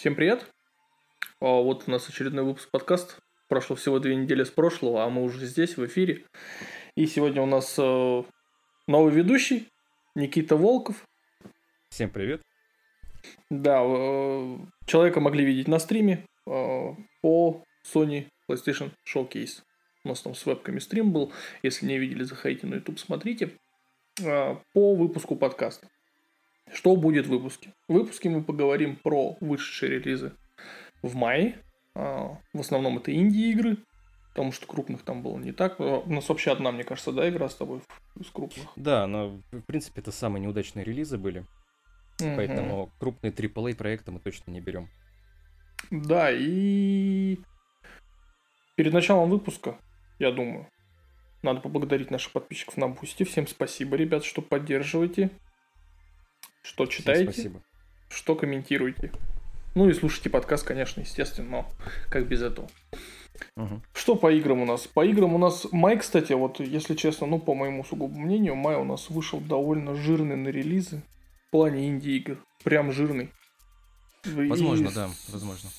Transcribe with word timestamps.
Всем 0.00 0.14
привет! 0.14 0.46
А, 1.42 1.60
Вот 1.60 1.84
у 1.86 1.90
нас 1.90 2.08
очередной 2.08 2.42
выпуск 2.42 2.70
подкаста. 2.70 3.16
Прошло 3.50 3.76
всего 3.76 3.98
две 3.98 4.16
недели 4.16 4.44
с 4.44 4.50
прошлого, 4.50 5.04
а 5.04 5.10
мы 5.10 5.22
уже 5.22 5.44
здесь, 5.44 5.76
в 5.76 5.84
эфире. 5.84 6.24
И 6.94 7.04
сегодня 7.04 7.42
у 7.42 7.46
нас 7.46 7.78
э, 7.78 8.22
новый 8.86 9.12
ведущий, 9.12 9.68
Никита 10.14 10.56
Волков. 10.56 11.04
Всем 11.90 12.08
привет. 12.08 12.40
Да, 13.50 13.82
э, 13.84 14.56
человека 14.86 15.20
могли 15.20 15.44
видеть 15.44 15.68
на 15.68 15.78
стриме 15.78 16.24
э, 16.46 16.88
по 17.20 17.62
Sony 17.86 18.28
PlayStation 18.48 18.92
Showcase. 19.06 19.60
У 20.04 20.08
нас 20.08 20.22
там 20.22 20.34
с 20.34 20.46
вебками 20.46 20.78
стрим 20.78 21.12
был. 21.12 21.30
Если 21.62 21.84
не 21.84 21.98
видели, 21.98 22.22
заходите 22.22 22.66
на 22.66 22.76
YouTube, 22.76 22.98
смотрите. 22.98 23.50
Э, 24.24 24.56
По 24.72 24.94
выпуску 24.94 25.36
подкаста. 25.36 25.88
Что 26.72 26.96
будет 26.96 27.26
в 27.26 27.30
выпуске? 27.30 27.72
В 27.88 27.94
выпуске 27.94 28.28
мы 28.30 28.42
поговорим 28.42 28.96
про 28.96 29.36
вышедшие 29.40 29.98
релизы 29.98 30.32
в 31.02 31.14
мае. 31.14 31.58
А, 31.94 32.38
В 32.52 32.60
основном 32.60 32.98
это 32.98 33.12
инди-игры, 33.14 33.78
потому 34.30 34.52
что 34.52 34.66
крупных 34.66 35.02
там 35.02 35.22
было 35.22 35.36
не 35.38 35.52
так. 35.52 35.76
А, 35.80 35.98
У 35.98 36.12
нас 36.12 36.28
вообще 36.28 36.52
одна, 36.52 36.70
мне 36.72 36.84
кажется, 36.84 37.12
да, 37.12 37.28
игра 37.28 37.48
с 37.48 37.54
тобой 37.56 37.80
из 38.18 38.30
крупных. 38.30 38.66
Да, 38.76 39.06
но 39.06 39.40
в 39.50 39.62
принципе 39.62 40.00
это 40.00 40.12
самые 40.12 40.42
неудачные 40.42 40.84
релизы 40.84 41.18
были, 41.18 41.44
Мгм. 42.20 42.36
поэтому 42.36 42.90
крупные 43.00 43.32
AAA 43.32 43.74
проекты 43.74 44.12
мы 44.12 44.20
точно 44.20 44.50
не 44.50 44.60
берем. 44.60 44.88
Да, 45.90 46.30
и 46.30 47.38
перед 48.76 48.92
началом 48.92 49.30
выпуска, 49.30 49.76
я 50.18 50.30
думаю, 50.30 50.68
надо 51.42 51.60
поблагодарить 51.60 52.10
наших 52.10 52.32
подписчиков 52.32 52.76
на 52.76 52.88
Boosty. 52.88 53.24
Всем 53.24 53.46
спасибо, 53.46 53.96
ребят, 53.96 54.24
что 54.24 54.42
поддерживаете, 54.42 55.30
что 56.62 56.86
Всем 56.86 56.98
читаете, 56.98 57.32
спасибо. 57.32 57.62
что 58.08 58.34
комментируете. 58.34 59.12
Ну 59.74 59.88
и 59.88 59.92
слушайте 59.92 60.30
подкаст, 60.30 60.66
конечно, 60.66 61.00
естественно, 61.00 61.48
но 61.48 61.70
как 62.08 62.26
без 62.26 62.42
этого. 62.42 62.68
Мгм. 63.56 63.82
Что 63.94 64.16
по 64.16 64.32
играм 64.32 64.60
у 64.60 64.66
нас? 64.66 64.86
По 64.86 65.04
играм 65.04 65.34
у 65.34 65.38
нас 65.38 65.66
май, 65.72 65.98
кстати, 65.98 66.32
вот 66.32 66.60
если 66.60 66.94
честно, 66.94 67.26
ну 67.26 67.38
по 67.38 67.54
моему 67.54 67.84
сугубому 67.84 68.20
мнению, 68.20 68.56
май 68.56 68.76
у 68.76 68.84
нас 68.84 69.10
вышел 69.10 69.40
довольно 69.40 69.94
жирный 69.94 70.36
на 70.36 70.48
релизы 70.48 71.02
в 71.46 71.50
плане 71.50 71.88
инди-игр. 71.88 72.38
Прям 72.64 72.92
жирный. 72.92 73.30
И 74.24 74.48
Возможно, 74.48 74.90
да, 74.94 75.08
возможно. 75.28 75.70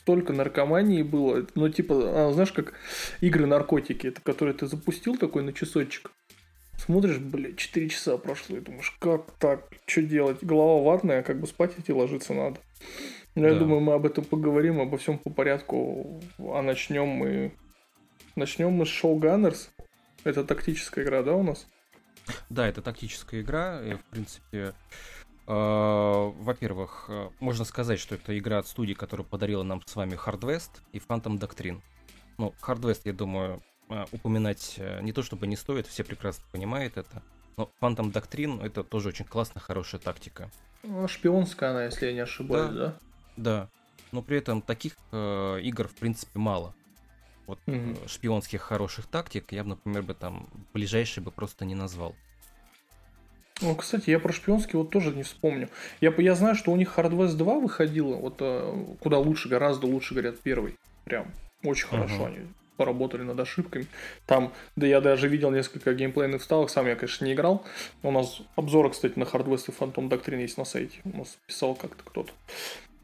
Столько 0.00 0.32
наркомании 0.32 1.02
было. 1.02 1.46
Ну, 1.54 1.68
типа, 1.68 1.94
а, 2.28 2.32
знаешь, 2.32 2.52
как 2.52 2.74
игры-наркотики, 3.20 4.06
это 4.06 4.20
которые 4.20 4.54
ты 4.54 4.66
запустил 4.66 5.16
такой 5.16 5.42
на 5.42 5.52
часочек. 5.52 6.12
Смотришь, 6.88 7.18
блядь, 7.18 7.58
4 7.58 7.86
часа 7.90 8.16
прошло, 8.16 8.56
и 8.56 8.60
думаешь, 8.60 8.96
как 8.98 9.30
так, 9.32 9.68
что 9.84 10.00
делать? 10.00 10.38
Голова 10.42 10.80
ватная, 10.82 11.22
как 11.22 11.38
бы 11.38 11.46
спать 11.46 11.78
идти 11.78 11.92
ложиться 11.92 12.32
надо. 12.32 12.60
Ну, 13.34 13.44
я 13.46 13.52
Да. 13.52 13.58
думаю, 13.58 13.80
мы 13.82 13.92
об 13.92 14.06
этом 14.06 14.24
поговорим, 14.24 14.80
обо 14.80 14.96
всем 14.96 15.18
по 15.18 15.28
порядку. 15.28 16.22
А 16.38 16.62
начнем 16.62 17.06
мы... 17.06 17.52
Начнем 18.36 18.70
мы 18.72 18.86
с 18.86 18.88
Show 18.88 19.18
Gunners. 19.20 19.68
Это 20.24 20.44
тактическая 20.44 21.04
игра, 21.04 21.22
да, 21.22 21.34
у 21.34 21.42
нас? 21.42 21.66
Да, 22.48 22.66
это 22.66 22.80
тактическая 22.80 23.42
игра, 23.42 23.82
и 23.82 23.92
в 23.92 24.04
принципе, 24.04 24.72
э, 25.46 25.52
во-первых, 25.52 27.04
э, 27.10 27.28
можно 27.38 27.66
сказать, 27.66 28.00
что 28.00 28.14
это 28.14 28.38
игра 28.38 28.60
от 28.60 28.66
студии, 28.66 28.94
которая 28.94 29.26
подарила 29.26 29.62
нам 29.62 29.82
с 29.84 29.94
вами 29.94 30.14
Hard 30.14 30.40
West 30.40 30.70
и 30.92 30.98
Phantom 31.00 31.38
Doctrine. 31.38 31.82
Ну, 32.38 32.54
Hard 32.66 32.80
West, 32.80 33.02
я 33.04 33.12
думаю, 33.12 33.60
упоминать 34.12 34.74
э, 34.78 35.00
не 35.02 35.12
то 35.12 35.22
чтобы 35.22 35.46
не 35.46 35.56
стоит, 35.56 35.86
все 35.86 36.04
прекрасно 36.04 36.44
понимают 36.52 36.96
это. 36.96 37.22
Но 37.56 37.70
Phantom 37.80 38.12
Doctrine 38.12 38.64
это 38.64 38.84
тоже 38.84 39.08
очень 39.08 39.24
классная, 39.24 39.60
хорошая 39.60 40.00
тактика. 40.00 40.50
Ну, 40.82 41.08
Шпионская 41.08 41.70
она, 41.70 41.84
если 41.84 42.06
я 42.06 42.12
не 42.12 42.20
ошибаюсь, 42.20 42.74
да? 42.74 42.94
Да. 43.36 43.68
Но 44.12 44.22
при 44.22 44.38
этом 44.38 44.62
таких 44.62 44.94
э, 45.12 45.60
игр, 45.62 45.88
в 45.88 45.94
принципе, 45.94 46.38
мало. 46.38 46.74
Вот 47.46 47.58
э, 47.66 47.72
Мгм. 47.72 47.96
шпионских 48.08 48.62
хороших 48.62 49.06
тактик 49.06 49.52
я 49.52 49.64
бы, 49.64 49.70
например, 49.70 50.02
бы 50.02 50.14
там 50.14 50.48
ближайший 50.72 51.22
бы 51.22 51.30
просто 51.30 51.64
не 51.64 51.74
назвал. 51.74 52.14
Ну, 53.60 53.74
кстати, 53.74 54.10
я 54.10 54.20
про 54.20 54.32
шпионский 54.32 54.78
вот 54.78 54.90
тоже 54.90 55.10
не 55.10 55.24
вспомню. 55.24 55.68
Я, 56.00 56.14
я 56.16 56.34
знаю, 56.36 56.54
что 56.54 56.70
у 56.70 56.76
них 56.76 56.96
Hard 56.96 57.10
West 57.10 57.36
2 57.36 57.58
выходило, 57.58 58.14
вот 58.14 58.36
э, 58.38 58.84
куда 59.00 59.18
лучше, 59.18 59.48
гораздо 59.48 59.86
лучше, 59.86 60.14
говорят, 60.14 60.38
первый. 60.40 60.76
Прям 61.04 61.32
очень 61.64 61.86
Ага. 61.88 61.96
хорошо 62.06 62.26
они 62.26 62.38
поработали 62.78 63.22
над 63.22 63.38
ошибками. 63.38 63.86
Там, 64.24 64.52
да 64.76 64.86
я 64.86 65.02
даже 65.02 65.28
видел 65.28 65.50
несколько 65.50 65.92
геймплейных 65.92 66.40
вставок, 66.40 66.70
сам 66.70 66.86
я, 66.86 66.94
конечно, 66.94 67.26
не 67.26 67.34
играл. 67.34 67.64
У 68.02 68.10
нас 68.10 68.40
обзоры, 68.56 68.88
кстати, 68.90 69.18
на 69.18 69.24
Hard 69.24 69.46
West 69.46 69.64
и 69.68 69.72
Phantom 69.72 70.08
Doctrine 70.08 70.40
есть 70.40 70.56
на 70.56 70.64
сайте. 70.64 71.00
У 71.04 71.18
нас 71.18 71.36
писал 71.46 71.74
как-то 71.74 72.02
кто-то. 72.04 72.32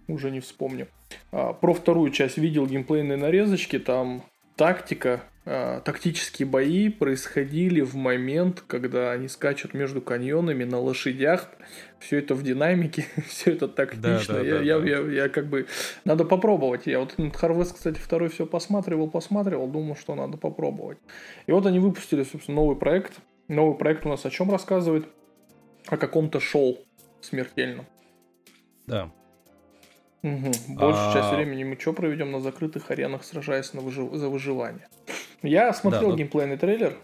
Уже 0.07 0.31
не 0.31 0.41
вспомню. 0.41 0.87
А, 1.33 1.53
про 1.53 1.75
вторую 1.75 2.11
часть 2.11 2.39
видел 2.39 2.67
геймплейные 2.67 3.19
нарезочки. 3.19 3.79
Там 3.79 4.23
тактика, 4.57 5.25
тактические 5.45 6.47
бои 6.49 6.89
происходили 6.89 7.83
в 7.83 7.95
момент, 7.95 8.63
когда 8.67 9.13
они 9.13 9.29
скачут 9.29 9.75
между 9.75 10.01
каньонами 10.01 10.65
на 10.65 10.81
лошадях. 10.81 11.51
Все 11.99 12.19
это 12.19 12.35
в 12.35 12.43
динамике, 12.43 13.07
все 13.29 13.53
это 13.53 13.69
тактично. 13.69 14.35
да, 14.35 14.41
я, 14.41 14.55
да, 14.59 14.63
я, 14.63 14.79
да. 14.79 14.87
я, 14.87 14.99
я 15.25 15.29
как 15.29 15.47
бы... 15.47 15.67
Надо 16.05 16.25
попробовать. 16.25 16.87
Я 16.87 17.01
вот 17.01 17.15
Харвест, 17.35 17.75
кстати, 17.75 17.99
второй 17.99 18.31
все 18.31 18.47
посматривал, 18.47 19.11
посматривал, 19.11 19.69
думал, 19.69 19.97
что 19.97 20.15
надо 20.15 20.39
попробовать. 20.39 20.99
И 21.47 21.53
вот 21.53 21.67
они 21.67 21.79
выпустили, 21.79 22.25
собственно, 22.25 22.57
новый 22.57 22.77
проект. 22.77 23.13
Новый 23.49 23.77
проект 23.77 24.07
у 24.07 24.09
нас 24.09 24.25
о 24.25 24.31
чем 24.31 24.51
рассказывает? 24.51 25.07
О 25.89 25.99
каком-то 25.99 26.41
шоу 26.41 26.79
смертельном. 27.21 27.85
Да. 28.87 29.11
Мгм. 30.23 30.53
Большую 30.69 31.11
А- 31.11 31.13
часть 31.13 31.35
времени 31.35 31.65
мы 31.65 31.79
что 31.79 31.93
проведем 31.93 32.33
на 32.33 32.41
закрытых 32.41 32.91
аренах, 32.91 33.25
сражаясь 33.25 33.75
на 33.75 33.81
выжи- 33.81 34.17
за 34.17 34.31
выживание. 34.31 34.89
Я 35.45 35.73
смотрел 35.75 36.11
но- 36.11 36.17
геймплейный 36.17 36.57
трейлер. 36.57 36.97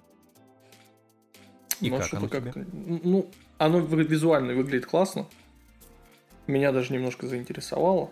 И 1.81 1.91
но 1.91 1.99
как 1.99 2.15
оно 2.15 2.29
тебе? 2.29 2.41
как-то- 2.53 2.67
Ну, 2.73 3.27
оно 3.59 3.81
визуально 3.81 4.55
выглядит 4.55 4.87
классно. 4.87 5.27
Меня 6.47 6.73
даже 6.73 6.93
немножко 6.93 7.27
заинтересовало. 7.27 8.11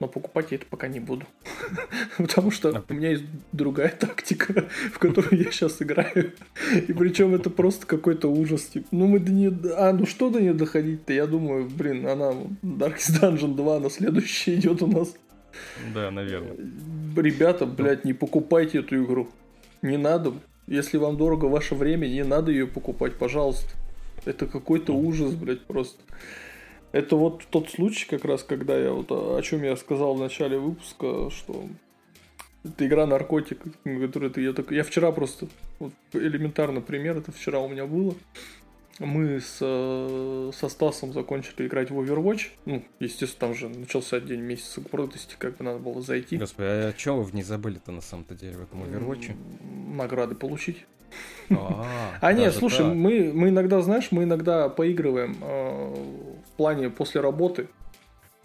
Но 0.00 0.08
покупать 0.08 0.50
я 0.50 0.56
это 0.56 0.66
пока 0.66 0.88
не 0.88 0.98
буду. 0.98 1.26
Потому 2.18 2.50
что 2.50 2.70
А 2.70 2.84
у 2.88 2.94
меня 2.94 3.10
есть 3.10 3.24
другая 3.52 3.88
тактика, 3.98 4.64
в 4.92 4.98
которую 4.98 5.40
я 5.44 5.50
сейчас 5.52 5.80
играю. 5.80 6.32
И 6.72 6.92
причем 6.92 7.34
это 7.34 7.48
просто 7.48 7.86
какой-то 7.86 8.28
ужас. 8.28 8.62
Типа, 8.64 8.86
ну 8.90 9.06
мы 9.06 9.20
до 9.20 9.32
нее... 9.32 9.56
А, 9.76 9.92
ну 9.92 10.04
что 10.04 10.30
до 10.30 10.40
нее 10.40 10.52
доходить-то? 10.52 11.12
Я 11.12 11.26
думаю, 11.26 11.68
блин, 11.68 12.06
она 12.08 12.32
Darkest 12.62 13.20
Dungeon 13.20 13.54
2 13.54 13.78
на 13.80 13.90
следующий 13.90 14.56
идет 14.56 14.82
у 14.82 14.88
нас. 14.88 15.14
Да, 15.94 16.10
наверное. 16.10 16.56
Ребята, 17.16 17.64
блядь, 17.64 18.04
не 18.04 18.12
покупайте 18.12 18.78
эту 18.80 19.02
игру. 19.04 19.28
Не 19.84 19.98
надо. 19.98 20.32
Если 20.66 20.96
вам 20.96 21.18
дорого 21.18 21.44
ваше 21.44 21.74
время, 21.74 22.06
не 22.06 22.24
надо 22.24 22.50
ее 22.50 22.66
покупать, 22.66 23.16
пожалуйста. 23.16 23.68
Это 24.24 24.46
какой-то 24.46 24.94
ужас, 24.94 25.34
блядь, 25.34 25.60
просто. 25.60 26.02
Это 26.92 27.16
вот 27.16 27.44
тот 27.50 27.68
случай, 27.68 28.08
как 28.08 28.24
раз, 28.24 28.42
когда 28.42 28.78
я 28.78 28.92
вот 28.92 29.12
о 29.12 29.36
о 29.36 29.42
чем 29.42 29.62
я 29.62 29.76
сказал 29.76 30.14
в 30.14 30.20
начале 30.20 30.58
выпуска, 30.58 31.28
что 31.28 31.66
это 32.64 32.86
игра 32.86 33.04
наркотик, 33.04 33.60
которую 33.84 34.30
ты 34.30 34.40
я 34.40 34.54
так. 34.54 34.70
Я 34.70 34.84
вчера 34.84 35.12
просто 35.12 35.48
вот, 35.78 35.92
элементарный 36.14 36.80
пример, 36.80 37.18
это 37.18 37.30
вчера 37.30 37.58
у 37.58 37.68
меня 37.68 37.84
было. 37.84 38.14
Мы 39.00 39.40
с, 39.40 39.58
э, 39.60 40.50
со 40.54 40.68
Стасом 40.68 41.12
закончили 41.12 41.66
играть 41.66 41.90
в 41.90 41.98
Overwatch. 41.98 42.50
Ну, 42.64 42.84
естественно, 43.00 43.48
там 43.48 43.54
же 43.54 43.68
начался 43.68 44.20
день 44.20 44.40
месяца 44.40 44.80
гордости, 44.80 45.34
как 45.36 45.56
бы 45.56 45.64
надо 45.64 45.80
было 45.80 46.00
зайти. 46.00 46.36
Господи, 46.36 46.66
а 46.66 46.92
чего 46.92 47.16
вы 47.16 47.24
в 47.24 47.34
ней 47.34 47.42
забыли-то 47.42 47.90
на 47.90 48.00
самом-то 48.00 48.34
деле 48.34 48.56
в 48.56 48.62
этом 48.62 48.84
Overwatch? 48.84 49.34
Награды 49.94 50.36
получить. 50.36 50.86
А, 51.50 51.86
А 52.20 52.32
нет, 52.32 52.54
слушай, 52.54 52.86
мы, 52.86 53.32
мы 53.34 53.48
иногда, 53.48 53.80
знаешь, 53.80 54.08
мы 54.12 54.24
иногда 54.24 54.68
поигрываем 54.68 55.36
э, 55.40 55.94
в 56.46 56.56
плане 56.56 56.88
после 56.88 57.20
работы. 57.20 57.68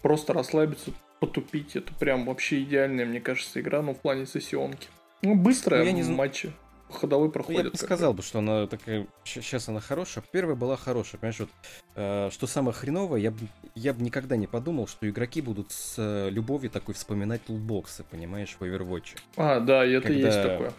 Просто 0.02 0.32
расслабиться, 0.32 0.92
потупить. 1.20 1.76
Это 1.76 1.92
прям 1.94 2.24
вообще 2.24 2.62
идеальная, 2.62 3.04
мне 3.04 3.20
кажется, 3.20 3.60
игра, 3.60 3.82
ну, 3.82 3.94
в 3.94 3.98
плане 3.98 4.26
сессионки. 4.26 4.88
Ну, 5.22 5.34
быстрая 5.34 5.80
Ну, 5.80 5.86
я 5.86 5.92
не 5.92 6.02
матчи. 6.02 6.52
Ходовой 6.92 7.28
Ну, 7.28 7.32
проходит. 7.32 7.64
я 7.64 7.70
бы 7.70 7.76
сказал 7.76 8.12
бы, 8.14 8.22
что 8.22 8.40
она 8.40 8.66
такая... 8.66 9.06
Сейчас 9.24 9.68
она 9.68 9.80
хорошая. 9.80 10.24
Первая 10.32 10.56
была 10.56 10.76
хорошая, 10.76 11.20
понимаешь, 11.20 11.40
вот... 11.40 11.50
э, 11.94 12.30
что 12.32 12.46
самое 12.46 12.72
хреновое, 12.74 13.20
я 13.20 13.30
бы 13.30 13.38
я 13.74 13.94
бы 13.94 14.02
никогда 14.02 14.36
не 14.36 14.46
подумал, 14.46 14.86
что 14.86 15.08
игроки 15.08 15.40
будут 15.40 15.72
с 15.72 15.94
э, 15.98 16.30
любовью 16.30 16.70
такой 16.70 16.94
вспоминать 16.94 17.42
лутбоксы, 17.48 18.04
понимаешь, 18.04 18.56
в 18.58 18.62
Overwatch. 18.64 19.16
А, 19.36 19.60
да, 19.60 19.84
и 19.84 19.92
это 19.92 20.08
Когда- 20.08 20.26
есть 20.26 20.42
такое. 20.42 20.72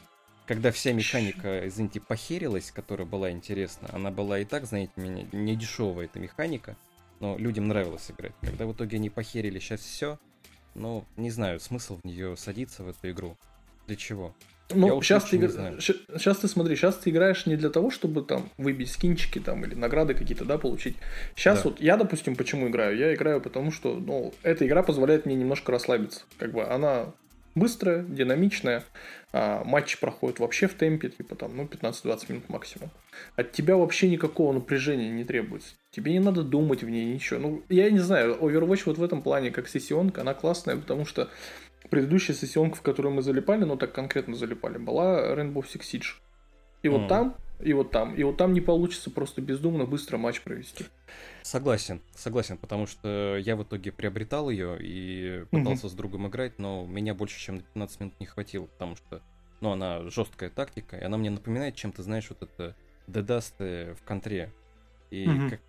Когда 0.47 0.71
вся 0.71 0.91
механика, 0.91 1.65
извините, 1.67 2.01
похерилась, 2.01 2.71
которая 2.71 3.07
была 3.07 3.31
интересна, 3.31 3.87
она 3.93 4.11
была 4.11 4.39
и 4.39 4.45
так, 4.45 4.65
знаете, 4.65 4.91
меня 4.97 5.25
не 5.31 5.55
дешевая 5.55 6.05
эта 6.05 6.19
механика, 6.19 6.75
но 7.21 7.37
людям 7.37 7.67
нравилось 7.69 8.11
играть. 8.11 8.33
Когда 8.41 8.65
в 8.65 8.73
итоге 8.73 8.97
они 8.97 9.09
похерили 9.09 9.59
сейчас 9.59 9.79
все, 9.79 10.19
ну, 10.75 11.05
не 11.15 11.29
знаю, 11.29 11.59
смысл 11.61 11.99
в 12.03 12.05
нее 12.05 12.35
садиться, 12.35 12.83
в 12.83 12.89
эту 12.89 13.11
игру. 13.11 13.37
Для 13.87 13.95
чего? 13.95 14.35
Ну, 14.73 15.01
сейчас 15.01 15.25
ты, 15.25 15.37
сейчас 15.39 16.37
ты 16.37 16.47
смотри, 16.47 16.75
сейчас 16.75 16.97
ты 16.97 17.09
играешь 17.09 17.45
не 17.45 17.55
для 17.55 17.69
того, 17.69 17.91
чтобы 17.91 18.21
там 18.21 18.49
выбить 18.57 18.91
скинчики 18.91 19.39
там 19.39 19.65
или 19.65 19.75
награды 19.75 20.13
какие-то, 20.13 20.45
да, 20.45 20.57
получить. 20.57 20.97
Сейчас 21.35 21.63
да. 21.63 21.69
вот 21.69 21.81
я, 21.81 21.97
допустим, 21.97 22.35
почему 22.35 22.67
играю? 22.67 22.97
Я 22.97 23.13
играю 23.13 23.41
потому, 23.41 23.71
что, 23.71 23.95
ну, 23.95 24.33
эта 24.43 24.65
игра 24.65 24.83
позволяет 24.83 25.25
мне 25.25 25.35
немножко 25.35 25.71
расслабиться. 25.71 26.21
Как 26.37 26.51
бы 26.51 26.63
она 26.63 27.13
быстрая, 27.55 28.03
динамичная, 28.03 28.83
а 29.33 29.63
матчи 29.63 29.99
проходят 29.99 30.39
вообще 30.39 30.67
в 30.67 30.73
темпе, 30.73 31.09
типа 31.09 31.35
там, 31.35 31.55
ну, 31.55 31.63
15-20 31.63 32.25
минут 32.29 32.49
максимум. 32.49 32.89
От 33.35 33.51
тебя 33.51 33.77
вообще 33.77 34.09
никакого 34.09 34.53
напряжения 34.53 35.09
не 35.09 35.23
требуется. 35.23 35.73
Тебе 35.91 36.13
не 36.13 36.19
надо 36.19 36.43
думать 36.43 36.83
в 36.83 36.89
ней 36.89 37.05
ничего. 37.05 37.39
Ну, 37.39 37.63
я 37.69 37.89
не 37.89 37.99
знаю, 37.99 38.37
Overwatch 38.39 38.83
вот 38.85 38.97
в 38.97 39.03
этом 39.03 39.21
плане, 39.21 39.51
как 39.51 39.67
сессионка, 39.67 40.21
она 40.21 40.33
классная, 40.33 40.77
потому 40.77 41.05
что 41.05 41.29
предыдущая 41.89 42.35
сессионка, 42.35 42.77
в 42.77 42.81
которую 42.81 43.13
мы 43.13 43.21
залипали, 43.21 43.63
ну 43.63 43.77
так 43.77 43.93
конкретно 43.93 44.35
залипали, 44.35 44.77
была 44.77 45.33
Rainbow 45.35 45.63
Six 45.63 45.81
Siege. 45.81 46.15
И 46.83 46.87
mm. 46.87 46.91
вот 46.91 47.07
там, 47.07 47.35
и 47.59 47.73
вот 47.73 47.91
там, 47.91 48.15
и 48.15 48.23
вот 48.23 48.37
там 48.37 48.53
не 48.53 48.61
получится 48.61 49.11
просто 49.11 49.41
бездумно 49.41 49.85
быстро 49.85 50.17
матч 50.17 50.41
провести. 50.41 50.85
Согласен, 51.43 52.01
согласен, 52.15 52.57
потому 52.57 52.87
что 52.87 53.37
я 53.37 53.55
в 53.55 53.63
итоге 53.63 53.91
приобретал 53.91 54.49
ее 54.49 54.77
и 54.79 55.45
пытался 55.51 55.87
mm-hmm. 55.87 55.89
с 55.89 55.93
другом 55.93 56.27
играть, 56.27 56.59
но 56.59 56.85
меня 56.85 57.13
больше, 57.13 57.39
чем 57.39 57.57
на 57.57 57.61
15 57.61 57.99
минут 57.99 58.19
не 58.19 58.25
хватило, 58.25 58.65
потому 58.65 58.95
что, 58.95 59.21
ну, 59.59 59.71
она 59.71 60.09
жесткая 60.09 60.49
тактика, 60.49 60.97
и 60.97 61.03
она 61.03 61.17
мне 61.17 61.29
напоминает 61.29 61.75
чем-то, 61.75 62.03
знаешь, 62.03 62.29
вот 62.29 62.41
это 62.43 62.75
Дедасты 63.07 63.95
в 63.99 64.03
контре. 64.05 64.51
И 65.09 65.25
mm-hmm. 65.25 65.49
как 65.49 65.59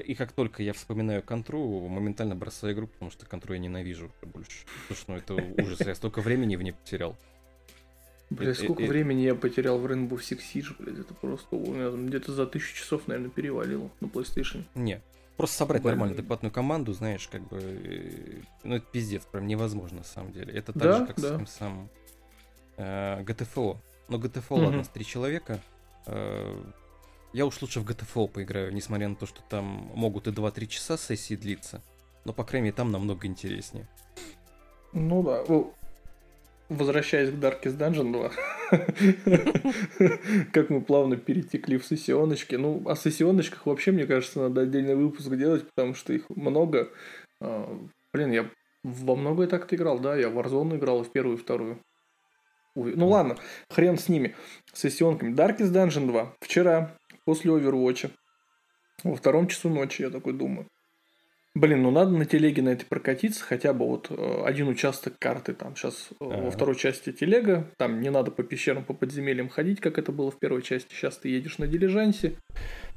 и 0.00 0.14
как 0.14 0.32
только 0.32 0.62
я 0.62 0.72
вспоминаю 0.72 1.22
контру, 1.22 1.88
моментально 1.88 2.34
бросаю 2.34 2.74
игру, 2.74 2.86
потому 2.86 3.10
что 3.10 3.26
контру 3.26 3.54
я 3.54 3.60
ненавижу 3.60 4.12
больше. 4.22 4.64
Потому 4.88 4.98
что 4.98 5.12
ну, 5.12 5.16
это 5.18 5.62
ужас, 5.62 5.80
я 5.80 5.94
столько 5.94 6.20
времени 6.20 6.56
в 6.56 6.62
ней 6.62 6.72
потерял. 6.72 7.16
Бля, 8.30 8.54
сколько 8.54 8.82
времени 8.82 9.22
я 9.22 9.34
потерял 9.34 9.78
в 9.78 9.86
Rainbow 9.86 10.18
Six 10.18 10.40
Siege, 10.52 10.74
блядь, 10.78 10.98
это 10.98 11.14
просто 11.14 11.56
у 11.56 11.72
меня 11.72 11.90
где-то 11.90 12.32
за 12.32 12.46
тысячу 12.46 12.76
часов, 12.76 13.08
наверное, 13.08 13.30
перевалило 13.30 13.90
на 14.00 14.06
PlayStation. 14.06 14.64
Не, 14.74 15.00
просто 15.38 15.56
собрать 15.56 15.82
Блин. 15.82 15.92
нормально 15.92 16.14
адекватную 16.14 16.52
команду, 16.52 16.92
знаешь, 16.92 17.26
как 17.28 17.46
бы, 17.48 18.42
ну 18.64 18.74
это 18.74 18.86
пиздец, 18.92 19.24
прям 19.24 19.46
невозможно 19.46 19.98
на 19.98 20.04
самом 20.04 20.32
деле. 20.32 20.52
Это 20.52 20.74
так 20.74 20.82
да, 20.82 20.98
же, 20.98 21.06
как 21.06 21.16
да. 21.16 21.28
с 21.28 21.36
тем 21.36 21.46
самым 21.46 21.88
э, 22.76 23.22
GTFO. 23.22 23.78
Но 24.08 24.18
GTFO, 24.18 24.54
угу. 24.54 24.64
ладно, 24.64 24.84
с 24.84 24.88
три 24.88 25.06
человека, 25.06 25.60
э, 26.06 26.62
я 27.32 27.46
уж 27.46 27.60
лучше 27.60 27.80
в 27.80 27.84
GTFO 27.84 28.28
поиграю, 28.28 28.72
несмотря 28.72 29.08
на 29.08 29.14
то, 29.14 29.26
что 29.26 29.42
там 29.48 29.90
могут 29.94 30.26
и 30.26 30.30
2-3 30.30 30.66
часа 30.66 30.96
сессии 30.96 31.34
длиться. 31.34 31.82
Но, 32.24 32.32
по 32.32 32.44
крайней 32.44 32.66
мере, 32.66 32.76
там 32.76 32.90
намного 32.90 33.26
интереснее. 33.26 33.88
Ну 34.92 35.22
да. 35.22 35.44
Возвращаясь 36.68 37.30
к 37.30 37.34
Darkest 37.34 37.78
Dungeon 37.78 38.12
2, 38.12 38.30
как 40.52 40.68
мы 40.68 40.82
плавно 40.82 41.16
перетекли 41.16 41.78
в 41.78 41.86
сессионочки. 41.86 42.56
Ну, 42.56 42.82
о 42.86 42.94
сессионочках 42.94 43.64
вообще, 43.64 43.90
мне 43.90 44.04
кажется, 44.04 44.40
надо 44.40 44.62
отдельный 44.62 44.94
выпуск 44.94 45.30
делать, 45.30 45.66
потому 45.74 45.94
что 45.94 46.12
их 46.12 46.28
много. 46.28 46.90
А, 47.40 47.74
блин, 48.12 48.32
я 48.32 48.50
во 48.82 49.16
многое 49.16 49.46
так-то 49.46 49.76
играл, 49.76 49.98
да, 49.98 50.14
я 50.14 50.28
в 50.28 50.38
Warzone 50.38 50.76
играл 50.76 51.02
в 51.02 51.10
первую 51.10 51.38
и 51.38 51.40
вторую. 51.40 51.80
Ну 52.74 53.08
ладно, 53.08 53.36
хрен 53.70 53.98
с 53.98 54.08
ними, 54.08 54.36
с 54.72 54.80
сессионками. 54.80 55.34
Darkest 55.34 55.72
Dungeon 55.72 56.06
2. 56.06 56.34
Вчера 56.40 56.94
после 57.28 57.50
Overwatch. 57.52 58.10
Во 59.04 59.14
втором 59.14 59.48
часу 59.48 59.68
ночи 59.68 60.00
я 60.00 60.08
такой 60.08 60.32
думаю. 60.32 60.66
Блин, 61.54 61.82
ну 61.82 61.90
надо 61.90 62.12
на 62.12 62.24
телеге 62.24 62.62
на 62.62 62.70
этой 62.70 62.86
прокатиться, 62.86 63.44
хотя 63.44 63.74
бы 63.74 63.86
вот 63.86 64.06
э, 64.08 64.42
один 64.46 64.68
участок 64.68 65.18
карты 65.18 65.52
там 65.52 65.76
сейчас 65.76 66.08
ага. 66.20 66.44
во 66.44 66.50
второй 66.50 66.74
части 66.74 67.12
телега, 67.12 67.70
там 67.76 68.00
не 68.00 68.08
надо 68.08 68.30
по 68.30 68.42
пещерам, 68.42 68.82
по 68.82 68.94
подземельям 68.94 69.50
ходить, 69.50 69.78
как 69.78 69.98
это 69.98 70.10
было 70.10 70.30
в 70.30 70.38
первой 70.38 70.62
части, 70.62 70.94
сейчас 70.94 71.18
ты 71.18 71.28
едешь 71.28 71.58
на 71.58 71.66
дилижансе, 71.66 72.36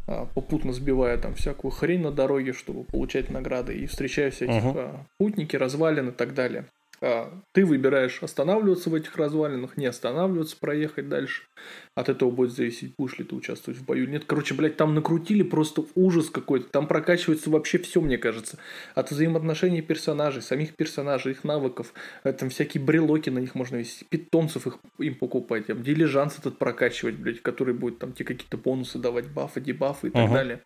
а, 0.08 0.26
попутно 0.34 0.72
сбивая 0.72 1.18
там 1.18 1.36
всякую 1.36 1.72
хрень 1.72 2.02
на 2.02 2.12
дороге, 2.12 2.54
чтобы 2.54 2.86
получать 2.86 3.32
награды, 3.32 3.76
и 3.76 3.86
встречая 3.86 4.32
всяких 4.32 4.64
ага. 4.64 5.08
путники, 5.18 5.58
развалин 5.58 6.10
и 6.10 6.14
так 6.14 6.34
далее. 6.34 6.68
А, 7.04 7.34
ты 7.52 7.66
выбираешь 7.66 8.22
останавливаться 8.22 8.92
в 8.92 8.96
этих 8.96 9.16
развалинах, 9.18 9.76
не 9.76 9.88
останавливаться, 9.88 10.56
проехать 10.60 11.10
дальше. 11.10 11.44
От 11.96 12.10
этого 12.10 12.30
будет 12.30 12.52
зависеть, 12.52 12.94
будешь 12.96 13.18
ли 13.18 13.26
ты 13.26 13.36
участвовать 13.36 13.80
в 13.80 13.86
бою. 13.86 14.08
Нет, 14.08 14.26
короче, 14.26 14.54
блядь, 14.54 14.78
там 14.78 14.94
накрутили 14.94 15.42
просто 15.42 15.84
ужас 15.96 16.30
какой-то. 16.30 16.70
Там 16.70 16.88
прокачивается 16.88 17.50
вообще 17.50 17.80
все, 17.80 18.02
мне 18.02 18.20
кажется. 18.20 18.60
От 18.94 19.10
взаимоотношений 19.10 19.82
персонажей, 19.82 20.44
самих 20.44 20.76
персонажей, 20.76 21.32
их 21.32 21.44
навыков. 21.44 21.94
Там 22.24 22.50
всякие 22.50 22.84
брелоки 22.84 23.32
на 23.32 23.40
них 23.40 23.56
можно 23.56 23.78
вести, 23.78 24.06
питомцев 24.06 24.68
их, 24.68 24.78
им 25.00 25.16
покупать. 25.16 25.66
Там, 25.68 25.82
дилижанс 25.82 26.38
этот 26.38 26.60
прокачивать, 26.60 27.16
блядь, 27.16 27.42
который 27.42 27.74
будет 27.74 27.98
там 27.98 28.14
тебе 28.14 28.26
какие-то 28.26 28.58
бонусы 28.58 29.00
давать, 29.00 29.28
бафы, 29.28 29.60
дебафы 29.60 30.10
и 30.10 30.12
так 30.12 30.30
uh-huh. 30.30 30.34
далее 30.34 30.62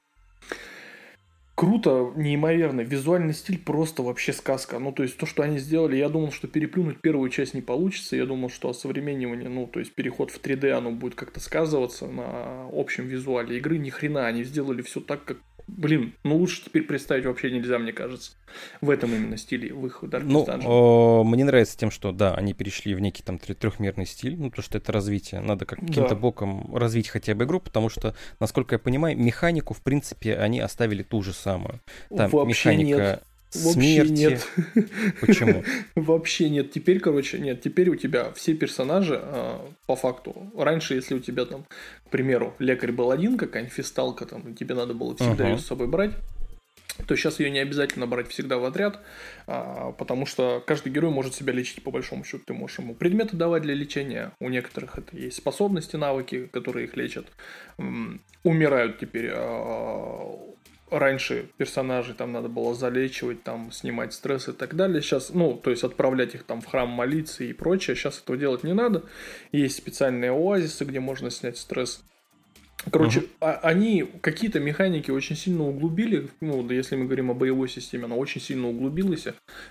круто, 1.56 2.12
неимоверно. 2.16 2.82
Визуальный 2.82 3.34
стиль 3.34 3.58
просто 3.58 4.04
вообще 4.04 4.34
сказка. 4.34 4.78
Ну, 4.80 4.92
то 4.92 5.04
есть, 5.04 5.18
то, 5.18 5.26
что 5.26 5.44
они 5.44 5.58
сделали, 5.58 5.96
я 5.96 6.10
думал, 6.10 6.32
что 6.32 6.48
переплюнуть 6.48 7.02
первую 7.02 7.30
часть 7.30 7.54
не 7.54 7.62
получится. 7.62 8.16
Я 8.16 8.26
думал, 8.26 8.50
что 8.50 8.70
осовременивание, 8.70 9.50
ну, 9.50 9.66
то 9.68 9.80
есть, 9.80 9.96
переход 9.96 10.32
в 10.32 10.42
3D, 10.42 10.70
оно 10.72 10.92
будет 10.92 11.16
как-то 11.16 11.40
сказываться 11.40 12.08
на 12.08 12.68
общем 12.72 13.08
визуале 13.08 13.58
игры. 13.58 13.78
Ни 13.78 13.90
хрена, 13.90 14.28
они 14.28 14.44
сделали 14.44 14.82
все 14.82 15.00
так, 15.00 15.24
как 15.26 15.38
Блин, 15.68 16.14
ну 16.24 16.38
лучше 16.38 16.64
теперь 16.64 16.84
представить 16.84 17.26
вообще 17.26 17.50
нельзя, 17.50 17.80
мне 17.80 17.92
кажется. 17.92 18.34
В 18.82 18.90
этом 18.90 19.14
именно 19.14 19.36
стиле, 19.36 19.74
в 19.74 19.86
их 19.88 20.04
Dark 20.04 20.24
Ну, 20.24 20.46
о, 20.48 21.24
мне 21.24 21.44
нравится 21.44 21.78
тем, 21.78 21.90
что, 21.90 22.12
да, 22.12 22.36
они 22.36 22.54
перешли 22.54 22.94
в 22.94 23.00
некий 23.00 23.24
там 23.24 23.40
трехмерный 23.40 24.06
стиль, 24.06 24.38
ну, 24.38 24.52
то, 24.52 24.62
что 24.62 24.78
это 24.78 24.92
развитие. 24.92 25.42
Надо 25.42 25.66
как 25.66 25.80
каким-то 25.80 26.10
да. 26.10 26.16
боком 26.16 26.76
развить 26.76 27.10
хотя 27.10 27.34
бы 27.34 27.46
игру, 27.46 27.60
потому 27.60 27.90
что, 27.90 28.16
насколько 28.40 28.76
я 28.76 28.80
понимаю, 28.80 29.18
механику, 29.18 29.74
в 29.74 29.82
принципе, 29.82 30.36
они 30.36 30.60
оставили 30.60 31.04
ту 31.04 31.22
же 31.24 31.34
самую. 31.34 31.82
Там 32.16 32.30
Вообще 32.30 32.70
механика... 32.70 32.98
Нет 32.98 33.24
Вообще 33.64 34.06
смерти. 34.06 34.12
нет. 34.12 34.48
Почему? 35.22 35.64
Вообще 35.96 36.50
нет. 36.50 36.72
Теперь, 36.72 37.00
короче, 37.00 37.40
нет. 37.40 37.62
Теперь 37.62 37.90
у 37.90 37.96
тебя 37.96 38.32
все 38.34 38.54
персонажи, 38.54 39.20
а, 39.22 39.66
по 39.86 39.96
факту, 39.96 40.52
раньше, 40.58 40.96
если 40.96 41.16
у 41.16 41.20
тебя 41.20 41.46
там, 41.46 41.66
к 42.06 42.10
примеру, 42.10 42.54
лекарь 42.60 42.92
был 42.92 43.12
один, 43.12 43.38
какая-нибудь 43.38 43.74
фисталка, 43.74 44.26
там, 44.26 44.56
тебе 44.56 44.76
надо 44.76 44.94
было 44.94 45.16
всегда 45.16 45.50
ее 45.50 45.58
с 45.58 45.66
собой 45.66 45.88
брать, 45.88 46.12
то 47.08 47.16
сейчас 47.16 47.40
ее 47.40 47.50
не 47.50 47.60
обязательно 47.60 48.08
брать 48.08 48.30
всегда 48.30 48.58
в 48.58 48.66
отряд, 48.66 49.00
а, 49.48 49.92
потому 49.92 50.26
что 50.26 50.64
каждый 50.66 50.92
герой 50.92 51.12
может 51.12 51.36
себя 51.36 51.54
лечить 51.54 51.84
по 51.84 51.92
большому 51.92 52.24
счету. 52.24 52.44
Ты 52.46 52.54
можешь 52.54 52.80
ему 52.80 52.96
предметы 52.96 53.36
давать 53.36 53.64
для 53.64 53.74
лечения, 53.74 54.32
у 54.40 54.50
некоторых 54.50 54.98
это 54.98 55.16
есть 55.16 55.38
способности, 55.38 55.96
навыки, 55.96 56.48
которые 56.52 56.86
их 56.86 56.96
лечат. 56.96 57.28
Умирают 58.44 59.00
теперь 59.00 59.32
а, 59.34 60.55
раньше 60.90 61.50
персонажей 61.58 62.14
там 62.14 62.32
надо 62.32 62.48
было 62.48 62.76
залечивать, 62.76 63.44
там 63.44 63.72
снимать 63.72 64.14
стресс 64.14 64.48
и 64.48 64.52
так 64.52 64.76
далее. 64.76 65.02
Сейчас, 65.02 65.32
ну, 65.32 65.56
то 65.56 65.72
есть 65.72 65.84
отправлять 65.84 66.36
их 66.36 66.44
там 66.44 66.62
в 66.62 66.66
храм 66.66 66.90
молиться 66.90 67.44
и 67.44 67.54
прочее. 67.54 67.96
Сейчас 67.96 68.20
этого 68.20 68.38
делать 68.38 68.64
не 68.64 68.74
надо. 68.74 69.04
Есть 69.52 69.78
специальные 69.78 70.32
оазисы, 70.32 70.86
где 70.86 71.00
можно 71.00 71.32
снять 71.32 71.58
стресс. 71.58 72.04
Короче, 72.92 73.22
uh-huh. 73.22 73.30
а, 73.40 73.52
они 73.64 74.04
какие-то 74.22 74.60
механики 74.60 75.10
очень 75.10 75.36
сильно 75.36 75.68
углубили. 75.68 76.30
Ну, 76.40 76.70
если 76.70 76.96
мы 76.96 77.06
говорим 77.06 77.32
о 77.32 77.34
боевой 77.34 77.68
системе, 77.68 78.06
она 78.06 78.16
очень 78.16 78.42
сильно 78.42 78.68
углубилась 78.68 79.26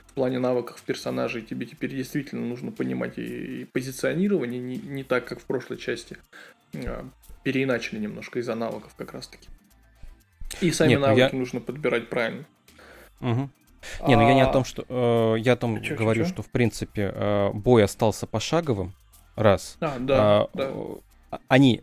в 0.06 0.12
плане 0.14 0.38
навыков 0.38 0.82
персонажей. 0.84 1.42
Тебе 1.42 1.66
теперь 1.66 1.90
действительно 1.90 2.44
нужно 2.44 2.72
понимать 2.72 3.18
и, 3.18 3.62
и 3.62 3.64
позиционирование 3.66 4.60
не, 4.60 4.78
не 4.78 5.04
так, 5.04 5.26
как 5.26 5.40
в 5.40 5.44
прошлой 5.44 5.78
части. 5.78 6.16
А, 6.74 7.08
переиначили 7.44 8.00
немножко 8.00 8.40
из-за 8.40 8.56
навыков 8.56 8.92
как 8.96 9.12
раз-таки. 9.12 9.48
И 10.60 10.70
сами 10.70 10.90
Нет, 10.90 11.00
ну 11.00 11.06
навыки 11.06 11.34
я... 11.34 11.38
нужно 11.38 11.60
подбирать 11.60 12.08
правильно. 12.08 12.44
Угу. 13.20 13.50
Не, 14.06 14.16
ну 14.16 14.28
я 14.28 14.34
не 14.34 14.42
о 14.42 14.48
а, 14.48 14.52
том, 14.52 14.64
что 14.64 14.84
э, 14.88 15.40
я 15.40 15.52
о 15.52 15.56
том 15.56 15.76
а 15.76 15.94
говорю, 15.94 16.24
чё, 16.24 16.30
что 16.30 16.42
в 16.42 16.48
принципе 16.48 17.12
э, 17.14 17.50
бой 17.52 17.84
остался 17.84 18.26
пошаговым, 18.26 18.94
раз. 19.36 19.76
А, 19.80 19.98
да, 19.98 20.16
а, 20.18 20.48
да. 20.54 21.38
Они 21.48 21.82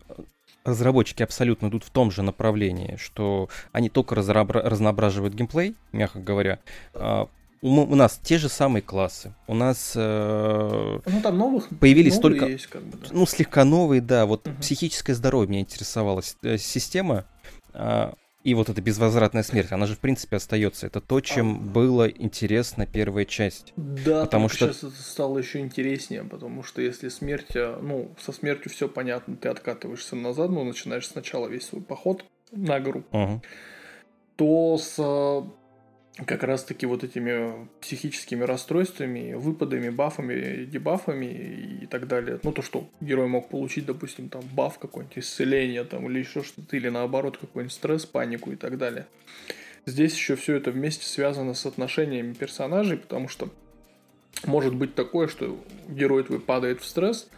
разработчики 0.64 1.22
абсолютно 1.22 1.68
идут 1.68 1.84
в 1.84 1.90
том 1.90 2.10
же 2.10 2.22
направлении, 2.22 2.96
что 2.96 3.48
они 3.72 3.88
только 3.88 4.14
разнообра- 4.14 4.62
разноображивают 4.62 5.34
геймплей, 5.34 5.74
мягко 5.92 6.20
говоря. 6.20 6.58
А, 6.94 7.28
у, 7.60 7.68
у 7.68 7.94
нас 7.94 8.18
те 8.22 8.38
же 8.38 8.48
самые 8.48 8.82
классы. 8.82 9.34
У 9.46 9.54
нас 9.54 9.92
э, 9.94 11.00
ну, 11.04 11.20
там 11.20 11.38
новых, 11.38 11.68
появились 11.80 12.18
только, 12.18 12.46
есть, 12.46 12.66
как 12.66 12.82
бы, 12.82 12.98
да. 12.98 13.08
ну 13.12 13.26
слегка 13.26 13.64
новые, 13.64 14.00
да. 14.00 14.26
Вот 14.26 14.46
угу. 14.46 14.56
психическое 14.60 15.14
здоровье 15.14 15.48
меня 15.48 15.60
интересовала 15.60 16.22
э, 16.42 16.58
система. 16.58 17.24
Э, 17.72 18.12
и 18.44 18.54
вот 18.54 18.68
эта 18.68 18.80
безвозвратная 18.80 19.42
смерть, 19.42 19.72
она 19.72 19.86
же 19.86 19.94
в 19.94 19.98
принципе 19.98 20.36
остается. 20.36 20.86
Это 20.86 21.00
то, 21.00 21.20
чем 21.20 21.56
а... 21.56 21.58
было 21.58 22.08
интересно 22.08 22.86
первая 22.86 23.24
часть. 23.24 23.72
Да, 23.76 24.24
потому 24.24 24.48
что 24.48 24.66
сейчас 24.72 24.84
это 24.84 25.02
стало 25.02 25.38
еще 25.38 25.60
интереснее, 25.60 26.24
потому 26.24 26.62
что 26.62 26.82
если 26.82 27.08
смерть, 27.08 27.54
э, 27.54 27.78
ну, 27.80 28.10
со 28.18 28.32
смертью 28.32 28.70
все 28.70 28.88
понятно, 28.88 29.36
ты 29.36 29.48
откатываешься 29.48 30.16
назад, 30.16 30.50
ну, 30.50 30.64
начинаешь 30.64 31.06
сначала 31.06 31.46
весь 31.46 31.66
свой 31.66 31.82
поход 31.82 32.24
на 32.50 32.80
гору, 32.80 33.04
угу. 33.12 33.42
то 34.36 34.78
с 34.78 34.98
как 36.16 36.42
раз-таки 36.42 36.84
вот 36.84 37.04
этими 37.04 37.68
психическими 37.80 38.44
расстройствами, 38.44 39.32
выпадами, 39.32 39.88
бафами, 39.88 40.64
дебафами 40.64 41.80
и 41.82 41.86
так 41.86 42.06
далее. 42.06 42.38
Ну, 42.42 42.52
то, 42.52 42.60
что 42.60 42.88
герой 43.00 43.28
мог 43.28 43.48
получить, 43.48 43.86
допустим, 43.86 44.28
там, 44.28 44.42
баф 44.52 44.78
какой-нибудь, 44.78 45.18
исцеление 45.18 45.84
там, 45.84 46.08
или 46.10 46.18
еще 46.18 46.42
что-то, 46.42 46.76
или 46.76 46.90
наоборот, 46.90 47.38
какой-нибудь 47.38 47.72
стресс, 47.72 48.04
панику 48.04 48.52
и 48.52 48.56
так 48.56 48.76
далее. 48.76 49.06
Здесь 49.86 50.14
еще 50.14 50.36
все 50.36 50.56
это 50.56 50.70
вместе 50.70 51.06
связано 51.06 51.54
с 51.54 51.64
отношениями 51.64 52.34
персонажей, 52.34 52.98
потому 52.98 53.28
что 53.28 53.48
может 54.44 54.74
быть 54.74 54.94
такое, 54.94 55.28
что 55.28 55.58
герой 55.88 56.24
твой 56.24 56.40
падает 56.40 56.80
в 56.80 56.84
стресс, 56.84 57.28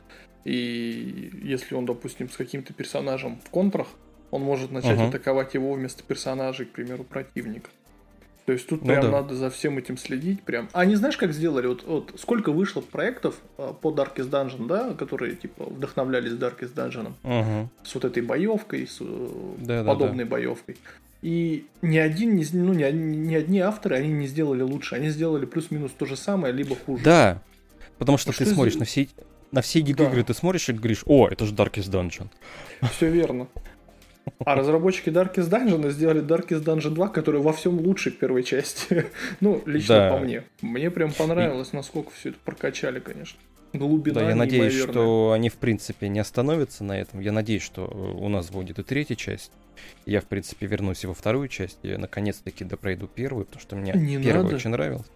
и 0.44 1.30
если 1.42 1.74
он, 1.74 1.86
допустим, 1.86 2.28
с 2.28 2.36
каким-то 2.36 2.72
персонажем 2.74 3.40
в 3.44 3.50
контрах, 3.50 3.88
он 4.30 4.42
может 4.42 4.72
начать 4.72 4.98
uh-huh. 4.98 5.08
атаковать 5.08 5.54
его 5.54 5.72
вместо 5.72 6.02
персонажей, 6.02 6.66
к 6.66 6.70
примеру, 6.70 7.04
противника. 7.04 7.70
То 8.46 8.52
есть 8.52 8.68
тут 8.68 8.82
ну, 8.82 8.88
прям 8.88 9.02
да. 9.02 9.10
надо 9.10 9.34
за 9.34 9.48
всем 9.48 9.78
этим 9.78 9.96
следить. 9.96 10.42
Прям. 10.42 10.68
А 10.72 10.84
не 10.84 10.96
знаешь, 10.96 11.16
как 11.16 11.32
сделали? 11.32 11.66
Вот, 11.66 11.84
вот 11.86 12.12
сколько 12.18 12.52
вышло 12.52 12.82
проектов 12.82 13.36
а, 13.56 13.72
по 13.72 13.90
Darkest 13.90 14.28
Dungeon, 14.28 14.66
да, 14.66 14.92
которые 14.92 15.34
типа 15.34 15.64
вдохновлялись 15.64 16.32
Darkest 16.32 16.74
Dungeon. 16.74 17.12
Угу. 17.22 17.70
С 17.84 17.94
вот 17.94 18.04
этой 18.04 18.22
боевкой, 18.22 18.86
с 18.86 18.98
э, 19.00 19.28
да, 19.58 19.82
подобной 19.84 20.24
да, 20.24 20.24
да. 20.24 20.30
боевкой. 20.30 20.76
И 21.22 21.64
ни 21.80 21.96
один, 21.96 22.36
ну, 22.52 22.74
ни, 22.74 22.84
ни 22.92 23.34
одни 23.34 23.60
авторы 23.60 23.96
они 23.96 24.08
не 24.08 24.26
сделали 24.26 24.60
лучше. 24.60 24.94
Они 24.94 25.08
сделали 25.08 25.46
плюс-минус 25.46 25.92
то 25.96 26.04
же 26.04 26.16
самое, 26.16 26.52
либо 26.52 26.76
хуже. 26.76 27.02
Да. 27.02 27.42
Потому 27.96 28.18
что 28.18 28.32
ты 28.32 28.44
что 28.44 28.54
смотришь 28.54 28.74
на 28.74 28.84
все, 28.84 29.08
на 29.50 29.62
все 29.62 29.80
гига 29.80 30.04
игры, 30.04 30.22
ты 30.22 30.34
смотришь 30.34 30.68
и 30.68 30.74
говоришь, 30.74 31.02
о, 31.06 31.28
это 31.28 31.46
же 31.46 31.54
Darkest 31.54 31.90
Dungeon. 31.90 32.28
Все 32.92 33.08
верно. 33.08 33.48
А 34.44 34.54
разработчики 34.54 35.08
Darkest 35.10 35.50
Dungeon 35.50 35.90
сделали 35.90 36.22
Darkest 36.22 36.64
Dungeon 36.64 36.90
2, 36.90 37.08
который 37.08 37.40
во 37.40 37.52
всем 37.52 37.78
лучше 37.78 38.10
первой 38.10 38.42
части. 38.42 39.06
ну, 39.40 39.62
лично 39.66 39.96
да. 39.96 40.10
по 40.10 40.18
мне. 40.18 40.44
Мне 40.60 40.90
прям 40.90 41.12
понравилось, 41.12 41.72
насколько 41.72 42.10
все 42.10 42.30
это 42.30 42.38
прокачали, 42.44 43.00
конечно. 43.00 43.38
Глубина 43.72 44.20
Да, 44.20 44.28
я 44.28 44.36
надеюсь, 44.36 44.80
что 44.80 45.32
они, 45.32 45.48
в 45.48 45.54
принципе, 45.54 46.08
не 46.08 46.20
остановятся 46.20 46.84
на 46.84 46.98
этом. 46.98 47.20
Я 47.20 47.32
надеюсь, 47.32 47.62
что 47.62 47.86
у 47.86 48.28
нас 48.28 48.50
будет 48.50 48.78
и 48.78 48.82
третья 48.82 49.16
часть. 49.16 49.50
Я, 50.06 50.20
в 50.20 50.26
принципе, 50.26 50.66
вернусь 50.66 51.02
и 51.04 51.06
во 51.06 51.14
вторую 51.14 51.48
часть. 51.48 51.78
И 51.82 51.96
наконец-таки 51.96 52.64
допройду 52.64 53.08
первую, 53.08 53.46
потому 53.46 53.60
что 53.60 53.76
мне 53.76 53.92
не 53.94 54.22
первая 54.22 54.44
надо. 54.44 54.56
очень 54.56 54.70
нравилась. 54.70 55.06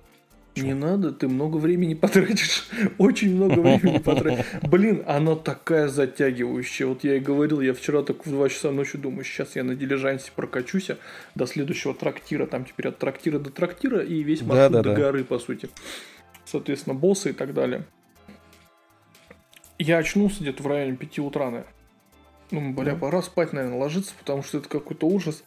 Не 0.65 0.75
надо, 0.75 1.13
ты 1.13 1.29
много 1.29 1.57
времени 1.57 1.95
потратишь. 1.95 2.69
Очень 2.99 3.37
много 3.37 3.61
времени 3.61 3.99
потратишь. 3.99 4.45
Блин, 4.63 5.03
она 5.07 5.37
такая 5.37 5.89
затягивающая. 5.89 6.87
Вот 6.87 7.05
я 7.05 7.17
и 7.17 7.21
говорил, 7.21 7.61
я 7.61 7.75
вчера 7.75 8.03
так 8.03 8.27
в 8.27 8.31
2 8.31 8.49
часа 8.49 8.71
ночи 8.71 8.99
думаю, 8.99 9.25
сейчас 9.25 9.57
я 9.57 9.65
на 9.65 9.75
дилижансе 9.75 10.31
прокачусь 10.35 10.91
до 11.35 11.47
следующего 11.47 11.95
трактира. 11.95 12.47
Там 12.47 12.65
теперь 12.65 12.89
от 12.89 12.99
трактира 12.99 13.39
до 13.39 13.51
трактира 13.51 14.01
и 14.01 14.23
весь 14.23 14.43
маршрут 14.43 14.73
да, 14.73 14.83
да, 14.83 14.83
до 14.83 14.95
да. 14.95 15.03
горы, 15.03 15.25
по 15.25 15.39
сути. 15.39 15.69
Соответственно, 16.45 16.95
боссы 16.95 17.31
и 17.31 17.33
так 17.33 17.55
далее. 17.55 17.85
Я 19.79 19.99
очнулся 19.99 20.41
где-то 20.41 20.63
в 20.63 20.67
районе 20.67 20.97
5 20.97 21.19
утра, 21.21 21.47
наверное. 21.47 21.73
Ну, 22.51 22.73
бля, 22.73 22.95
пора 22.95 23.23
спать, 23.23 23.53
наверное, 23.53 23.79
ложиться, 23.79 24.13
потому 24.19 24.43
что 24.43 24.59
это 24.59 24.69
какой-то 24.69 25.07
ужас. 25.07 25.45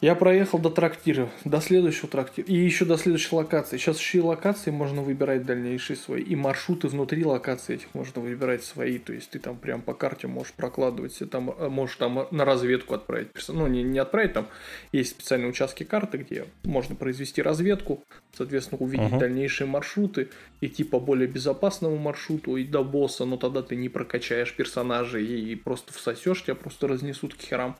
Я 0.00 0.14
проехал 0.14 0.60
до 0.60 0.70
трактира, 0.70 1.28
до 1.44 1.60
следующего 1.60 2.06
трактира, 2.06 2.46
и 2.46 2.54
еще 2.54 2.84
до 2.84 2.96
следующей 2.96 3.34
локации. 3.34 3.78
Сейчас 3.78 3.98
еще 3.98 4.18
и 4.18 4.20
локации 4.20 4.70
можно 4.70 5.02
выбирать 5.02 5.44
дальнейшие 5.44 5.96
свои, 5.96 6.22
и 6.22 6.36
маршруты 6.36 6.86
внутри 6.86 7.24
локации 7.24 7.74
этих 7.74 7.92
можно 7.94 8.22
выбирать 8.22 8.62
свои, 8.62 8.98
то 8.98 9.12
есть 9.12 9.30
ты 9.30 9.40
там 9.40 9.56
прям 9.56 9.82
по 9.82 9.94
карте 9.94 10.28
можешь 10.28 10.52
прокладывать, 10.52 11.14
себе 11.14 11.28
там 11.28 11.50
э, 11.50 11.68
можешь 11.68 11.96
там 11.96 12.28
на 12.30 12.44
разведку 12.44 12.94
отправить, 12.94 13.28
ну 13.48 13.66
не, 13.66 13.82
не 13.82 13.98
отправить, 13.98 14.34
там 14.34 14.46
есть 14.92 15.10
специальные 15.10 15.50
участки 15.50 15.82
карты, 15.82 16.18
где 16.18 16.46
можно 16.62 16.94
произвести 16.94 17.42
разведку, 17.42 18.04
соответственно 18.36 18.80
увидеть 18.80 19.12
uh-huh. 19.12 19.18
дальнейшие 19.18 19.66
маршруты, 19.66 20.28
идти 20.60 20.84
по 20.84 21.00
более 21.00 21.26
безопасному 21.26 21.96
маршруту 21.96 22.56
и 22.56 22.62
до 22.62 22.84
босса, 22.84 23.24
но 23.24 23.36
тогда 23.36 23.62
ты 23.62 23.74
не 23.74 23.88
прокачаешь 23.88 24.54
персонажей 24.54 25.26
и 25.26 25.56
просто 25.56 25.92
всосешь, 25.92 26.44
тебя 26.44 26.54
просто 26.54 26.86
разнесут 26.86 27.34
к 27.34 27.40
херам. 27.40 27.76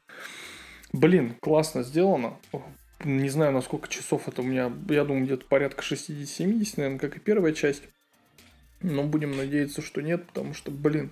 Блин, 0.92 1.34
классно 1.40 1.82
сделано. 1.82 2.38
Не 3.04 3.28
знаю, 3.28 3.52
на 3.52 3.60
сколько 3.60 3.88
часов 3.88 4.26
это 4.26 4.42
у 4.42 4.44
меня. 4.44 4.72
Я 4.88 5.04
думаю, 5.04 5.24
где-то 5.24 5.44
порядка 5.44 5.82
60-70, 5.82 6.74
наверное, 6.76 6.98
как 6.98 7.16
и 7.16 7.20
первая 7.20 7.52
часть. 7.52 7.82
Но 8.80 9.02
будем 9.04 9.36
надеяться, 9.36 9.82
что 9.82 10.00
нет, 10.00 10.26
потому 10.26 10.54
что, 10.54 10.70
блин. 10.70 11.10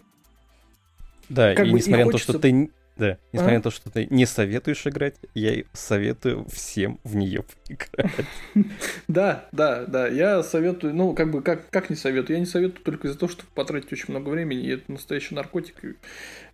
Да, 1.28 1.52
и 1.52 1.72
несмотря 1.72 2.02
и 2.02 2.06
на 2.06 2.12
то, 2.12 2.18
что 2.18 2.38
ты 2.38 2.70
да, 2.96 3.18
несмотря 3.32 3.54
а? 3.54 3.58
на 3.58 3.62
то, 3.62 3.70
что 3.70 3.90
ты 3.90 4.06
не 4.08 4.24
советуешь 4.24 4.86
играть, 4.86 5.16
я 5.34 5.62
советую 5.74 6.46
всем 6.48 6.98
в 7.04 7.14
нее 7.14 7.44
играть. 7.68 8.12
Да, 9.08 9.48
да, 9.52 9.84
да, 9.84 10.08
я 10.08 10.42
советую, 10.42 10.94
ну, 10.94 11.14
как 11.14 11.30
бы, 11.30 11.42
как, 11.42 11.68
как 11.70 11.90
не 11.90 11.96
советую? 11.96 12.36
Я 12.36 12.40
не 12.40 12.46
советую 12.46 12.82
только 12.82 13.08
из-за 13.08 13.18
того, 13.18 13.30
что 13.30 13.44
потратить 13.54 13.92
очень 13.92 14.06
много 14.08 14.30
времени, 14.30 14.62
и 14.62 14.70
это 14.70 14.90
настоящий 14.90 15.34
наркотик, 15.34 15.84
и 15.84 15.96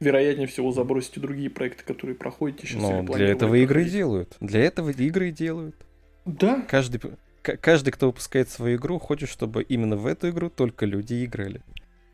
вероятнее 0.00 0.46
всего 0.46 0.72
забросите 0.72 1.20
другие 1.20 1.50
проекты, 1.50 1.84
которые 1.84 2.16
проходите 2.16 2.66
сейчас. 2.66 2.82
Ну, 2.82 3.02
для 3.04 3.28
этого 3.28 3.54
игры 3.54 3.84
делают, 3.84 4.37
для 4.40 4.61
этого 4.61 4.90
игры 4.90 5.30
делают. 5.30 5.76
Да? 6.25 6.64
Каждый, 6.68 7.00
каждый, 7.42 7.90
кто 7.90 8.06
выпускает 8.06 8.49
свою 8.49 8.76
игру, 8.76 8.99
хочет, 8.99 9.28
чтобы 9.28 9.62
именно 9.62 9.96
в 9.96 10.06
эту 10.06 10.30
игру 10.30 10.50
только 10.50 10.87
люди 10.87 11.25
играли. 11.25 11.61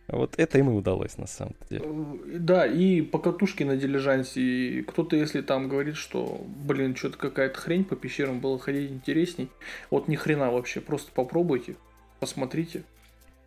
Вот 0.09 0.35
это 0.39 0.59
им 0.59 0.71
и 0.71 0.73
удалось 0.73 1.19
на 1.19 1.27
самом 1.27 1.55
деле. 1.69 1.85
Э, 1.85 2.39
да, 2.39 2.67
и 2.67 3.03
по 3.03 3.19
катушке 3.19 3.65
на 3.67 3.77
дилижансе. 3.77 4.83
Кто-то, 4.87 5.17
если 5.17 5.43
там 5.43 5.69
говорит, 5.69 5.97
что, 5.97 6.47
блин, 6.65 6.97
что-то 6.97 7.19
какая-то 7.19 7.59
хрень 7.59 7.85
по 7.85 7.95
пещерам 7.95 8.41
было 8.41 8.59
ходить 8.59 8.91
интересней. 8.91 9.51
Вот 9.91 10.09
ни 10.09 10.17
хрена 10.17 10.51
вообще, 10.51 10.81
просто 10.81 11.13
попробуйте, 11.13 11.77
посмотрите. 12.21 12.85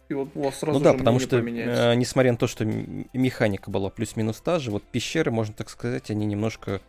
И 0.09 0.13
вот 0.13 0.29
у 0.35 0.43
вас 0.43 0.59
сразу 0.59 0.77
ну 0.77 0.83
да, 0.83 0.93
потому 0.93 1.19
что, 1.19 1.37
э, 1.37 1.95
несмотря 1.95 2.33
на 2.33 2.37
то, 2.37 2.45
что 2.45 2.65
механика 2.65 3.71
была 3.71 3.89
плюс-минус 3.89 4.41
та 4.41 4.59
же, 4.59 4.69
вот 4.69 4.83
пещеры, 4.83 5.31
можно 5.31 5.53
так 5.53 5.69
сказать, 5.69 6.11
они 6.11 6.25
немножко 6.25 6.81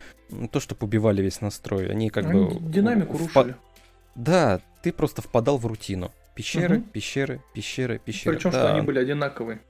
то, 0.51 0.61
что 0.61 0.75
побивали 0.75 1.23
весь 1.23 1.41
настрой. 1.41 1.89
Они 1.89 2.11
как 2.11 2.27
они 2.27 2.45
бы... 2.45 2.61
Динамику 2.61 3.17
в... 3.17 3.23
рушили. 3.23 3.55
Да, 4.17 4.61
ты 4.83 4.93
просто 4.93 5.23
впадал 5.23 5.57
в 5.57 5.67
рутину. 5.67 6.11
Пещеры, 6.35 6.79
угу. 6.79 6.87
пещеры, 6.93 7.41
пещеры, 7.53 7.99
пещеры. 7.99 8.37
Причем, 8.37 8.51
да. 8.51 8.59
что 8.59 8.73
они 8.73 8.81
были 8.81 8.99
одинаковые. 8.99 9.61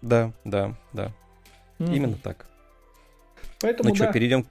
Да, 0.00 0.32
да, 0.44 0.74
да. 0.92 1.12
Угу. 1.78 1.92
Именно 1.92 2.16
так. 2.16 2.46
Поэтому, 3.60 3.90
ну 3.90 3.94
да. 3.94 4.04
что, 4.04 4.12
перейдем... 4.12 4.46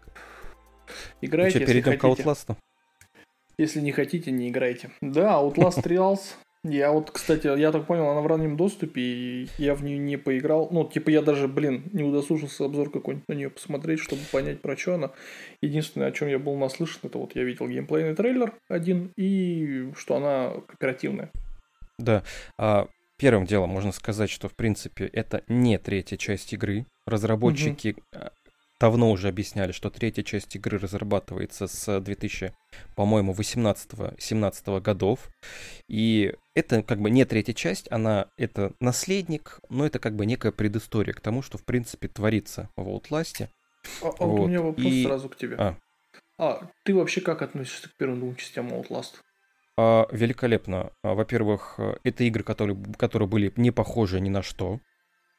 Играйте, 1.22 1.60
ну 1.60 1.66
что, 1.66 1.74
перейдем 1.74 1.98
к 1.98 2.04
Outlast? 2.04 2.56
Если 3.58 3.82
не 3.82 3.92
хотите, 3.92 4.32
не 4.32 4.50
играйте. 4.50 4.92
Да, 5.02 5.42
Outlast 5.42 5.84
Trials 5.84 6.36
я 6.70 6.92
вот, 6.92 7.12
кстати, 7.12 7.48
я 7.58 7.72
так 7.72 7.86
понял, 7.86 8.10
она 8.10 8.22
в 8.22 8.28
раннем 8.28 8.58
доступе, 8.58 9.02
и 9.02 9.48
я 9.58 9.74
в 9.74 9.84
нее 9.84 9.98
не 9.98 10.18
поиграл. 10.18 10.68
Ну, 10.72 10.86
типа, 10.86 11.10
я 11.10 11.22
даже, 11.22 11.48
блин, 11.48 11.84
не 11.94 12.04
удосужился 12.04 12.66
обзор 12.66 12.92
какой-нибудь 12.92 13.28
на 13.30 13.34
нее 13.34 13.50
посмотреть, 13.50 14.00
чтобы 14.00 14.22
понять, 14.32 14.62
про 14.62 14.76
что 14.76 14.96
она. 14.96 15.12
Единственное, 15.62 16.08
о 16.08 16.12
чем 16.12 16.28
я 16.28 16.40
был 16.40 16.56
наслышан, 16.58 17.02
это 17.04 17.18
вот 17.20 17.36
я 17.36 17.44
видел 17.44 17.68
геймплейный 17.68 18.16
трейлер 18.16 18.54
один, 18.68 19.12
и 19.16 19.92
что 19.96 20.18
она 20.18 20.54
кооперативная. 20.68 21.32
Да. 21.98 22.24
А, 22.58 22.88
первым 23.18 23.46
делом 23.46 23.70
можно 23.70 23.92
сказать, 23.92 24.30
что, 24.30 24.50
в 24.50 24.56
принципе, 24.56 25.06
это 25.06 25.44
не 25.48 25.78
третья 25.78 26.18
часть 26.18 26.54
игры. 26.54 26.86
Разработчики 27.06 27.96
угу 28.14 28.32
давно 28.80 29.12
уже 29.12 29.28
объясняли, 29.28 29.72
что 29.72 29.90
третья 29.90 30.24
часть 30.24 30.56
игры 30.56 30.78
разрабатывается 30.78 31.68
с 31.68 32.00
2000, 32.00 32.54
по-моему, 32.96 33.34
18-17 33.34 34.82
годов. 34.82 35.30
И 35.88 36.34
это 36.54 36.84
как 36.84 37.00
бы 37.00 37.10
не 37.10 37.26
третья 37.26 37.54
часть, 37.54 37.92
она 37.92 38.28
это 38.38 38.74
наследник, 38.80 39.60
но 39.70 39.86
это 39.86 40.00
как 40.00 40.16
бы 40.16 40.26
некая 40.26 40.52
предыстория 40.52 41.14
к 41.14 41.22
тому, 41.22 41.42
что 41.42 41.58
в 41.58 41.64
принципе 41.64 42.08
творится 42.08 42.70
в 42.76 42.88
Outlast. 42.88 43.48
А, 44.02 44.08
а 44.20 44.26
вот 44.26 44.42
у 44.42 44.48
меня 44.48 44.62
вопрос 44.62 44.86
и... 44.86 45.04
сразу 45.04 45.30
к 45.30 45.38
тебе. 45.38 45.56
А. 45.58 45.78
а, 46.38 46.70
ты 46.84 46.94
вообще 46.94 47.22
как 47.22 47.42
относишься 47.42 47.90
к 47.90 47.96
первым 47.96 48.20
двум 48.20 48.36
частям 48.36 48.68
Outlast? 48.68 49.16
А, 49.78 50.08
великолепно. 50.12 50.92
А, 51.04 51.14
во-первых, 51.14 51.80
это 52.04 52.24
игры, 52.24 52.44
которые, 52.44 52.78
которые 52.98 53.28
были 53.28 53.54
не 53.56 53.72
похожи 53.72 54.20
ни 54.20 54.30
на 54.30 54.42
что. 54.42 54.80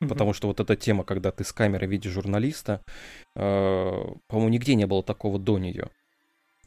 Mm-hmm. 0.01 0.09
Потому 0.09 0.33
что 0.33 0.47
вот 0.47 0.61
эта 0.61 0.77
тема, 0.77 1.03
когда 1.05 1.33
ты 1.33 1.43
с 1.43 1.53
камеры 1.53 1.87
видишь 1.87 2.13
журналиста, 2.13 2.83
э, 3.35 3.41
по-моему, 4.29 4.49
нигде 4.49 4.77
не 4.77 4.87
было 4.87 5.03
такого 5.03 5.41
до 5.41 5.59
нее. 5.59 5.91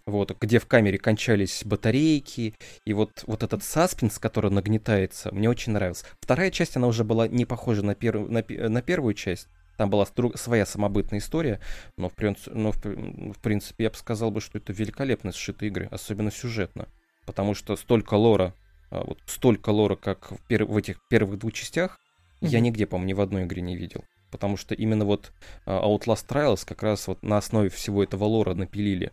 Вот, 0.05 0.35
где 0.41 0.59
в 0.59 0.65
камере 0.65 0.97
кончались 0.97 1.63
батарейки, 1.63 2.55
и 2.85 2.93
вот, 2.93 3.23
вот 3.27 3.43
этот 3.43 3.63
саспенс, 3.63 4.19
который 4.19 4.51
нагнетается, 4.51 5.31
мне 5.31 5.49
очень 5.49 5.71
нравился. 5.71 6.05
Вторая 6.19 6.51
часть, 6.51 6.75
она 6.75 6.87
уже 6.87 7.05
была 7.05 7.27
не 7.27 7.45
похожа 7.45 7.85
на, 7.85 7.95
пер, 7.95 8.19
на, 8.19 8.43
на 8.47 8.81
первую 8.81 9.13
часть, 9.13 9.47
там 9.77 9.89
была 9.89 10.05
своя 10.35 10.65
самобытная 10.65 11.19
история, 11.19 11.61
но, 11.97 12.09
в, 12.09 12.15
но 12.47 12.71
в, 12.71 12.83
в 12.83 13.39
принципе 13.41 13.85
я 13.85 13.89
бы 13.91 13.95
сказал, 13.95 14.31
бы, 14.31 14.41
что 14.41 14.57
это 14.57 14.73
великолепно 14.73 15.31
сшитые 15.31 15.69
игры, 15.69 15.87
особенно 15.91 16.31
сюжетно. 16.31 16.87
Потому 17.25 17.53
что 17.53 17.75
столько 17.75 18.15
лора, 18.15 18.53
а, 18.89 19.03
вот 19.03 19.19
столько 19.25 19.69
лора, 19.69 19.95
как 19.95 20.31
в, 20.31 20.47
пер, 20.47 20.65
в 20.65 20.75
этих 20.77 20.97
первых 21.09 21.39
двух 21.39 21.53
частях, 21.53 21.99
я 22.41 22.59
нигде, 22.59 22.87
по-моему, 22.87 23.09
ни 23.09 23.13
в 23.13 23.21
одной 23.21 23.43
игре 23.43 23.61
не 23.61 23.75
видел. 23.75 24.03
Потому 24.31 24.57
что 24.57 24.73
именно 24.73 25.05
вот 25.05 25.31
uh, 25.65 25.83
Outlast 25.83 26.27
Trials 26.27 26.65
как 26.65 26.83
раз 26.83 27.07
вот 27.07 27.21
на 27.21 27.37
основе 27.37 27.69
всего 27.69 28.03
этого 28.03 28.23
лора 28.23 28.53
напилили. 28.53 29.11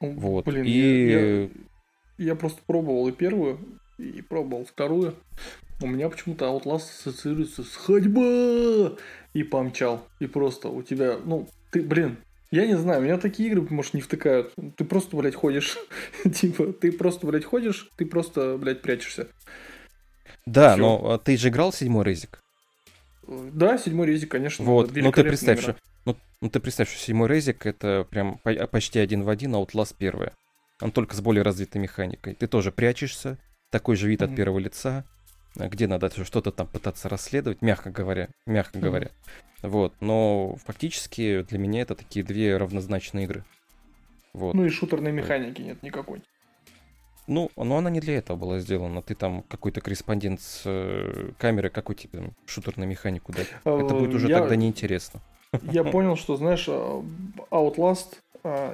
Вот. 0.00 0.44
Блин, 0.46 0.64
и... 0.64 0.70
я, 0.70 1.42
я, 1.42 1.48
я 2.18 2.34
просто 2.36 2.60
пробовал 2.66 3.08
и 3.08 3.12
первую, 3.12 3.80
и 3.98 4.22
пробовал 4.22 4.64
вторую. 4.64 5.16
У 5.82 5.86
меня 5.86 6.08
почему-то 6.08 6.46
Outlast 6.46 6.88
ассоциируется 7.00 7.62
с 7.62 7.74
ходьба 7.74 8.96
и 9.34 9.42
помчал. 9.42 10.06
И 10.20 10.26
просто 10.26 10.68
у 10.68 10.82
тебя, 10.82 11.18
ну, 11.22 11.48
ты, 11.70 11.82
блин, 11.82 12.18
я 12.50 12.66
не 12.66 12.76
знаю, 12.76 13.02
меня 13.02 13.18
такие 13.18 13.48
игры, 13.50 13.66
может, 13.70 13.94
не 13.94 14.00
втыкают. 14.00 14.52
Ты 14.76 14.84
просто, 14.84 15.16
блядь, 15.16 15.34
ходишь. 15.34 15.76
типа, 16.34 16.72
ты 16.72 16.92
просто, 16.92 17.26
блядь, 17.26 17.44
ходишь, 17.44 17.90
ты 17.96 18.06
просто, 18.06 18.56
блядь, 18.58 18.82
прячешься. 18.82 19.28
Да, 20.44 20.74
Всё. 20.74 20.82
но 20.82 21.10
а, 21.12 21.18
ты 21.18 21.36
же 21.36 21.48
играл 21.48 21.72
седьмой 21.72 22.04
резик. 22.04 22.40
Да, 23.26 23.78
седьмой 23.78 24.06
резик, 24.06 24.30
конечно. 24.30 24.64
Вот, 24.64 24.94
ну 24.94 25.10
ты 25.10 25.24
представь, 25.24 25.60
что, 25.60 25.76
ну, 26.04 26.16
ну 26.40 26.48
ты 26.50 26.60
представь, 26.60 26.88
что 26.88 26.98
седьмой 26.98 27.28
резик 27.28 27.66
это 27.66 28.06
прям 28.08 28.38
по- 28.44 28.66
почти 28.68 29.00
один 29.00 29.22
в 29.24 29.28
один 29.28 29.54
Outlast 29.56 29.96
первая. 29.98 30.32
Он 30.80 30.92
только 30.92 31.16
с 31.16 31.20
более 31.20 31.42
развитой 31.42 31.80
механикой. 31.80 32.34
Ты 32.34 32.46
тоже 32.46 32.70
прячешься, 32.70 33.38
такой 33.72 33.96
же 33.96 34.08
вид 34.08 34.22
от 34.22 34.28
Мгм. 34.30 34.36
первого 34.36 34.58
лица, 34.60 35.04
а, 35.14 35.15
где 35.56 35.86
надо 35.86 36.10
что-то 36.24 36.52
там 36.52 36.66
пытаться 36.66 37.08
расследовать, 37.08 37.62
мягко 37.62 37.90
говоря, 37.90 38.28
мягко 38.46 38.78
Мгм. 38.78 38.86
говоря. 38.86 39.10
Вот, 39.62 39.94
но 40.00 40.56
фактически 40.64 41.42
для 41.42 41.58
меня 41.58 41.82
это 41.82 41.94
такие 41.94 42.24
две 42.24 42.56
равнозначные 42.56 43.24
игры. 43.24 43.44
Вот. 44.32 44.54
Ну 44.54 44.64
и 44.64 44.68
шутерной 44.68 45.12
механики 45.12 45.62
нет 45.62 45.82
никакой. 45.82 46.22
Ну, 47.26 47.50
но 47.56 47.78
она 47.78 47.90
не 47.90 47.98
для 48.00 48.18
этого 48.18 48.36
была 48.36 48.60
сделана. 48.60 49.02
Ты 49.02 49.14
там 49.16 49.42
какой-то 49.48 49.80
корреспондент 49.80 50.40
с 50.40 50.62
э, 50.64 51.32
камеры, 51.38 51.70
какой 51.70 51.96
тебе 51.96 52.18
там 52.20 52.32
шутер 52.46 52.76
на 52.76 52.84
механику 52.84 53.32
дать. 53.32 53.48
Это 53.64 53.94
будет 53.94 54.14
уже 54.14 54.26
Э, 54.28 54.30
Я- 54.30 54.38
тогда 54.40 54.54
неинтересно. 54.56 55.20
Я 55.62 55.82
понял, 55.84 56.16
что, 56.16 56.36
знаешь, 56.36 56.66
а, 56.68 57.02
Outlast 57.50 58.18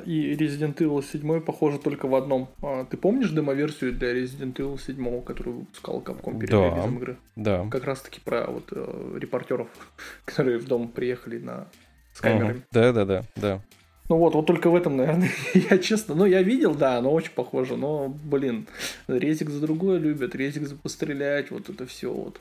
и 0.04 0.34
Resident 0.34 0.74
Evil 0.76 1.02
7 1.04 1.40
похожи 1.40 1.78
только 1.78 2.06
в 2.06 2.14
одном. 2.14 2.48
А, 2.62 2.84
Ты 2.84 2.96
помнишь 2.96 3.30
демоверсию 3.30 3.92
для 3.92 4.12
Resident 4.14 4.54
Evil 4.54 4.78
7, 4.80 5.22
которую 5.22 5.60
выпускал 5.60 6.00
Capcom 6.00 6.38
перед 6.38 6.50
Да. 6.50 6.68
релизом 6.70 6.96
игры? 6.98 7.16
Да. 7.36 7.66
Как 7.70 7.84
раз 7.84 8.00
таки 8.00 8.20
про 8.20 8.46
вот 8.46 8.68
э, 8.72 9.18
репортеров, 9.20 9.68
которые 10.24 10.58
в 10.58 10.66
дом 10.66 10.88
приехали 10.88 11.38
на 11.38 11.66
с 12.12 12.20
камерами. 12.20 12.50
Ага. 12.50 12.62
Да, 12.72 12.92
да, 12.92 13.04
да, 13.04 13.24
да. 13.36 13.60
Ну 14.08 14.18
вот, 14.18 14.34
вот 14.34 14.46
только 14.46 14.68
в 14.68 14.74
этом, 14.74 14.96
наверное, 14.96 15.30
я 15.54 15.78
честно, 15.78 16.14
ну 16.14 16.26
я 16.26 16.42
видел, 16.42 16.74
да, 16.74 16.98
оно 16.98 17.12
очень 17.12 17.32
похоже, 17.32 17.76
но, 17.76 18.08
блин, 18.24 18.66
резик 19.08 19.48
за 19.48 19.60
другое 19.60 19.98
любят, 19.98 20.34
резик 20.34 20.66
за 20.66 20.76
пострелять, 20.76 21.50
вот 21.50 21.70
это 21.70 21.86
все 21.86 22.12
вот. 22.12 22.40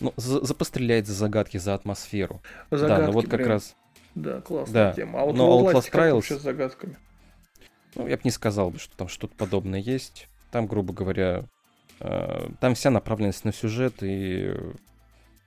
Ну, 0.00 0.14
за, 0.16 0.42
за 0.44 0.54
пострелять, 0.54 1.06
за 1.06 1.12
загадки, 1.12 1.58
за 1.58 1.74
атмосферу. 1.74 2.40
да, 2.70 2.78
Загадки, 2.78 3.06
ну 3.06 3.12
вот 3.12 3.24
как 3.28 3.40
блин. 3.40 3.48
раз. 3.50 3.76
Да, 4.22 4.40
классная 4.40 4.88
Да. 4.90 4.92
тема. 4.92 5.20
А 5.22 5.24
вот 5.24 5.36
Но 5.36 5.60
Outlast 5.60 5.72
Outlast 5.74 5.92
Trials- 5.92 6.12
вообще 6.14 6.38
с 6.38 6.42
загадками? 6.42 6.96
Ну, 7.94 8.06
я 8.06 8.16
бы 8.16 8.22
не 8.24 8.30
сказал 8.30 8.72
что 8.74 8.96
там 8.96 9.08
что-то 9.08 9.34
подобное 9.36 9.80
есть. 9.80 10.28
Там, 10.50 10.66
грубо 10.66 10.92
говоря, 10.92 11.44
э, 12.00 12.48
там 12.60 12.74
вся 12.74 12.90
направленность 12.90 13.44
на 13.44 13.52
сюжет 13.52 14.02
и 14.02 14.52
э, 14.54 14.72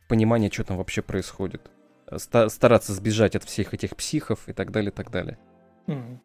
понимание, 0.07 0.49
что 0.51 0.63
там 0.63 0.77
вообще 0.77 1.01
происходит. 1.01 1.69
Ста- 2.17 2.49
стараться 2.49 2.93
сбежать 2.93 3.35
от 3.35 3.43
всех 3.43 3.73
этих 3.73 3.95
психов 3.95 4.49
и 4.49 4.53
так 4.53 4.71
далее, 4.71 4.91
так 4.91 5.11
далее. 5.11 5.37
Мгм. 5.87 6.21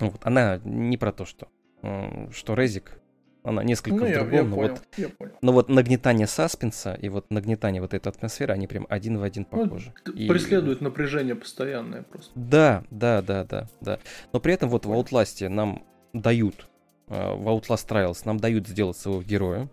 Вот, 0.00 0.20
она 0.24 0.60
не 0.64 0.96
про 0.96 1.12
то, 1.12 1.24
что, 1.24 1.48
м, 1.82 2.30
что 2.32 2.54
Резик, 2.54 2.98
она 3.46 3.62
несколько 3.62 3.94
Ну, 3.96 4.04
в 4.06 4.08
я, 4.08 4.14
другом, 4.16 4.34
я 4.34 4.42
но 4.44 4.56
понял, 4.56 4.70
вот, 4.74 4.82
я 4.96 5.08
понял. 5.08 5.32
но 5.40 5.52
вот 5.52 5.68
нагнетание 5.68 6.26
саспенса 6.26 6.94
и 6.94 7.08
вот 7.08 7.30
нагнетание 7.30 7.80
вот 7.80 7.94
этой 7.94 8.08
атмосферы, 8.08 8.52
они 8.52 8.66
прям 8.66 8.86
один 8.88 9.18
в 9.18 9.22
один 9.22 9.46
Ну, 9.52 9.64
похожи. 9.64 9.94
т- 10.04 10.10
И- 10.12 10.28
Преследует 10.28 10.80
напряжение 10.80 11.36
постоянное 11.36 12.02
просто. 12.02 12.32
Да, 12.34 12.82
да, 12.90 13.22
да, 13.22 13.44
да, 13.44 13.68
да. 13.80 13.98
Но 14.32 14.40
при 14.40 14.52
этом 14.52 14.68
вот 14.68 14.84
в 14.84 14.90
Outlast 14.90 15.48
нам 15.48 15.84
дают, 16.12 16.68
э, 17.08 17.34
в 17.34 17.46
Outlast 17.48 17.88
Trials 17.88 18.22
нам 18.24 18.38
дают 18.38 18.66
сделать 18.66 18.96
своего 18.96 19.22
героя, 19.22 19.68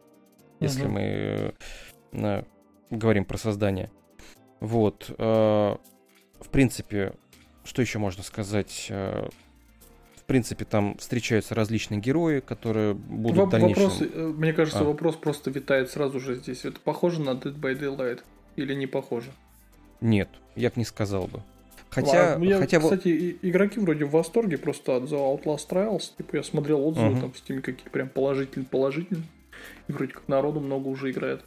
если 0.59 0.83
Мгм. 0.83 0.93
мы 0.93 1.01
э, 1.01 1.51
на- 2.11 2.45
говорим 2.91 3.25
про 3.25 3.37
создание. 3.37 3.91
Вот. 4.59 5.09
э, 5.17 5.75
В 6.39 6.49
принципе, 6.49 7.13
что 7.63 7.81
еще 7.81 7.97
можно 7.99 8.21
сказать? 8.21 8.87
В 10.23 10.25
принципе, 10.25 10.63
там 10.63 10.95
встречаются 10.97 11.53
различные 11.53 11.99
герои, 11.99 12.39
которые 12.39 12.93
будут 12.93 13.37
Воп- 13.37 13.45
в 13.47 13.49
дальнейшем... 13.49 13.83
Вопрос, 13.83 14.01
э, 14.13 14.33
мне 14.37 14.53
кажется, 14.53 14.79
А. 14.79 14.83
вопрос 14.83 15.15
просто 15.17 15.51
витает 15.51 15.91
сразу 15.91 16.19
же 16.21 16.35
здесь. 16.35 16.63
Это 16.63 16.79
похоже 16.79 17.19
на 17.21 17.31
Dead 17.31 17.53
by 17.59 17.77
Daylight 17.77 18.21
или 18.55 18.73
не 18.73 18.87
похоже? 18.87 19.31
Нет, 19.99 20.29
я 20.55 20.69
бы 20.69 20.75
не 20.77 20.85
сказал 20.85 21.27
бы. 21.27 21.41
Хотя, 21.89 22.31
Ладно, 22.31 22.43
я, 22.45 22.57
хотя 22.57 22.79
вот- 22.79 22.91
кстати, 22.93 23.09
и- 23.09 23.37
игроки 23.49 23.79
вроде 23.81 24.05
в 24.05 24.11
восторге 24.11 24.57
просто 24.57 24.95
от 24.95 25.03
The 25.03 25.17
Outlast 25.43 25.67
Trials. 25.69 26.11
Типа 26.17 26.37
я 26.37 26.43
смотрел 26.43 26.85
отзывы 26.87 27.09
Мгм. 27.11 27.21
там 27.21 27.31
в 27.33 27.37
стиме 27.37 27.61
какие 27.61 27.89
прям 27.89 28.07
положительные, 28.07 28.65
положительные. 28.65 29.25
И 29.89 29.91
вроде 29.91 30.13
как 30.13 30.27
народу 30.29 30.61
много 30.61 30.87
уже 30.87 31.11
играет. 31.11 31.41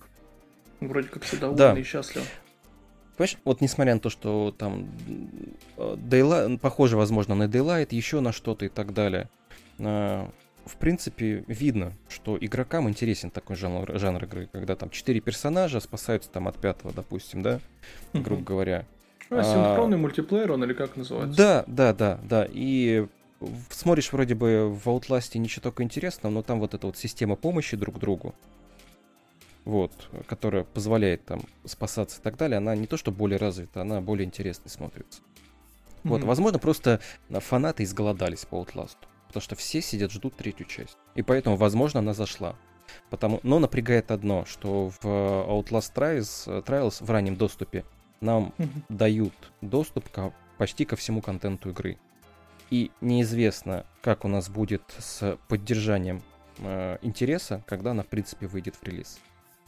Вроде 0.80 1.08
как 1.08 1.22
все 1.22 1.38
довольны 1.38 1.58
Да. 1.58 1.72
и 1.78 1.82
счастливы. 1.82 2.26
Понимаешь, 3.16 3.38
вот 3.44 3.60
несмотря 3.60 3.94
на 3.94 4.00
то, 4.00 4.10
что 4.10 4.54
там 4.56 4.88
э, 5.78 5.96
Daylight, 5.96 6.58
похоже, 6.58 6.96
возможно, 6.96 7.34
на 7.34 7.44
Daylight, 7.44 7.88
еще 7.90 8.20
на 8.20 8.32
что-то 8.32 8.66
и 8.66 8.68
так 8.68 8.92
далее, 8.92 9.30
э, 9.78 10.26
в 10.66 10.76
принципе, 10.76 11.44
видно, 11.46 11.92
что 12.08 12.36
игрокам 12.38 12.88
интересен 12.88 13.30
такой 13.30 13.56
жанр, 13.56 13.98
жанр 13.98 14.24
игры, 14.24 14.48
когда 14.52 14.76
там 14.76 14.90
четыре 14.90 15.20
персонажа 15.20 15.80
спасаются 15.80 16.28
там 16.28 16.48
от 16.48 16.56
пятого, 16.56 16.92
допустим, 16.92 17.42
да, 17.42 17.60
грубо 18.12 18.42
говоря. 18.42 18.84
А, 19.30 19.42
синхронный 19.42 19.96
мультиплеер 19.96 20.52
он 20.52 20.64
или 20.64 20.74
как 20.74 20.96
называется? 20.96 21.36
Да, 21.36 21.64
да, 21.66 21.92
да, 21.94 22.18
да. 22.22 22.48
И 22.50 23.06
смотришь 23.70 24.12
вроде 24.12 24.34
бы 24.34 24.68
в 24.68 24.86
Outlast 24.88 25.38
ничего 25.38 25.62
такого 25.62 25.84
интересного, 25.84 26.32
но 26.32 26.42
там 26.42 26.60
вот 26.60 26.74
эта 26.74 26.86
вот 26.86 26.96
система 26.96 27.36
помощи 27.36 27.76
друг 27.76 27.98
другу, 27.98 28.34
вот, 29.66 29.92
которая 30.26 30.64
позволяет 30.64 31.24
там 31.26 31.42
спасаться 31.66 32.20
и 32.20 32.22
так 32.22 32.36
далее, 32.38 32.56
она 32.56 32.74
не 32.74 32.86
то 32.86 32.96
что 32.96 33.10
более 33.12 33.36
развита, 33.38 33.82
она 33.82 34.00
более 34.00 34.24
интересной 34.24 34.70
смотрится. 34.70 35.20
Вот, 36.04 36.20
Мгм. 36.20 36.28
возможно, 36.28 36.58
просто 36.58 37.00
а, 37.30 37.40
фанаты 37.40 37.82
изголодались 37.82 38.44
по 38.44 38.62
Outlast, 38.62 38.96
потому 39.26 39.42
что 39.42 39.56
все 39.56 39.82
сидят, 39.82 40.12
ждут 40.12 40.36
третью 40.36 40.66
часть. 40.66 40.96
И 41.16 41.22
поэтому, 41.22 41.56
возможно, 41.56 42.00
она 42.00 42.14
зашла. 42.14 42.54
Потому... 43.10 43.40
Но 43.42 43.58
напрягает 43.58 44.12
одно, 44.12 44.44
что 44.44 44.90
в 44.90 45.04
э, 45.04 45.08
Outlast 45.08 45.92
Trials, 45.94 46.44
э, 46.46 46.60
Trials 46.62 47.04
в 47.04 47.10
раннем 47.10 47.34
доступе 47.34 47.84
нам 48.20 48.54
Мгм. 48.58 48.84
дают 48.88 49.34
доступ 49.60 50.08
ко- 50.10 50.32
почти 50.58 50.84
ко 50.84 50.94
всему 50.94 51.20
контенту 51.20 51.70
игры. 51.70 51.98
И 52.70 52.92
неизвестно, 53.00 53.84
как 54.00 54.24
у 54.24 54.28
нас 54.28 54.48
будет 54.48 54.82
с 54.98 55.36
поддержанием 55.48 56.22
э, 56.58 56.98
интереса, 57.02 57.64
когда 57.66 57.90
она, 57.90 58.04
в 58.04 58.06
принципе, 58.06 58.46
выйдет 58.46 58.76
в 58.76 58.82
релиз. 58.84 59.18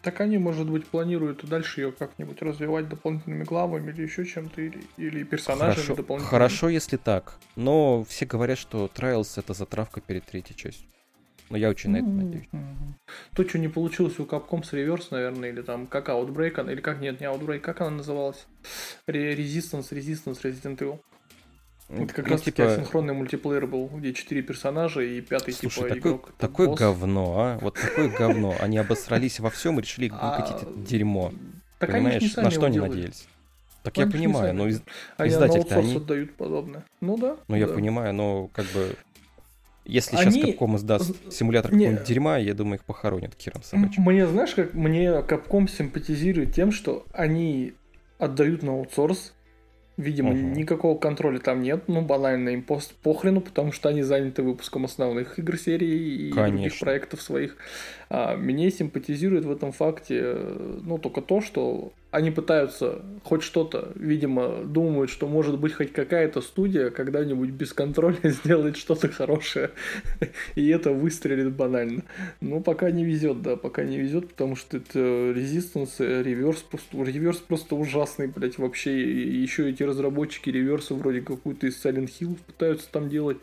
Так 0.02 0.20
они, 0.20 0.38
может 0.38 0.70
быть, 0.70 0.86
планируют 0.86 1.42
и 1.42 1.46
дальше 1.48 1.80
ее 1.80 1.92
как-нибудь 1.92 2.40
развивать 2.40 2.88
дополнительными 2.88 3.42
главами 3.42 3.90
или 3.90 4.02
еще 4.02 4.24
чем-то, 4.24 4.60
или, 4.60 4.80
или 4.96 5.24
персонажами 5.24 5.74
Хорошо, 5.74 5.94
дополнительными. 5.96 6.30
хорошо, 6.30 6.68
если 6.68 6.96
так. 6.96 7.34
Но 7.56 8.04
все 8.04 8.24
говорят, 8.24 8.58
что 8.58 8.88
Trials 8.94 9.32
это 9.36 9.54
затравка 9.54 10.00
перед 10.00 10.24
третьей 10.24 10.54
частью. 10.54 10.88
Но 11.50 11.56
я 11.56 11.70
очень 11.70 11.90
на 11.90 11.96
это 11.96 12.08
надеюсь. 12.08 12.46
То, 13.34 13.48
что 13.48 13.58
не 13.58 13.68
получилось 13.68 14.18
у 14.18 14.24
Capcom 14.24 14.62
с 14.62 14.72
Reverse, 14.72 15.08
наверное, 15.10 15.48
или 15.48 15.62
там 15.62 15.86
как 15.86 16.10
Outbreak, 16.10 16.70
или 16.70 16.80
как, 16.80 17.00
нет, 17.00 17.20
не 17.20 17.26
Outbreak, 17.26 17.60
как 17.60 17.80
она 17.80 17.90
называлась? 17.90 18.46
Resistance, 19.06 19.90
Resistance, 19.90 20.42
Resident 20.42 20.78
Evil. 20.78 21.00
Это 21.88 22.12
как 22.14 22.26
Ну, 22.26 22.32
раз 22.32 22.42
типа, 22.42 22.74
асинхронный 22.74 23.14
мультиплеер 23.14 23.66
был, 23.66 23.86
где 23.88 24.12
четыре 24.12 24.42
персонажа 24.42 25.00
и 25.00 25.20
пятый 25.22 25.54
Слушай, 25.54 25.74
типа 25.76 25.88
такой, 25.88 25.98
игрок. 26.00 26.34
такое 26.36 26.66
босс. 26.68 26.78
говно, 26.78 27.34
а? 27.38 27.58
Вот 27.62 27.74
такое 27.80 28.08
говно. 28.18 28.54
Они 28.60 28.76
обосрались 28.76 29.40
во 29.40 29.48
всем 29.50 29.78
и 29.78 29.82
решили 29.82 30.10
А, 30.14 30.36
выкатить 30.38 30.62
это 30.62 30.72
дерьмо. 30.76 31.32
Понимаешь, 31.78 32.36
на 32.36 32.50
что 32.50 32.66
они 32.66 32.78
надеялись? 32.78 33.26
Так 33.82 33.96
я 33.96 34.06
понимаю, 34.06 34.54
но 34.54 34.64
на 34.66 35.28
издатель-то 35.28 35.78
они- 35.78 35.96
отдают 35.96 36.34
подобное. 36.34 36.84
Ну 37.00 37.16
да. 37.16 37.36
Ну, 37.48 37.56
я 37.56 37.66
понимаю, 37.66 38.12
но 38.12 38.48
как 38.48 38.66
бы... 38.66 38.94
Если 39.86 40.16
сейчас 40.16 40.36
Capcom 40.36 40.76
издаст 40.76 41.16
симулятор 41.32 41.70
какого-нибудь 41.70 42.04
дерьма, 42.04 42.36
я 42.36 42.52
думаю, 42.52 42.74
их 42.76 42.84
похоронят 42.84 43.34
Киром 43.36 43.62
собачьим. 43.62 44.02
Мне, 44.02 44.26
знаешь, 44.26 44.54
как 44.54 44.74
мне 44.74 45.06
Capcom 45.06 45.66
симпатизирует 45.66 46.52
тем, 46.52 46.72
что 46.72 47.06
они 47.14 47.72
отдают 48.18 48.62
на 48.62 48.72
аутсорс. 48.72 49.32
Видимо, 49.98 50.30
Мгм. 50.30 50.52
никакого 50.52 50.96
контроля 50.96 51.40
там 51.40 51.60
нет. 51.60 51.82
Ну, 51.88 52.02
банально 52.02 52.50
им 52.50 52.62
пост 52.62 52.94
похрену, 53.02 53.40
потому 53.40 53.72
что 53.72 53.88
они 53.88 54.02
заняты 54.02 54.44
выпуском 54.44 54.84
основных 54.84 55.40
игр 55.40 55.58
серии 55.58 55.88
и 55.88 56.30
других 56.30 56.34
Конечно. 56.52 56.84
проектов 56.86 57.20
своих. 57.20 57.56
А, 58.08 58.36
мне 58.36 58.70
симпатизирует 58.70 59.44
в 59.44 59.50
этом 59.50 59.72
факте, 59.72 60.20
э, 60.22 60.78
ну, 60.84 60.98
только 60.98 61.20
то, 61.20 61.40
что 61.40 61.92
они 62.10 62.30
пытаются 62.30 63.02
хоть 63.22 63.42
что-то, 63.42 63.92
видимо, 63.94 64.64
думают, 64.64 65.10
что 65.10 65.28
может 65.28 65.58
быть 65.58 65.74
хоть 65.74 65.92
какая-то 65.92 66.40
студия 66.40 66.88
когда-нибудь 66.90 67.50
без 67.50 67.74
контроля 67.74 68.18
сделает 68.22 68.76
что-то 68.78 69.08
хорошее, 69.08 69.70
и 70.54 70.68
это 70.68 70.92
выстрелит 70.92 71.52
банально. 71.52 72.04
Ну, 72.40 72.60
пока 72.60 72.90
не 72.90 73.04
везет, 73.04 73.42
да, 73.42 73.56
пока 73.56 73.84
не 73.84 73.98
везет, 73.98 74.28
потому 74.28 74.56
что 74.56 74.78
это 74.78 74.98
Resistance, 74.98 76.22
реверс 76.22 76.62
просто, 76.62 77.02
реверс 77.02 77.38
просто 77.38 77.74
ужасный, 77.74 78.28
блядь, 78.28 78.58
вообще. 78.58 78.88
Еще 79.42 79.70
эти 79.70 79.82
разработчики 79.82 80.50
реверса 80.50 80.94
вроде 80.94 81.20
какую-то 81.20 81.66
из 81.66 81.84
Silent 81.84 82.10
Hill 82.20 82.38
пытаются 82.46 82.88
там 82.90 83.08
делать. 83.08 83.38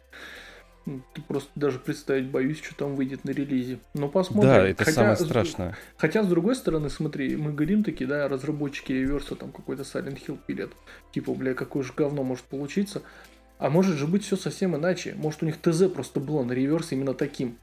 Ты 0.86 1.22
просто 1.28 1.50
даже 1.56 1.80
представить 1.80 2.28
боюсь, 2.30 2.62
что 2.62 2.76
там 2.76 2.96
выйдет 2.96 3.24
на 3.26 3.32
релизе. 3.32 3.80
Но 3.96 4.08
посмотрим. 4.08 4.52
Да, 4.52 4.68
это 4.68 4.84
Хотя, 4.86 4.96
самое 4.96 5.16
с- 5.18 5.26
страшное. 5.26 5.76
Хотя, 5.98 6.24
с 6.24 6.28
другой 6.28 6.56
стороны, 6.56 6.90
смотри, 6.92 7.36
мы 7.36 7.52
говорим 7.54 7.84
такие, 7.84 8.06
да, 8.08 8.28
разработчики 8.28 8.92
реверса 8.92 9.36
там 9.36 9.52
какой-то 9.52 9.82
Silent 9.82 10.20
Hill 10.26 10.38
пилят. 10.46 10.72
Типа, 11.12 11.34
бля, 11.34 11.56
какое 11.56 11.82
же 11.82 11.92
говно 11.98 12.24
может 12.24 12.46
получиться. 12.46 13.02
А 13.58 13.70
может 13.72 13.96
же 13.98 14.06
быть 14.06 14.24
все 14.26 14.36
совсем 14.38 14.76
иначе. 14.76 15.16
Может 15.18 15.42
у 15.42 15.48
них 15.48 15.58
ТЗ 15.60 15.90
просто 15.92 16.20
было 16.20 16.44
на 16.44 16.52
реверс 16.52 16.92
именно 16.92 17.14
таким. 17.16 17.58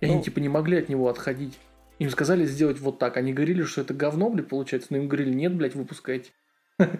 И 0.00 0.06
Ну- 0.06 0.14
они 0.14 0.22
типа 0.22 0.38
не 0.38 0.48
могли 0.48 0.78
от 0.78 0.88
него 0.88 1.08
отходить. 1.08 1.58
Им 1.98 2.08
сказали 2.08 2.46
сделать 2.46 2.80
вот 2.80 2.98
так. 2.98 3.18
Они 3.18 3.34
говорили, 3.34 3.62
что 3.64 3.82
это 3.82 3.92
говно, 3.92 4.30
блядь, 4.30 4.48
получается. 4.48 4.88
Но 4.90 4.96
им 4.96 5.08
говорили, 5.08 5.34
нет, 5.34 5.54
блядь, 5.54 5.74
выпускайте. 5.74 6.30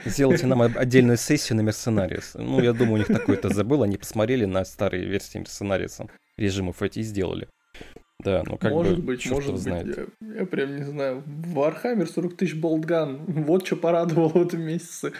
Сделайте 0.04 0.46
нам 0.46 0.62
отдельную 0.62 1.16
сессию 1.16 1.56
на 1.56 1.62
Мерсенариус. 1.62 2.34
Ну, 2.34 2.60
я 2.60 2.72
думаю, 2.72 2.94
у 2.94 2.98
них 2.98 3.06
такой 3.08 3.36
ТЗ 3.36 3.62
был. 3.62 3.82
Они 3.82 3.96
посмотрели 3.96 4.44
на 4.44 4.64
старые 4.64 5.04
версии 5.04 5.38
Мерсенариуса 5.38 6.08
режимов 6.36 6.82
эти 6.82 7.00
и 7.00 7.02
сделали. 7.02 7.48
Да, 8.22 8.42
ну 8.46 8.58
как 8.58 8.70
может 8.72 8.98
бы, 8.98 9.02
быть, 9.14 9.30
может 9.30 9.52
быть. 9.52 9.62
знает. 9.62 9.96
Я, 10.20 10.40
я 10.40 10.44
прям 10.46 10.76
не 10.76 10.82
знаю. 10.84 11.22
Warhammer 11.54 12.06
40 12.06 12.36
тысяч 12.36 12.54
болтган. 12.54 13.24
Вот 13.26 13.66
что 13.66 13.76
порадовало 13.76 14.28
в 14.28 14.46
этом 14.46 14.60
месяце. 14.60 15.12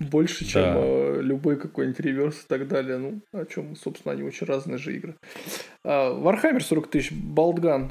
Больше, 0.00 0.44
чем 0.46 0.62
Да. 0.62 0.74
э, 0.76 1.18
любой 1.22 1.56
какой-нибудь 1.56 2.00
реверс 2.00 2.36
и 2.44 2.48
так 2.48 2.66
далее. 2.68 2.96
Ну, 2.98 3.20
о 3.32 3.44
чем, 3.44 3.76
собственно, 3.76 4.14
они 4.14 4.22
очень 4.22 4.46
разные 4.46 4.78
же 4.78 4.96
игры. 4.96 5.16
А, 5.84 6.12
Warhammer 6.18 6.60
40 6.60 6.86
тысяч 6.88 7.12
болтган. 7.12 7.90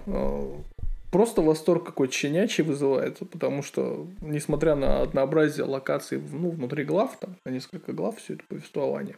Просто 1.18 1.42
восторг 1.42 1.84
какой-то 1.84 2.14
щенячий 2.14 2.64
вызывает, 2.64 3.18
потому 3.32 3.64
что, 3.64 4.08
несмотря 4.22 4.76
на 4.76 5.02
однообразие 5.02 5.66
локаций 5.66 6.20
ну, 6.20 6.52
внутри 6.52 6.84
глав, 6.84 7.20
там, 7.20 7.38
на 7.44 7.50
несколько 7.50 7.92
глав 7.92 8.20
все 8.20 8.36
это 8.36 8.44
повествование 8.48 9.18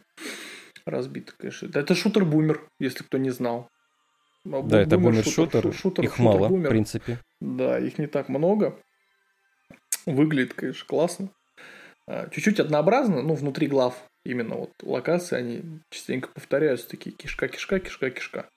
разбито, 0.86 1.34
конечно. 1.36 1.68
Да, 1.68 1.80
Это 1.80 1.94
шутер-бумер, 1.94 2.66
если 2.78 3.04
кто 3.04 3.18
не 3.18 3.28
знал. 3.28 3.68
А 4.46 4.62
Да, 4.62 4.80
это 4.80 4.96
бумер, 4.96 5.22
бумер-шутер, 5.24 5.62
шу- 5.62 5.72
шутер, 5.72 6.04
их 6.04 6.18
мало, 6.18 6.38
в 6.38 6.40
шутер-бумер. 6.44 6.70
принципе. 6.70 7.18
Да, 7.42 7.78
их 7.78 7.98
не 7.98 8.06
так 8.06 8.30
много. 8.30 8.78
Выглядит, 10.06 10.54
конечно, 10.54 10.86
классно. 10.86 11.28
А, 12.06 12.30
Чуть-чуть 12.30 12.60
однообразно, 12.60 13.20
ну, 13.20 13.34
внутри 13.34 13.66
глав 13.66 13.94
именно 14.24 14.54
вот 14.54 14.70
локации, 14.82 15.36
они 15.36 15.62
частенько 15.90 16.30
повторяются, 16.30 16.88
такие 16.88 17.14
кишка, 17.14 17.48
кишка, 17.48 17.78
кишка, 17.78 18.08
кишка. 18.10 18.48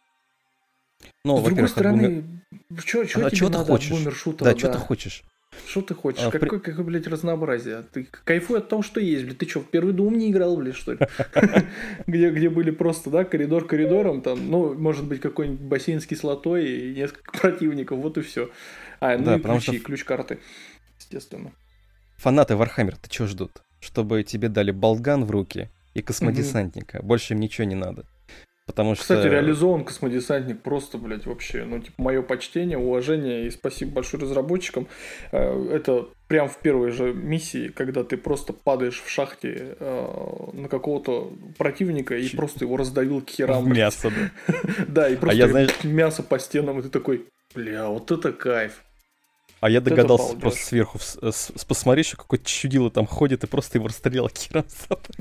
Ну, 1.25 1.37
С 1.39 1.43
другой 1.43 1.63
от 1.65 1.69
бумер- 1.69 1.69
стороны, 1.69 2.23
что 2.79 3.01
А 3.01 3.05
тебе 3.05 3.29
чё 3.31 3.47
ты 3.47 3.53
надо 3.53 3.65
хочешь? 3.71 3.91
от 3.91 3.97
бумер-шутера? 3.99 4.51
Да, 4.53 4.57
что 4.57 4.69
ты 4.71 4.77
хочешь? 4.77 5.23
Что 5.67 5.81
ты 5.83 5.93
хочешь? 5.93 6.23
А, 6.23 6.31
при- 6.31 6.39
какое, 6.39 6.59
какое, 6.59 6.83
блядь, 6.83 7.05
разнообразие? 7.07 7.83
Ты 7.93 8.07
кайфуй 8.25 8.57
от 8.57 8.69
того, 8.69 8.81
что 8.81 8.99
есть, 8.99 9.23
блядь. 9.25 9.37
Ты 9.37 9.47
что, 9.47 9.59
в 9.61 9.69
первый 9.69 9.93
Doom 9.93 10.15
не 10.15 10.31
играл, 10.31 10.57
блядь, 10.57 10.75
что 10.75 10.93
ли? 10.93 10.99
где, 12.07 12.31
где 12.31 12.49
были 12.49 12.71
просто, 12.71 13.09
да, 13.11 13.23
коридор 13.23 13.65
коридором, 13.67 14.21
там, 14.21 14.49
ну, 14.49 14.73
может 14.73 15.05
быть, 15.05 15.21
какой-нибудь 15.21 15.61
бассейн 15.61 16.01
с 16.01 16.07
кислотой 16.07 16.65
и 16.69 16.95
несколько 16.95 17.31
противников, 17.39 17.99
вот 17.99 18.17
и 18.17 18.21
все. 18.21 18.49
А, 18.99 19.17
ну 19.17 19.25
Да, 19.25 19.35
и 19.35 19.39
ключи, 19.39 19.77
что- 19.77 19.79
ключ-карты, 19.85 20.39
естественно. 20.99 21.51
Фанаты 22.17 22.55
Warhammer, 22.55 22.97
ты 22.97 23.09
чего 23.09 23.27
ждут? 23.27 23.61
Чтобы 23.79 24.23
тебе 24.23 24.47
дали 24.49 24.71
болтган 24.71 25.25
в 25.25 25.31
руки 25.31 25.69
и 25.93 26.01
космодесантника. 26.01 27.01
Больше 27.03 27.33
им 27.33 27.39
ничего 27.41 27.65
не 27.65 27.75
надо. 27.75 28.05
Потому 28.65 28.95
что... 28.95 29.01
Кстати, 29.03 29.27
реализован 29.27 29.83
космодесантник 29.83 30.61
просто, 30.61 30.97
блядь, 30.97 31.25
вообще, 31.25 31.65
ну, 31.65 31.79
типа, 31.79 32.01
мое 32.01 32.21
почтение, 32.21 32.77
уважение 32.77 33.45
и 33.47 33.51
спасибо 33.51 33.91
большое 33.95 34.23
разработчикам. 34.23 34.87
Э, 35.33 35.69
Это 35.73 36.07
прям 36.29 36.47
в 36.47 36.57
первой 36.59 36.91
же 36.91 37.13
миссии, 37.13 37.67
когда 37.67 38.03
ты 38.05 38.15
просто 38.15 38.53
падаешь 38.53 39.01
в 39.01 39.09
шахте 39.09 39.75
э, 39.79 40.07
на 40.53 40.69
какого-то 40.69 41.33
противника 41.57 42.15
и 42.17 42.25
Ч- 42.25 42.37
просто 42.37 42.63
его 42.63 42.77
раздавил 42.77 43.21
к 43.21 43.29
херам. 43.29 43.71
мясо, 43.71 44.09
да. 44.47 44.53
Да, 44.87 45.09
и 45.09 45.17
просто 45.17 45.37
я, 45.37 45.47
знаешь- 45.49 45.83
мясо 45.83 46.23
по 46.23 46.39
стенам, 46.39 46.79
и 46.79 46.83
ты 46.83 46.89
такой, 46.89 47.25
бля, 47.53 47.87
вот 47.89 48.11
это 48.11 48.31
кайф. 48.31 48.81
А 49.63 49.69
я 49.69 49.79
догадался 49.81 50.25
балдеж. 50.33 50.41
просто 50.41 50.65
сверху 50.65 50.99
с- 50.99 51.17
с- 51.31 51.53
с- 51.55 51.65
посмотреть, 51.65 52.07
что 52.07 52.17
какой-то 52.17 52.45
чудило 52.45 52.91
там 52.91 53.05
ходит 53.05 53.43
и 53.43 53.47
просто 53.47 53.77
его 53.77 53.87
расстрелял 53.87 54.27
Киром 54.29 54.65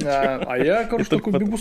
А, 0.04 0.42
а 0.46 0.58
я, 0.58 0.84
короче, 0.90 1.08
такой 1.10 1.32
потом- 1.32 1.48
бегу, 1.48 1.58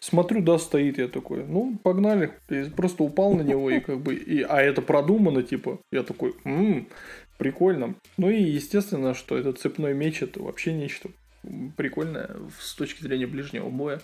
смотрю, 0.00 0.40
да, 0.42 0.58
стоит, 0.58 0.96
я 0.98 1.08
такой, 1.08 1.44
ну, 1.44 1.76
погнали. 1.82 2.32
И 2.48 2.64
просто 2.70 3.02
упал 3.02 3.34
на 3.34 3.42
него, 3.42 3.70
и 3.70 3.80
как 3.80 4.00
бы, 4.00 4.14
и, 4.14 4.42
а 4.42 4.62
это 4.62 4.80
продумано, 4.80 5.42
типа, 5.42 5.78
я 5.92 6.02
такой, 6.02 6.34
«М, 6.44 6.88
прикольно. 7.38 7.94
Ну 8.16 8.30
и 8.30 8.40
естественно, 8.42 9.12
что 9.14 9.36
этот 9.36 9.58
цепной 9.58 9.92
меч, 9.94 10.22
это 10.22 10.42
вообще 10.42 10.72
нечто 10.72 11.10
прикольное 11.76 12.30
с 12.60 12.74
точки 12.74 13.02
зрения 13.02 13.26
ближнего 13.26 13.68
боя. 13.68 14.00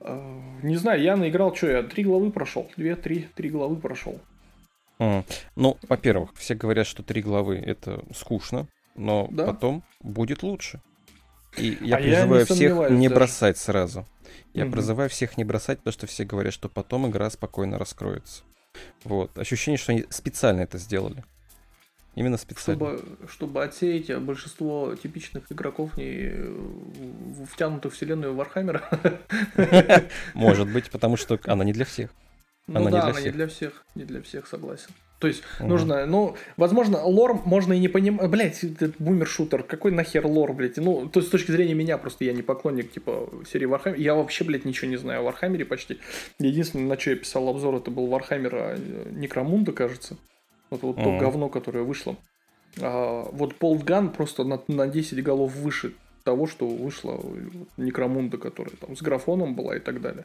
А, 0.00 0.40
Не 0.62 0.76
знаю, 0.76 1.02
я 1.02 1.16
наиграл, 1.16 1.54
что 1.56 1.68
я, 1.70 1.82
три 1.82 2.04
главы 2.04 2.30
прошел, 2.30 2.70
две, 2.76 2.94
три, 2.96 3.26
три 3.34 3.48
главы 3.48 3.76
прошел. 3.76 4.20
М. 5.00 5.24
Ну, 5.56 5.78
во-первых, 5.88 6.30
все 6.36 6.54
говорят, 6.54 6.86
что 6.86 7.02
три 7.02 7.22
главы 7.22 7.56
это 7.56 8.04
скучно, 8.14 8.68
но 8.94 9.26
Да. 9.30 9.46
потом 9.46 9.82
будет 10.00 10.42
лучше. 10.42 10.80
И 11.56 11.76
я 11.80 11.96
А 11.96 12.00
я 12.00 12.06
призываю 12.26 12.40
не 12.40 12.54
всех 12.54 12.90
не 12.90 13.08
даже. 13.08 13.14
бросать 13.14 13.58
сразу. 13.58 14.06
Я 14.54 14.64
Мгм. 14.64 14.72
призываю 14.72 15.08
всех 15.10 15.36
не 15.38 15.44
бросать, 15.44 15.78
потому 15.78 15.92
что 15.92 16.06
все 16.06 16.24
говорят, 16.24 16.52
что 16.52 16.68
потом 16.68 17.08
игра 17.08 17.28
спокойно 17.30 17.78
раскроется. 17.78 18.42
Вот. 19.04 19.36
Ощущение, 19.38 19.78
что 19.78 19.92
они 19.92 20.04
специально 20.10 20.60
это 20.60 20.78
сделали. 20.78 21.24
Именно 22.14 22.36
специально. 22.36 22.98
Чтобы, 22.98 23.28
чтобы 23.28 23.64
отсеять 23.64 24.14
большинство 24.20 24.94
типичных 24.96 25.50
игроков, 25.50 25.96
не 25.96 26.32
втянутых 27.46 27.92
в 27.92 27.96
вселенную 27.96 28.34
Warhammer 28.34 28.73
а. 28.73 28.82
Может 30.34 30.68
быть, 30.70 30.90
потому 30.90 31.16
что 31.16 31.38
она 31.46 31.64
не 31.64 31.72
для 31.72 31.84
всех. 31.84 32.10
Ну 32.66 32.80
Она 32.80 32.90
не 32.90 32.96
да, 32.96 33.02
для 33.02 33.10
она 33.10 33.12
не 33.12 33.18
всех. 33.20 33.34
для 33.34 33.46
всех, 33.48 33.84
не 33.94 34.04
для 34.04 34.22
всех, 34.22 34.46
согласен. 34.46 34.90
То 35.18 35.26
есть 35.28 35.42
Мгм. 35.58 35.68
нужно, 35.68 36.06
ну, 36.06 36.34
возможно, 36.56 37.02
lore 37.04 37.34
можно 37.44 37.74
и 37.74 37.78
не 37.78 37.88
понимать. 37.88 38.30
Блять, 38.30 38.64
этот 38.64 38.94
boomer 38.98 39.25
shooter, 39.25 39.62
какой 39.64 39.90
нахер 39.90 40.26
lore, 40.26 40.52
блядь? 40.54 40.78
Ну, 40.78 41.08
то 41.08 41.20
есть 41.20 41.28
с 41.28 41.30
точки 41.32 41.50
зрения 41.50 41.74
меня, 41.74 41.98
просто 41.98 42.24
я 42.24 42.32
не 42.32 42.40
поклонник, 42.42 42.90
типа, 42.90 43.28
серии 43.50 43.68
Warhammer. 43.68 43.98
Я 44.00 44.14
вообще, 44.14 44.44
блядь, 44.44 44.64
ничего 44.64 44.90
не 44.90 44.96
знаю 44.96 45.20
о 45.20 45.22
Warhammer 45.24 45.62
е 45.62 45.66
почти. 45.66 45.98
Единственное, 46.38 46.86
на 46.86 46.98
что 46.98 47.10
я 47.10 47.16
писал 47.16 47.48
обзор, 47.48 47.74
это 47.74 47.90
был 47.90 48.06
Warhammer 48.06 48.54
э, 48.54 48.78
Necromunda, 49.10 49.72
кажется. 49.72 50.16
Вот, 50.70 50.82
вот 50.82 50.96
то 50.96 51.10
Мгм. 51.10 51.18
говно, 51.18 51.48
которое 51.50 51.82
вышло. 51.84 52.16
А, 52.80 53.28
вот 53.32 53.56
Boltgun 53.60 54.12
просто 54.12 54.44
на, 54.44 54.62
на 54.68 54.86
10 54.86 55.22
голов 55.22 55.54
выше 55.54 55.92
того, 56.24 56.46
что 56.46 56.66
вышло 56.66 57.20
Некромунда, 57.76 58.38
которая 58.38 58.74
там 58.76 58.96
с 58.96 59.02
графоном 59.02 59.54
была 59.54 59.76
и 59.76 59.80
так 59.80 60.00
далее. 60.00 60.24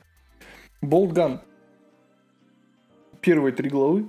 Болтган. 0.82 1.42
Первые 3.26 3.54
три 3.54 3.70
главы 3.70 4.08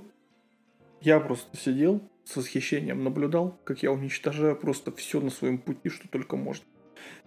я 1.01 1.19
просто 1.19 1.57
сидел 1.57 2.01
с 2.23 2.35
восхищением, 2.35 3.03
наблюдал, 3.03 3.57
как 3.63 3.81
я 3.81 3.91
уничтожаю 3.91 4.55
просто 4.55 4.91
все 4.91 5.19
на 5.19 5.31
своем 5.31 5.57
пути, 5.57 5.89
что 5.89 6.07
только 6.07 6.35
можно. 6.35 6.63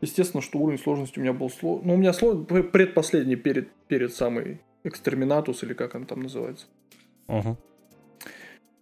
Естественно, 0.00 0.40
что 0.40 0.60
уровень 0.60 0.78
сложности 0.78 1.18
у 1.18 1.22
меня 1.22 1.32
был 1.32 1.50
сложный. 1.50 1.88
Ну, 1.88 1.94
у 1.94 1.96
меня 1.96 2.12
сло... 2.12 2.36
предпоследний 2.36 3.34
перед, 3.34 3.72
перед 3.88 4.14
самой 4.14 4.60
Экстерминатус, 4.84 5.64
или 5.64 5.74
как 5.74 5.96
он 5.96 6.06
там 6.06 6.22
называется. 6.22 6.66
Мгм. 7.26 7.56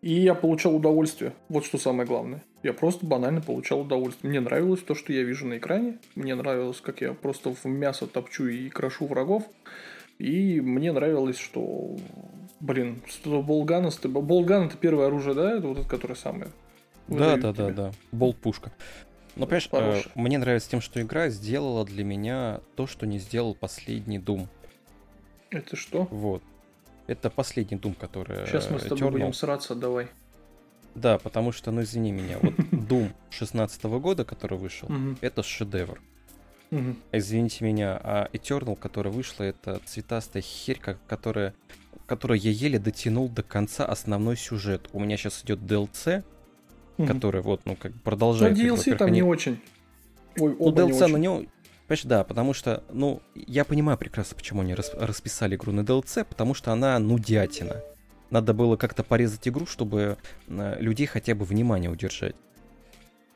И 0.02 0.12
я 0.12 0.34
получал 0.34 0.76
удовольствие. 0.76 1.32
Вот 1.48 1.64
что 1.64 1.78
самое 1.78 2.06
главное. 2.06 2.44
Я 2.62 2.74
просто 2.74 3.06
банально 3.06 3.40
получал 3.40 3.80
удовольствие. 3.80 4.28
Мне 4.28 4.40
нравилось 4.40 4.82
то, 4.82 4.94
что 4.94 5.14
я 5.14 5.22
вижу 5.22 5.46
на 5.46 5.56
экране. 5.56 5.98
Мне 6.14 6.34
нравилось, 6.34 6.82
как 6.82 7.00
я 7.00 7.14
просто 7.14 7.54
в 7.54 7.64
мясо 7.64 8.06
топчу 8.06 8.48
и 8.48 8.68
крошу 8.68 9.06
врагов. 9.06 9.44
И 10.18 10.60
мне 10.60 10.92
нравилось, 10.92 11.38
что, 11.38 11.96
блин, 12.60 13.02
что 13.06 13.42
Болган, 13.42 13.90
Болган 14.04 14.66
это 14.66 14.76
первое 14.76 15.06
оружие, 15.06 15.34
да? 15.34 15.56
Это 15.56 15.68
вот 15.68 15.78
это, 15.78 15.88
которое 15.88 16.14
самое. 16.14 16.50
Да, 17.08 17.36
да, 17.36 17.52
да, 17.52 17.64
тебе. 17.64 17.72
да. 17.74 17.92
Болт-пушка. 18.12 18.72
Но, 19.36 19.46
понимаешь, 19.46 20.06
э, 20.06 20.10
мне 20.14 20.36
нравится 20.36 20.68
тем, 20.68 20.80
что 20.80 21.00
игра 21.00 21.28
сделала 21.28 21.84
для 21.84 22.04
меня 22.04 22.60
то, 22.74 22.86
что 22.86 23.06
не 23.06 23.18
сделал 23.18 23.54
последний 23.54 24.18
Doom. 24.18 24.48
Это 25.50 25.76
что? 25.76 26.08
Вот. 26.10 26.42
Это 27.06 27.30
последний 27.30 27.78
Doom, 27.78 27.94
который... 27.94 28.46
Сейчас 28.46 28.68
мы 28.70 28.76
э, 28.76 28.80
с 28.80 28.82
тобой 28.82 28.98
Eternal. 28.98 29.12
будем 29.12 29.32
сраться, 29.32 29.74
давай. 29.74 30.08
Да, 30.94 31.18
потому 31.18 31.52
что, 31.52 31.70
ну 31.70 31.82
извини 31.82 32.10
меня, 32.10 32.38
вот 32.42 32.54
Doom 32.72 33.12
16 33.30 33.84
года, 33.84 34.24
который 34.24 34.58
вышел, 34.58 34.90
это 35.20 35.42
шедевр. 35.42 36.00
Извините 37.12 37.64
меня, 37.64 37.98
а 38.02 38.28
Eternal, 38.32 38.76
которая 38.76 39.12
вышла, 39.12 39.44
это 39.44 39.80
цветастая 39.86 40.42
херь, 40.42 40.80
которая, 41.06 41.54
которую 42.08 42.40
я 42.40 42.50
еле 42.50 42.78
дотянул 42.80 43.28
до 43.28 43.42
конца 43.44 43.84
основной 43.84 44.36
сюжет. 44.36 44.88
У 44.92 44.98
меня 44.98 45.16
сейчас 45.16 45.44
идет 45.44 45.60
DLC, 45.60 46.24
Мгм. 46.96 47.06
который 47.06 47.42
вот, 47.42 47.60
ну, 47.66 47.76
как 47.76 47.92
Ну, 47.92 47.98
продолжает. 48.02 48.54
игру. 48.58 48.74
DLC 48.74 48.76
Во-первых, 48.78 48.98
там 48.98 49.08
они- 49.08 49.16
не 49.16 49.22
очень. 49.22 49.60
Ой, 50.40 50.56
Ну, 50.58 50.64
оба 50.66 50.82
не 50.82 50.88
DLC 50.92 50.98
на 51.00 51.04
очень. 51.06 51.18
него... 51.18 51.44
Понимаешь, 51.86 52.04
да, 52.04 52.24
потому 52.24 52.52
что, 52.54 52.82
ну, 52.92 53.22
я 53.34 53.64
понимаю 53.64 53.96
прекрасно, 53.96 54.36
почему 54.36 54.60
они 54.62 54.74
рас- 54.74 54.92
расписали 54.94 55.56
игру 55.56 55.72
на 55.72 55.80
DLC, 55.84 56.24
потому 56.24 56.52
что 56.54 56.72
она 56.72 56.98
нудятина. 56.98 57.82
Надо 58.30 58.52
было 58.52 58.76
как-то 58.76 59.02
порезать 59.04 59.46
игру, 59.48 59.64
чтобы 59.66 60.18
э, 60.48 60.76
людей 60.80 61.06
хотя 61.06 61.34
бы 61.34 61.44
внимание 61.46 61.90
удержать. 61.90 62.36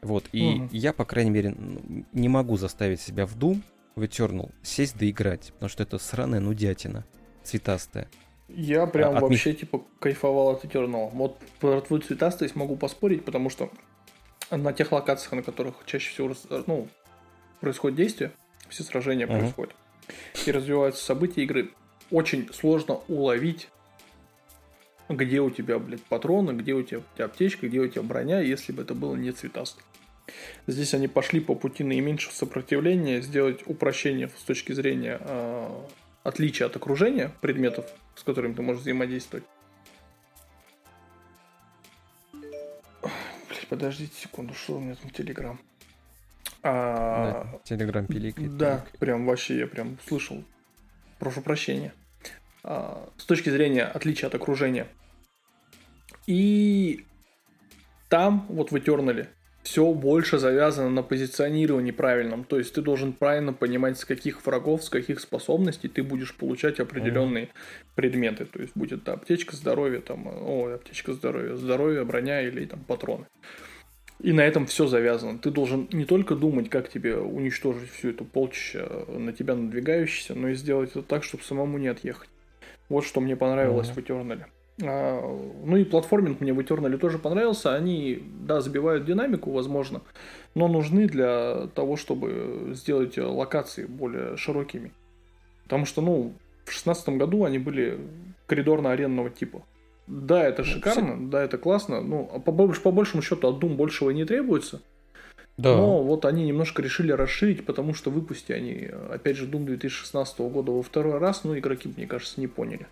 Вот, 0.03 0.25
и 0.33 0.43
Мгм. 0.51 0.69
я, 0.73 0.93
по 0.93 1.05
крайней 1.05 1.31
мере, 1.31 1.51
ну, 1.57 2.05
не 2.13 2.29
могу 2.29 2.57
заставить 2.57 3.01
себя 3.01 3.25
в 3.27 3.37
Doom 3.37 3.63
в 3.97 4.03
Eternal 4.03 4.51
сесть 4.63 4.97
да 4.99 5.09
играть, 5.09 5.53
потому 5.55 5.69
что 5.71 5.83
это 5.85 5.99
сраная 5.99 6.41
нудятина, 6.41 7.05
цветастая. 7.45 8.09
Я 8.55 8.87
прям 8.87 9.17
а, 9.17 9.21
вообще, 9.21 9.51
них... 9.51 9.61
типа, 9.61 9.85
кайфовал 9.99 10.51
от 10.51 10.65
Eternal. 10.65 11.11
Вот 11.12 11.38
про 11.61 11.81
твою 11.81 12.03
цветастость 12.03 12.55
могу 12.55 12.77
поспорить, 12.77 13.25
потому 13.25 13.51
что 13.51 13.71
на 14.51 14.73
тех 14.73 14.93
локациях, 14.93 15.33
на 15.33 15.43
которых 15.43 15.77
чаще 15.87 16.11
всего 16.11 16.35
ну, 16.67 16.88
происходит 17.61 17.97
действие, 17.97 18.33
все 18.69 18.83
сражения 18.83 19.27
uh-huh. 19.27 19.38
происходят, 19.38 19.75
и 20.47 20.53
развиваются 20.53 21.05
события 21.05 21.43
игры, 21.43 21.71
очень 22.11 22.53
сложно 22.53 23.01
уловить, 23.09 23.69
где 25.09 25.41
у 25.41 25.51
тебя, 25.51 25.79
блядь, 25.79 26.03
патроны, 26.03 26.53
где 26.53 26.75
у 26.75 26.83
тебя, 26.83 26.99
у 26.99 27.17
тебя 27.17 27.25
аптечка, 27.27 27.69
где 27.69 27.81
у 27.81 27.88
тебя 27.88 28.03
броня, 28.03 28.41
если 28.41 28.73
бы 28.73 28.83
это 28.83 28.95
было 28.95 29.17
не 29.17 29.33
цветасто. 29.33 29.83
Здесь 30.67 30.95
они 30.95 31.09
пошли 31.09 31.41
по 31.41 31.55
пути 31.55 31.85
наименьшего 31.85 32.33
сопротивления, 32.33 33.21
сделать 33.21 33.61
упрощение 33.67 34.29
с 34.29 34.43
точки 34.43 34.73
зрения 34.73 35.19
э, 35.21 35.69
отличия 36.23 36.67
от 36.67 36.77
окружения 36.77 37.31
предметов, 37.41 37.87
с 38.15 38.23
которыми 38.23 38.55
ты 38.55 38.63
можешь 38.63 38.83
взаимодействовать. 38.83 39.45
Блять, 42.33 43.69
подождите 43.69 44.15
секунду, 44.15 44.55
что 44.55 44.77
у 44.77 44.81
меня 44.81 44.95
там 44.95 45.11
Телеграм? 45.11 45.61
А, 46.63 47.45
да, 47.45 47.59
Телеграм 47.65 48.07
пиликает. 48.07 48.57
Да, 48.57 48.77
пиликает. 48.77 48.99
прям 48.99 49.27
вообще 49.27 49.59
я 49.59 49.67
прям 49.67 49.99
слышал. 50.07 50.45
Прошу 51.19 51.43
прощения. 51.43 51.93
А, 52.63 53.09
с 53.17 53.25
точки 53.25 53.51
зрения 53.51 53.85
отличия 53.85 54.29
от 54.29 54.35
окружения. 54.35 54.87
И 56.27 57.05
там, 58.09 58.47
вот 58.49 58.71
в 58.71 58.77
Eternal, 58.77 59.27
все 59.62 59.92
больше 59.92 60.38
завязано 60.38 60.90
на 60.90 61.03
позиционировании 61.03 61.92
правильном. 61.92 62.44
То 62.44 62.59
есть 62.59 62.75
ты 62.75 62.83
должен 62.83 63.12
правильно 63.12 63.53
понимать, 63.53 63.98
с 63.98 64.05
каких 64.05 64.44
врагов, 64.44 64.85
с 64.85 64.90
каких 64.90 65.20
способностей 65.20 65.88
ты 65.88 66.03
будешь 66.03 66.35
получать 66.35 66.81
определенные 66.81 67.44
mm-hmm. 67.44 67.94
предметы. 67.94 68.44
То 68.46 68.61
есть 68.61 68.72
будет 68.75 69.05
да, 69.05 69.14
аптечка 69.14 69.57
здоровья, 69.57 70.01
там, 70.01 70.27
о, 70.27 70.75
аптечка 70.75 71.12
здоровья, 71.12 71.55
здоровье, 71.55 72.05
броня 72.05 72.42
или 72.42 72.64
там 72.64 72.81
патроны. 72.81 73.27
И 74.20 74.33
на 74.33 74.42
этом 74.42 74.66
все 74.66 74.87
завязано. 74.87 75.38
Ты 75.38 75.51
должен 75.51 75.88
не 75.92 76.05
только 76.05 76.35
думать, 76.35 76.68
как 76.68 76.88
тебе 76.88 77.16
уничтожить 77.16 77.90
всю 77.90 78.11
эту 78.11 78.25
полчища 78.25 78.88
на 79.09 79.33
тебя 79.33 79.55
надвигающуюся, 79.55 80.35
но 80.35 80.48
и 80.48 80.55
сделать 80.55 80.90
это 80.90 81.03
так, 81.03 81.25
чтобы 81.25 81.42
самому 81.42 81.79
не 81.79 81.88
отъехать. 81.88 82.29
Вот 82.88 83.05
что 83.05 83.20
мне 83.20 83.37
понравилось 83.37 83.88
mm-hmm. 83.88 83.94
в 83.94 83.98
Eternal. 83.98 84.44
А, 84.81 85.21
ну 85.65 85.77
и 85.77 85.85
платформинг 85.85 86.41
мне 86.41 86.53
в 86.53 86.61
Eternal 86.61 86.97
тоже 86.99 87.19
понравился. 87.19 87.75
Они, 87.75 88.23
да, 88.41 88.61
сбивают 88.61 89.05
динамику, 89.05 89.51
возможно, 89.51 90.03
но 90.55 90.69
нужны 90.69 91.07
для 91.07 91.69
того, 91.75 91.97
чтобы 91.97 92.73
сделать 92.75 93.19
локации 93.19 93.85
более 93.85 94.37
широкими. 94.37 94.93
Потому 95.65 95.85
что, 95.85 96.01
ну, 96.03 96.35
в 96.65 96.73
шестнадцатом 96.73 97.19
году 97.19 97.45
они 97.45 97.59
были 97.59 97.99
коридорно-аренного 98.47 99.31
типа. 99.31 99.63
Да, 100.07 100.43
это 100.45 100.65
шикарно, 100.65 101.31
да, 101.31 101.43
это 101.43 101.59
классно. 101.59 102.01
Ну, 102.01 102.29
а 102.33 102.41
по, 102.41 102.53
по 102.53 102.91
большему 102.91 103.23
счету 103.23 103.49
от 103.49 103.63
Doom 103.63 103.77
большего 103.77 104.11
не 104.11 104.25
требуется. 104.25 104.83
Да. 105.57 105.77
Но 105.77 106.03
вот 106.03 106.25
они 106.25 106.45
немножко 106.45 106.83
решили 106.83 107.13
расширить, 107.13 107.65
потому 107.67 107.95
что 107.95 108.11
выпусти 108.11 108.53
они, 108.53 108.91
опять 109.11 109.37
же, 109.37 109.47
Doom 109.47 109.65
2016 109.65 110.41
года 110.41 110.73
во 110.73 110.83
второй 110.83 111.19
раз, 111.19 111.45
ну, 111.45 111.57
игроки, 111.57 111.93
мне 111.95 112.07
кажется, 112.07 112.41
не 112.41 112.47
поняли. 112.47 112.87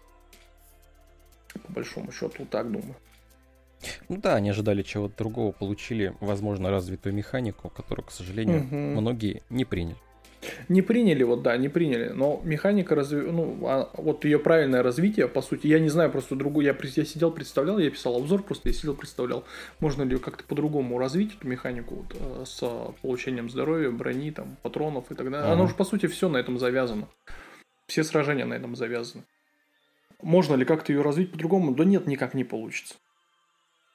По 1.58 1.72
большому 1.72 2.12
счету, 2.12 2.46
так 2.50 2.70
думаю. 2.70 2.94
Ну 4.08 4.18
да, 4.18 4.34
они 4.34 4.50
ожидали 4.50 4.82
чего-то 4.82 5.16
другого, 5.16 5.52
получили, 5.52 6.14
возможно, 6.20 6.70
развитую 6.70 7.14
механику, 7.14 7.70
которую, 7.70 8.06
к 8.06 8.10
сожалению, 8.10 8.60
угу. 8.60 8.76
многие 9.00 9.42
не 9.48 9.64
приняли. 9.64 9.96
Не 10.68 10.80
приняли, 10.82 11.22
вот 11.22 11.42
да, 11.42 11.56
не 11.56 11.68
приняли. 11.68 12.08
Но 12.08 12.40
механика 12.44 12.94
разви... 12.94 13.20
ну, 13.20 13.58
а, 13.66 13.90
вот 13.94 14.24
ее 14.24 14.38
правильное 14.38 14.82
развитие, 14.82 15.28
по 15.28 15.42
сути, 15.42 15.66
я 15.66 15.78
не 15.78 15.88
знаю 15.88 16.10
просто 16.10 16.34
другую. 16.34 16.64
Я, 16.64 16.76
я 16.82 17.04
сидел, 17.04 17.30
представлял, 17.30 17.78
я 17.78 17.90
писал 17.90 18.16
обзор, 18.16 18.42
просто 18.42 18.70
я 18.70 18.74
сидел, 18.74 18.94
представлял, 18.94 19.44
можно 19.80 20.02
ли 20.02 20.16
как-то 20.18 20.44
по-другому 20.44 20.98
развить 20.98 21.36
эту 21.36 21.46
механику 21.46 21.96
вот, 21.96 22.16
э, 22.18 22.44
с 22.46 22.60
получением 23.02 23.50
здоровья, 23.50 23.90
брони, 23.90 24.30
там, 24.30 24.56
патронов 24.62 25.10
и 25.10 25.14
так 25.14 25.30
далее. 25.30 25.44
Ага. 25.44 25.52
Оно 25.52 25.66
же, 25.66 25.74
по 25.74 25.84
сути, 25.84 26.06
все 26.06 26.28
на 26.28 26.38
этом 26.38 26.58
завязано. 26.58 27.06
Все 27.86 28.02
сражения 28.02 28.46
на 28.46 28.54
этом 28.54 28.76
завязаны. 28.76 29.24
Можно 30.22 30.54
ли 30.54 30.64
как-то 30.64 30.92
ее 30.92 31.02
развить 31.02 31.32
по-другому? 31.32 31.74
Да 31.74 31.84
нет, 31.84 32.06
никак 32.06 32.34
не 32.34 32.44
получится. 32.44 32.94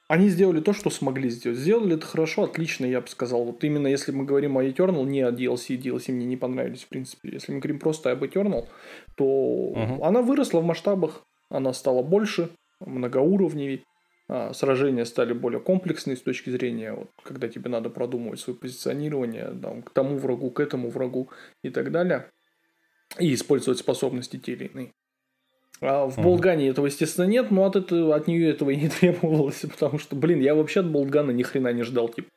Они 0.08 0.28
сделали 0.28 0.60
то, 0.60 0.72
что 0.72 0.88
смогли 0.88 1.28
сделать. 1.30 1.58
Сделали 1.58 1.96
это 1.96 2.06
хорошо, 2.06 2.44
отлично, 2.44 2.86
я 2.86 3.00
бы 3.00 3.08
сказал. 3.08 3.44
Вот 3.44 3.64
именно 3.64 3.88
если 3.88 4.12
мы 4.12 4.24
говорим 4.24 4.56
о 4.56 4.64
Eternal, 4.64 5.04
не 5.04 5.20
о 5.22 5.32
DLC, 5.32 5.76
DLC 5.76 6.12
мне 6.12 6.26
не 6.26 6.36
понравились, 6.36 6.84
в 6.84 6.88
принципе. 6.88 7.30
Если 7.32 7.52
мы 7.52 7.58
говорим 7.58 7.80
просто 7.80 8.12
об 8.12 8.22
Eternal, 8.22 8.68
то 9.16 9.24
угу. 9.24 10.04
она 10.04 10.22
выросла 10.22 10.60
в 10.60 10.64
масштабах, 10.64 11.22
она 11.50 11.72
стала 11.72 12.02
больше, 12.02 12.50
многоуровневей. 12.80 13.84
А, 14.28 14.52
сражения 14.52 15.04
стали 15.04 15.32
более 15.32 15.60
комплексные 15.60 16.16
с 16.16 16.22
точки 16.22 16.50
зрения, 16.50 16.92
вот, 16.92 17.10
когда 17.22 17.48
тебе 17.48 17.70
надо 17.70 17.90
продумывать 17.90 18.40
свое 18.40 18.58
позиционирование 18.58 19.52
там, 19.60 19.82
к 19.82 19.90
тому 19.90 20.18
врагу, 20.18 20.50
к 20.50 20.60
этому 20.60 20.90
врагу 20.90 21.30
и 21.62 21.70
так 21.70 21.90
далее. 21.90 22.30
И 23.18 23.32
использовать 23.34 23.78
способности 23.78 24.36
те 24.36 24.52
или 24.52 24.66
иные. 24.66 24.92
А 25.80 26.06
в 26.06 26.16
Болтгане 26.16 26.68
этого, 26.68 26.86
естественно, 26.86 27.26
нет, 27.26 27.50
но 27.50 27.64
от, 27.64 27.76
этого, 27.76 28.14
от 28.14 28.26
нее 28.26 28.50
этого 28.50 28.70
и 28.70 28.76
не 28.76 28.88
требовалось, 29.00 29.60
потому 29.60 29.98
что, 29.98 30.16
блин, 30.16 30.40
я 30.40 30.54
вообще 30.54 30.80
от 30.80 30.90
Болтгана 30.90 31.30
ни 31.30 31.42
хрена 31.42 31.72
не 31.72 31.82
ждал, 31.82 32.08
типа. 32.08 32.28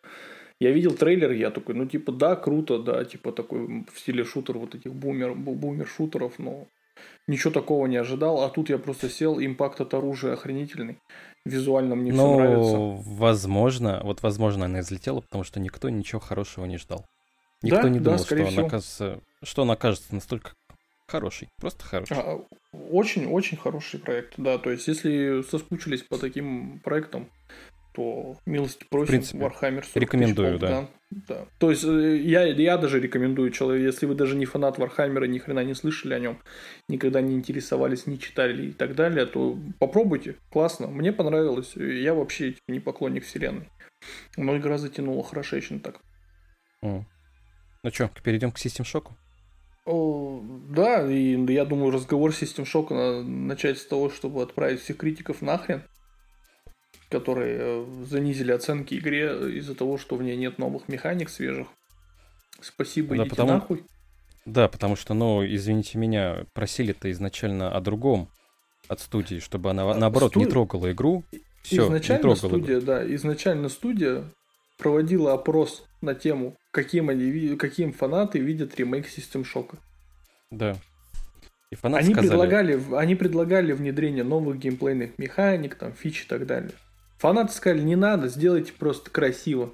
Я 0.60 0.72
видел 0.72 0.92
трейлер, 0.92 1.32
я 1.32 1.52
такой, 1.52 1.74
ну, 1.76 1.86
типа, 1.86 2.12
да, 2.12 2.36
круто, 2.36 2.80
да, 2.80 3.06
типа, 3.06 3.32
такой 3.32 3.86
в 3.92 3.98
стиле 3.98 4.26
шутер, 4.26 4.58
вот 4.58 4.76
этих 4.76 4.94
бумер, 4.94 5.34
бумер-шутеров, 5.34 6.38
но 6.38 6.68
ничего 7.28 7.54
такого 7.54 7.86
не 7.86 7.96
ожидал, 7.96 8.44
а 8.44 8.50
тут 8.50 8.70
я 8.70 8.78
просто 8.78 9.10
сел, 9.10 9.40
импакт 9.40 9.80
от 9.80 9.94
оружия 9.94 10.34
охренительный, 10.34 10.98
визуально 11.46 11.96
мне 11.96 12.12
ну, 12.12 12.18
все 12.18 12.38
нравится. 12.38 13.10
возможно, 13.10 14.02
вот 14.04 14.22
возможно 14.22 14.66
она 14.66 14.82
излетела, 14.82 15.22
потому 15.22 15.46
что 15.46 15.62
никто 15.62 15.90
ничего 15.90 16.20
хорошего 16.20 16.66
не 16.66 16.78
ждал. 16.78 17.06
Никто 17.62 17.84
да, 17.84 17.90
не 17.90 18.00
думал, 18.00 18.18
да, 18.18 18.24
что, 18.26 18.36
она 18.36 18.68
окажется, 18.68 19.20
что 19.44 19.62
она 19.62 19.74
окажется 19.74 20.14
настолько 20.14 20.52
Хороший, 21.10 21.50
просто 21.58 21.84
хороший. 21.86 22.16
Очень-очень 22.72 23.58
а, 23.58 23.62
хороший 23.62 24.00
проект, 24.00 24.36
да. 24.38 24.60
То 24.60 24.70
есть, 24.70 24.88
если 24.88 25.42
соскучились 25.42 26.04
по 26.04 26.20
таким 26.20 26.80
проектам, 26.80 27.30
то 27.94 28.38
милости 28.46 28.86
просим, 28.90 29.06
в 29.06 29.10
принципе, 29.10 29.40
Warhammer 29.40 29.84
40 29.84 29.96
Рекомендую, 29.96 30.60
да. 30.60 30.88
да. 31.10 31.46
То 31.58 31.72
есть, 31.72 31.84
э, 31.84 32.18
я, 32.18 32.44
я 32.44 32.78
даже 32.78 33.00
рекомендую 33.00 33.50
человеку, 33.50 33.86
если 33.86 34.06
вы 34.06 34.14
даже 34.14 34.36
не 34.36 34.46
фанат 34.46 34.78
Warhammer 34.78 35.17
а, 35.17 35.26
ни 35.26 35.40
хрена 35.40 35.64
не 35.64 35.74
слышали 35.74 36.14
о 36.14 36.20
нем, 36.20 36.40
никогда 36.88 37.22
не 37.22 37.34
интересовались, 37.34 38.06
не 38.06 38.20
читали 38.20 38.68
и 38.68 38.72
так 38.72 38.94
далее, 38.94 39.26
то 39.26 39.58
попробуйте, 39.80 40.36
классно. 40.52 40.88
Мне 40.88 41.12
понравилось, 41.12 41.76
я 41.76 42.14
вообще 42.14 42.56
не 42.68 42.80
поклонник 42.80 43.26
вселенной. 43.26 43.70
Но 44.38 44.56
игра 44.58 44.78
затянула 44.78 45.24
хорошечно 45.24 45.80
так. 45.80 46.02
Mm. 46.84 47.04
Ну 47.84 47.92
что, 47.92 48.12
перейдем 48.24 48.52
к 48.52 48.60
System 48.60 48.84
Shock? 48.84 49.12
Да, 49.90 51.10
и 51.10 51.52
я 51.52 51.66
думаю, 51.66 51.92
разговор 51.92 52.30
System 52.32 52.66
Shock 52.66 52.94
надо 52.94 53.24
начать 53.24 53.80
с 53.80 53.86
того, 53.86 54.10
чтобы 54.10 54.44
отправить 54.44 54.82
всех 54.82 54.98
критиков 54.98 55.42
нахрен, 55.42 55.84
которые 57.10 57.58
э, 57.60 57.86
занизили 58.06 58.52
оценки 58.52 58.94
игре 58.94 59.58
из-за 59.58 59.74
того, 59.74 59.98
что 59.98 60.16
в 60.16 60.22
ней 60.22 60.38
нет 60.38 60.60
новых 60.60 60.90
механик 60.90 61.30
свежих. 61.30 61.68
Спасибо, 62.62 63.16
да, 63.16 63.24
идите 63.24 63.30
потому... 63.32 63.52
нахуй. 63.54 63.84
Да, 64.46 64.68
потому 64.68 64.96
что, 64.96 65.16
ну, 65.16 65.44
извините 65.44 65.98
меня, 65.98 66.46
просили-то 66.54 67.10
изначально 67.12 67.72
о 67.76 67.82
другом 67.82 68.30
от 68.88 69.00
студии, 69.00 69.40
чтобы 69.40 69.72
она, 69.72 69.96
наоборот, 69.96 70.32
Студ... 70.32 70.44
не 70.44 70.50
трогала 70.50 70.92
игру. 70.92 71.24
Все, 71.64 71.88
изначально 71.88 72.18
не 72.18 72.22
трогала 72.22 72.48
студия, 72.48 72.76
игру. 72.76 72.86
да, 72.86 73.16
изначально 73.16 73.70
студия 73.70 74.24
проводила 74.80 75.34
опрос 75.34 75.86
на 76.02 76.16
тему, 76.16 76.56
каким, 76.72 77.10
они, 77.10 77.56
каким 77.58 77.94
фанаты 77.94 78.40
видят 78.40 78.76
ремейк 78.76 79.06
System 79.06 79.46
Shock. 79.46 79.76
Да. 80.50 80.76
И 81.70 81.76
фанаты 81.76 82.06
они, 82.06 82.14
сказали... 82.14 82.30
предлагали, 82.30 82.96
они 82.96 83.16
предлагали 83.16 83.74
внедрение 83.74 84.24
новых 84.24 84.58
геймплейных 84.58 85.20
механик, 85.20 85.76
там, 85.76 85.94
фич 85.94 86.24
и 86.24 86.28
так 86.28 86.48
далее. 86.48 86.72
Фанаты 87.20 87.54
сказали, 87.54 87.82
не 87.82 87.96
надо, 87.96 88.30
сделайте 88.30 88.74
просто 88.74 89.12
красиво. 89.12 89.72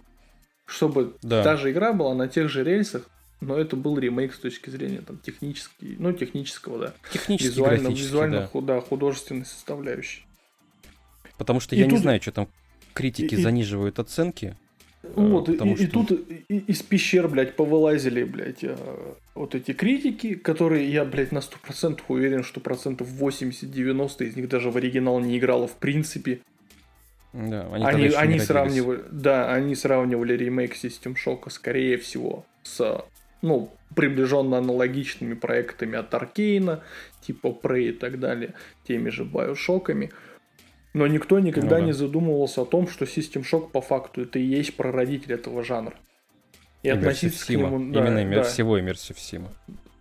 Чтобы 0.65 1.15
да. 1.21 1.43
та 1.43 1.57
же 1.57 1.71
игра 1.71 1.93
была 1.93 2.15
на 2.15 2.27
тех 2.27 2.49
же 2.49 2.63
рельсах, 2.63 3.07
но 3.39 3.55
это 3.55 3.75
был 3.75 3.99
ремейк 3.99 4.33
с 4.33 4.39
точки 4.39 4.71
зрения 4.71 5.01
там, 5.01 5.19
технический, 5.19 5.95
ну, 5.99 6.11
технического, 6.11 6.79
да. 6.79 6.93
Технически, 7.13 7.49
визуально, 7.49 7.87
визуально 7.89 8.49
да. 8.51 8.61
да, 8.61 8.81
художественной 8.81 9.45
составляющей. 9.45 10.25
Потому 11.37 11.59
что 11.59 11.75
и 11.75 11.79
я 11.79 11.85
тут... 11.85 11.93
не 11.93 11.99
знаю, 11.99 12.19
что 12.19 12.31
там 12.31 12.47
критики 12.95 13.35
и, 13.35 13.41
заниживают 13.41 13.99
оценки. 13.99 14.57
Вот, 15.15 15.49
и, 15.49 15.55
что... 15.55 15.65
и 15.65 15.87
тут 15.87 16.11
из 16.47 16.81
пещер, 16.81 17.27
блядь, 17.27 17.55
повылазили, 17.55 18.23
блядь, 18.23 18.63
э, 18.63 18.75
вот 19.33 19.55
эти 19.55 19.73
критики, 19.73 20.35
которые 20.35 20.91
я, 20.91 21.05
блядь, 21.05 21.31
на 21.31 21.39
100% 21.39 22.01
уверен, 22.07 22.43
что 22.43 22.59
процентов 22.59 23.07
80-90 23.09 24.25
из 24.25 24.35
них 24.35 24.49
даже 24.49 24.71
в 24.71 24.77
оригинал 24.77 25.19
не 25.19 25.37
играло 25.37 25.67
в 25.67 25.75
принципе. 25.75 26.39
Да, 27.33 27.67
они, 27.73 27.85
они, 27.85 28.07
они 28.07 28.39
сравнивали, 28.39 29.03
да, 29.11 29.51
они 29.53 29.75
сравнивали 29.75 30.37
ремейк 30.37 30.73
System 30.73 31.15
Shock, 31.15 31.49
скорее 31.49 31.97
всего, 31.97 32.45
с 32.63 33.05
ну, 33.41 33.69
приближенно 33.93 34.57
аналогичными 34.57 35.33
проектами 35.33 35.97
от 35.97 36.13
Аркейна, 36.13 36.81
типа 37.21 37.47
Prey 37.47 37.89
и 37.89 37.91
так 37.91 38.19
далее, 38.19 38.53
теми 38.87 39.09
же 39.09 39.23
Байошоками. 39.23 40.11
Но 40.95 41.07
никто 41.07 41.39
никогда 41.39 41.75
ну, 41.75 41.81
да. 41.81 41.87
не 41.87 41.91
задумывался 41.91 42.61
о 42.61 42.65
том, 42.65 42.87
что 42.87 43.03
System 43.03 43.43
Shock 43.43 43.71
по 43.71 43.81
факту 43.81 44.21
это 44.21 44.39
и 44.39 44.43
есть 44.43 44.77
прародитель 44.77 45.33
этого 45.33 45.61
жанра. 45.61 45.93
И 46.83 46.89
относиться 46.89 47.45
к 47.45 47.49
нему... 47.49 47.91
Да, 47.91 47.99
Именно 47.99 48.23
имер... 48.23 48.37
да. 48.37 48.43
всего 48.43 48.79
Immersive 48.79 49.17
Sim. 49.17 49.43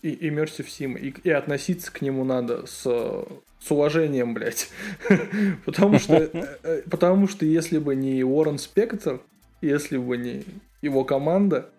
И 0.03 0.29
Immersive 0.29 0.69
Sim. 0.69 0.97
И, 0.97 1.13
и 1.25 1.31
относиться 1.31 1.93
к 1.93 2.01
нему 2.01 2.23
надо 2.23 2.67
с, 2.67 2.83
с 2.85 3.71
уважением, 3.71 4.35
блядь. 4.35 4.71
потому, 5.65 5.99
что, 5.99 6.15
э, 6.15 6.31
э, 6.63 6.83
потому 6.89 7.27
что 7.27 7.45
если 7.45 7.79
бы 7.79 7.97
не 7.97 8.23
Уоррен 8.23 8.59
Спектр, 8.59 9.21
если 9.63 9.97
бы 9.97 10.17
не 10.17 10.45
его 10.81 11.03
команда, 11.03 11.71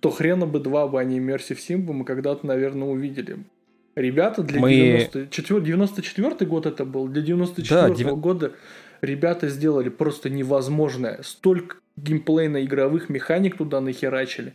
то 0.00 0.10
хрена 0.10 0.46
бы 0.46 0.60
два 0.60 0.88
бы, 0.88 1.04
не 1.04 1.18
Immersive 1.18 1.58
Sim 1.58 1.82
бы 1.82 1.92
мы 1.92 2.06
когда-то, 2.06 2.46
наверное, 2.46 2.88
увидели. 2.88 3.44
Ребята 3.94 4.42
для 4.42 4.60
мы... 4.60 4.70
94, 4.70 5.60
94 5.60 6.50
год 6.50 6.66
это 6.66 6.84
был, 6.84 7.08
для 7.08 7.22
94 7.22 7.80
да, 7.80 7.90
9... 7.90 8.14
года 8.14 8.52
ребята 9.00 9.48
сделали 9.48 9.88
просто 9.88 10.30
невозможное. 10.30 11.20
Столько 11.22 11.76
геймплейно-игровых 11.96 13.08
механик 13.08 13.56
туда 13.56 13.80
нахерачили. 13.80 14.54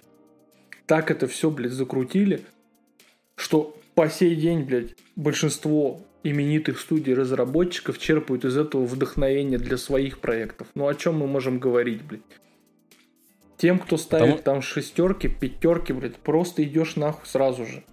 Так 0.86 1.12
это 1.12 1.28
все, 1.28 1.49
блядь, 1.49 1.71
закрутили, 1.71 2.41
что 3.36 3.78
по 3.95 4.10
сей 4.10 4.36
день, 4.36 4.63
блядь, 4.63 4.95
большинство 5.15 6.02
именитых 6.23 6.80
студий 6.80 7.13
разработчиков 7.13 7.97
черпают 7.97 8.43
из 8.43 8.58
этого 8.58 8.86
вдохновение 8.86 9.58
для 9.58 9.78
своих 9.78 10.19
проектов. 10.19 10.67
Ну 10.75 10.88
о 10.88 10.95
чем 10.95 11.17
мы 11.17 11.28
можем 11.28 11.60
говорить, 11.60 12.02
блядь? 12.04 12.21
Тем, 13.58 13.80
кто 13.80 13.97
ставит 13.97 14.38
Потому... 14.38 14.43
там 14.43 14.62
шестерки, 14.62 15.28
пятерки, 15.28 15.93
блядь, 15.93 16.15
просто 16.17 16.63
идешь 16.63 16.95
нахуй 16.95 17.25
сразу 17.28 17.65
же. 17.65 17.84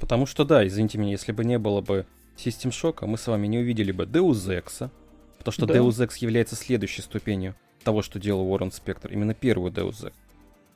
Потому 0.00 0.26
что 0.26 0.44
да, 0.44 0.66
извините 0.66 0.98
меня, 0.98 1.12
если 1.12 1.30
бы 1.30 1.44
не 1.44 1.58
было 1.58 1.80
бы 1.82 2.06
System 2.36 2.70
Shock, 2.70 3.06
мы 3.06 3.18
с 3.18 3.26
вами 3.26 3.46
не 3.46 3.58
увидели 3.58 3.92
бы 3.92 4.04
Deus 4.04 4.48
Ex, 4.48 4.90
потому 5.38 5.52
что 5.52 5.66
да. 5.66 5.74
Deus 5.74 6.04
Ex 6.04 6.16
является 6.18 6.56
следующей 6.56 7.02
ступенью 7.02 7.54
того, 7.84 8.02
что 8.02 8.18
делал 8.18 8.50
Уоррен 8.50 8.72
Спектр, 8.72 9.12
именно 9.12 9.34
первую 9.34 9.70
Deus 9.70 10.06
Ex. 10.06 10.12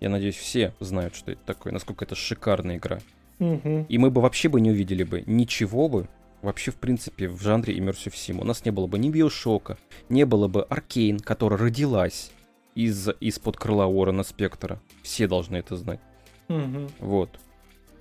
Я 0.00 0.10
надеюсь, 0.10 0.36
все 0.36 0.74
знают, 0.80 1.14
что 1.14 1.32
это 1.32 1.40
такое, 1.46 1.72
насколько 1.72 2.04
это 2.04 2.14
шикарная 2.14 2.76
игра. 2.76 3.00
Угу. 3.40 3.86
И 3.88 3.98
мы 3.98 4.10
бы 4.10 4.20
вообще 4.20 4.48
бы 4.48 4.60
не 4.60 4.70
увидели 4.70 5.02
бы 5.02 5.22
ничего 5.26 5.88
бы, 5.88 6.08
вообще, 6.42 6.70
в 6.70 6.76
принципе, 6.76 7.28
в 7.28 7.40
жанре 7.40 7.76
Immersive 7.76 8.12
Sim. 8.12 8.40
У 8.40 8.44
нас 8.44 8.64
не 8.64 8.70
было 8.70 8.86
бы 8.86 8.98
ни 8.98 9.08
Биошока, 9.08 9.78
не 10.08 10.24
было 10.26 10.48
бы 10.48 10.62
Аркейн, 10.64 11.18
которая 11.18 11.58
родилась 11.58 12.30
из, 12.74 13.08
из-под 13.20 13.56
крыла 13.56 13.86
Уоррена 13.86 14.22
Спектора. 14.22 14.80
Все 15.02 15.26
должны 15.26 15.56
это 15.56 15.76
знать. 15.76 16.00
Угу. 16.48 16.90
Вот. 17.00 17.40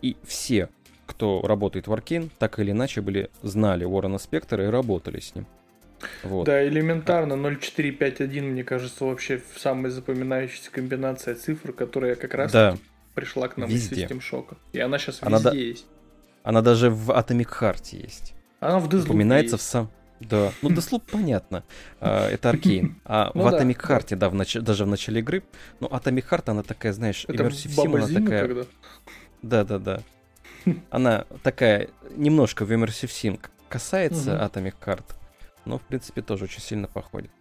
И 0.02 0.18
все, 0.26 0.70
кто 1.14 1.42
работает 1.44 1.88
в 1.88 1.94
Аркейн, 1.94 2.32
так 2.40 2.60
или 2.60 2.72
иначе 2.72 3.02
были, 3.02 3.30
знали 3.44 3.86
Уоррена 3.86 4.18
Спектора 4.18 4.66
и 4.66 4.68
работали 4.68 5.20
с 5.20 5.36
ним. 5.36 5.46
Вот. 6.24 6.46
Да, 6.46 6.68
элементарно 6.68 7.36
0451, 7.36 8.46
мне 8.46 8.64
кажется, 8.64 9.06
вообще 9.06 9.42
самая 9.56 9.92
запоминающаяся 9.92 10.72
комбинация 10.72 11.36
цифр, 11.36 11.72
которая 11.72 12.16
как 12.16 12.34
раз 12.34 12.52
да. 12.52 12.78
пришла 13.14 13.48
к 13.48 13.58
нам 13.58 13.70
везде. 13.70 13.96
из 13.96 14.12
System 14.12 14.20
Shock. 14.20 14.58
И 14.74 14.80
она 14.80 14.98
сейчас 14.98 15.20
она 15.22 15.38
везде 15.38 15.50
да... 15.50 15.56
есть. 15.56 15.86
Она 16.44 16.62
даже 16.62 16.90
в 16.90 17.12
Atomic 17.12 17.50
Heart 17.60 17.96
есть. 17.96 18.34
Она 18.60 18.80
в 18.80 18.90
Deathloop 18.90 19.06
Упоминается 19.06 19.56
есть. 19.56 19.66
в 19.66 19.68
сам... 19.68 19.92
Да, 20.20 20.52
ну 20.62 20.70
Deathloop 20.70 21.04
понятно, 21.12 21.64
а, 22.00 22.30
это 22.30 22.50
Аркейн. 22.50 22.96
А 23.06 23.32
ну, 23.34 23.44
в 23.44 23.48
Atomic 23.48 23.78
да. 23.88 23.98
Heart, 23.98 24.16
да, 24.16 24.30
в 24.30 24.36
нач... 24.36 24.56
даже 24.56 24.86
в 24.86 24.88
начале 24.88 25.20
игры, 25.20 25.44
ну 25.80 25.88
Atomic 25.88 26.28
Heart, 26.30 26.44
она 26.48 26.64
такая, 26.64 26.92
знаешь, 26.92 27.26
это 27.28 27.44
Immersive 27.44 27.76
Sim, 27.76 27.98
она 27.98 28.08
такая... 28.08 28.66
Да, 29.42 29.64
да, 29.64 29.78
да. 29.80 30.02
Она 30.90 31.26
такая, 31.44 31.90
немножко 32.16 32.66
в 32.66 32.72
Immersive 32.72 33.10
Sim 33.10 33.40
касается 33.70 34.36
Atomic 34.36 34.76
Heart, 34.86 35.06
но, 35.66 35.78
в 35.78 35.82
принципе, 35.82 36.22
тоже 36.22 36.46
очень 36.46 36.62
сильно 36.62 36.88
походит. 36.88 37.32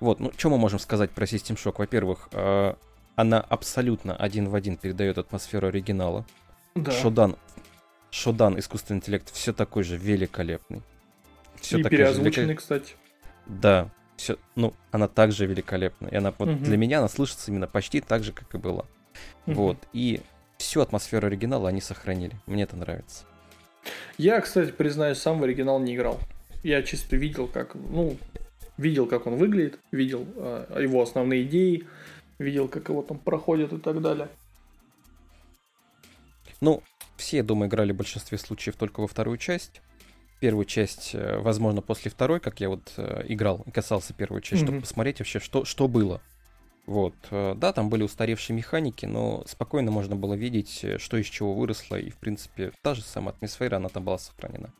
Вот, 0.00 0.20
ну, 0.20 0.32
что 0.36 0.50
мы 0.50 0.58
можем 0.58 0.78
сказать 0.78 1.10
про 1.10 1.24
System 1.24 1.56
Shock? 1.56 1.76
Во-первых, 1.78 2.28
э, 2.32 2.74
она 3.16 3.40
абсолютно 3.40 4.14
один 4.16 4.48
в 4.48 4.54
один 4.54 4.76
передает 4.76 5.18
атмосферу 5.18 5.68
оригинала. 5.68 6.24
Да. 6.74 6.90
SHODAN, 6.92 7.36
SHODAN, 8.10 8.58
искусственный 8.58 8.98
интеллект, 8.98 9.30
все 9.32 9.52
такой 9.52 9.82
же 9.84 9.96
великолепный. 9.96 10.82
Все 11.60 11.78
и 11.78 11.82
переозвученный, 11.82 12.48
велик... 12.48 12.58
кстати. 12.58 12.94
Да, 13.46 13.90
все, 14.16 14.36
ну, 14.54 14.74
она 14.90 15.08
также 15.08 15.46
великолепна. 15.46 16.08
И 16.08 16.14
она, 16.16 16.32
вот 16.38 16.48
угу. 16.48 16.58
для 16.64 16.76
меня 16.76 16.98
она 16.98 17.08
слышится 17.08 17.50
именно 17.50 17.66
почти 17.66 18.00
так 18.00 18.24
же, 18.24 18.32
как 18.32 18.54
и 18.54 18.58
была. 18.58 18.84
Угу. 19.46 19.54
Вот, 19.54 19.78
и 19.92 20.20
всю 20.62 20.80
атмосферу 20.80 21.26
оригинала 21.26 21.68
они 21.68 21.80
сохранили. 21.80 22.34
Мне 22.46 22.62
это 22.64 22.76
нравится. 22.76 23.24
Я, 24.18 24.40
кстати, 24.40 24.70
признаюсь, 24.70 25.18
сам 25.18 25.40
в 25.40 25.44
оригинал 25.44 25.80
не 25.80 25.94
играл. 25.94 26.18
Я 26.62 26.82
чисто 26.82 27.16
видел, 27.16 27.48
как, 27.48 27.74
ну, 27.74 28.16
видел, 28.76 29.06
как 29.06 29.26
он 29.26 29.36
выглядит, 29.36 29.78
видел 29.90 30.26
э, 30.36 30.80
его 30.82 31.02
основные 31.02 31.42
идеи, 31.42 31.86
видел, 32.38 32.68
как 32.68 32.88
его 32.88 33.02
там 33.02 33.18
проходят 33.18 33.72
и 33.72 33.78
так 33.78 34.00
далее. 34.00 34.28
Ну, 36.60 36.82
все, 37.16 37.38
я 37.38 37.42
думаю, 37.42 37.68
играли 37.68 37.92
в 37.92 37.96
большинстве 37.96 38.38
случаев 38.38 38.76
только 38.76 39.00
во 39.00 39.08
вторую 39.08 39.38
часть. 39.38 39.82
Первую 40.40 40.64
часть, 40.64 41.10
э, 41.14 41.38
возможно, 41.38 41.82
после 41.82 42.10
второй, 42.10 42.38
как 42.38 42.60
я 42.60 42.68
вот 42.68 42.92
э, 42.96 43.24
играл 43.28 43.64
и 43.66 43.70
касался 43.70 44.12
первой 44.12 44.42
части, 44.42 44.62
mm-hmm. 44.62 44.66
чтобы 44.66 44.80
посмотреть 44.80 45.18
вообще, 45.18 45.40
что, 45.40 45.64
что 45.64 45.88
было. 45.88 46.20
Вот, 46.86 47.14
э, 47.30 47.54
да, 47.56 47.72
там 47.72 47.88
были 47.88 48.02
устаревшие 48.02 48.56
механики, 48.56 49.06
но 49.06 49.44
спокойно 49.46 49.90
можно 49.90 50.16
было 50.16 50.34
видеть, 50.34 50.80
э, 50.82 50.98
что 50.98 51.16
из 51.16 51.26
чего 51.26 51.54
выросло, 51.54 51.96
и, 51.96 52.10
в 52.10 52.16
принципе, 52.16 52.72
та 52.82 52.94
же 52.94 53.02
самая 53.02 53.34
атмосфера, 53.34 53.76
она 53.76 53.88
там 53.88 54.04
была 54.04 54.18
сохранена. 54.18 54.72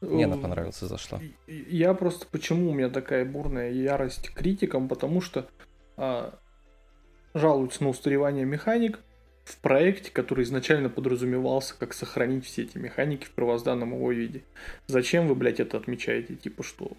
Мне 0.00 0.24
она 0.24 0.38
понравилась 0.38 0.82
и 0.82 0.86
зашла. 0.86 1.20
Я 1.46 1.92
просто 1.92 2.26
почему 2.30 2.70
у 2.70 2.74
меня 2.74 2.88
такая 2.88 3.26
бурная 3.26 3.70
ярость 3.70 4.30
критикам, 4.30 4.88
потому 4.88 5.20
что 5.20 5.48
а, 5.98 6.38
жалуются 7.34 7.84
на 7.84 7.90
устаревание 7.90 8.46
механик 8.46 9.00
в 9.44 9.58
проекте, 9.58 10.10
который 10.10 10.44
изначально 10.44 10.88
подразумевался, 10.88 11.74
как 11.78 11.94
сохранить 11.94 12.44
все 12.46 12.62
эти 12.62 12.78
механики 12.78 13.24
в 13.24 13.30
первозданном 13.30 13.94
его 13.94 14.12
виде. 14.12 14.42
Зачем 14.86 15.26
вы, 15.26 15.34
блядь, 15.34 15.60
это 15.60 15.76
отмечаете? 15.76 16.36
Типа 16.36 16.62
что? 16.62 16.92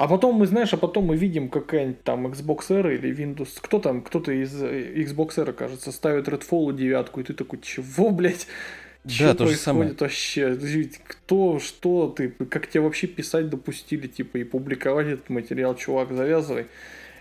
А 0.00 0.08
потом 0.08 0.36
мы, 0.36 0.46
знаешь, 0.46 0.72
а 0.72 0.78
потом 0.78 1.04
мы 1.04 1.16
видим 1.18 1.50
какая-нибудь 1.50 2.02
там 2.04 2.26
Xbox 2.26 2.74
R 2.74 2.88
или 2.92 3.14
Windows. 3.14 3.58
Кто 3.60 3.78
там, 3.78 4.00
кто-то 4.00 4.32
из 4.32 4.62
э, 4.62 4.94
Xbox 4.94 5.38
R, 5.38 5.52
кажется, 5.52 5.92
ставит 5.92 6.26
Redfall 6.26 6.74
девятку, 6.74 7.20
и 7.20 7.22
ты 7.22 7.34
такой, 7.34 7.60
чего, 7.60 8.08
блядь? 8.08 8.46
Что 9.06 9.24
да, 9.24 9.34
то 9.34 9.46
же 9.46 9.56
самое. 9.56 9.94
вообще? 10.00 10.56
Кто, 11.06 11.58
что 11.58 12.08
ты, 12.08 12.30
как 12.30 12.68
тебе 12.68 12.80
вообще 12.80 13.08
писать 13.08 13.50
допустили, 13.50 14.06
типа, 14.06 14.38
и 14.38 14.44
публиковать 14.44 15.06
этот 15.06 15.28
материал, 15.28 15.74
чувак, 15.74 16.12
завязывай. 16.12 16.68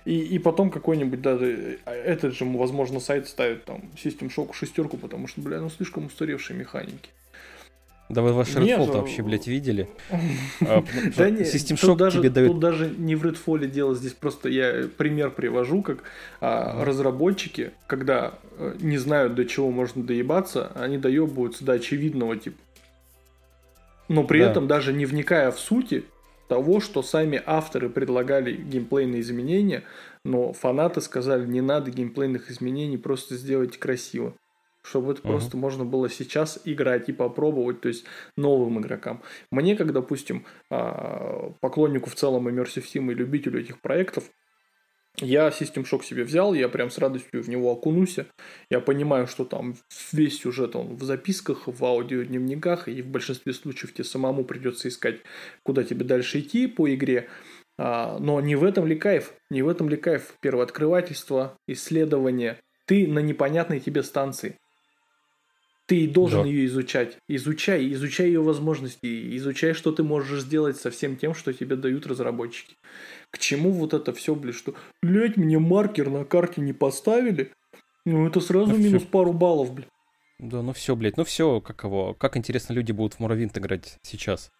И, 0.05 0.17
и 0.17 0.39
потом 0.39 0.71
какой-нибудь, 0.71 1.21
да, 1.21 1.37
этот 1.85 2.33
же, 2.33 2.45
возможно, 2.45 3.01
сайт 3.01 3.27
ставит 3.27 3.65
там 3.65 3.91
System 4.01 4.33
Shock 4.33 4.53
шестерку, 4.53 4.95
потому 4.95 5.27
что, 5.27 5.41
бля, 5.41 5.59
ну 5.59 5.69
слишком 5.69 6.05
устаревшие 6.05 6.57
механики. 6.57 7.09
Да 8.09 8.23
вы 8.23 8.33
ваш 8.33 8.49
Redfall 8.55 8.91
вообще, 8.91 9.21
блядь, 9.21 9.45
видели? 9.47 9.87
А, 10.61 10.83
да 11.15 11.29
нет, 11.29 11.53
System 11.53 11.75
Shock 11.75 12.11
тебе 12.11 12.29
дает... 12.29 12.51
Тут 12.51 12.59
даже 12.59 12.89
не 12.89 13.15
в 13.15 13.23
Redfall 13.23 13.67
дело, 13.67 13.95
здесь 13.95 14.13
просто 14.13 14.49
я 14.49 14.87
пример 14.97 15.29
привожу, 15.31 15.83
как 15.83 15.99
а, 16.41 16.83
разработчики, 16.83 17.71
когда 17.87 18.33
э, 18.57 18.75
не 18.79 18.97
знают, 18.97 19.35
до 19.35 19.45
чего 19.45 19.71
можно 19.71 20.03
доебаться, 20.03 20.71
они 20.75 20.97
доебываются 20.97 21.63
до 21.63 21.73
очевидного 21.73 22.35
типа. 22.35 22.57
Но 24.07 24.23
при 24.23 24.41
этом 24.41 24.67
даже 24.67 24.91
не 24.91 25.05
вникая 25.05 25.51
в 25.51 25.59
сути 25.59 26.03
того, 26.47 26.79
что 26.79 27.03
сами 27.03 27.41
авторы 27.45 27.89
предлагали 27.89 28.53
геймплейные 28.53 29.21
изменения, 29.21 29.83
но 30.25 30.51
фанаты 30.51 30.99
сказали, 31.01 31.45
не 31.45 31.61
надо 31.61 31.91
геймплейных 31.91 32.49
изменений, 32.49 32.97
просто 32.97 33.35
сделайте 33.35 33.77
красиво 33.77 34.33
чтобы 34.83 35.13
это 35.13 35.21
uh-huh. 35.21 35.27
просто 35.27 35.57
можно 35.57 35.85
было 35.85 36.09
сейчас 36.09 36.59
играть 36.65 37.09
и 37.09 37.13
попробовать, 37.13 37.81
то 37.81 37.87
есть 37.87 38.05
новым 38.37 38.79
игрокам. 38.79 39.21
Мне, 39.51 39.75
как, 39.75 39.93
допустим, 39.93 40.45
а, 40.69 41.53
поклоннику 41.59 42.09
в 42.09 42.15
целом 42.15 42.47
Immersive 42.47 42.85
Sim 42.85 43.11
и 43.11 43.15
любителю 43.15 43.59
этих 43.59 43.81
проектов, 43.81 44.25
я 45.21 45.49
System 45.49 45.83
Shock 45.83 46.03
себе 46.03 46.23
взял, 46.23 46.53
я 46.53 46.69
прям 46.69 46.89
с 46.89 46.97
радостью 46.97 47.43
в 47.43 47.49
него 47.49 47.71
окунусь. 47.71 48.19
Я 48.69 48.79
понимаю, 48.79 49.27
что 49.27 49.43
там 49.43 49.75
весь 50.13 50.39
сюжет 50.39 50.75
он 50.75 50.95
в 50.95 51.03
записках, 51.03 51.67
в 51.67 51.83
аудиодневниках, 51.83 52.87
и 52.87 53.01
в 53.01 53.07
большинстве 53.07 53.53
случаев 53.53 53.93
тебе 53.93 54.05
самому 54.05 54.45
придется 54.45 54.87
искать, 54.87 55.17
куда 55.63 55.83
тебе 55.83 56.05
дальше 56.05 56.39
идти 56.39 56.67
по 56.67 56.93
игре. 56.93 57.27
А, 57.77 58.17
но 58.19 58.39
не 58.39 58.55
в 58.55 58.63
этом 58.63 58.87
ли 58.87 58.95
кайф? 58.95 59.33
Не 59.49 59.61
в 59.61 59.67
этом 59.67 59.89
ли 59.89 59.97
кайф 59.97 60.35
первооткрывательство, 60.41 61.57
исследование? 61.67 62.57
Ты 62.85 63.07
на 63.07 63.19
непонятной 63.19 63.79
тебе 63.79 64.03
станции. 64.03 64.57
Ты 65.89 66.07
должен 66.07 66.43
да. 66.43 66.47
ее 66.47 66.67
изучать. 66.67 67.17
Изучай, 67.27 67.91
изучай 67.93 68.27
ее 68.27 68.41
возможности, 68.43 69.35
изучай, 69.37 69.73
что 69.73 69.91
ты 69.91 70.03
можешь 70.03 70.41
сделать 70.43 70.77
со 70.77 70.91
всем 70.91 71.17
тем, 71.17 71.33
что 71.33 71.51
тебе 71.51 71.75
дают 71.75 72.05
разработчики. 72.05 72.75
К 73.31 73.39
чему 73.39 73.71
вот 73.71 73.95
это 73.95 74.13
все, 74.13 74.35
блядь, 74.35 74.53
что, 74.55 74.75
блядь, 75.01 75.35
мне 75.35 75.57
маркер 75.57 76.11
на 76.11 76.25
карте 76.25 76.61
не 76.61 76.73
поставили, 76.73 77.51
Ну, 78.05 78.27
это 78.27 78.39
сразу 78.39 78.71
Ну, 78.71 78.77
минус 78.77 79.01
всё. 79.01 79.11
пару 79.11 79.33
баллов, 79.33 79.73
блядь. 79.73 79.89
Да, 80.37 80.61
ну 80.61 80.73
все, 80.73 80.95
блядь, 80.95 81.17
ну 81.17 81.23
все, 81.23 81.59
как 81.59 81.83
его, 81.83 82.13
как 82.13 82.37
интересно 82.37 82.73
люди 82.73 82.91
будут 82.91 83.15
в 83.15 83.19
Муравинт 83.19 83.57
играть 83.57 83.97
сейчас. 84.03 84.51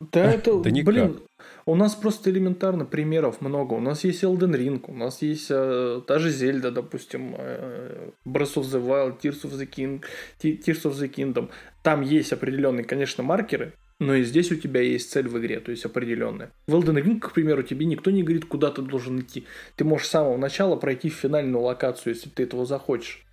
Да, 0.00 0.30
это, 0.32 0.60
Да 0.60 0.70
никак. 0.70 0.94
блин, 0.94 1.20
у 1.66 1.74
нас 1.74 1.94
просто 1.96 2.30
элементарно 2.30 2.84
примеров 2.84 3.40
много. 3.40 3.74
У 3.74 3.80
нас 3.80 4.04
есть 4.04 4.22
Elden 4.22 4.52
Ring, 4.56 4.84
у 4.86 4.94
нас 4.94 5.22
есть 5.22 5.48
э, 5.50 6.00
та 6.06 6.18
же 6.20 6.30
Зельда, 6.30 6.70
допустим, 6.70 7.34
э, 7.36 8.10
Breath 8.24 8.54
of 8.54 8.62
the 8.62 8.80
Wild, 8.80 9.20
Tears 9.20 9.42
of 9.42 9.52
the, 9.58 9.68
King, 9.68 10.04
Te- 10.40 10.56
Tears 10.58 10.82
of 10.84 10.92
the 10.92 11.12
Kingdom. 11.12 11.50
Там 11.82 12.02
есть 12.02 12.32
определенные, 12.32 12.84
конечно, 12.84 13.24
маркеры, 13.24 13.74
но 13.98 14.14
и 14.14 14.22
здесь 14.22 14.52
у 14.52 14.56
тебя 14.56 14.80
есть 14.82 15.10
цель 15.10 15.26
в 15.26 15.36
игре, 15.40 15.58
то 15.58 15.72
есть 15.72 15.84
определенная. 15.84 16.52
В 16.68 16.76
Elden 16.76 17.02
Ring, 17.02 17.18
к 17.18 17.32
примеру, 17.32 17.64
тебе 17.64 17.84
никто 17.84 18.12
не 18.12 18.22
говорит, 18.22 18.44
куда 18.44 18.70
ты 18.70 18.82
должен 18.82 19.18
идти. 19.20 19.46
Ты 19.74 19.84
можешь 19.84 20.06
с 20.06 20.10
самого 20.10 20.36
начала 20.36 20.76
пройти 20.76 21.10
в 21.10 21.14
финальную 21.14 21.60
локацию, 21.62 22.14
если 22.14 22.28
ты 22.28 22.44
этого 22.44 22.64
захочешь. 22.66 23.24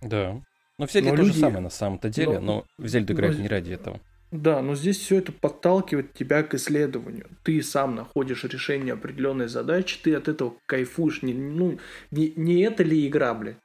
Да. 0.00 0.40
Ну 0.78 0.86
в 0.86 0.92
Зельде 0.92 1.10
Но 1.10 1.16
то 1.16 1.22
же 1.24 1.28
люди- 1.30 1.40
самое 1.40 1.60
на 1.60 1.70
самом-то 1.70 2.08
деле, 2.10 2.38
Но- 2.38 2.40
но 2.40 2.64
в 2.78 2.86
Зельду 2.86 3.12
но- 3.12 3.16
играют 3.16 3.38
не 3.40 3.48
ради 3.48 3.72
этого. 3.72 4.00
Да, 4.34 4.62
но 4.62 4.74
здесь 4.74 4.98
все 4.98 5.18
это 5.18 5.30
подталкивает 5.30 6.12
тебя 6.12 6.42
к 6.42 6.54
исследованию. 6.54 7.28
Ты 7.44 7.62
сам 7.62 7.94
находишь 7.94 8.42
решение 8.42 8.94
определенной 8.94 9.46
задачи, 9.46 10.00
ты 10.02 10.12
от 10.12 10.26
этого 10.26 10.54
кайфуешь. 10.66 11.22
Не, 11.22 11.32
ну, 11.32 11.78
не, 12.10 12.32
не 12.34 12.62
это 12.62 12.82
ли 12.82 13.06
игра, 13.06 13.32
блядь? 13.32 13.58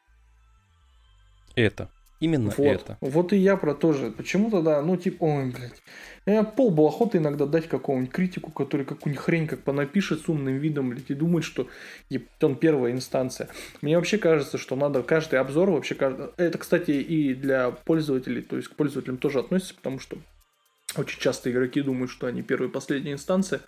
Это. 1.55 1.89
Именно 2.20 2.53
Вот. 2.55 2.67
это. 2.67 2.97
Вот 3.01 3.34
и 3.34 3.38
я 3.38 3.57
про 3.57 3.74
то 3.74 3.93
же. 3.93 4.11
Почему 4.11 4.51
тогда, 4.51 4.80
ну, 4.84 4.95
типа, 4.95 5.24
ой, 5.24 5.45
блядь. 5.51 5.82
Я 6.28 6.43
пол 6.43 6.70
бы 6.70 6.86
охоты 6.86 7.17
иногда 7.17 7.47
дать 7.47 7.67
какому-нибудь 7.67 8.13
критику, 8.13 8.51
который 8.51 8.86
какую-нибудь 8.86 9.26
хрень 9.26 9.47
как 9.47 9.63
понапишет 9.63 10.22
с 10.22 10.30
умным 10.30 10.57
видом, 10.57 10.91
блядь, 10.91 11.09
и 11.09 11.15
думает, 11.15 11.45
что 11.45 11.67
он 12.43 12.55
первая 12.55 12.91
инстанция. 12.91 13.49
Мне 13.82 13.95
вообще 13.95 14.20
кажется, 14.20 14.59
что 14.59 14.76
надо 14.76 15.01
каждый 15.01 15.39
обзор 15.39 15.72
вообще... 15.72 15.95
Это, 16.38 16.57
кстати, 16.59 16.91
и 16.91 17.34
для 17.34 17.72
пользователей, 17.72 18.43
то 18.43 18.55
есть 18.55 18.67
к 18.67 18.76
пользователям 18.76 19.17
тоже 19.17 19.39
относится, 19.39 19.74
потому 19.74 19.97
что 19.97 20.20
очень 20.97 21.19
часто 21.19 21.51
игроки 21.51 21.81
думают, 21.81 22.11
что 22.11 22.27
они 22.27 22.41
первая 22.41 22.69
и 22.69 22.71
последняя 22.71 23.13
инстанция. 23.13 23.61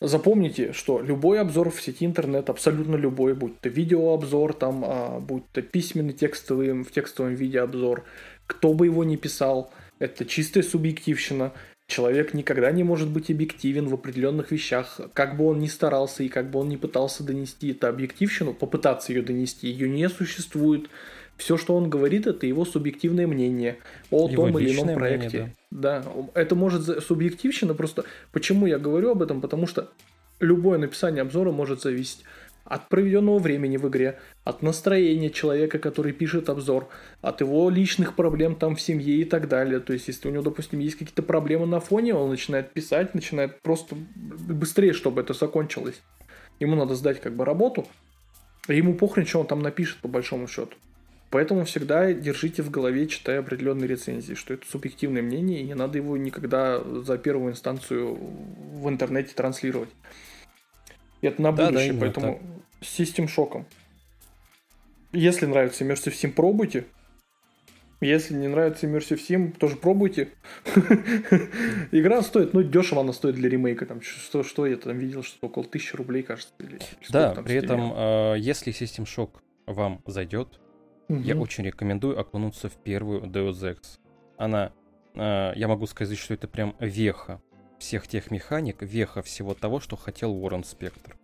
Запомните, 0.00 0.72
что 0.72 1.00
любой 1.00 1.40
обзор 1.40 1.70
в 1.70 1.80
сети 1.80 2.04
интернет, 2.04 2.50
абсолютно 2.50 2.96
любой, 2.96 3.34
будь 3.34 3.58
то 3.60 3.70
видеообзор, 3.70 4.52
там, 4.52 4.84
а, 4.86 5.20
будь 5.20 5.50
то 5.52 5.62
письменный 5.62 6.12
текстовый, 6.12 6.82
в 6.82 6.90
текстовом 6.90 7.34
виде 7.34 7.60
обзор, 7.60 8.04
кто 8.46 8.74
бы 8.74 8.86
его 8.86 9.04
ни 9.04 9.16
писал, 9.16 9.72
это 9.98 10.26
чистая 10.26 10.62
субъективщина. 10.62 11.54
Человек 11.88 12.34
никогда 12.34 12.70
не 12.72 12.82
может 12.82 13.08
быть 13.08 13.30
объективен 13.30 13.88
в 13.88 13.94
определенных 13.94 14.50
вещах, 14.50 15.00
как 15.14 15.38
бы 15.38 15.46
он 15.46 15.60
ни 15.60 15.68
старался 15.68 16.24
и 16.24 16.28
как 16.28 16.50
бы 16.50 16.58
он 16.58 16.68
ни 16.68 16.76
пытался 16.76 17.22
донести 17.22 17.70
эту 17.70 17.86
объективщину, 17.86 18.52
попытаться 18.52 19.12
ее 19.12 19.22
донести, 19.22 19.68
ее 19.68 19.88
не 19.88 20.08
существует. 20.10 20.90
Все, 21.36 21.56
что 21.56 21.76
он 21.76 21.90
говорит, 21.90 22.26
это 22.26 22.46
его 22.46 22.64
субъективное 22.64 23.26
мнение 23.26 23.78
о 24.10 24.28
Его 24.28 24.36
том 24.36 24.58
или 24.58 24.72
ином 24.72 24.88
личное 24.88 24.96
мнение, 24.96 25.18
проекте. 25.18 25.54
Да, 25.70 26.04
это 26.34 26.54
может 26.54 27.04
субъективщина 27.04 27.74
просто. 27.74 28.04
Почему 28.32 28.66
я 28.66 28.78
говорю 28.78 29.10
об 29.10 29.22
этом? 29.22 29.40
Потому 29.40 29.66
что 29.66 29.90
любое 30.40 30.78
написание 30.78 31.22
обзора 31.22 31.52
может 31.52 31.82
зависеть 31.82 32.24
от 32.64 32.88
проведенного 32.88 33.38
времени 33.38 33.76
в 33.76 33.86
игре, 33.88 34.18
от 34.44 34.62
настроения 34.62 35.30
человека, 35.30 35.78
который 35.78 36.12
пишет 36.12 36.48
обзор, 36.48 36.88
от 37.20 37.40
его 37.40 37.70
личных 37.70 38.16
проблем 38.16 38.56
там 38.56 38.74
в 38.74 38.80
семье 38.80 39.14
и 39.16 39.24
так 39.24 39.48
далее. 39.48 39.78
То 39.78 39.92
есть, 39.92 40.08
если 40.08 40.28
у 40.28 40.32
него, 40.32 40.42
допустим, 40.42 40.80
есть 40.80 40.96
какие-то 40.96 41.22
проблемы 41.22 41.66
на 41.66 41.80
фоне, 41.80 42.14
он 42.14 42.30
начинает 42.30 42.72
писать, 42.72 43.14
начинает 43.14 43.60
просто 43.62 43.96
быстрее, 44.16 44.94
чтобы 44.94 45.20
это 45.20 45.32
закончилось. 45.32 46.00
Ему 46.58 46.74
надо 46.74 46.94
сдать 46.94 47.20
как 47.20 47.36
бы 47.36 47.44
работу, 47.44 47.86
и 48.68 48.76
ему 48.76 48.94
похрен, 48.94 49.26
что 49.26 49.40
он 49.40 49.46
там 49.46 49.60
напишет 49.60 49.98
по 49.98 50.08
большому 50.08 50.48
счету. 50.48 50.74
Поэтому 51.30 51.64
всегда 51.64 52.12
держите 52.12 52.62
в 52.62 52.70
голове, 52.70 53.08
читая 53.08 53.40
определенные 53.40 53.88
рецензии, 53.88 54.34
что 54.34 54.54
это 54.54 54.66
субъективное 54.66 55.22
мнение, 55.22 55.60
и 55.60 55.64
не 55.64 55.74
надо 55.74 55.98
его 55.98 56.16
никогда 56.16 56.80
за 56.80 57.18
первую 57.18 57.52
инстанцию 57.52 58.14
в 58.14 58.88
интернете 58.88 59.34
транслировать. 59.34 59.90
Это 61.22 61.42
на 61.42 61.52
Да, 61.52 61.64
да, 61.64 61.70
будущее, 61.70 61.88
именно 61.88 62.00
поэтому 62.00 62.40
с 62.80 63.00
System 63.00 63.26
шоком. 63.26 63.66
Если 65.12 65.46
нравится 65.46 65.84
Immersive 65.84 66.12
Sim, 66.12 66.32
пробуйте. 66.32 66.84
Если 68.00 68.34
не 68.34 68.48
нравится 68.48 68.86
Immersive 68.86 69.18
Sim, 69.18 69.56
тоже 69.56 69.76
пробуйте. 69.76 70.28
Игра 71.90 72.22
стоит, 72.22 72.52
ну, 72.52 72.62
дешево 72.62 73.00
она 73.00 73.12
стоит 73.12 73.34
для 73.34 73.48
ремейка. 73.48 73.86
Там, 73.86 74.02
что, 74.02 74.42
что 74.42 74.66
я 74.66 74.76
там 74.76 74.98
видел, 74.98 75.22
что 75.22 75.46
около 75.46 75.64
тысячи 75.64 75.96
рублей, 75.96 76.22
кажется. 76.22 76.52
Или, 76.58 76.78
Да, 77.08 77.34
при 77.34 77.56
этом, 77.56 77.92
э, 77.94 78.34
если 78.38 78.72
System 78.72 79.04
Shock 79.04 79.30
вам 79.66 80.02
зайдет, 80.06 80.60
я 81.08 81.34
Мгм. 81.34 81.42
очень 81.42 81.64
рекомендую 81.64 82.18
окунуться 82.18 82.68
в 82.68 82.74
первую 82.76 83.22
Deus 83.24 83.52
Ex. 83.62 83.98
Она, 84.36 84.72
э, 85.14 85.52
я 85.56 85.68
могу 85.68 85.86
сказать, 85.86 86.18
что 86.18 86.34
это 86.34 86.48
прям 86.48 86.74
веха 86.80 87.40
всех 87.78 88.08
тех 88.08 88.30
механик, 88.30 88.82
веха 88.82 89.22
всего 89.22 89.54
того, 89.54 89.80
что 89.80 89.96
хотел 89.96 90.32
Уоррен 90.32 90.64
Спектр. 90.64 91.16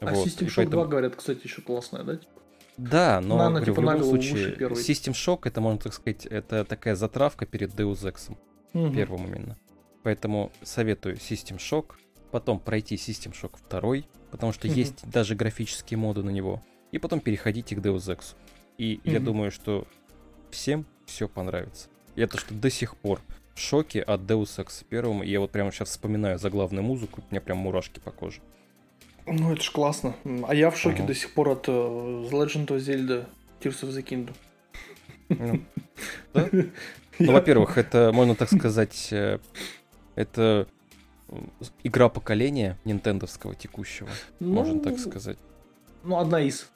А 0.00 0.06
Вот, 0.06 0.26
System 0.26 0.46
Shock 0.48 0.52
поэтому- 0.56 0.70
2, 0.82 0.86
говорят, 0.86 1.16
кстати, 1.16 1.40
еще 1.44 1.62
классная, 1.62 2.02
да? 2.02 2.16
типа? 2.16 2.30
Да, 2.76 3.20
но 3.20 3.36
Но 3.36 3.42
она, 3.44 3.60
говорю, 3.60 3.72
типа, 3.72 3.80
в 3.80 3.84
любом 3.94 4.02
случае. 4.04 4.56
System 4.56 5.12
Shock, 5.12 5.40
это, 5.44 5.60
можно 5.60 5.78
так 5.78 5.92
сказать, 5.94 6.26
это 6.26 6.64
такая 6.64 6.96
затравка 6.96 7.46
перед 7.46 7.70
Deus 7.70 8.02
Ex, 8.04 8.36
Мгм. 8.72 8.92
первым 8.94 9.26
именно. 9.28 9.56
Поэтому 10.02 10.50
советую 10.62 11.14
System 11.16 11.56
Shock, 11.58 11.92
потом 12.32 12.58
пройти 12.58 12.96
System 12.96 13.32
Shock 13.32 13.58
2, 13.70 14.04
потому 14.32 14.52
что 14.52 14.66
Мгм. 14.66 14.76
есть 14.76 15.08
даже 15.08 15.36
графические 15.36 15.98
моды 15.98 16.22
на 16.24 16.30
него, 16.30 16.62
и 16.90 16.98
потом 16.98 17.20
переходите 17.20 17.76
к 17.76 17.78
Deus 17.78 18.12
Ex. 18.12 18.34
И 18.78 19.00
я 19.04 19.16
Мгм. 19.18 19.24
думаю, 19.24 19.50
что 19.50 19.86
всем 20.50 20.84
все 21.06 21.28
понравится. 21.28 21.88
Я 22.16 22.26
то, 22.26 22.38
что 22.38 22.54
до 22.54 22.70
сих 22.70 22.96
пор 22.96 23.20
в 23.54 23.60
шоке 23.60 24.00
от 24.02 24.22
Deus 24.22 24.58
Ex 24.64 24.84
первым, 24.88 25.22
и 25.22 25.28
я 25.28 25.40
вот 25.40 25.50
прямо 25.50 25.70
сейчас 25.72 25.90
вспоминаю 25.90 26.38
заглавную 26.38 26.82
музыку, 26.82 27.22
у 27.22 27.30
меня 27.32 27.40
прям 27.40 27.58
мурашки 27.58 28.00
по 28.00 28.10
коже. 28.10 28.40
Ну, 29.26 29.52
это 29.52 29.62
ж 29.62 29.70
классно. 29.70 30.14
А 30.46 30.54
я 30.54 30.70
в 30.70 30.76
шоке 30.76 30.98
Ага. 30.98 31.06
до 31.06 31.14
сих 31.14 31.32
пор 31.34 31.48
от 31.50 31.68
э, 31.68 31.72
The 31.72 32.30
Legend 32.30 32.66
of 32.66 32.76
Zelda 32.78 33.26
Tears 33.60 33.82
of 33.82 33.90
the 33.90 34.02
Kingdom. 34.02 34.34
Ну, 35.28 35.60
да? 36.34 36.48
Ну, 37.18 37.32
во-первых, 37.32 37.78
это, 37.78 38.10
можно 38.12 38.34
так 38.34 38.50
сказать, 38.50 39.08
э, 39.12 39.38
это 40.14 40.66
игра 41.82 42.08
поколения 42.08 42.76
нинтендовского 42.84 43.54
текущего, 43.54 44.08
можно 44.40 44.80
так 44.80 44.92
Ну, 44.94 44.98
сказать. 44.98 45.38
Ну, 46.02 46.18
одна 46.18 46.40
из. 46.42 46.68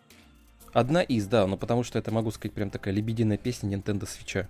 Одна 0.73 1.03
из, 1.03 1.27
да, 1.27 1.47
но 1.47 1.57
потому 1.57 1.83
что 1.83 1.99
это, 1.99 2.11
могу 2.11 2.31
сказать, 2.31 2.53
прям 2.53 2.71
такая 2.71 2.95
лебединая 2.95 3.39
песня 3.39 3.75
Nintendo 3.77 4.07
свеча. 4.07 4.49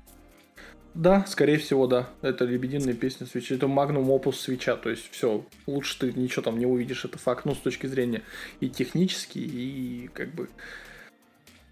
Да, 0.95 1.25
скорее 1.27 1.59
всего, 1.59 1.87
да. 1.87 2.09
Это 2.23 2.45
лебединая 2.45 2.95
песня 2.95 3.27
свечи. 3.27 3.53
Это 3.53 3.69
магнум 3.69 4.11
опус 4.11 4.41
свеча. 4.41 4.77
То 4.77 4.91
есть, 4.91 5.09
все, 5.13 5.45
лучше 5.67 5.99
ты 6.01 6.13
ничего 6.13 6.43
там 6.43 6.59
не 6.59 6.67
увидишь. 6.67 7.05
Это 7.05 7.19
факт, 7.19 7.45
ну, 7.45 7.55
с 7.55 7.59
точки 7.59 7.87
зрения 7.87 8.23
и 8.61 8.69
технически, 8.69 9.39
и 9.39 10.11
как 10.13 10.35
бы... 10.35 10.49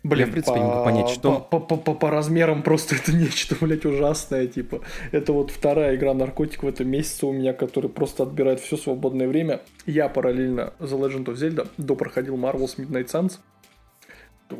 Блин, 0.04 0.28
в 0.28 0.32
принципе, 0.32 0.60
не 0.60 0.64
могу 0.64 0.84
понять, 0.84 1.08
что- 1.08 1.40
по, 1.40 1.58
по, 1.58 1.76
по- 1.76 1.94
по 1.94 2.10
размерам 2.10 2.62
просто 2.62 2.94
это 2.94 3.12
нечто, 3.12 3.56
блядь, 3.60 3.84
ужасное, 3.84 4.46
типа. 4.46 4.82
Это 5.10 5.32
вот 5.32 5.50
вторая 5.50 5.96
игра 5.96 6.14
наркотик 6.14 6.62
в 6.62 6.68
этом 6.68 6.88
месяце 6.88 7.26
у 7.26 7.32
меня, 7.32 7.52
который 7.52 7.90
просто 7.90 8.22
отбирает 8.22 8.60
все 8.60 8.76
свободное 8.76 9.26
время. 9.26 9.62
Я 9.86 10.08
параллельно 10.08 10.74
The 10.78 10.96
Legend 11.00 11.24
of 11.24 11.34
Zelda 11.34 11.68
допроходил 11.76 12.36
Marvel's 12.36 12.76
Midnight 12.76 13.06
Suns. 13.06 13.38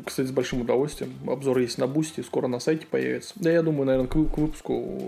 Кстати, 0.05 0.27
с 0.27 0.31
большим 0.31 0.61
удовольствием. 0.61 1.13
Обзор 1.29 1.59
есть 1.59 1.77
на 1.77 1.87
Boosty, 1.87 2.21
скоро 2.21 2.47
на 2.47 2.59
сайте 2.59 2.85
появится. 2.85 3.33
Да, 3.37 3.51
я 3.51 3.61
думаю, 3.61 3.85
наверное, 3.85 4.07
к, 4.07 4.15
вы- 4.15 4.27
к 4.27 4.37
выпуску 4.37 4.99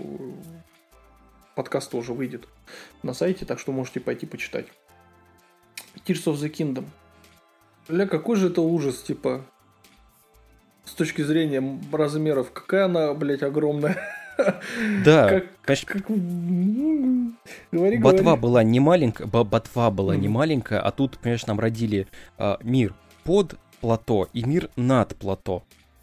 подкаста 1.54 1.96
уже 1.96 2.12
выйдет 2.14 2.48
на 3.02 3.12
сайте, 3.12 3.44
так 3.44 3.58
что 3.58 3.72
можете 3.72 4.00
пойти 4.00 4.26
почитать. 4.26 4.66
Tears 6.06 6.24
of 6.24 6.34
the 6.36 6.50
Kingdom. 6.50 6.86
Бля, 7.88 8.06
какой 8.06 8.36
же 8.36 8.48
это 8.48 8.60
ужас, 8.62 9.02
типа, 9.02 9.44
с 10.84 10.92
точки 10.92 11.22
зрения 11.22 11.62
размеров. 11.92 12.50
Какая 12.52 12.86
она, 12.86 13.12
блядь, 13.14 13.42
огромная. 13.42 13.98
Да, 15.04 15.28
Как, 15.28 15.44
конечно, 15.60 15.86
как... 15.92 16.06
Говори, 17.72 17.98
Ботва 17.98 18.22
говори. 18.22 18.40
была 18.40 18.62
не 18.62 18.80
маленькая, 18.80 19.26
бо- 19.26 19.44
ботва 19.44 19.90
была 19.90 20.16
не 20.16 20.28
маленькая, 20.28 20.80
а 20.80 20.90
тут, 20.92 21.18
понимаешь, 21.18 21.44
нам 21.46 21.60
родили 21.60 22.06
а, 22.38 22.58
мир 22.62 22.94
под 23.24 23.56
плато 23.80 24.28
и 24.32 24.44
мир 24.44 24.70
над 24.76 25.16
плато. 25.16 25.62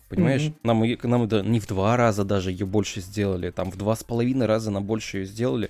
Понимаешь? 0.10 0.44
Мгм. 0.44 0.56
Нам, 0.64 0.84
нам 1.04 1.28
да, 1.28 1.42
не 1.42 1.60
в 1.60 1.68
два 1.68 1.98
раза 1.98 2.24
даже 2.24 2.52
ее 2.52 2.66
больше 2.66 3.02
сделали, 3.02 3.52
там 3.52 3.72
в 3.72 3.78
два 3.78 3.96
с 3.96 4.04
половиной 4.04 4.46
раза 4.46 4.72
нам 4.72 4.86
больше 4.86 5.20
ее 5.20 5.26
сделали. 5.26 5.70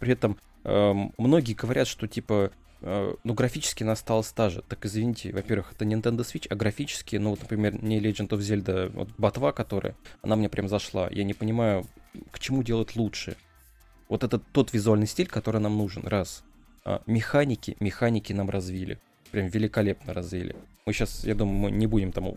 При 0.00 0.12
этом 0.12 0.36
эм, 0.64 1.12
многие 1.18 1.54
говорят, 1.54 1.86
что 1.86 2.08
типа 2.08 2.50
э, 2.80 3.14
ну, 3.22 3.34
графически 3.34 3.84
она 3.84 3.92
осталась 3.92 4.32
та 4.32 4.50
же. 4.50 4.62
Так 4.68 4.84
извините, 4.84 5.32
во-первых, 5.32 5.72
это 5.72 5.84
Nintendo 5.84 6.20
Switch, 6.20 6.46
а 6.50 6.56
графически, 6.56 7.16
ну, 7.16 7.30
вот, 7.30 7.42
например, 7.42 7.82
не 7.82 8.00
Legend 8.00 8.30
of 8.30 8.38
Zelda, 8.38 8.90
вот 8.92 9.08
ботва, 9.18 9.52
которая, 9.52 9.94
она 10.22 10.34
мне 10.34 10.48
прям 10.48 10.68
зашла. 10.68 11.08
Я 11.10 11.22
не 11.22 11.34
понимаю, 11.34 11.86
к 12.32 12.40
чему 12.40 12.64
делать 12.64 12.96
лучше. 12.96 13.36
Вот 14.08 14.24
это 14.24 14.38
тот 14.38 14.72
визуальный 14.72 15.06
стиль, 15.06 15.28
который 15.28 15.60
нам 15.60 15.76
нужен, 15.76 16.06
раз. 16.06 16.44
А, 16.84 17.02
механики, 17.06 17.76
механики 17.80 18.32
нам 18.32 18.50
развили. 18.50 18.98
Прям 19.30 19.48
великолепно 19.48 20.12
развили. 20.12 20.56
Мы 20.86 20.92
сейчас, 20.92 21.24
я 21.24 21.34
думаю, 21.34 21.58
мы 21.58 21.70
не 21.70 21.86
будем 21.86 22.12
там 22.12 22.32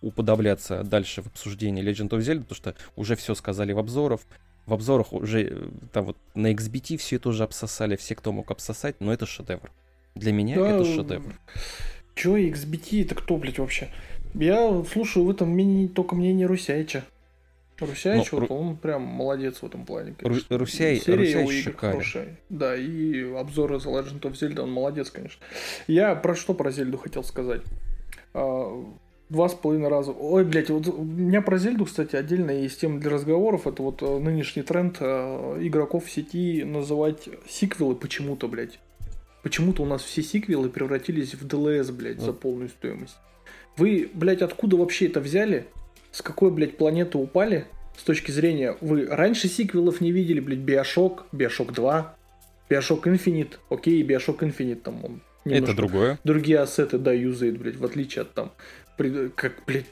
уподобляться 0.00 0.84
дальше 0.84 1.22
в 1.22 1.26
обсуждении 1.26 1.82
Legend 1.82 2.10
of 2.10 2.18
Zelda, 2.18 2.44
потому 2.44 2.54
что 2.54 2.74
уже 2.96 3.16
все 3.16 3.34
сказали 3.34 3.72
в 3.72 3.78
обзорах. 3.78 4.20
В 4.66 4.74
обзорах 4.74 5.12
уже 5.12 5.42
э, 5.44 5.68
там 5.92 6.04
вот 6.04 6.16
на 6.34 6.52
XBT 6.52 6.98
все 6.98 7.16
это 7.16 7.30
уже 7.30 7.42
обсосали, 7.42 7.96
все, 7.96 8.14
кто 8.14 8.32
мог 8.32 8.50
обсосать, 8.50 8.96
но 9.00 9.12
это 9.12 9.26
шедевр. 9.26 9.72
Для 10.14 10.32
меня 10.32 10.56
да, 10.56 10.70
это 10.70 10.84
шедевр. 10.84 11.34
Чё 12.14 12.36
XBT 12.36 13.02
это 13.02 13.14
кто, 13.14 13.36
блядь, 13.36 13.58
вообще? 13.58 13.88
Я 14.34 14.84
слушаю 14.92 15.24
в 15.24 15.30
этом 15.30 15.50
мнении 15.50 15.86
только 15.86 16.14
мнение 16.14 16.46
Русяича. 16.46 17.04
Русяич, 17.80 18.32
ну, 18.32 18.40
вот 18.40 18.50
он 18.50 18.76
прям 18.76 19.02
молодец 19.02 19.58
в 19.58 19.66
этом 19.66 19.84
плане. 19.84 20.14
Конечно. 20.18 20.58
Русяй, 20.58 20.98
Серия 20.98 21.42
Русяй 21.42 21.62
шикарен. 21.62 21.92
Хорошая. 21.92 22.38
Да, 22.48 22.76
и 22.76 23.22
обзоры 23.34 23.76
The 23.76 23.86
Legend 23.86 24.20
of 24.20 24.32
Zelda, 24.32 24.62
он 24.62 24.72
молодец, 24.72 25.10
конечно. 25.10 25.44
Я 25.86 26.14
про 26.14 26.34
что 26.34 26.54
про 26.54 26.70
Зельду 26.70 26.98
хотел 26.98 27.22
сказать. 27.22 27.62
А, 28.34 28.84
два 29.28 29.48
с 29.48 29.54
половиной 29.54 29.88
раза. 29.88 30.12
Ой, 30.12 30.44
блядь, 30.44 30.70
вот 30.70 30.88
у 30.88 31.04
меня 31.04 31.42
про 31.42 31.58
Зельду, 31.58 31.84
кстати, 31.84 32.16
отдельно 32.16 32.50
есть 32.50 32.80
тема 32.80 33.00
для 33.00 33.10
разговоров. 33.10 33.66
Это 33.66 33.82
вот 33.82 34.02
э, 34.02 34.18
нынешний 34.18 34.62
тренд 34.62 34.96
э, 35.00 35.58
игроков 35.60 36.06
в 36.06 36.10
сети 36.10 36.64
называть 36.64 37.28
сиквелы 37.48 37.94
почему-то, 37.94 38.48
блядь. 38.48 38.78
Почему-то 39.42 39.82
у 39.82 39.86
нас 39.86 40.02
все 40.02 40.22
сиквелы 40.22 40.68
превратились 40.68 41.34
в 41.34 41.46
DLS, 41.46 41.92
блядь, 41.92 42.20
за 42.20 42.32
полную 42.32 42.68
стоимость. 42.68 43.16
Вы, 43.76 44.10
блядь, 44.12 44.42
откуда 44.42 44.76
вообще 44.76 45.06
это 45.06 45.20
взяли? 45.20 45.68
С 46.10 46.22
какой, 46.22 46.50
блядь, 46.50 46.76
планеты 46.76 47.18
упали? 47.18 47.66
С 47.96 48.02
точки 48.02 48.30
зрения, 48.30 48.76
вы 48.80 49.06
раньше 49.06 49.48
сиквелов 49.48 50.00
не 50.00 50.12
видели, 50.12 50.40
блядь, 50.40 50.60
Биошок, 50.60 51.26
Биошок 51.32 51.72
2, 51.72 52.16
Биошок 52.70 53.06
Infinite, 53.06 53.54
окей, 53.70 54.02
Биошок 54.02 54.42
Infinite 54.42 54.76
там 54.76 55.04
он 55.04 55.20
это 55.44 55.74
другое. 55.74 56.18
Другие 56.24 56.60
ассеты, 56.60 56.98
да, 56.98 57.12
юзает, 57.12 57.58
блядь, 57.58 57.76
в 57.76 57.84
отличие 57.84 58.22
от 58.22 58.34
там, 58.34 58.52
как, 58.96 59.62
блядь, 59.66 59.86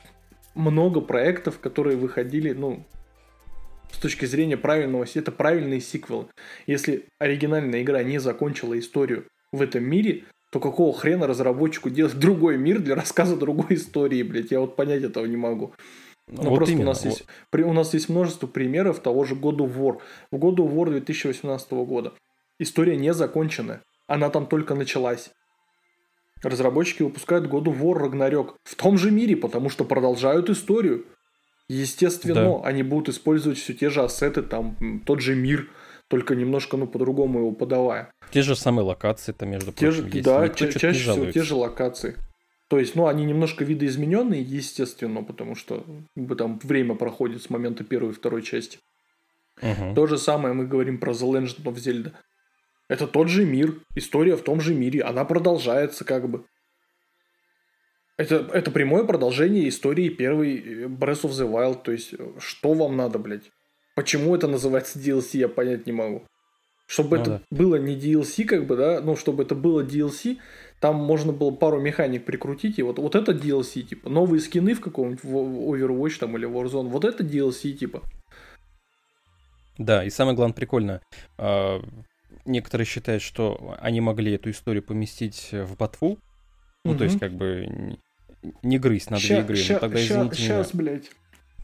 много 0.55 1.01
проектов, 1.01 1.59
которые 1.59 1.97
выходили, 1.97 2.53
ну, 2.53 2.85
с 3.93 3.99
точки 3.99 4.25
зрения 4.25 4.57
правильного, 4.57 5.07
это 5.15 5.33
правильные 5.33 5.81
сиквелы. 5.81 6.27
Если 6.67 7.07
оригинальная 7.19 7.83
игра 7.83 8.03
не 8.03 8.19
закончила 8.19 8.79
историю 8.79 9.27
в 9.53 9.63
этом 9.63 9.85
мире, 9.85 10.25
то 10.51 10.61
какого 10.61 10.93
хрена 10.93 11.27
разработчику 11.27 11.91
делать 11.91 12.15
другой 12.19 12.59
мир 12.59 12.81
для 12.81 12.95
рассказа 12.95 13.37
другой 13.37 13.75
истории, 13.77 14.23
блядь, 14.23 14.51
я 14.51 14.61
вот 14.61 14.77
понять 14.77 15.03
этого 15.03 15.27
не 15.27 15.37
могу. 15.37 15.75
Ну, 16.29 16.51
вот 16.51 16.57
просто 16.57 16.73
именно, 16.73 16.91
у 16.91 16.93
нас, 16.93 17.05
есть, 17.05 17.25
при, 17.51 17.63
у 17.63 17.73
нас 17.73 17.95
есть 17.95 18.09
множество 18.09 18.47
примеров 18.47 18.99
того 18.99 19.25
же 19.25 19.37
God 19.37 19.59
of 19.59 19.77
War. 19.77 20.01
В 20.31 20.37
God 20.37 20.57
of 20.57 20.73
War 20.75 20.91
2018 20.91 21.71
года 21.73 22.13
история 22.59 22.97
не 22.97 23.15
закончена. 23.15 23.83
Она 24.09 24.31
там 24.31 24.47
только 24.47 24.75
началась. 24.75 25.31
Разработчики 26.43 27.03
выпускают 27.03 27.47
God 27.47 27.65
of 27.65 27.81
War 27.81 28.11
Ragnarok 28.11 28.55
в 28.65 28.75
том 28.75 28.99
же 28.99 29.11
мире, 29.11 29.37
потому 29.37 29.71
что 29.71 29.85
продолжают 29.85 30.51
историю. 30.51 31.07
Естественно, 31.69 32.35
да. 32.61 32.69
они 32.69 32.83
будут 32.83 33.09
использовать 33.09 33.59
все 33.59 33.75
те 33.75 33.91
же 33.91 34.03
ассеты, 34.03 34.43
там 34.43 35.03
тот 35.05 35.21
же 35.21 35.35
мир, 35.35 35.69
только 36.09 36.37
немножко, 36.37 36.77
ну, 36.77 36.87
по-другому 36.87 37.41
его 37.41 37.53
подавая. 37.53 38.13
Те 38.31 38.43
же 38.43 38.55
самые 38.55 38.85
локации 38.85 39.33
там, 39.33 39.51
между 39.51 39.73
те 39.73 39.87
прочим, 39.87 40.03
же, 40.05 40.17
есть. 40.17 40.25
Да, 40.25 40.49
ча- 40.49 40.73
чаще 40.73 41.11
всего 41.11 41.33
те 41.33 41.43
же 41.43 41.57
локации. 41.57 42.17
То 42.69 42.79
есть, 42.81 42.97
ну, 42.97 43.07
они 43.07 43.25
немножко 43.25 43.65
видоизмененные, 43.65 44.43
естественно, 44.43 45.23
потому 45.23 45.55
что 45.55 45.85
как 46.15 46.25
бы, 46.25 46.35
там 46.35 46.59
время 46.59 46.95
проходит 46.97 47.43
с 47.43 47.51
момента 47.51 47.85
первой 47.85 48.11
и 48.11 48.15
второй 48.15 48.43
части. 48.43 48.79
Угу. 49.63 49.95
То 49.95 50.07
же 50.07 50.19
самое 50.19 50.55
мы 50.55 50.67
говорим 50.67 50.99
про 50.99 51.13
The 51.13 51.33
Legend 51.33 51.63
of 51.63 51.75
Zelda. 51.75 52.13
Это 52.89 53.07
тот 53.07 53.29
же 53.29 53.45
мир, 53.45 53.81
история 53.95 54.37
в 54.37 54.43
том 54.43 54.61
же 54.61 54.75
мире, 54.75 55.03
она 55.03 55.25
продолжается 55.25 56.05
как 56.05 56.29
бы. 56.29 56.45
Это, 58.17 58.49
это 58.53 58.71
прямое 58.71 59.05
продолжение 59.05 59.69
истории 59.69 60.09
первой 60.09 60.57
э, 60.57 60.87
Breath 60.87 61.23
of 61.23 61.31
the 61.31 61.51
Wild. 61.51 61.83
То 61.83 61.93
есть, 61.93 62.15
что 62.39 62.73
вам 62.73 62.97
надо, 62.97 63.19
блядь? 63.19 63.51
Почему 63.95 64.35
это 64.35 64.49
называется 64.49 64.99
DLC, 64.99 65.39
я 65.39 65.49
понять 65.49 65.87
не 65.87 65.93
могу. 65.93 66.27
Чтобы 66.87 67.17
ну, 67.17 67.23
это 67.23 67.31
да. 67.31 67.43
было 67.51 67.77
не 67.77 67.97
DLC, 67.97 68.45
как 68.45 68.67
бы, 68.67 68.77
да, 68.77 69.01
ну, 69.01 69.17
чтобы 69.17 69.43
это 69.43 69.55
было 69.55 69.83
DLC, 69.83 70.39
там 70.81 70.97
можно 70.97 71.33
было 71.33 71.51
пару 71.51 71.81
механик 71.81 72.25
прикрутить, 72.25 72.79
и 72.79 72.83
вот, 72.83 72.99
вот 72.99 73.15
это 73.15 73.33
DLC, 73.33 73.83
типа, 73.83 74.09
новые 74.09 74.41
скины 74.41 74.75
в 74.75 74.81
каком-нибудь 74.81 75.25
Overwatch 75.25 76.19
там 76.19 76.37
или 76.37 76.49
Warzone, 76.49 76.89
вот 76.89 77.05
это 77.05 77.25
DLC, 77.25 77.73
типа. 77.73 78.03
Да, 79.79 80.05
и 80.05 80.11
самое 80.11 80.37
главное 80.37 80.55
прикольно, 80.55 81.01
а, 81.39 81.81
некоторые 82.45 82.87
считают, 82.87 83.23
что 83.23 83.77
они 83.81 84.01
могли 84.01 84.33
эту 84.33 84.51
историю 84.51 84.83
поместить 84.83 85.51
в 85.53 85.77
ботву. 85.77 86.19
Ну, 86.85 86.93
угу. 86.93 86.99
то 86.99 87.05
есть, 87.05 87.19
как 87.19 87.33
бы 87.33 87.99
не 88.63 88.79
грызть 88.79 89.11
на 89.11 89.19
две 89.19 89.41
игры. 89.41 89.57
Ща, 89.57 89.75
но 89.75 89.81
тогда, 89.81 89.99
ща, 89.99 90.15
извините 90.15 90.37
сейчас, 90.37 90.75
блядь. 90.75 91.11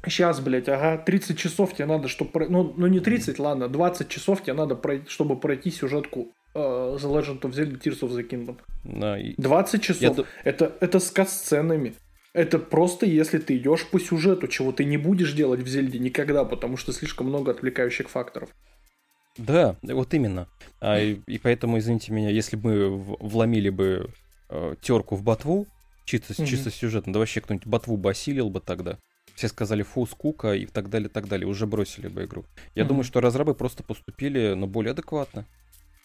Сейчас, 0.05 0.41
блядь, 0.41 0.69
ага, 0.69 0.99
30 0.99 1.39
часов 1.39 1.75
тебе 1.75 1.87
надо, 1.87 2.09
чтобы... 2.09 2.49
Ну, 2.49 2.75
ну 2.77 2.89
не 2.89 2.99
30, 2.99 3.39
ладно, 3.39 3.69
20 3.69 4.09
часов 4.09 4.43
тебе 4.43 4.55
надо, 4.55 4.75
пройти, 4.75 5.09
чтобы 5.09 5.39
пройти 5.39 5.71
сюжетку 5.71 6.33
uh, 6.55 6.97
The 6.97 7.11
Legend 7.11 7.41
of 7.41 7.53
Zelda 7.53 7.79
Tears 7.79 8.01
of 8.01 8.11
the 8.11 8.29
Kingdom. 8.29 8.59
Да, 8.85 9.19
и... 9.19 9.35
20 9.37 9.83
часов. 9.83 10.19
Я... 10.19 10.25
Это, 10.45 10.73
это 10.81 11.01
с 11.01 11.11
кат-сценами. 11.11 11.95
Это 12.35 12.59
просто 12.59 13.05
если 13.05 13.39
ты 13.39 13.57
идешь 13.59 13.87
по 13.87 14.01
сюжету, 14.01 14.49
чего 14.49 14.73
ты 14.73 14.85
не 14.85 14.97
будешь 14.97 15.33
делать 15.33 15.61
в 15.61 15.67
Зельде 15.67 15.99
никогда, 15.99 16.45
потому 16.45 16.77
что 16.77 16.93
слишком 16.93 17.27
много 17.27 17.51
отвлекающих 17.51 18.09
факторов. 18.09 18.49
Да, 19.37 19.77
вот 19.83 20.15
именно. 20.15 20.47
А, 20.81 21.01
и, 21.01 21.21
и 21.27 21.39
поэтому, 21.39 21.79
извините 21.79 22.13
меня, 22.13 22.31
если 22.31 22.57
бы 22.57 22.71
мы 22.71 23.17
вломили 23.21 23.71
бы 23.71 24.11
э, 24.49 24.75
терку 24.81 25.17
в 25.17 25.23
ботву, 25.23 25.67
чисто, 26.05 26.33
mm-hmm. 26.33 26.47
чисто 26.47 26.71
сюжетно, 26.71 27.13
да 27.13 27.19
вообще 27.19 27.41
кто-нибудь 27.41 27.67
ботву 27.67 27.97
бы 27.97 28.11
осилил 28.11 28.51
бы 28.51 28.61
тогда. 28.61 28.99
Все 29.35 29.49
сказали 29.49 29.83
фу, 29.83 30.07
скука 30.07 30.55
и 30.55 30.67
так 30.67 30.91
далее, 30.91 31.09
так 31.09 31.29
далее. 31.29 31.47
Уже 31.47 31.67
бросили 31.67 32.09
бы 32.09 32.25
игру. 32.25 32.45
Я 32.75 32.83
mm-hmm. 32.83 32.87
думаю, 32.87 33.05
что 33.05 33.21
разрабы 33.21 33.55
просто 33.55 33.83
поступили, 33.83 34.55
но 34.55 34.67
более 34.67 34.93
адекватно. 34.93 35.47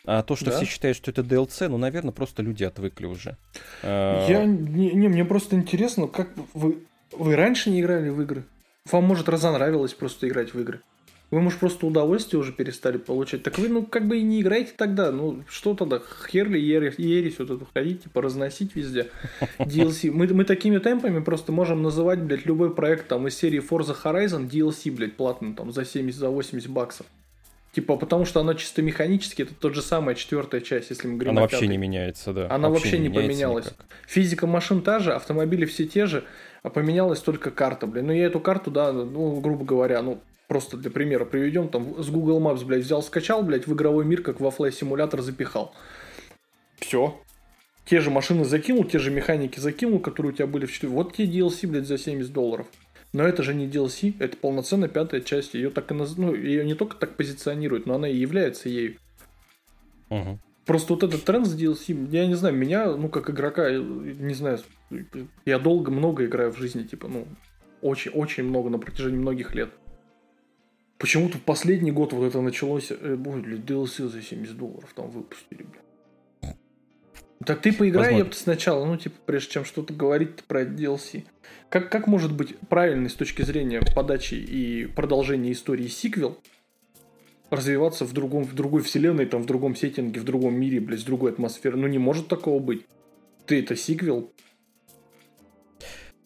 А 0.06 0.24
то, 0.24 0.36
что 0.36 0.46
да? 0.46 0.58
все 0.58 0.66
считают, 0.66 0.96
что 0.96 1.12
это 1.12 1.22
DLC, 1.22 1.68
ну, 1.68 1.78
наверное, 1.78 2.12
просто 2.12 2.42
люди 2.42 2.64
отвыкли 2.64 3.06
уже. 3.06 3.38
А, 3.84 4.26
Я 4.28 4.46
не, 4.46 4.92
не 4.94 5.08
мне 5.10 5.26
просто 5.26 5.56
интересно, 5.56 6.08
как 6.08 6.30
вы 6.54 6.78
вы 7.12 7.36
раньше 7.36 7.70
не 7.70 7.82
играли 7.82 8.10
в 8.10 8.22
игры? 8.22 8.44
Вам 8.92 9.04
может 9.06 9.30
разонравилось 9.30 9.94
просто 9.94 10.28
играть 10.28 10.54
в 10.54 10.60
игры? 10.60 10.82
Вы, 11.30 11.42
может, 11.42 11.60
просто 11.60 11.86
удовольствие 11.86 12.40
уже 12.40 12.54
перестали 12.54 12.98
получать. 12.98 13.44
Так 13.44 13.58
вы, 13.58 13.68
ну, 13.68 13.86
как 13.86 14.08
бы 14.08 14.18
и 14.18 14.24
не 14.24 14.40
играете 14.40 14.72
тогда. 14.78 15.12
Ну, 15.12 15.44
что 15.50 15.74
тогда? 15.74 16.02
Херли, 16.32 16.58
ересь, 16.58 16.98
ересь 16.98 17.38
вот 17.40 17.50
это 17.50 17.66
ходить, 17.74 18.04
типа, 18.04 18.22
разносить 18.22 18.76
везде. 18.76 19.10
DLC. 19.60 20.10
Мы, 20.10 20.28
мы 20.28 20.46
такими 20.46 20.78
темпами 20.78 21.20
просто 21.20 21.52
можем 21.52 21.82
называть, 21.84 22.20
блядь, 22.20 22.46
любой 22.46 22.74
проект 22.74 23.10
там 23.10 23.28
из 23.28 23.38
серии 23.38 23.62
Forza 23.62 23.96
Horizon 24.02 24.50
DLC, 24.50 24.90
блядь, 24.90 25.18
платно 25.18 25.54
там 25.54 25.74
за 25.74 25.84
70, 25.84 26.18
за 26.18 26.30
80 26.30 26.70
баксов. 26.70 27.06
Типа, 27.78 27.96
потому 27.96 28.26
что 28.26 28.40
она 28.40 28.56
чисто 28.56 28.82
механически, 28.82 29.44
это 29.44 29.54
тот 29.54 29.76
же 29.76 29.84
самая 29.84 30.16
четвертая 30.16 30.62
часть, 30.62 30.90
если 30.90 31.08
мы 31.08 31.18
говорим 31.18 31.34
Она 31.34 31.42
вообще 31.42 31.68
не 31.68 31.78
меняется, 31.78 32.34
да. 32.34 32.48
Она 32.50 32.70
вообще, 32.70 32.86
вообще 32.86 32.98
не, 32.98 33.08
не 33.08 33.14
поменялась. 33.14 33.66
Никак. 33.66 33.86
Физика 34.08 34.48
машин 34.48 34.82
та 34.82 34.98
же, 34.98 35.14
автомобили 35.14 35.66
все 35.66 35.86
те 35.86 36.08
же, 36.08 36.24
а 36.64 36.72
поменялась 36.72 37.20
только 37.20 37.52
карта, 37.52 37.86
блин. 37.86 38.08
Ну, 38.08 38.14
я 38.14 38.26
эту 38.26 38.40
карту, 38.40 38.72
да, 38.72 38.92
ну, 38.92 39.40
грубо 39.42 39.64
говоря, 39.64 40.02
ну, 40.02 40.20
Просто 40.48 40.76
для 40.78 40.90
примера 40.90 41.24
приведем, 41.24 41.68
там 41.70 42.02
с 42.02 42.10
Google 42.10 42.42
Maps, 42.42 42.66
блядь, 42.66 42.84
взял, 42.84 43.04
скачал, 43.04 43.44
блядь, 43.44 43.68
в 43.68 43.74
игровой 43.76 44.06
мир, 44.06 44.24
как 44.24 44.40
во 44.40 44.50
Flight 44.50 44.72
симулятор 44.72 45.22
запихал. 45.22 45.76
Все. 46.80 47.22
Те 47.86 48.00
же 48.00 48.10
машины 48.10 48.44
закинул, 48.44 48.86
те 48.86 48.98
же 48.98 49.12
механики 49.12 49.60
закинул, 49.60 50.00
которые 50.00 50.32
у 50.32 50.36
тебя 50.36 50.48
были 50.48 50.66
в 50.66 50.72
4. 50.72 50.92
Вот 50.92 51.16
те 51.16 51.26
DLC, 51.26 51.68
блядь, 51.68 51.86
за 51.86 52.00
70 52.00 52.34
долларов. 52.34 52.66
Но 53.14 53.24
это 53.24 53.44
же 53.44 53.54
не 53.54 53.68
DLC, 53.68 54.16
это 54.20 54.38
полноценная 54.38 54.90
пятая 54.90 55.22
часть. 55.22 55.54
Ее 55.54 55.70
так 55.70 55.90
и 55.92 55.94
наз... 55.94 56.18
ну, 56.18 56.34
ее 56.36 56.66
не 56.66 56.76
только 56.76 56.98
так 56.98 57.16
позиционируют, 57.16 57.86
но 57.86 57.96
она 57.96 58.08
и 58.08 58.16
является 58.16 58.70
ею. 58.70 58.98
Угу. 60.10 60.40
Просто 60.66 60.94
вот 60.94 61.04
этот 61.04 61.24
тренд 61.24 61.48
с 61.48 61.56
DLC, 61.56 62.10
я 62.12 62.28
не 62.28 62.36
знаю, 62.36 62.54
меня, 62.54 62.94
ну, 62.96 63.08
как 63.08 63.30
игрока, 63.30 63.72
не 63.72 64.34
знаю, 64.34 64.60
я 65.46 65.60
долго, 65.60 65.92
много 65.92 66.26
играю 66.26 66.52
в 66.52 66.58
жизни, 66.58 66.84
типа, 66.84 67.08
ну, 67.08 67.26
очень-очень 67.82 68.44
много 68.44 68.70
на 68.70 68.78
протяжении 68.78 69.18
многих 69.18 69.56
лет. 69.56 69.70
Почему-то 70.98 71.38
в 71.38 71.42
последний 71.44 71.92
год 71.92 72.12
вот 72.12 72.26
это 72.26 72.42
началось, 72.42 72.92
э, 72.92 73.18
ой, 73.26 73.42
блядь, 73.42 73.62
DLC 73.62 74.08
за 74.08 74.22
70 74.22 74.58
долларов 74.58 74.92
там 74.96 75.10
выпустили. 75.10 75.67
Так 77.48 77.62
ты 77.62 77.72
поиграй, 77.72 78.18
я 78.18 78.28
сначала, 78.34 78.84
ну, 78.84 78.98
типа, 78.98 79.16
прежде 79.26 79.52
чем 79.54 79.64
что-то 79.64 79.94
говорить 79.94 80.44
про 80.44 80.64
DLC. 80.64 81.24
Как, 81.70 81.90
как 81.90 82.06
может 82.06 82.34
быть 82.34 82.60
правильный 82.68 83.10
с 83.10 83.14
точки 83.14 83.42
зрения 83.42 83.82
подачи 83.96 84.34
и 84.34 84.86
продолжения 84.86 85.54
истории 85.54 85.88
сиквел 85.88 86.38
развиваться 87.50 88.04
в, 88.04 88.12
другом, 88.12 88.44
в 88.44 88.54
другой 88.54 88.82
вселенной, 88.82 89.26
там, 89.28 89.44
в 89.44 89.46
другом 89.46 89.78
сеттинге, 89.78 90.20
в 90.20 90.26
другом 90.26 90.56
мире, 90.56 90.82
блядь, 90.82 91.00
с 91.00 91.04
другой 91.04 91.32
атмосферой? 91.32 91.80
Ну, 91.80 91.88
не 91.88 92.00
может 92.00 92.28
такого 92.28 92.60
быть. 92.60 92.86
Ты 93.46 93.62
это 93.62 93.78
сиквел, 93.78 94.30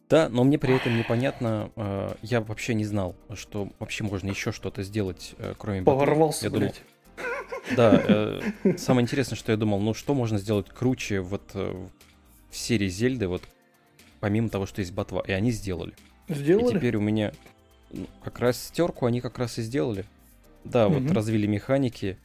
да, 0.10 0.28
но 0.28 0.44
мне 0.44 0.60
при 0.60 0.76
этом 0.76 0.98
непонятно, 0.98 1.72
э, 1.78 2.16
я 2.22 2.42
вообще 2.42 2.74
не 2.74 2.84
знал, 2.84 3.16
что 3.36 3.70
вообще 3.80 4.04
можно 4.04 4.30
еще 4.30 4.52
что-то 4.52 4.84
сделать, 4.84 5.36
э, 5.38 5.54
кроме 5.58 5.84
Поворвался, 5.84 6.48
я 6.48 6.50
думал, 6.50 6.74
Да, 7.76 8.02
э, 8.04 8.42
самое 8.78 9.04
интересное, 9.04 9.36
что 9.36 9.52
я 9.52 9.58
думал, 9.58 9.80
ну 9.80 9.94
что 9.94 10.14
можно 10.14 10.38
сделать 10.38 10.68
круче 10.70 11.22
вот 11.22 11.54
в 11.54 11.92
серии 12.52 12.90
Зельды, 12.90 13.28
вот 13.28 13.44
помимо 14.20 14.50
того, 14.50 14.66
что 14.66 14.82
есть 14.82 14.94
ботва, 14.94 15.24
и 15.26 15.32
они 15.32 15.52
сделали. 15.52 15.94
Сделали? 16.30 16.76
И 16.76 16.78
теперь 16.78 16.96
у 16.96 17.02
меня 17.02 17.34
ну, 17.92 18.08
как 18.24 18.40
раз 18.40 18.62
стерку 18.62 19.06
они 19.06 19.20
как 19.22 19.38
раз 19.38 19.58
и 19.58 19.62
сделали. 19.62 20.06
Да, 20.64 20.88
угу. 20.88 21.00
вот 21.00 21.12
развили 21.12 21.48
механики. 21.48 22.18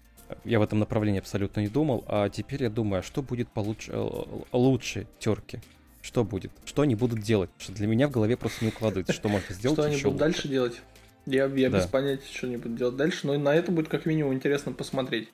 Я 0.44 0.58
в 0.58 0.62
этом 0.62 0.78
направлении 0.78 1.20
абсолютно 1.20 1.60
не 1.60 1.68
думал, 1.68 2.04
а 2.08 2.28
теперь 2.28 2.64
я 2.64 2.70
думаю, 2.70 3.00
а 3.00 3.02
что 3.02 3.22
будет 3.22 3.48
получ... 3.48 3.88
Э, 3.88 4.08
лучше 4.52 5.06
терки? 5.18 5.60
Что 6.02 6.24
будет? 6.24 6.52
Что 6.64 6.82
они 6.82 6.94
будут 6.94 7.20
делать? 7.20 7.50
Что 7.58 7.72
для 7.72 7.86
меня 7.86 8.08
в 8.08 8.10
голове 8.10 8.36
просто 8.36 8.64
не 8.64 8.70
укладывается, 8.70 9.12
что 9.12 9.28
можно 9.28 9.54
сделать. 9.54 9.78
Что 9.78 9.88
они 9.88 10.00
будут 10.02 10.18
дальше 10.18 10.48
делать? 10.48 10.80
Я, 11.26 11.46
я 11.46 11.70
да. 11.70 11.78
без 11.78 11.86
понятия, 11.86 12.26
что 12.32 12.46
они 12.46 12.56
будут 12.56 12.76
делать 12.76 12.96
дальше, 12.96 13.26
но 13.26 13.36
на 13.36 13.54
это 13.54 13.72
будет 13.72 13.88
как 13.88 14.06
минимум 14.06 14.34
интересно 14.34 14.72
посмотреть. 14.72 15.28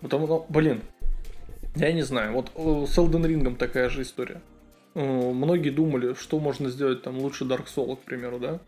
Потому 0.00 0.26
что, 0.26 0.46
блин, 0.48 0.82
я 1.76 1.92
не 1.92 2.02
знаю, 2.02 2.32
вот 2.32 2.50
э, 2.54 2.86
с 2.86 2.98
Elden 2.98 3.24
Ring 3.24 3.56
такая 3.56 3.88
же 3.88 4.02
история. 4.02 4.40
Э, 4.94 5.32
многие 5.32 5.70
думали, 5.70 6.14
что 6.14 6.40
можно 6.40 6.68
сделать 6.70 7.02
там 7.02 7.18
лучше 7.18 7.44
Dark 7.44 7.66
Souls, 7.74 7.96
к 7.96 8.00
примеру, 8.00 8.38
да? 8.38 8.60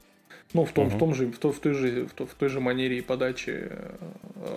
Ну, 0.52 0.64
в 0.64 0.72
том, 0.72 0.88
uh-huh. 0.88 0.96
в 0.96 0.98
том 0.98 1.14
же, 1.14 1.26
в, 1.26 1.38
той, 1.38 1.52
в, 1.52 1.60
той 1.60 1.74
же, 1.74 2.06
в, 2.06 2.12
той, 2.12 2.26
в 2.26 2.34
той 2.34 2.48
же 2.48 2.60
манере 2.60 2.98
и 2.98 3.00
подачи 3.00 3.68
э, 3.70 3.96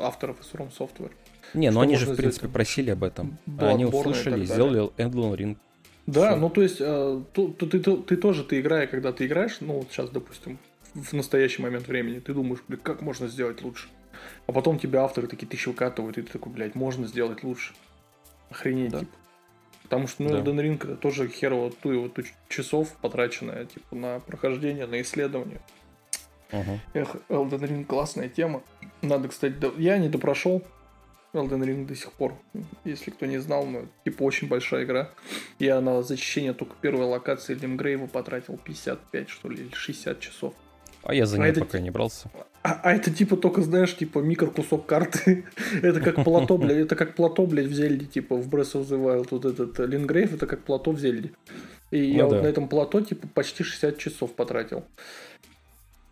авторов 0.02 0.40
из 0.42 0.52
From 0.52 0.72
Software. 0.76 1.12
Не, 1.54 1.70
ну 1.72 1.82
они 1.82 1.96
же, 1.96 2.06
в 2.12 2.16
принципе, 2.16 2.48
там? 2.48 2.54
просили 2.54 2.90
об 2.92 3.04
этом. 3.04 3.38
Bloodborne 3.48 3.70
они 3.70 3.86
услышали, 3.86 4.46
сделали 4.46 4.90
Elden 4.98 5.36
Ring. 5.36 5.58
Да, 6.06 6.32
Все. 6.32 6.40
ну 6.40 6.50
то 6.50 6.62
есть, 6.62 6.78
э, 6.80 7.22
ты, 7.34 7.48
ты, 7.48 7.80
ты, 7.80 7.98
ты 7.98 8.18
тоже, 8.18 8.44
ты 8.44 8.60
играя, 8.60 8.88
когда 8.88 9.14
ты 9.14 9.26
играешь, 9.26 9.58
ну 9.62 9.80
вот 9.80 9.88
сейчас, 9.92 10.10
допустим, 10.10 10.58
в 10.94 11.14
настоящий 11.14 11.62
момент 11.62 11.88
времени, 11.88 12.20
ты 12.20 12.34
думаешь, 12.34 12.64
блин, 12.68 12.80
как 12.82 13.02
можно 13.02 13.28
сделать 13.28 13.62
лучше? 13.62 13.88
А 14.48 14.52
потом 14.52 14.80
тебе 14.80 15.00
авторы 15.00 15.28
такие 15.28 15.48
тысячи 15.48 15.68
выкатывают, 15.70 16.18
и 16.18 16.22
ты 16.22 16.32
такой, 16.32 16.52
блядь, 16.52 16.76
можно 16.76 17.08
сделать 17.08 17.44
лучше. 17.44 17.74
Охренеть, 18.50 18.92
да. 18.92 19.00
типа. 19.00 19.12
Потому 19.84 20.08
что, 20.08 20.24
ну, 20.24 20.30
да. 20.30 20.40
Elden 20.40 20.60
Ring 20.60 20.76
это 20.76 20.96
тоже 20.96 21.28
херово 21.28 21.72
ту 21.72 21.92
его 21.92 22.08
ту 22.08 22.24
часов 22.48 22.96
потраченное, 23.02 23.66
типа, 23.66 23.96
на 23.96 24.20
прохождение, 24.20 24.86
на 24.86 25.02
исследование. 25.02 25.60
Uh-huh. 26.52 26.80
Эх, 26.94 27.16
Elden 27.30 27.62
Ring 27.62 27.86
классная 27.86 28.30
тема. 28.30 28.64
Надо, 29.02 29.28
кстати, 29.28 29.54
до... 29.54 29.74
я 29.78 29.98
не 29.98 30.08
допрошел 30.08 30.64
Elden 31.34 31.64
Ring 31.64 31.86
до 31.86 31.96
сих 31.96 32.12
пор. 32.14 32.36
Если 32.86 33.12
кто 33.12 33.26
не 33.26 33.40
знал, 33.40 33.66
ну, 33.66 33.88
типа, 34.06 34.24
очень 34.24 34.48
большая 34.48 34.84
игра. 34.84 35.10
Я 35.60 35.82
на 35.82 36.02
зачищение 36.04 36.54
только 36.54 36.76
первой 36.80 37.06
локации 37.06 37.56
Лимгрейва 37.56 38.08
потратил 38.08 38.58
55, 38.58 39.30
что 39.30 39.50
ли, 39.50 39.64
или 39.64 39.74
60 39.74 40.20
часов. 40.20 40.54
А 41.04 41.14
я 41.14 41.26
за 41.26 41.38
ним 41.38 41.52
а 41.52 41.54
пока 41.54 41.78
это... 41.78 41.80
не 41.82 41.92
брался. 41.92 42.32
А, 42.64 42.80
а 42.82 42.94
это 42.94 43.12
типа 43.12 43.36
только, 43.36 43.62
знаешь, 43.62 43.96
типа 43.96 44.20
микрокусок 44.20 44.86
карты. 44.86 45.46
это 45.82 46.00
как 46.00 46.24
плато, 46.24 46.58
блядь, 46.58 46.78
это 46.78 46.96
как 46.96 47.16
плато, 47.16 47.46
блядь, 47.46 47.68
в 47.68 47.74
Зельде, 47.74 48.06
типа 48.06 48.38
в 48.38 48.48
Breath 48.48 48.74
of 48.74 48.88
the 48.88 48.98
Wild. 48.98 49.28
Вот 49.32 49.46
этот 49.46 49.80
Лингрейв, 49.80 50.34
это 50.34 50.48
как 50.48 50.64
плато 50.64 50.92
в 50.92 51.00
Зельде. 51.00 51.32
И 51.92 52.00
ну, 52.00 52.18
я 52.18 52.24
да. 52.24 52.28
вот 52.28 52.44
на 52.44 52.48
этом 52.48 52.70
плато, 52.70 53.02
типа, 53.02 53.28
почти 53.28 53.64
60 53.64 53.98
часов 53.98 54.34
потратил. 54.34 54.86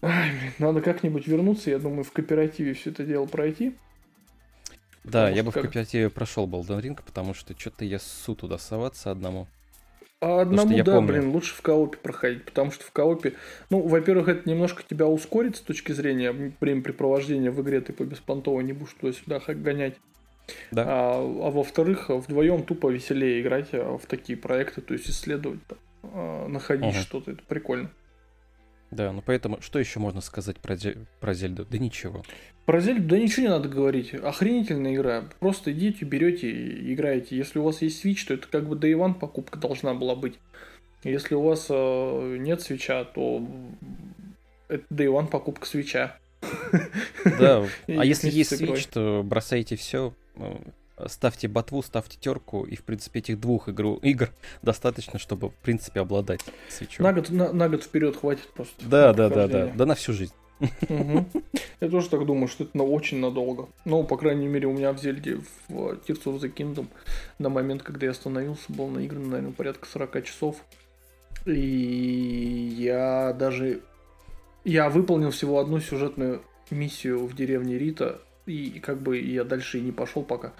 Ай, 0.01 0.31
блин, 0.31 0.53
надо 0.59 0.81
как-нибудь 0.81 1.25
вернуться, 1.27 1.69
я 1.69 1.79
думаю, 1.79 2.03
в 2.03 2.11
кооперативе 2.11 2.73
все 2.73 2.89
это 2.89 3.03
дело 3.03 3.25
пройти. 3.25 3.75
Да, 5.03 5.29
я 5.29 5.43
бы 5.43 5.51
как... 5.51 5.63
в 5.63 5.65
кооперативе 5.65 6.09
прошел 6.09 6.47
Balden 6.47 6.81
Ring, 6.81 6.99
потому 7.03 7.33
что 7.33 7.57
что-то 7.57 7.85
я 7.85 7.97
ссу 7.97 8.35
туда 8.35 8.57
соваться 8.57 9.09
одному. 9.09 9.47
А 10.21 10.41
одному, 10.41 10.77
да, 10.83 10.95
помню. 10.95 11.07
блин, 11.07 11.29
лучше 11.31 11.55
в 11.55 11.61
коопе 11.63 11.97
проходить, 11.97 12.45
потому 12.45 12.71
что 12.71 12.83
в 12.83 12.91
коопе, 12.91 13.33
ну, 13.71 13.81
во-первых, 13.81 14.27
это 14.27 14.47
немножко 14.47 14.83
тебя 14.87 15.07
ускорит 15.07 15.57
с 15.57 15.61
точки 15.61 15.93
зрения 15.93 16.53
времяпрепровождения 16.59 17.49
в 17.49 17.59
игре, 17.63 17.81
ты 17.81 17.91
по 17.91 18.03
беспонтово 18.03 18.61
не 18.61 18.71
будешь 18.71 18.93
туда-сюда 18.93 19.41
гонять. 19.47 19.95
Да. 20.69 20.85
А, 20.87 21.13
а 21.15 21.49
во-вторых, 21.49 22.09
вдвоем 22.09 22.63
тупо 22.63 22.89
веселее 22.91 23.41
играть 23.41 23.69
а, 23.73 23.97
в 23.97 24.05
такие 24.05 24.37
проекты, 24.37 24.81
то 24.81 24.93
есть 24.93 25.09
исследовать, 25.09 25.59
а, 26.03 26.47
находить 26.47 26.95
угу. 26.95 27.01
что-то, 27.01 27.31
это 27.31 27.41
прикольно. 27.47 27.89
Да, 28.91 29.13
ну 29.13 29.23
поэтому 29.25 29.61
что 29.61 29.79
еще 29.79 29.99
можно 29.99 30.19
сказать 30.19 30.57
про, 30.57 30.77
про 31.21 31.33
Зельду? 31.33 31.65
Да 31.65 31.77
ничего. 31.77 32.23
Про 32.65 32.81
Зельду, 32.81 33.07
да 33.07 33.17
ничего 33.17 33.43
не 33.43 33.49
надо 33.49 33.69
говорить. 33.69 34.13
Охренительная 34.13 34.95
игра. 34.95 35.23
Просто 35.39 35.71
идите, 35.71 36.03
берете 36.03 36.51
и 36.51 36.93
играете. 36.93 37.37
Если 37.37 37.59
у 37.59 37.63
вас 37.63 37.81
есть 37.81 38.05
Switch, 38.05 38.27
то 38.27 38.33
это 38.33 38.47
как 38.47 38.67
бы 38.67 38.75
Day 38.75 38.93
One 38.93 39.13
покупка 39.13 39.57
должна 39.57 39.93
была 39.93 40.15
быть. 40.15 40.37
Если 41.03 41.35
у 41.35 41.41
вас 41.41 41.67
э, 41.69 42.37
нет 42.39 42.61
свеча, 42.61 43.05
то 43.05 43.47
это 44.67 44.83
Day 44.93 45.07
One 45.07 45.27
покупка 45.27 45.65
свеча. 45.65 46.17
Да, 47.39 47.65
а 47.87 48.05
если 48.05 48.29
есть 48.29 48.53
Switch, 48.53 48.89
то 48.91 49.23
бросайте 49.23 49.77
все, 49.77 50.13
ставьте 51.07 51.47
ботву, 51.47 51.81
ставьте 51.81 52.17
терку, 52.19 52.63
и, 52.63 52.75
в 52.75 52.83
принципе, 52.83 53.19
этих 53.19 53.39
двух 53.39 53.69
игру, 53.69 53.95
игр 54.01 54.29
достаточно, 54.61 55.19
чтобы, 55.19 55.49
в 55.49 55.55
принципе, 55.55 56.01
обладать 56.01 56.41
свечой. 56.69 57.03
На 57.03 57.13
год, 57.13 57.29
на, 57.29 57.51
на 57.53 57.69
год 57.69 57.83
вперед 57.83 58.15
хватит 58.17 58.47
просто. 58.53 58.73
Да, 58.85 59.13
да, 59.13 59.29
да, 59.29 59.47
да, 59.47 59.67
да 59.67 59.85
на 59.85 59.95
всю 59.95 60.13
жизнь. 60.13 60.33
Угу. 60.61 61.25
Я 61.81 61.89
тоже 61.89 62.09
так 62.09 62.25
думаю, 62.25 62.47
что 62.47 62.63
это 62.63 62.77
на 62.77 62.83
очень 62.83 63.17
надолго. 63.19 63.69
Ну, 63.85 64.03
по 64.03 64.17
крайней 64.17 64.47
мере, 64.47 64.67
у 64.67 64.73
меня 64.73 64.93
в 64.93 64.99
Зельде 64.99 65.39
в 65.67 65.71
Tears 65.71 66.23
of 66.25 66.39
the 66.39 66.53
Kingdom 66.53 66.87
на 67.39 67.49
момент, 67.49 67.83
когда 67.83 68.05
я 68.05 68.11
остановился, 68.11 68.65
был 68.69 68.87
наигран, 68.87 69.29
наверное, 69.29 69.53
порядка 69.53 69.87
40 69.87 70.23
часов. 70.23 70.57
И 71.45 72.75
я 72.77 73.33
даже... 73.33 73.81
Я 74.63 74.89
выполнил 74.89 75.31
всего 75.31 75.59
одну 75.59 75.79
сюжетную 75.79 76.43
миссию 76.69 77.25
в 77.25 77.35
деревне 77.35 77.79
Рита, 77.79 78.21
и 78.45 78.79
как 78.79 79.01
бы 79.01 79.19
я 79.19 79.43
дальше 79.43 79.79
и 79.79 79.81
не 79.81 79.91
пошел 79.91 80.23
пока. 80.23 80.53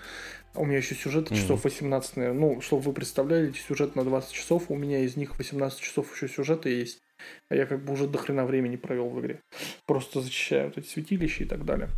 У 0.54 0.66
меня 0.66 0.78
еще 0.78 0.96
сюжет 0.96 1.30
часов 1.30 1.64
18, 1.64 2.18
наверное. 2.18 2.40
Ну, 2.40 2.62
чтобы 2.62 2.82
вы 2.82 2.94
представляли, 2.94 3.52
сюжет 3.54 3.96
на 3.96 4.04
20 4.04 4.32
часов, 4.34 4.70
у 4.70 4.76
меня 4.76 5.00
из 5.00 5.16
них 5.16 5.38
18 5.38 5.80
часов 5.80 6.14
еще 6.14 6.28
сюжета 6.28 6.70
есть. 6.70 7.02
А 7.50 7.56
я 7.56 7.66
как 7.66 7.84
бы 7.86 7.94
уже 7.94 8.08
до 8.08 8.18
хрена 8.18 8.46
времени 8.46 8.76
провел 8.76 9.10
в 9.10 9.20
игре. 9.22 9.42
Просто 9.86 10.22
зачищаю 10.22 10.68
вот 10.68 10.78
эти 10.78 10.88
святилища 10.88 11.44
и 11.44 11.48
так 11.48 11.64
далее. 11.66 11.90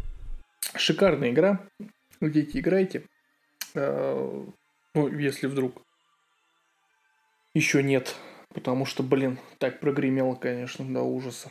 Шикарная 0.75 1.31
игра. 1.31 1.67
Дети, 2.21 2.57
играйте. 2.57 3.05
А, 3.75 4.45
ну, 4.93 5.07
если 5.07 5.47
вдруг 5.47 5.81
еще 7.53 7.81
нет. 7.81 8.15
Потому 8.53 8.85
что, 8.85 9.01
блин, 9.01 9.39
так 9.57 9.79
прогремело, 9.79 10.35
конечно, 10.35 10.85
до 10.85 11.01
ужаса. 11.01 11.49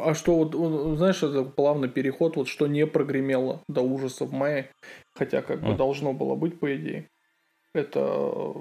А 0.00 0.14
что 0.14 0.36
вот, 0.36 0.96
знаешь, 0.98 1.22
это 1.22 1.44
плавный 1.44 1.88
переход, 1.88 2.36
вот 2.36 2.48
что 2.48 2.66
не 2.66 2.86
прогремело 2.86 3.62
до 3.68 3.82
ужаса 3.82 4.24
в 4.24 4.32
мае, 4.32 4.70
хотя 5.14 5.42
как 5.42 5.62
бы 5.62 5.74
должно 5.74 6.12
было 6.12 6.34
быть, 6.34 6.58
по 6.58 6.74
идее. 6.74 7.08
Это 7.74 8.54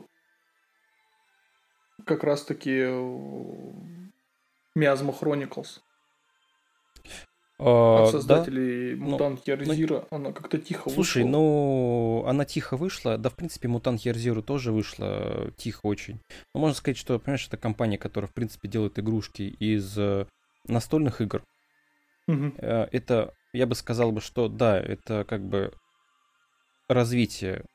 как 2.06 2.24
раз-таки 2.24 2.72
Miasma 4.78 5.14
Chronicles. 5.20 5.80
А, 7.64 8.06
От 8.06 8.12
создателей 8.12 8.96
да? 8.96 9.06
Мутант 9.06 9.42
ну, 9.46 9.54
Ярзира, 9.54 10.08
ну, 10.10 10.18
она 10.18 10.32
как-то 10.32 10.58
тихо 10.58 10.90
слушай, 10.90 10.98
вышла. 10.98 11.04
Слушай, 11.04 11.26
ну, 11.26 12.24
она 12.26 12.44
тихо 12.44 12.76
вышла, 12.76 13.20
да, 13.20 13.30
в 13.30 13.36
принципе, 13.36 13.68
Мутант 13.68 14.02
Ярзиру 14.02 14.42
тоже 14.42 14.72
вышла 14.72 15.52
тихо 15.58 15.82
очень. 15.84 16.20
Но 16.56 16.62
можно 16.62 16.76
сказать, 16.76 16.98
что, 16.98 17.20
понимаешь, 17.20 17.46
это 17.48 17.58
компания, 17.58 18.00
которая, 18.00 18.28
в 18.28 18.34
принципе, 18.34 18.68
делает 18.68 18.98
игрушки 18.98 19.44
из 19.44 19.96
э, 19.96 20.26
настольных 20.68 21.22
игр. 21.22 21.44
Угу. 22.28 22.54
Это, 22.58 23.34
я 23.54 23.68
бы 23.68 23.76
сказал 23.76 24.12
бы, 24.12 24.22
что 24.22 24.48
да, 24.48 24.80
это 24.80 25.26
как 25.26 25.48
бы 25.48 25.74
развитие 26.88 27.66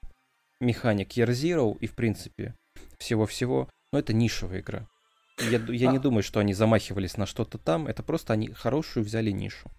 механик 0.60 1.16
Year 1.16 1.28
Zero 1.28 1.76
и, 1.78 1.86
в 1.86 1.94
принципе, 1.94 2.54
всего-всего, 2.98 3.68
но 3.92 3.98
это 3.98 4.12
нишевая 4.12 4.60
игра. 4.60 4.86
Я, 5.50 5.58
я 5.68 5.90
а... 5.90 5.92
не 5.92 5.98
думаю, 5.98 6.22
что 6.22 6.40
они 6.40 6.54
замахивались 6.54 7.16
на 7.16 7.26
что-то 7.26 7.58
там, 7.58 7.86
это 7.86 8.02
просто 8.02 8.32
они 8.32 8.48
хорошую 8.48 9.04
взяли 9.04 9.30
нишу. 9.30 9.70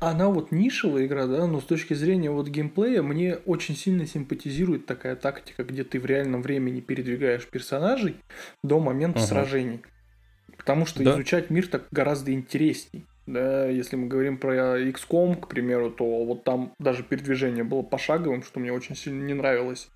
Она 0.00 0.28
вот 0.28 0.52
нишевая 0.52 1.06
игра, 1.06 1.26
да, 1.26 1.46
но 1.46 1.60
с 1.60 1.64
точки 1.64 1.94
зрения 1.94 2.30
вот 2.30 2.48
геймплея 2.48 3.02
мне 3.02 3.36
очень 3.36 3.74
сильно 3.76 4.04
симпатизирует 4.06 4.84
такая 4.84 5.16
тактика, 5.16 5.64
где 5.64 5.84
ты 5.84 5.98
в 5.98 6.04
реальном 6.04 6.42
времени 6.42 6.80
передвигаешь 6.80 7.46
персонажей 7.46 8.16
до 8.62 8.78
момента 8.78 9.20
угу. 9.20 9.26
сражений. 9.26 9.80
Потому 10.66 10.84
что 10.84 11.04
да. 11.04 11.14
изучать 11.14 11.48
мир 11.48 11.68
так 11.68 11.86
гораздо 11.92 12.32
интересней. 12.32 13.06
Да, 13.28 13.66
если 13.68 13.94
мы 13.94 14.08
говорим 14.08 14.36
про 14.36 14.80
XCOM, 14.80 15.36
к 15.36 15.46
примеру, 15.46 15.92
то 15.92 16.24
вот 16.24 16.42
там 16.42 16.72
даже 16.80 17.04
передвижение 17.04 17.62
было 17.62 17.82
пошаговым, 17.82 18.42
что 18.42 18.58
мне 18.58 18.72
очень 18.72 18.96
сильно 18.96 19.24
не 19.24 19.34
нравилось. 19.34 19.88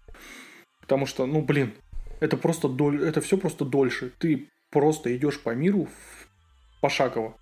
Потому 0.81 1.07
что, 1.07 1.27
ну, 1.27 1.43
блин, 1.43 1.73
это 2.21 2.37
просто 2.37 2.69
доль... 2.69 3.03
это 3.03 3.21
все 3.21 3.37
просто 3.37 3.65
дольше. 3.65 4.13
Ты 4.19 4.49
просто 4.71 5.17
идешь 5.17 5.41
по 5.41 5.51
миру 5.57 5.89
пошагово. 6.81 7.37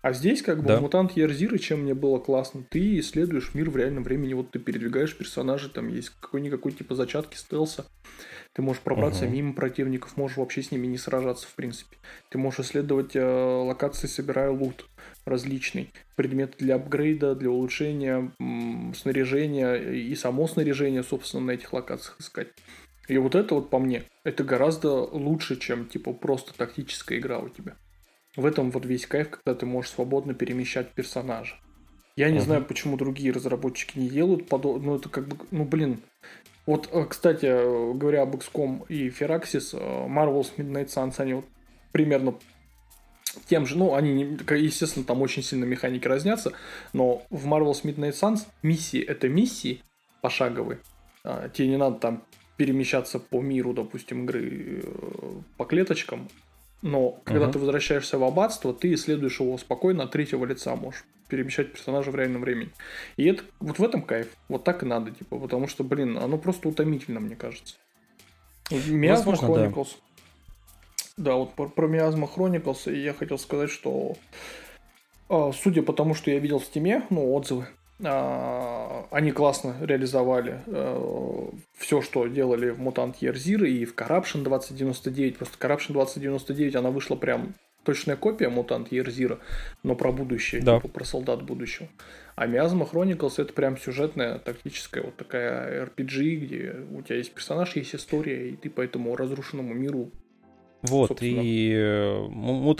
А 0.00 0.14
здесь, 0.14 0.40
как 0.40 0.62
бы, 0.62 0.68
да. 0.68 0.80
мутант 0.80 1.12
Ярзира, 1.12 1.58
чем 1.58 1.82
мне 1.82 1.92
было 1.92 2.18
классно, 2.18 2.64
ты 2.70 2.98
исследуешь 3.00 3.52
мир 3.52 3.68
в 3.68 3.76
реальном 3.76 4.02
времени, 4.02 4.32
вот 4.32 4.50
ты 4.50 4.58
передвигаешь 4.58 5.16
персонажей, 5.16 5.70
там 5.70 5.88
есть 5.88 6.10
какой-никакой 6.20 6.72
типа 6.72 6.94
зачатки 6.94 7.36
стелса. 7.36 7.84
Ты 8.54 8.60
можешь 8.60 8.82
пробраться 8.82 9.24
угу. 9.24 9.32
мимо 9.32 9.54
противников, 9.54 10.16
можешь 10.16 10.36
вообще 10.36 10.62
с 10.62 10.70
ними 10.70 10.86
не 10.86 10.98
сражаться, 10.98 11.46
в 11.46 11.54
принципе. 11.54 11.96
Ты 12.28 12.38
можешь 12.38 12.60
исследовать 12.60 13.16
э, 13.16 13.22
локации, 13.22 14.06
собирая 14.06 14.50
лут 14.50 14.86
различный. 15.24 15.90
Предметы 16.16 16.58
для 16.58 16.74
апгрейда, 16.74 17.34
для 17.34 17.50
улучшения 17.50 18.30
м, 18.38 18.92
снаряжения 18.94 19.76
и 19.76 20.14
само 20.14 20.46
снаряжение, 20.46 21.02
собственно, 21.02 21.44
на 21.44 21.50
этих 21.52 21.72
локациях 21.72 22.20
искать. 22.20 22.48
И 23.08 23.16
вот 23.18 23.34
это 23.34 23.54
вот 23.54 23.70
по 23.70 23.78
мне, 23.78 24.04
это 24.24 24.44
гораздо 24.44 24.92
лучше, 24.92 25.56
чем 25.58 25.86
типа 25.86 26.12
просто 26.12 26.54
тактическая 26.54 27.18
игра 27.18 27.38
у 27.38 27.48
тебя. 27.48 27.76
В 28.36 28.46
этом 28.46 28.70
вот 28.70 28.86
весь 28.86 29.06
кайф, 29.06 29.30
когда 29.30 29.54
ты 29.54 29.66
можешь 29.66 29.90
свободно 29.90 30.34
перемещать 30.34 30.92
персонажа. 30.92 31.56
Я 32.16 32.30
не 32.30 32.38
uh-huh. 32.38 32.42
знаю, 32.42 32.64
почему 32.64 32.96
другие 32.96 33.32
разработчики 33.32 33.98
не 33.98 34.08
делают 34.08 34.48
подобное. 34.48 34.90
Ну, 34.90 34.96
это 34.96 35.08
как 35.08 35.28
бы, 35.28 35.36
ну, 35.50 35.64
блин. 35.64 36.02
Вот, 36.66 36.88
э, 36.92 37.04
кстати, 37.08 37.46
говоря 37.94 38.22
об 38.22 38.36
XCOM 38.36 38.86
и 38.88 39.08
Firaxis, 39.08 39.70
э, 39.72 40.08
Marvel's 40.08 40.52
Midnight 40.56 40.86
Suns, 40.86 41.14
они 41.18 41.34
вот 41.34 41.44
примерно 41.90 42.34
тем 43.46 43.66
же, 43.66 43.76
ну, 43.78 43.94
они, 43.94 44.38
естественно, 44.50 45.04
там 45.04 45.22
очень 45.22 45.42
сильно 45.42 45.64
механики 45.64 46.06
разнятся, 46.06 46.52
но 46.92 47.22
в 47.30 47.46
Marvel's 47.46 47.82
Midnight 47.82 48.12
Suns 48.12 48.46
миссии— 48.62 49.00
это 49.02 49.28
миссии 49.28 49.82
пошаговые. 50.20 50.78
А, 51.24 51.48
тебе 51.48 51.68
не 51.68 51.76
надо 51.76 51.98
там 51.98 52.24
перемещаться 52.56 53.18
по 53.18 53.40
миру, 53.40 53.72
допустим, 53.72 54.24
игры 54.24 54.82
э, 54.84 55.30
по 55.56 55.64
клеточкам, 55.64 56.28
но 56.82 57.20
когда 57.24 57.46
uh-huh. 57.46 57.52
ты 57.52 57.58
возвращаешься 57.58 58.18
в 58.18 58.24
аббатство, 58.24 58.74
ты 58.74 58.92
исследуешь 58.94 59.40
его 59.40 59.56
спокойно 59.56 60.04
от 60.04 60.10
третьего 60.12 60.44
лица 60.44 60.76
можешь 60.76 61.04
перемещать 61.32 61.72
персонажа 61.72 62.10
в 62.10 62.14
реальном 62.14 62.42
времени. 62.42 62.68
И 63.16 63.24
это 63.24 63.42
вот 63.58 63.78
в 63.78 63.82
этом 63.82 64.02
кайф. 64.02 64.28
Вот 64.48 64.64
так 64.64 64.82
и 64.82 64.86
надо, 64.86 65.12
типа, 65.12 65.38
потому 65.38 65.66
что, 65.66 65.82
блин, 65.82 66.18
оно 66.18 66.36
просто 66.36 66.68
утомительно, 66.68 67.20
мне 67.20 67.36
кажется. 67.36 67.76
Miasma 68.70 69.32
Chronicles. 69.32 69.96
Да. 71.16 71.30
да, 71.30 71.34
вот 71.36 71.54
про, 71.54 71.68
про 71.68 71.88
Miasma 71.88 72.28
Chronicles 72.30 72.94
я 72.94 73.14
хотел 73.14 73.38
сказать, 73.38 73.70
что 73.70 74.18
а, 75.30 75.52
судя 75.52 75.82
по 75.82 75.94
тому, 75.94 76.12
что 76.12 76.30
я 76.30 76.38
видел 76.38 76.58
в 76.58 76.64
стиме, 76.66 77.06
ну, 77.08 77.32
отзывы, 77.32 77.66
а, 78.04 79.06
они 79.10 79.32
классно 79.32 79.74
реализовали 79.80 80.60
э, 80.66 81.48
все, 81.78 82.02
что 82.02 82.26
делали 82.26 82.68
в 82.68 82.78
Mutant 82.78 83.14
Year 83.20 83.32
Zero 83.32 83.66
и 83.66 83.86
в 83.86 83.94
Corruption 83.94 84.42
2099. 84.42 85.38
Просто 85.38 85.56
Corruption 85.56 85.92
2099, 85.92 86.76
она 86.76 86.90
вышла 86.90 87.16
прям 87.16 87.54
точная 87.84 88.16
копия 88.16 88.48
Year 88.48 89.06
Zero, 89.06 89.38
но 89.82 89.94
про 89.94 90.12
будущее, 90.12 90.62
да. 90.62 90.76
типа 90.76 90.88
про 90.88 91.04
солдат 91.04 91.42
будущего. 91.42 91.88
А 92.34 92.46
Miasma 92.46 92.90
Chronicles 92.90 93.34
это 93.36 93.52
прям 93.52 93.76
сюжетная, 93.76 94.38
тактическая 94.38 95.02
вот 95.02 95.16
такая 95.16 95.86
RPG, 95.86 96.34
где 96.36 96.76
у 96.90 97.02
тебя 97.02 97.16
есть 97.16 97.32
персонаж, 97.32 97.76
есть 97.76 97.94
история, 97.94 98.50
и 98.50 98.56
ты 98.56 98.70
по 98.70 98.80
этому 98.80 99.14
разрушенному 99.16 99.74
миру 99.74 100.10
вот, 100.82 101.08
Собственно. 101.08 101.40
и 101.40 101.72
э, 101.72 102.28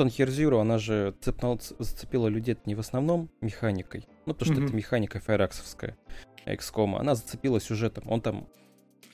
Year 0.09 0.26
Zero, 0.26 0.61
она 0.61 0.78
же 0.78 1.14
цепнул, 1.20 1.61
зацепила 1.78 2.26
людей 2.26 2.57
не 2.66 2.74
в 2.74 2.80
основном 2.80 3.30
механикой, 3.40 4.09
ну, 4.26 4.34
потому 4.34 4.53
что 4.53 4.61
mm-hmm. 4.61 4.66
это 4.66 4.76
механика 4.76 5.20
файраксовская, 5.20 5.96
XCOM, 6.44 6.98
она 6.98 7.14
зацепила 7.14 7.61
сюжетом. 7.61 8.03
Он 8.09 8.20
там, 8.20 8.48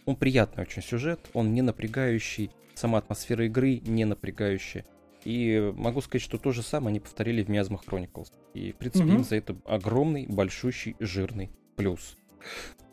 он 0.07 0.17
приятный 0.17 0.63
очень 0.63 0.83
сюжет, 0.83 1.21
он 1.35 1.53
не 1.53 1.61
напрягающий, 1.61 2.51
сама 2.75 2.99
атмосфера 2.99 3.45
игры 3.45 3.83
не 3.85 4.07
напрягающая. 4.07 4.87
И 5.25 5.73
могу 5.77 6.01
сказать, 6.01 6.23
что 6.23 6.39
то 6.39 6.53
же 6.53 6.63
самое 6.63 6.91
они 6.91 7.01
повторили 7.01 7.43
в 7.43 7.49
Miasma 7.49 7.79
Chronicles. 7.85 8.33
И, 8.55 8.73
в 8.73 8.77
принципе, 8.77 9.05
mm-hmm. 9.05 9.15
им 9.15 9.25
за 9.25 9.37
это 9.37 9.57
огромный, 9.65 10.27
большущий, 10.27 10.97
жирный 11.01 11.51
плюс. 11.77 12.17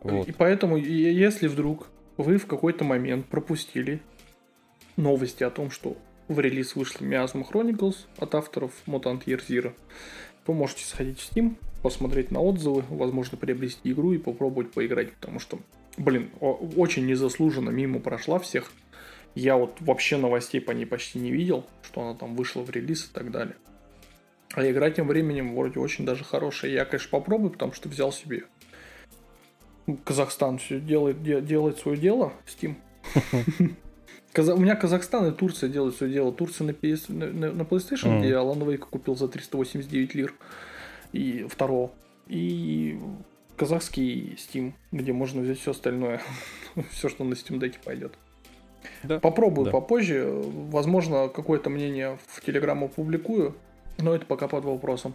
Вот. 0.02 0.28
И 0.28 0.32
поэтому, 0.32 0.78
если 0.78 1.48
вдруг 1.48 1.88
вы 2.18 2.38
в 2.38 2.46
какой-то 2.48 2.84
момент 2.84 3.28
пропустили 3.28 4.02
новости 4.98 5.44
о 5.44 5.50
том, 5.50 5.70
что 5.72 5.98
в 6.28 6.40
релиз 6.40 6.76
вышли 6.76 7.08
Miasma 7.08 7.46
Chronicles 7.50 8.08
от 8.18 8.36
авторов 8.36 8.72
Mutant 8.88 9.26
Year 9.26 9.42
Zero, 9.48 9.74
вы 10.48 10.54
можете 10.54 10.86
сходить 10.86 11.20
в 11.20 11.32
Steam, 11.32 11.56
посмотреть 11.82 12.32
на 12.32 12.40
отзывы, 12.40 12.84
возможно, 12.90 13.38
приобрести 13.38 13.92
игру 13.92 14.14
и 14.14 14.18
попробовать 14.18 14.72
поиграть, 14.72 15.14
потому 15.14 15.40
что, 15.40 15.60
блин, 15.98 16.30
очень 16.40 17.06
незаслуженно 17.06 17.70
мимо 17.70 18.00
прошла 18.00 18.40
всех. 18.40 18.72
Я 19.36 19.58
вот 19.58 19.78
вообще 19.82 20.18
новостей 20.18 20.62
по 20.62 20.72
ней 20.72 20.86
почти 20.86 21.20
не 21.20 21.32
видел, 21.32 21.66
что 21.84 22.02
она 22.02 22.18
там 22.18 22.36
вышла 22.36 22.62
в 22.62 22.70
релиз 22.70 23.06
и 23.06 23.14
так 23.14 23.32
далее. 23.32 23.56
А 24.54 24.70
игра 24.70 24.90
тем 24.90 25.08
временем 25.08 25.56
вроде 25.56 25.80
очень 25.80 26.06
даже 26.06 26.24
хорошая. 26.24 26.72
Я, 26.72 26.86
конечно, 26.86 27.10
попробую, 27.10 27.52
потому 27.52 27.74
что 27.74 27.90
взял 27.90 28.12
себе 28.12 28.46
Казахстан 30.04 30.58
все 30.58 30.80
делает, 30.80 31.22
делает 31.24 31.78
свое 31.78 31.98
дело, 31.98 32.34
Steam. 32.46 32.76
У 34.38 34.60
меня 34.60 34.76
Казахстан 34.76 35.28
и 35.28 35.32
Турция 35.32 35.70
делают 35.70 35.96
свое 35.96 36.12
дело. 36.12 36.34
Турция 36.34 36.66
на, 36.66 36.72
PS, 36.72 37.12
на, 37.14 37.52
на 37.52 37.62
PlayStation, 37.62 38.18
mm. 38.18 38.20
где 38.20 38.32
Alan 38.34 38.60
Wake 38.60 38.80
купил 38.90 39.16
за 39.16 39.28
389 39.28 40.16
лир 40.16 40.34
и 41.14 41.46
второго. 41.50 41.92
И 42.28 43.00
казахский 43.56 44.34
Steam, 44.34 44.74
где 44.92 45.14
можно 45.14 45.42
взять 45.42 45.60
все 45.60 45.72
остальное. 45.72 46.22
все, 46.92 47.08
что 47.08 47.24
на 47.24 47.34
Steam 47.34 47.60
Deck 47.60 47.76
пойдет. 47.84 48.18
Да. 49.04 49.20
Попробую 49.20 49.66
да. 49.66 49.72
попозже. 49.72 50.26
Возможно, 50.72 51.28
какое-то 51.30 51.70
мнение 51.70 52.18
в 52.28 52.42
Телеграм 52.42 52.84
опубликую, 52.84 53.56
но 53.98 54.16
это 54.16 54.26
пока 54.26 54.48
под 54.48 54.66
вопросом. 54.66 55.14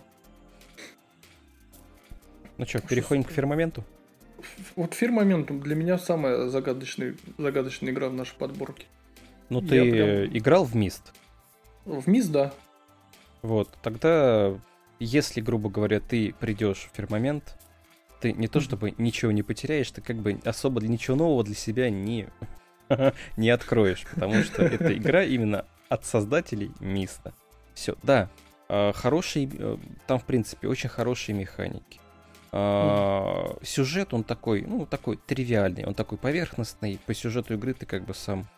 Ну 2.59 2.67
что, 2.67 2.81
переходим 2.81 3.23
что 3.23 3.33
к 3.33 3.35
фирмаменту? 3.35 3.85
Вот 4.77 4.95
фирмамент 4.95 5.51
для 5.63 5.75
меня 5.75 5.99
самая 5.99 6.49
загадочная, 6.49 7.15
загадочная 7.39 7.93
игра 7.93 8.09
в 8.09 8.15
нашей 8.15 8.37
подборке. 8.37 8.87
Ну, 9.49 9.61
ты 9.61 9.91
прям... 9.91 10.37
играл 10.37 10.65
в 10.65 10.75
Мист? 10.75 11.13
В 11.85 12.09
Мист, 12.09 12.31
да. 12.31 12.53
Вот, 13.43 13.69
тогда, 13.83 14.55
если, 14.99 15.41
грубо 15.41 15.71
говоря, 15.71 16.01
ты 16.01 16.35
придешь 16.39 16.89
в 16.93 16.97
фирмамент, 16.97 17.57
ты 18.21 18.33
не 18.33 18.49
то 18.49 18.61
чтобы 18.61 18.95
ничего 18.99 19.33
не 19.33 19.43
потеряешь, 19.43 19.91
ты 19.91 20.03
как 20.03 20.17
бы 20.17 20.39
особо 20.45 20.81
ничего 20.83 21.17
нового 21.17 21.43
для 21.43 21.55
себя 21.55 21.91
не, 21.91 22.29
не 23.37 23.51
откроешь, 23.51 24.05
потому 24.13 24.43
что 24.43 24.63
эта 24.63 24.97
игра 24.97 25.23
именно 25.23 25.65
от 25.89 26.05
создателей 26.05 26.73
Миста. 26.81 27.33
Все, 27.75 27.97
да, 28.03 28.29
а, 28.69 28.93
хороший, 28.93 29.51
э, 29.53 29.77
там, 30.07 30.19
в 30.19 30.25
принципе, 30.25 30.69
очень 30.69 30.89
хорошие 30.89 31.37
механики. 31.37 32.01
А, 32.53 33.57
сюжет, 33.63 34.15
он 34.15 34.23
такой, 34.23 34.63
ну, 34.63 34.87
такой 34.87 35.17
тривиальный, 35.17 35.85
он 35.85 35.95
такой 35.95 36.19
поверхностный. 36.19 37.01
По 37.07 37.15
сюжету 37.15 37.55
игры 37.55 37.75
ты 37.75 37.87
как 37.87 38.05
бы 38.05 38.15
сам 38.15 38.49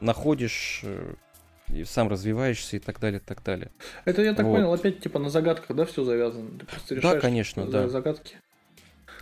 находишь 0.00 0.80
э, 0.82 1.14
и 1.68 1.84
сам 1.84 2.08
развиваешься 2.08 2.76
и 2.76 2.78
так 2.78 3.00
далее, 3.00 3.20
и 3.20 3.22
так 3.22 3.42
далее. 3.42 3.70
Это 4.04 4.22
я 4.22 4.34
так 4.34 4.46
вот. 4.46 4.56
понял, 4.56 4.72
опять 4.72 5.00
типа 5.00 5.18
на 5.18 5.28
загадках, 5.28 5.76
да, 5.76 5.84
все 5.84 6.04
завязано? 6.04 6.50
Ты 6.88 7.00
да, 7.00 7.20
конечно, 7.20 7.66
да. 7.66 7.88
Загадки. 7.88 8.36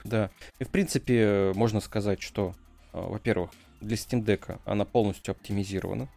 Да. 0.05 0.31
И 0.59 0.65
в 0.65 0.69
принципе 0.69 1.53
можно 1.55 1.81
сказать, 1.81 2.23
что, 2.23 2.55
э, 2.55 2.72
во-первых, 2.93 3.51
для 3.81 3.97
Steam 3.97 4.25
Deck 4.25 4.61
она 4.65 4.85
полностью 4.85 5.33
оптимизирована. 5.33 6.09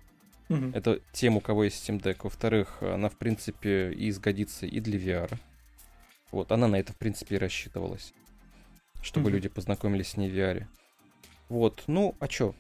Угу. 0.50 0.72
Это 0.74 1.00
тем, 1.12 1.38
у 1.38 1.42
кого 1.42 1.64
есть 1.64 1.88
Steam 1.88 2.02
Deck. 2.02 2.20
Во-вторых, 2.24 2.78
она, 2.82 3.10
в 3.10 3.18
принципе, 3.18 3.92
и 3.92 4.12
сгодится 4.12 4.66
и 4.66 4.80
для 4.80 5.00
VR. 5.00 5.38
Вот, 6.32 6.52
она 6.52 6.68
на 6.68 6.76
это, 6.78 6.94
в 6.94 6.98
принципе, 6.98 7.36
и 7.36 7.40
рассчитывалась. 7.40 8.14
Чтобы 9.02 9.28
угу. 9.28 9.36
люди 9.36 9.50
познакомились 9.50 10.10
с 10.10 10.18
ней 10.18 10.30
в 10.30 10.34
VR. 10.34 10.66
Вот, 11.50 11.84
ну, 11.88 12.16
а 12.20 12.28
чё? 12.28 12.56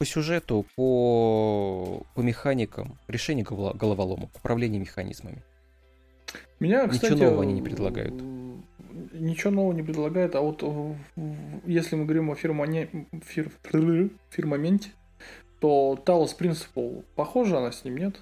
по 0.00 0.06
сюжету, 0.06 0.64
по, 0.76 2.06
по 2.14 2.20
механикам, 2.22 2.96
решение 3.06 3.44
головоломок, 3.44 4.30
управление 4.34 4.80
механизмами. 4.80 5.42
Меня, 6.58 6.88
кстати, 6.88 7.12
ничего 7.12 7.26
нового 7.26 7.42
они 7.42 7.52
не 7.52 7.60
предлагают. 7.60 8.14
Ничего 9.12 9.50
нового 9.50 9.72
не 9.72 9.82
предлагают, 9.82 10.34
а 10.34 10.40
вот 10.40 10.62
если 11.66 11.96
мы 11.96 12.04
говорим 12.04 12.30
о 12.30 12.34
фирмане, 12.34 13.06
фир, 13.24 13.50
фирмаменте, 14.30 14.90
то 15.60 16.00
Talos 16.04 16.36
Principle 16.38 17.04
похожа 17.14 17.58
она 17.58 17.72
с 17.72 17.84
ним, 17.84 17.96
нет? 17.96 18.20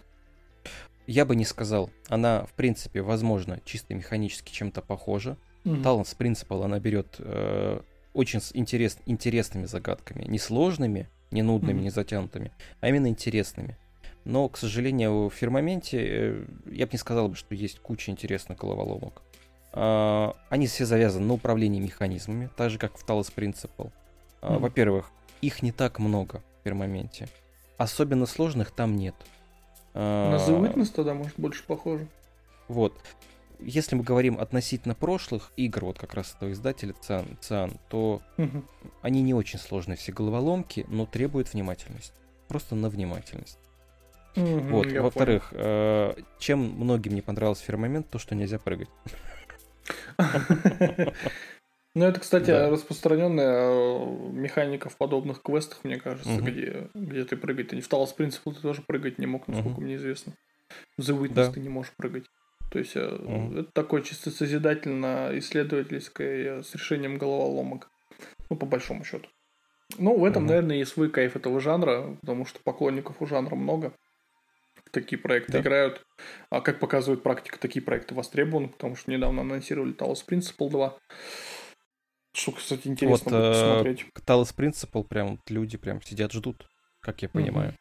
Я 1.07 1.25
бы 1.25 1.37
не 1.37 1.47
сказал. 1.47 1.91
Она, 2.09 2.45
в 2.45 2.53
принципе, 2.53 3.01
возможно, 3.01 3.61
чисто 3.65 3.95
механически 3.95 4.53
чем-то 4.53 4.83
похожа. 4.83 5.39
Mm-hmm. 5.65 5.83
Talents 5.83 6.17
Principle 6.17 6.65
она 6.65 6.79
берет 6.79 7.17
э, 7.19 7.81
очень 8.13 8.41
интерес, 8.53 8.99
интересными 9.07 9.65
загадками, 9.65 10.25
несложными, 10.25 11.09
не 11.31 11.43
нудными, 11.43 11.79
mm-hmm. 11.79 11.83
не 11.83 11.91
затянутыми, 11.91 12.53
а 12.81 12.89
именно 12.89 13.09
интересными. 13.09 13.79
Но, 14.25 14.49
к 14.51 14.59
сожалению, 14.59 15.29
в 15.29 15.35
фирмаменте 15.35 15.99
э, 15.99 16.45
я 16.71 16.87
бы 16.87 16.93
не 16.93 16.99
сказал, 16.99 17.35
что 17.35 17.55
есть 17.55 17.81
куча 17.81 18.11
интересных 18.11 18.59
головоломок. 18.59 19.23
А, 19.73 20.35
они 20.49 20.67
все 20.67 20.85
завязаны 20.85 21.27
на 21.27 21.35
управлении 21.35 21.81
механизмами, 21.81 22.51
так 22.57 22.71
же, 22.71 22.79
как 22.79 22.97
в 22.97 23.07
Talos 23.07 23.33
Principle. 23.35 23.91
Mm-hmm. 24.41 24.59
Во-первых, 24.59 25.11
их 25.41 25.63
не 25.63 25.73
так 25.73 25.99
много 25.99 26.43
в 26.61 26.65
фирмаменте. 26.65 27.29
Особенно 27.77 28.27
сложных 28.27 28.71
там 28.71 28.97
нет. 28.97 29.15
А, 29.95 30.33
на 30.33 30.37
The 30.37 30.61
Witness 30.61 30.93
тогда, 30.95 31.15
может, 31.15 31.35
больше 31.37 31.65
похоже. 31.65 32.07
Вот 32.69 32.95
если 33.61 33.97
мы 33.97 34.05
говорим 34.05 34.39
относительно 34.39 34.95
прошлых 34.95 35.53
игр, 35.57 35.87
вот 35.87 35.99
как 35.99 36.15
раз 36.15 36.35
этого 36.35 36.53
издателя 36.53 36.95
Циан, 37.01 37.27
Циан 37.41 37.79
то 37.89 38.23
угу. 38.37 38.65
они 39.03 39.23
не 39.23 39.35
очень 39.35 39.59
сложные 39.59 39.97
все 39.97 40.13
головоломки, 40.13 40.87
но 40.89 41.07
требуют 41.07 41.53
внимательность. 41.53 42.15
Просто 42.47 42.75
на 42.75 42.89
внимательность. 42.89 43.59
Угу, 44.37 44.59
вот, 44.71 44.93
во-вторых, 44.93 45.49
э, 45.53 46.15
чем 46.39 46.61
многим 46.61 47.15
не 47.15 47.21
понравился 47.21 47.65
фирмамент, 47.65 48.09
то, 48.09 48.19
что 48.19 48.35
нельзя 48.35 48.59
прыгать. 48.59 48.89
Ну, 51.95 52.05
это, 52.05 52.21
кстати, 52.21 52.47
да. 52.47 52.71
распространенная 52.71 53.73
э, 53.73 54.31
механика 54.31 54.89
в 54.89 54.97
подобных 54.97 55.43
квестах, 55.43 55.83
мне 55.83 55.99
кажется, 55.99 56.31
угу. 56.31 56.45
где, 56.45 56.89
где 56.95 57.25
ты 57.25 57.37
прыгать. 57.37 57.69
Ты 57.69 57.81
в 57.81 57.89
Талос 57.89 58.13
Принципл 58.13 58.53
ты 58.53 58.61
тоже 58.61 58.83
прыгать 58.83 59.19
не 59.19 59.27
мог, 59.27 59.49
насколько 59.49 59.79
угу. 59.79 59.83
мне 59.83 59.97
известно. 59.97 60.35
В 60.97 61.01
The 61.01 61.21
Witness 61.21 61.35
да. 61.35 61.51
ты 61.51 61.59
не 61.59 61.69
можешь 61.69 61.93
прыгать. 61.97 62.27
То 62.71 62.79
есть 62.79 62.95
угу. 62.95 63.59
это 63.59 63.73
такое 63.73 64.03
чисто 64.03 64.31
созидательно-исследовательское 64.31 66.63
с 66.63 66.73
решением 66.75 67.19
головоломок. 67.19 67.91
Ну, 68.49 68.57
по 68.57 68.67
большому 68.67 69.03
счету. 69.03 69.29
Ну, 69.99 70.17
в 70.17 70.25
этом, 70.25 70.45
угу. 70.45 70.51
наверное, 70.51 70.77
и 70.77 70.85
свой 70.85 71.11
кайф 71.11 71.35
этого 71.35 71.61
жанра, 71.61 72.17
потому 72.21 72.45
что 72.45 72.61
поклонников 72.63 73.21
у 73.21 73.27
жанра 73.27 73.57
много. 73.57 73.93
Такие 74.93 75.19
проекты 75.19 75.53
да. 75.53 75.61
играют. 75.61 76.03
А 76.51 76.61
как 76.61 76.79
показывает 76.79 77.23
практика, 77.23 77.59
такие 77.59 77.83
проекты 77.83 78.15
востребованы, 78.15 78.69
потому 78.69 78.97
что 78.97 79.11
недавно 79.11 79.43
анонсировали 79.43 79.95
Talos 79.95 80.25
Principle 80.27 80.71
2. 80.71 80.99
Что, 82.35 82.53
кстати, 82.53 82.89
интересно 82.89 83.31
вот, 83.31 83.41
будет 83.41 83.57
э, 83.57 83.61
посмотреть. 83.61 84.07
Talos 84.27 84.57
Principle 84.57 85.05
прям 85.05 85.41
люди 85.49 85.77
прям 85.77 86.03
сидят, 86.03 86.33
ждут, 86.33 86.69
как 87.01 87.23
я 87.23 87.29
понимаю. 87.29 87.71
Угу. 87.71 87.79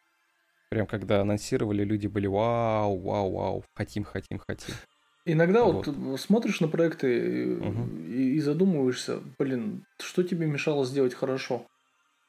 Прям 0.70 0.86
когда 0.86 1.20
анонсировали, 1.20 1.84
люди 1.84 2.06
были 2.06 2.26
вау, 2.26 2.98
вау, 2.98 3.32
вау, 3.32 3.64
хотим, 3.74 4.04
хотим, 4.04 4.38
хотим. 4.38 4.74
Иногда 5.24 5.64
вот, 5.64 5.86
вот 5.86 6.20
смотришь 6.20 6.60
на 6.60 6.68
проекты 6.68 7.56
угу. 7.56 8.00
и, 8.06 8.36
и 8.36 8.40
задумываешься, 8.40 9.20
блин, 9.38 9.84
что 10.00 10.22
тебе 10.22 10.46
мешало 10.46 10.84
сделать 10.84 11.14
хорошо? 11.14 11.66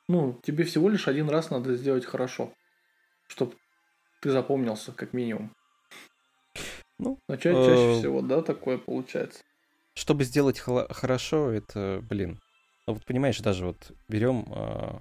Ну, 0.10 0.40
тебе 0.44 0.64
всего 0.64 0.90
лишь 0.90 1.08
один 1.08 1.30
раз 1.30 1.50
надо 1.50 1.76
сделать 1.76 2.06
хорошо, 2.06 2.52
чтобы 3.28 3.54
ты 4.22 4.32
запомнился, 4.32 4.92
как 4.92 5.14
минимум. 5.14 5.52
Ну, 6.98 7.18
Начать 7.28 7.56
э, 7.56 7.66
чаще 7.66 8.00
всего, 8.00 8.22
да, 8.22 8.42
такое 8.42 8.78
получается 8.78 9.42
чтобы 10.00 10.24
сделать 10.24 10.60
хорошо, 10.60 11.52
это, 11.52 12.02
блин, 12.10 12.40
ну 12.88 12.94
вот 12.94 13.06
понимаешь, 13.06 13.40
даже 13.40 13.66
вот 13.66 13.92
берем 14.08 14.46
э, 14.50 15.00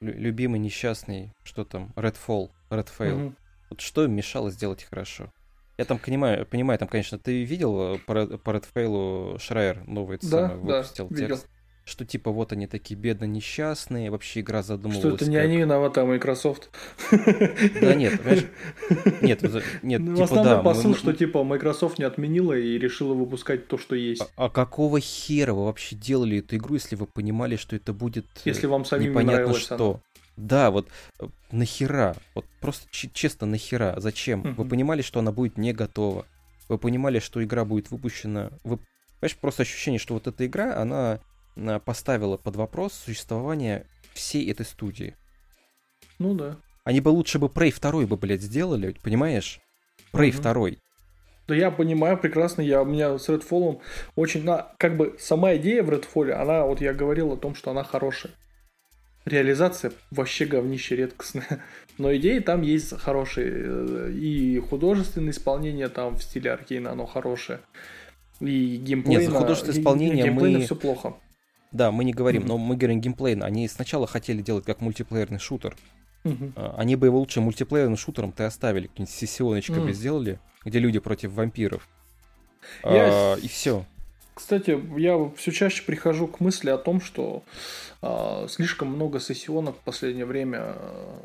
любимый 0.00 0.60
несчастный, 0.60 1.32
что 1.42 1.64
там, 1.64 1.92
Redfall, 1.96 2.50
Redfall. 2.70 3.26
Угу. 3.26 3.34
Вот 3.70 3.80
что 3.80 4.04
им 4.04 4.12
мешало 4.12 4.50
сделать 4.50 4.84
хорошо? 4.84 5.32
Я 5.76 5.84
там 5.84 5.98
понимаю, 5.98 6.46
понимаю, 6.46 6.78
там, 6.78 6.88
конечно, 6.88 7.18
ты 7.18 7.44
видел 7.44 7.98
по, 8.06 8.26
по 8.38 8.50
Redfall 8.50 9.38
Шрайер 9.40 9.86
новый 9.88 10.18
да, 10.22 10.28
самый, 10.28 10.56
выпустил 10.58 11.08
да, 11.08 11.16
текст? 11.16 11.48
Что 11.84 12.04
типа 12.04 12.30
вот 12.30 12.52
они 12.52 12.66
такие 12.66 12.98
бедно 12.98 13.24
несчастные, 13.24 14.10
вообще 14.10 14.40
игра 14.40 14.62
задумывалась. 14.62 14.98
Что 14.98 15.14
это 15.16 15.30
не 15.30 15.36
как... 15.36 15.44
они 15.44 15.56
виноваты, 15.56 16.00
а 16.00 16.04
Microsoft. 16.04 16.70
Да 17.10 17.94
нет, 17.94 18.20
понимаешь? 18.20 18.46
Нет, 19.22 19.42
нет, 19.82 20.00
ну, 20.00 20.14
типа 20.14 20.24
основной 20.24 20.54
да. 20.54 20.62
посыл, 20.62 20.90
мы... 20.90 20.96
что 20.96 21.12
типа 21.12 21.42
Microsoft 21.42 21.98
не 21.98 22.04
отменила 22.04 22.52
и 22.52 22.78
решила 22.78 23.14
выпускать 23.14 23.66
то, 23.66 23.78
что 23.78 23.94
есть. 23.96 24.22
А, 24.36 24.46
а 24.46 24.50
какого 24.50 25.00
хера 25.00 25.52
вы 25.52 25.64
вообще 25.64 25.96
делали 25.96 26.38
эту 26.38 26.56
игру, 26.56 26.74
если 26.74 26.96
вы 26.96 27.06
понимали, 27.06 27.56
что 27.56 27.74
это 27.74 27.92
будет 27.92 28.26
если 28.44 28.66
вам 28.66 28.84
самим 28.84 29.10
непонятно 29.10 29.54
что? 29.54 29.90
Она. 29.90 30.00
Да, 30.36 30.70
вот 30.70 30.88
э, 31.18 31.26
нахера, 31.50 32.16
вот 32.34 32.46
просто 32.60 32.88
честно 32.90 33.46
нахера, 33.46 33.94
зачем? 33.98 34.54
Вы 34.54 34.64
понимали, 34.64 35.02
что 35.02 35.20
она 35.20 35.32
будет 35.32 35.58
не 35.58 35.72
готова. 35.72 36.26
Вы 36.68 36.78
понимали, 36.78 37.18
что 37.18 37.42
игра 37.42 37.64
будет 37.64 37.90
выпущена. 37.90 38.50
Вы 38.62 38.78
Понимаешь, 39.20 39.36
просто 39.36 39.62
ощущение, 39.64 39.98
что 39.98 40.14
вот 40.14 40.26
эта 40.26 40.46
игра, 40.46 40.76
она 40.76 41.20
поставила 41.84 42.36
под 42.36 42.56
вопрос 42.56 42.94
существование 42.94 43.86
всей 44.14 44.50
этой 44.50 44.66
студии. 44.66 45.16
Ну 46.18 46.34
да. 46.34 46.56
Они 46.84 47.00
бы 47.00 47.10
лучше 47.10 47.38
бы 47.38 47.46
Prey 47.46 47.74
2 47.78 48.06
бы, 48.06 48.16
блядь, 48.16 48.42
сделали, 48.42 48.96
понимаешь? 49.02 49.60
Prey 50.12 50.34
угу. 50.34 50.70
2. 50.70 50.80
Да 51.48 51.54
я 51.56 51.70
понимаю 51.70 52.16
прекрасно, 52.16 52.62
я, 52.62 52.82
у 52.82 52.84
меня 52.84 53.18
с 53.18 53.28
Redfall 53.28 53.80
очень, 54.14 54.44
на, 54.44 54.68
как 54.78 54.96
бы 54.96 55.16
сама 55.18 55.56
идея 55.56 55.82
в 55.82 55.90
Redfall, 55.90 56.30
она, 56.30 56.64
вот 56.64 56.80
я 56.80 56.94
говорил 56.94 57.32
о 57.32 57.36
том, 57.36 57.56
что 57.56 57.72
она 57.72 57.82
хорошая. 57.82 58.32
Реализация 59.24 59.92
вообще 60.10 60.44
говнище 60.44 60.96
редкостная. 60.96 61.62
Но 61.98 62.14
идеи 62.16 62.38
там 62.38 62.62
есть 62.62 62.96
хорошие. 62.98 63.50
Э, 63.50 64.12
и 64.12 64.60
художественное 64.60 65.32
исполнение 65.32 65.88
там 65.88 66.16
в 66.16 66.22
стиле 66.22 66.52
Аркейна, 66.52 66.92
оно 66.92 67.04
хорошее. 67.04 67.60
И 68.40 68.76
геймплей. 68.76 69.16
Нет, 69.16 69.30
за 69.30 69.36
художественное 69.36 69.78
исполнение 69.78 70.30
мы... 70.30 70.60
все 70.62 70.74
плохо. 70.74 71.14
Да, 71.72 71.90
мы 71.90 72.04
не 72.04 72.12
говорим, 72.12 72.42
mm-hmm. 72.42 72.48
но 72.48 72.58
мы 72.58 72.76
говорим 72.76 73.00
геймплейно. 73.00 73.46
Они 73.46 73.68
сначала 73.68 74.06
хотели 74.06 74.42
делать 74.42 74.64
как 74.64 74.80
мультиплеерный 74.80 75.38
шутер. 75.38 75.76
Mm-hmm. 76.24 76.74
Они 76.76 76.96
бы 76.96 77.06
его 77.06 77.18
лучше 77.18 77.40
мультиплеерным 77.40 77.96
шутером 77.96 78.32
ты 78.32 78.44
оставили, 78.44 78.88
какие-нибудь 78.88 79.14
сессионочкой 79.14 79.76
mm-hmm. 79.76 79.86
бы 79.86 79.92
сделали, 79.92 80.40
где 80.64 80.78
люди 80.78 80.98
против 80.98 81.32
вампиров. 81.32 81.88
Я... 82.84 83.08
А, 83.10 83.36
и 83.36 83.48
все. 83.48 83.86
Кстати, 84.34 84.78
я 84.98 85.30
все 85.36 85.50
чаще 85.50 85.82
прихожу 85.82 86.26
к 86.26 86.40
мысли 86.40 86.70
о 86.70 86.78
том, 86.78 87.00
что 87.00 87.42
а, 88.02 88.46
слишком 88.48 88.88
много 88.88 89.20
сессионок 89.20 89.76
в 89.76 89.80
последнее 89.80 90.24
время 90.24 90.58
а, 90.60 91.22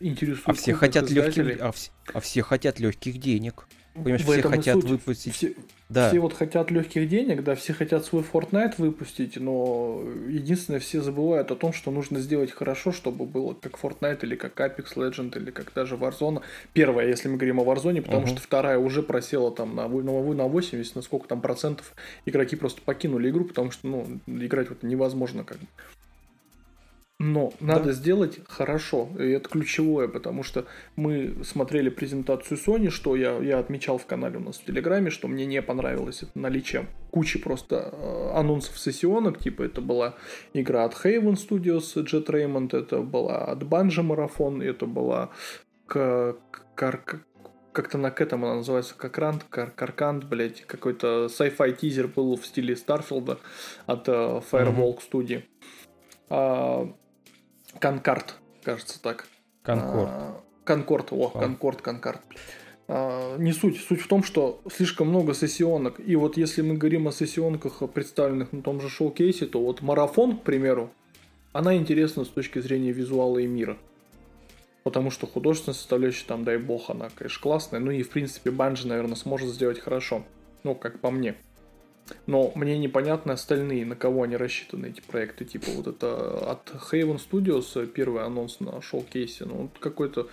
интересует. 0.00 0.48
А 0.48 0.52
все 0.52 0.74
хотят 0.74 1.10
легких, 1.10 1.60
а, 1.60 1.72
все, 1.72 1.90
а 2.12 2.20
все 2.20 2.42
хотят 2.42 2.80
легких 2.80 3.18
денег. 3.18 3.66
Понимаешь, 3.94 4.22
в 4.22 4.30
все 4.30 4.42
хотят 4.42 4.84
выпустить. 4.84 5.34
Все, 5.34 5.54
да. 5.88 6.08
все 6.08 6.20
вот 6.20 6.32
хотят 6.32 6.70
легких 6.70 7.08
денег, 7.08 7.42
да, 7.42 7.56
все 7.56 7.72
хотят 7.72 8.04
свой 8.04 8.22
Fortnite 8.22 8.74
выпустить, 8.78 9.36
но 9.36 10.04
единственное, 10.28 10.78
все 10.78 11.02
забывают 11.02 11.50
о 11.50 11.56
том, 11.56 11.72
что 11.72 11.90
нужно 11.90 12.20
сделать 12.20 12.52
хорошо, 12.52 12.92
чтобы 12.92 13.26
было 13.26 13.54
как 13.54 13.78
Fortnite 13.82 14.20
или 14.22 14.36
как 14.36 14.58
Apex 14.60 14.94
Legend 14.94 15.36
или 15.36 15.50
как 15.50 15.72
даже 15.74 15.96
Warzone. 15.96 16.42
Первая, 16.72 17.08
если 17.08 17.28
мы 17.28 17.36
говорим 17.36 17.58
о 17.58 17.64
Warzone, 17.64 18.00
потому 18.00 18.26
uh-huh. 18.26 18.30
что 18.30 18.40
вторая 18.40 18.78
уже 18.78 19.02
просела 19.02 19.50
там 19.50 19.74
на, 19.74 19.88
на, 19.88 20.34
на 20.34 20.44
80, 20.46 20.94
на 20.94 21.02
сколько 21.02 21.26
там 21.26 21.40
процентов 21.40 21.92
игроки 22.26 22.54
просто 22.54 22.82
покинули 22.82 23.28
игру, 23.30 23.44
потому 23.44 23.72
что, 23.72 23.88
ну, 23.88 24.20
играть 24.28 24.68
вот 24.68 24.84
невозможно 24.84 25.42
как 25.42 25.58
бы. 25.58 25.66
Но 27.22 27.52
надо 27.60 27.84
да. 27.84 27.92
сделать 27.92 28.40
хорошо, 28.48 29.10
и 29.18 29.28
это 29.32 29.46
ключевое, 29.46 30.08
потому 30.08 30.42
что 30.42 30.64
мы 30.96 31.34
смотрели 31.44 31.90
презентацию 31.90 32.56
Sony, 32.56 32.88
что 32.88 33.14
я, 33.14 33.36
я 33.40 33.58
отмечал 33.58 33.98
в 33.98 34.06
канале 34.06 34.38
у 34.38 34.40
нас 34.40 34.56
в 34.56 34.64
Телеграме, 34.64 35.10
что 35.10 35.28
мне 35.28 35.44
не 35.44 35.60
понравилось 35.60 36.22
это 36.22 36.38
наличие 36.38 36.86
кучи 37.10 37.38
просто 37.38 37.92
э, 37.92 38.30
анонсов 38.38 38.78
сессионок, 38.78 39.38
типа 39.38 39.64
это 39.64 39.82
была 39.82 40.14
игра 40.54 40.84
от 40.84 40.94
Haven 40.94 41.34
Studios 41.34 41.94
Jet 41.94 42.24
Raymond, 42.24 42.74
это 42.74 43.02
была 43.02 43.44
от 43.44 43.64
Bungie 43.64 44.02
Marathon, 44.02 44.64
это 44.64 44.86
была 44.86 45.28
к, 45.86 46.36
кар, 46.74 47.02
как-то 47.74 47.98
на 47.98 48.10
к 48.10 48.22
этому 48.22 48.46
она 48.46 48.56
называется, 48.56 48.94
как 48.96 49.18
Рант, 49.18 49.44
кар, 49.50 49.70
Каркант, 49.72 50.24
блять, 50.24 50.62
какой-то 50.62 51.26
sci-fi 51.26 51.76
тизер 51.76 52.08
был 52.08 52.36
в 52.36 52.46
стиле 52.46 52.74
Старфилда 52.74 53.40
от 53.84 54.08
э, 54.08 54.12
Firewalk 54.50 54.96
mm-hmm. 54.96 55.02
студии. 55.02 55.44
А, 56.30 56.90
Конкорд, 57.78 58.36
кажется 58.62 59.00
так. 59.00 59.26
Конкорд. 59.62 60.10
А, 60.10 60.40
Конкорд, 60.64 61.12
о, 61.12 61.28
Конкорд, 61.28 61.82
Конкорд. 61.82 62.20
А, 62.88 63.36
не 63.38 63.52
суть. 63.52 63.80
Суть 63.80 64.00
в 64.00 64.08
том, 64.08 64.22
что 64.24 64.60
слишком 64.70 65.08
много 65.08 65.34
сессионок. 65.34 66.00
И 66.04 66.16
вот 66.16 66.36
если 66.36 66.62
мы 66.62 66.76
говорим 66.76 67.08
о 67.08 67.12
сессионках, 67.12 67.88
представленных 67.90 68.52
на 68.52 68.62
том 68.62 68.80
же 68.80 68.88
шоу-кейсе, 68.88 69.46
то 69.46 69.60
вот 69.60 69.82
марафон, 69.82 70.36
к 70.36 70.42
примеру, 70.42 70.90
она 71.52 71.76
интересна 71.76 72.24
с 72.24 72.28
точки 72.28 72.58
зрения 72.58 72.92
визуала 72.92 73.38
и 73.38 73.46
мира. 73.46 73.76
Потому 74.82 75.10
что 75.10 75.26
художественная 75.26 75.74
составляющая 75.74 76.26
там, 76.26 76.44
дай 76.44 76.56
бог, 76.56 76.90
она, 76.90 77.10
конечно, 77.14 77.40
классная. 77.40 77.80
Ну 77.80 77.90
и, 77.90 78.02
в 78.02 78.10
принципе, 78.10 78.50
Банжи, 78.50 78.88
наверное, 78.88 79.16
сможет 79.16 79.50
сделать 79.50 79.78
хорошо. 79.78 80.24
Ну, 80.64 80.74
как 80.74 81.00
по 81.00 81.10
мне. 81.10 81.36
Но 82.26 82.52
мне 82.54 82.78
непонятны 82.78 83.32
остальные, 83.32 83.86
на 83.86 83.96
кого 83.96 84.24
они 84.24 84.36
рассчитаны, 84.36 84.86
эти 84.86 85.00
проекты. 85.00 85.44
Типа 85.44 85.70
вот 85.76 85.86
это 85.86 86.50
от 86.50 86.70
Haven 86.90 87.20
Studios 87.20 87.86
первый 87.86 88.24
анонс 88.24 88.60
на 88.60 88.80
шоу-кейсе. 88.82 89.44
Ну, 89.44 89.54
вот 89.54 89.78
какой-то 89.78 90.28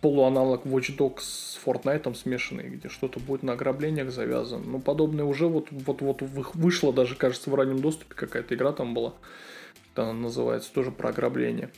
полуаналог 0.00 0.64
Watch 0.66 0.96
Dogs 0.96 1.20
с 1.20 1.60
Fortnite 1.64 2.14
смешанный, 2.14 2.68
где 2.68 2.88
что-то 2.88 3.18
будет 3.20 3.42
на 3.42 3.52
ограблениях 3.52 4.10
завязано. 4.10 4.64
Ну, 4.64 4.80
подобное 4.80 5.24
уже 5.24 5.46
вот, 5.46 5.68
вот, 5.70 6.00
вот 6.00 6.22
вышло 6.54 6.92
даже, 6.92 7.14
кажется, 7.14 7.50
в 7.50 7.54
раннем 7.54 7.80
доступе 7.80 8.14
какая-то 8.14 8.54
игра 8.54 8.72
там 8.72 8.94
была. 8.94 9.14
Она 9.94 10.12
называется 10.12 10.72
тоже 10.72 10.90
про 10.90 11.10
ограбление. 11.10 11.70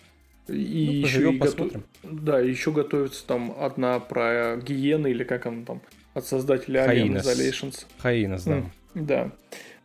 И 0.49 1.01
ну, 1.03 1.07
еще 1.07 1.33
и 1.33 1.39
готов... 1.39 1.73
Да, 2.03 2.41
еще 2.41 2.73
готовится 2.73 3.27
там 3.27 3.55
одна 3.59 4.01
про 4.01 4.57
гиены 4.57 5.11
или 5.11 5.25
как 5.25 5.47
она 5.47 5.65
там 5.65 5.83
от 6.15 6.27
создателя 6.27 6.87
Alien 6.87 7.21
Isolations. 7.21 7.87
Хаинес, 7.99 8.45
да. 8.45 8.65
Да. 8.95 9.32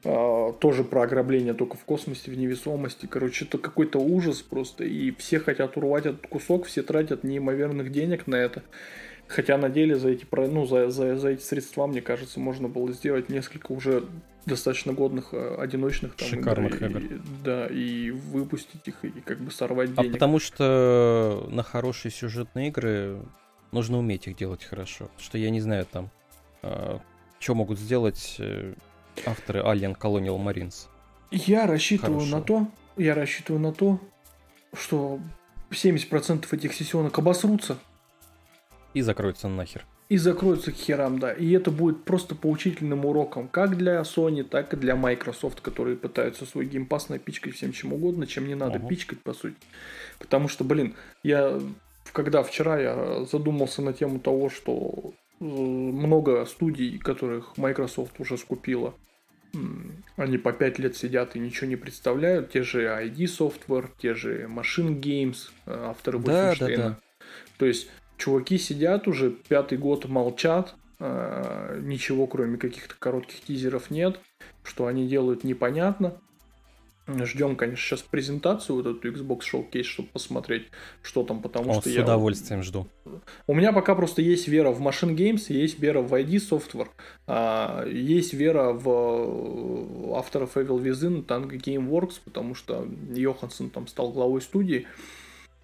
А, 0.06 0.52
тоже 0.54 0.84
про 0.84 1.04
ограбление 1.04 1.54
только 1.54 1.78
в 1.78 1.86
космосе, 1.86 2.32
в 2.32 2.38
невесомости. 2.38 3.06
Короче, 3.06 3.46
это 3.46 3.58
какой-то 3.58 4.00
ужас 4.00 4.42
просто. 4.42 4.84
И 4.84 5.12
все 5.12 5.40
хотят 5.40 5.78
урвать 5.78 6.06
этот 6.06 6.28
кусок, 6.28 6.66
все 6.66 6.84
тратят 6.84 7.24
неимоверных 7.24 7.92
денег 7.92 8.28
на 8.28 8.36
это. 8.36 8.64
Хотя 9.28 9.58
на 9.58 9.70
деле 9.70 9.96
за 9.96 10.10
эти, 10.10 10.28
ну, 10.32 10.66
за, 10.66 10.90
за, 10.90 11.18
за 11.18 11.30
эти 11.30 11.42
средства, 11.42 11.88
мне 11.88 12.02
кажется, 12.02 12.40
можно 12.40 12.68
было 12.68 12.92
сделать 12.92 13.30
несколько 13.30 13.72
уже 13.72 14.04
достаточно 14.46 14.92
годных 14.92 15.30
э, 15.32 15.56
одиночных 15.58 16.16
там 16.16 16.28
Шикарных 16.28 16.82
игр. 16.82 17.00
И, 17.00 17.20
да, 17.44 17.68
и 17.68 18.12
выпустить 18.12 18.86
их, 18.86 19.04
и 19.04 19.22
как 19.22 19.40
бы 19.40 19.52
сорвать 19.52 19.92
а 19.96 20.02
денег. 20.02 20.12
А 20.12 20.14
потому 20.14 20.40
что 20.40 21.48
на 21.50 21.64
хорошие 21.64 22.12
сюжетные 22.12 22.68
игры 22.68 23.22
нужно 23.72 23.98
уметь 23.98 24.28
их 24.28 24.36
делать 24.36 24.64
хорошо. 24.64 25.10
Что 25.18 25.38
я 25.38 25.50
не 25.50 25.62
знаю 25.62 25.88
там, 25.90 26.12
а, 26.62 27.00
что 27.40 27.56
могут 27.56 27.80
сделать 27.80 28.36
э, 28.40 28.74
авторы 29.26 29.62
Alien 29.62 29.98
Colonial 29.98 30.38
Marines. 30.44 30.88
Я 31.32 31.66
рассчитываю 31.68 32.20
Хорошо. 32.20 32.36
на 32.38 32.42
то, 32.42 32.68
я 32.98 33.16
рассчитываю 33.16 33.62
на 33.62 33.74
то, 33.74 34.00
что 34.74 35.20
70% 35.72 36.46
этих 36.52 36.74
сессионок 36.74 37.18
обосрутся 37.18 37.78
И 38.94 39.02
закроется 39.02 39.48
нахер. 39.48 39.86
и 40.10 40.18
закроются 40.18 40.72
к 40.72 40.76
херам, 40.76 41.18
да. 41.18 41.32
И 41.34 41.50
это 41.52 41.72
будет 41.72 42.04
просто 42.06 42.36
поучительным 42.36 43.06
уроком 43.06 43.48
как 43.48 43.78
для 43.78 44.00
Sony, 44.02 44.44
так 44.44 44.74
и 44.74 44.78
для 44.78 44.96
Microsoft, 44.96 45.62
которые 45.62 45.96
пытаются 45.98 46.46
свой 46.46 46.66
геймпас 46.66 47.10
напичкать 47.10 47.56
всем 47.56 47.72
чем 47.72 47.94
угодно, 47.94 48.28
чем 48.28 48.48
не 48.48 48.54
надо 48.56 48.76
Ага. 48.78 48.88
пичкать, 48.88 49.22
по 49.22 49.34
сути. 49.34 49.56
Потому 50.20 50.48
что, 50.48 50.64
блин, 50.64 50.96
я 51.24 51.60
когда 52.12 52.44
вчера 52.44 52.80
я 52.80 53.26
задумался 53.26 53.82
на 53.82 53.94
тему 53.94 54.20
того, 54.20 54.50
что 54.52 55.14
много 55.44 56.46
студий, 56.46 56.98
которых 56.98 57.58
Microsoft 57.58 58.20
уже 58.20 58.38
скупила, 58.38 58.94
они 60.16 60.38
по 60.38 60.52
5 60.52 60.80
лет 60.80 60.98
сидят 60.98 61.36
и 61.36 61.40
ничего 61.40 61.68
не 61.68 61.76
представляют. 61.76 62.52
Те 62.52 62.64
же 62.64 62.86
ID 62.86 63.26
Software, 63.26 63.90
те 64.00 64.16
же 64.16 64.44
Machine 64.46 65.00
Games, 65.00 65.52
э, 65.66 65.74
авторы 65.74 66.20
Да, 66.20 66.56
да, 66.60 66.68
да. 66.76 67.00
То 67.58 67.66
есть 67.66 67.88
чуваки 68.18 68.58
сидят 68.58 69.08
уже 69.08 69.30
пятый 69.30 69.78
год 69.78 70.06
молчат, 70.06 70.76
э, 71.00 71.80
ничего 71.84 72.26
кроме 72.26 72.58
каких-то 72.58 72.96
коротких 72.98 73.42
тизеров 73.42 73.92
нет, 73.92 74.20
что 74.64 74.88
они 74.88 75.08
делают 75.08 75.44
непонятно. 75.44 76.20
Ждем, 77.08 77.58
конечно, 77.58 77.84
сейчас 77.84 78.02
презентацию, 78.02 78.78
вот 78.78 78.86
эту 78.86 79.12
Xbox 79.12 79.42
Showcase, 79.52 79.84
чтобы 79.84 80.08
посмотреть, 80.10 80.68
что 81.02 81.24
там, 81.24 81.42
потому 81.42 81.72
О, 81.72 81.82
что 81.82 81.90
с 81.90 81.94
я... 81.94 82.04
удовольствием 82.04 82.64
жду. 82.64 82.88
У 83.46 83.54
меня 83.54 83.74
пока 83.74 83.94
просто 83.94 84.22
есть 84.22 84.48
вера 84.48 84.72
в 84.72 84.82
Machine 84.82 85.14
Games, 85.16 85.46
есть 85.50 85.80
вера 85.80 86.02
в 86.02 86.14
ID 86.14 86.36
Software, 86.36 86.88
а, 87.28 87.86
есть 87.86 88.34
вера 88.34 88.72
в 88.72 88.88
э, 88.88 90.14
авторов 90.18 90.56
Evil 90.56 90.82
Within, 90.82 91.26
Tango 91.26 91.58
Gameworks, 91.58 92.22
потому 92.24 92.56
что 92.56 92.88
Йоханссон 93.10 93.70
там 93.70 93.88
стал 93.88 94.12
главой 94.12 94.42
студии. 94.42 94.88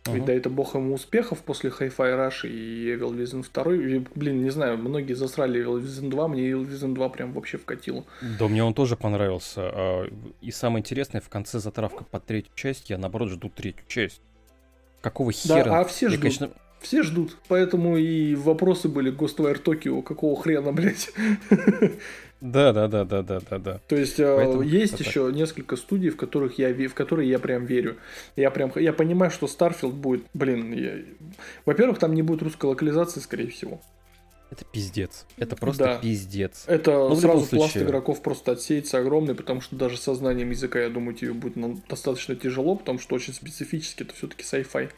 Ведь 0.05 0.25
да, 0.25 0.33
это 0.33 0.49
бог 0.49 0.75
ему 0.75 0.93
успехов 0.95 1.39
после 1.43 1.69
Hi-Fi 1.69 1.91
Rush 1.97 2.47
и 2.49 2.93
Evil 2.95 3.11
Within 3.15 3.45
2. 3.53 3.73
И, 3.75 3.99
блин, 4.15 4.43
не 4.43 4.49
знаю, 4.49 4.77
многие 4.77 5.13
засрали 5.13 5.61
Evil 5.63 5.81
Within 5.81 6.09
2, 6.09 6.27
мне 6.29 6.49
Evil 6.49 6.67
Within 6.67 6.93
2 6.95 7.09
прям 7.09 7.33
вообще 7.33 7.57
вкатило. 7.57 8.05
Да, 8.39 8.47
мне 8.47 8.63
он 8.63 8.73
тоже 8.73 8.95
понравился. 8.95 9.61
А, 9.63 10.07
И 10.41 10.51
самое 10.51 10.81
интересное, 10.81 11.21
в 11.21 11.29
конце 11.29 11.59
затравка 11.59 12.05
под 12.05 12.25
третью 12.25 12.51
часть, 12.55 12.89
я 12.89 12.97
наоборот 12.97 13.29
жду 13.29 13.49
третью 13.49 13.83
часть. 13.87 14.21
Какого 15.01 15.31
Да, 15.45 15.63
хера? 15.63 15.79
а 15.79 15.83
все 15.85 16.05
Я, 16.07 16.11
ждут. 16.11 16.21
конечно, 16.21 16.49
Все 16.79 17.03
ждут, 17.03 17.37
поэтому 17.49 17.97
и 17.97 18.35
вопросы 18.35 18.87
были 18.87 19.11
Ghostwire 19.15 19.61
Tokyo, 19.61 20.01
какого 20.01 20.41
хрена, 20.41 20.71
блядь. 20.71 21.11
Да, 22.41 22.71
да, 22.71 22.87
да, 22.87 23.03
да, 23.03 23.21
да, 23.21 23.39
да, 23.49 23.59
да. 23.59 23.81
То 23.87 23.97
есть 23.97 24.19
э, 24.19 24.35
Поэтому 24.35 24.61
есть 24.61 24.93
это 24.93 25.03
еще 25.03 25.29
несколько 25.33 25.75
студий, 25.75 26.09
в 26.09 26.15
которых 26.15 26.57
я 26.57 26.71
в 26.71 26.93
которые 26.93 27.29
я 27.29 27.37
прям 27.39 27.65
верю. 27.65 27.97
Я 28.37 28.49
прям 28.49 28.71
я 28.75 28.93
понимаю, 28.93 29.29
что 29.31 29.47
Starfield 29.47 29.91
будет, 29.91 30.23
блин, 30.33 30.71
я- 30.73 31.03
во-первых, 31.65 31.99
там 31.99 32.13
не 32.13 32.21
будет 32.21 32.41
русской 32.41 32.67
локализации, 32.67 33.19
скорее 33.19 33.49
всего. 33.49 33.81
Это 34.51 34.65
пиздец. 34.65 35.25
Это 35.37 35.55
просто 35.55 35.83
Да. 35.83 35.97
пиздец. 35.99 36.63
Это 36.65 36.91
Ну, 36.91 37.09
в 37.13 37.19
сразу 37.19 37.45
пласт 37.45 37.49
случае. 37.73 37.83
игроков 37.83 38.21
просто 38.23 38.53
отсеется 38.53 38.97
огромный, 38.97 39.35
потому 39.35 39.61
что 39.61 39.75
даже 39.75 39.97
со 39.97 40.15
знанием 40.15 40.49
языка, 40.49 40.79
я 40.79 40.89
думаю, 40.89 41.15
тебе 41.15 41.33
будет 41.33 41.55
ну, 41.55 41.79
достаточно 41.87 42.35
тяжело, 42.35 42.75
потому 42.75 42.97
что 42.99 43.15
очень 43.15 43.33
специфически 43.33 44.03
это 44.03 44.15
все-таки 44.15 44.43
sci-fi. 44.43 44.89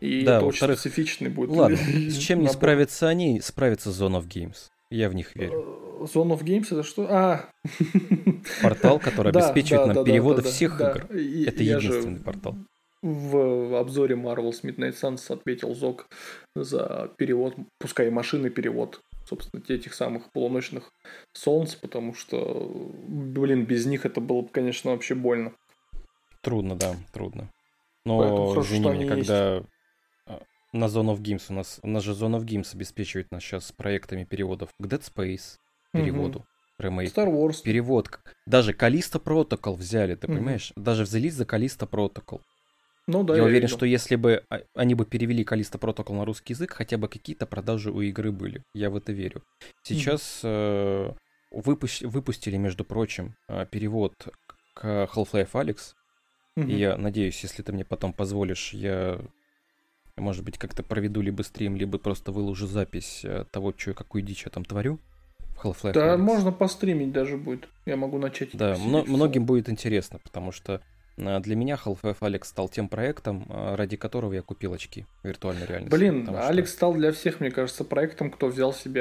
И 0.00 0.24
Да, 0.24 0.38
это 0.38 0.46
очень 0.46 0.66
специфичный 0.66 1.28
будет. 1.30 1.50
Ладно, 1.50 1.76
с 2.10 2.16
чем 2.16 2.40
не 2.40 2.48
справятся 2.48 3.08
они, 3.08 3.40
справится 3.40 3.90
Zone 3.90 4.20
of 4.20 4.26
Games. 4.26 4.70
Я 4.94 5.08
в 5.08 5.14
них 5.14 5.34
верю. 5.34 5.52
Э, 6.00 6.04
Zone 6.04 6.30
of 6.38 6.44
Games 6.44 6.66
это 6.66 6.84
что? 6.84 7.08
А, 7.10 7.50
Портал, 8.62 9.00
который 9.00 9.32
Да, 9.32 9.40
обеспечивает 9.40 9.88
да, 9.88 9.94
нам 9.94 9.96
да, 9.96 10.04
переводы 10.04 10.42
всех 10.42 10.80
игр. 10.80 11.06
И- 11.16 11.46
Это 11.46 11.64
единственный 11.64 12.20
портал. 12.20 12.56
В 13.02 13.78
обзоре 13.78 14.14
Marvel's 14.14 14.62
Midnight 14.62 14.94
Suns 14.94 15.30
отметил 15.32 15.74
ЗОК 15.74 16.06
за 16.54 17.10
перевод, 17.18 17.56
пускай 17.80 18.06
и 18.06 18.10
машинный 18.10 18.50
перевод, 18.50 19.00
собственно, 19.26 19.60
этих 19.68 19.94
самых 19.94 20.30
полуночных 20.32 20.88
солнц, 21.34 21.74
потому 21.74 22.14
что, 22.14 22.70
блин, 23.08 23.64
без 23.66 23.84
них 23.86 24.06
это 24.06 24.20
было 24.20 24.42
бы, 24.42 24.48
конечно, 24.48 24.92
вообще 24.92 25.16
больно. 25.16 25.52
Трудно, 26.40 26.76
да, 26.76 26.94
трудно. 27.12 27.50
Поэтому 28.04 28.38
Но, 28.38 28.50
хорошо, 28.52 28.68
извини 28.68 28.88
меня, 28.90 29.12
они 29.12 29.18
есть. 29.18 29.28
На 30.74 30.86
Zone 30.86 31.14
of 31.14 31.20
Games 31.20 31.44
у 31.48 31.54
нас, 31.54 31.80
у 31.82 31.88
нас 31.88 32.02
же 32.02 32.12
Zone 32.12 32.38
of 32.38 32.44
Games 32.44 32.74
обеспечивает 32.74 33.30
нас 33.30 33.42
сейчас 33.42 33.72
проектами 33.72 34.24
переводов 34.24 34.70
к 34.78 34.84
Dead 34.86 35.00
Space, 35.00 35.56
переводу, 35.92 36.44
ремейк. 36.78 37.12
Star 37.16 37.28
Wars. 37.28 37.62
Перевод. 37.62 38.08
Даже 38.46 38.72
Callisto 38.72 39.22
Protocol 39.22 39.76
взяли, 39.76 40.14
ты 40.16 40.26
Мгм. 40.26 40.36
понимаешь? 40.36 40.72
Даже 40.76 41.04
взялись 41.04 41.34
за 41.34 41.44
Callisto 41.44 41.88
Protocol. 41.88 42.40
Ну 43.06 43.22
да, 43.22 43.36
я, 43.36 43.42
уверен, 43.44 43.62
видел. 43.64 43.76
что 43.76 43.86
если 43.86 44.16
бы 44.16 44.42
они 44.74 44.94
бы 44.94 45.04
перевели 45.04 45.44
Callisto 45.44 45.78
Protocol 45.78 46.14
на 46.14 46.24
русский 46.24 46.54
язык, 46.54 46.72
хотя 46.72 46.96
бы 46.98 47.06
какие-то 47.08 47.46
продажи 47.46 47.90
у 47.92 48.00
игры 48.00 48.32
были. 48.32 48.62
Я 48.74 48.88
в 48.90 48.96
это 48.96 49.12
верю. 49.12 49.42
Сейчас 49.82 50.40
э, 50.42 51.12
выпус- 51.52 52.04
выпустили, 52.06 52.56
между 52.56 52.82
прочим, 52.84 53.34
э, 53.48 53.66
перевод 53.70 54.14
к 54.74 54.84
Half-Life 55.14 55.52
Alyx. 55.52 55.92
Мгм. 56.56 56.68
И 56.70 56.74
я 56.76 56.96
надеюсь, 56.96 57.42
если 57.42 57.62
ты 57.62 57.72
мне 57.72 57.84
потом 57.84 58.12
позволишь, 58.14 58.72
я, 58.72 59.20
может 60.16 60.44
быть, 60.44 60.58
как-то 60.58 60.82
проведу 60.82 61.20
либо 61.20 61.42
стрим, 61.42 61.76
либо 61.76 61.98
просто 61.98 62.32
выложу 62.32 62.66
запись 62.66 63.20
э, 63.24 63.44
того, 63.50 63.74
что 63.76 63.94
какую 63.94 64.22
дичь 64.22 64.44
я 64.44 64.50
там 64.50 64.64
творю 64.64 65.00
в 65.56 65.64
Half-Life 65.64 65.92
Да, 65.92 66.14
Alyx. 66.14 66.18
можно 66.18 66.52
постримить 66.52 67.12
даже 67.12 67.36
будет. 67.36 67.68
Я 67.86 67.96
могу 67.96 68.18
начать. 68.18 68.50
Да, 68.56 68.76
мно- 68.78 69.04
многим 69.04 69.44
будет 69.44 69.68
интересно, 69.68 70.20
потому 70.22 70.52
что 70.52 70.80
э, 71.16 71.40
для 71.40 71.56
меня 71.56 71.76
Half-Life 71.84 72.18
Alyx 72.20 72.44
стал 72.44 72.68
тем 72.68 72.88
проектом, 72.88 73.44
э, 73.48 73.74
ради 73.74 73.96
которого 73.96 74.32
я 74.34 74.42
купил 74.42 74.72
очки 74.72 75.04
виртуальной 75.24 75.66
реальности. 75.66 75.90
Блин, 75.96 76.24
что- 76.26 76.46
Алекс 76.46 76.72
стал 76.72 76.94
для 76.94 77.10
всех, 77.10 77.40
мне 77.40 77.50
кажется, 77.50 77.82
проектом, 77.84 78.30
кто 78.30 78.46
взял 78.46 78.72
себе 78.72 79.00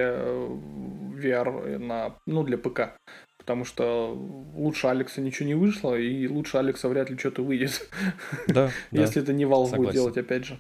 VR 1.22 1.78
на, 1.78 2.16
ну, 2.26 2.44
для 2.44 2.58
ПК. 2.58 2.98
Потому 3.38 3.66
что 3.66 4.14
лучше 4.56 4.88
Алекса 4.88 5.22
ничего 5.22 5.46
не 5.48 5.54
вышло, 5.56 5.96
и 5.96 6.28
лучше 6.28 6.58
Алекса 6.58 6.88
вряд 6.90 7.10
ли 7.12 7.18
что-то 7.18 7.44
выйдет. 7.44 7.88
Да. 8.48 8.72
Если 8.92 9.22
это 9.22 9.32
не 9.34 9.44
Valve 9.44 9.76
будет 9.76 9.92
делать, 9.94 10.18
опять 10.18 10.46
же. 10.46 10.60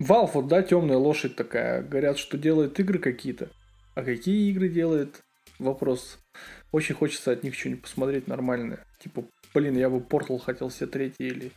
Valve, 0.00 0.30
вот, 0.34 0.48
да, 0.48 0.62
темная 0.62 0.96
лошадь 0.96 1.36
такая. 1.36 1.82
Говорят, 1.82 2.18
что 2.18 2.38
делает 2.38 2.78
игры 2.80 2.98
какие-то. 2.98 3.48
А 3.94 4.02
какие 4.02 4.50
игры 4.50 4.68
делает? 4.68 5.20
Вопрос. 5.58 6.18
Очень 6.72 6.94
хочется 6.94 7.32
от 7.32 7.42
них 7.42 7.54
что-нибудь 7.54 7.82
посмотреть 7.82 8.26
нормальное. 8.28 8.84
Типа, 9.02 9.24
блин, 9.52 9.76
я 9.76 9.90
бы 9.90 9.98
Portal 9.98 10.38
хотел 10.38 10.70
себе 10.70 10.86
третий 10.86 11.26
или 11.26 11.52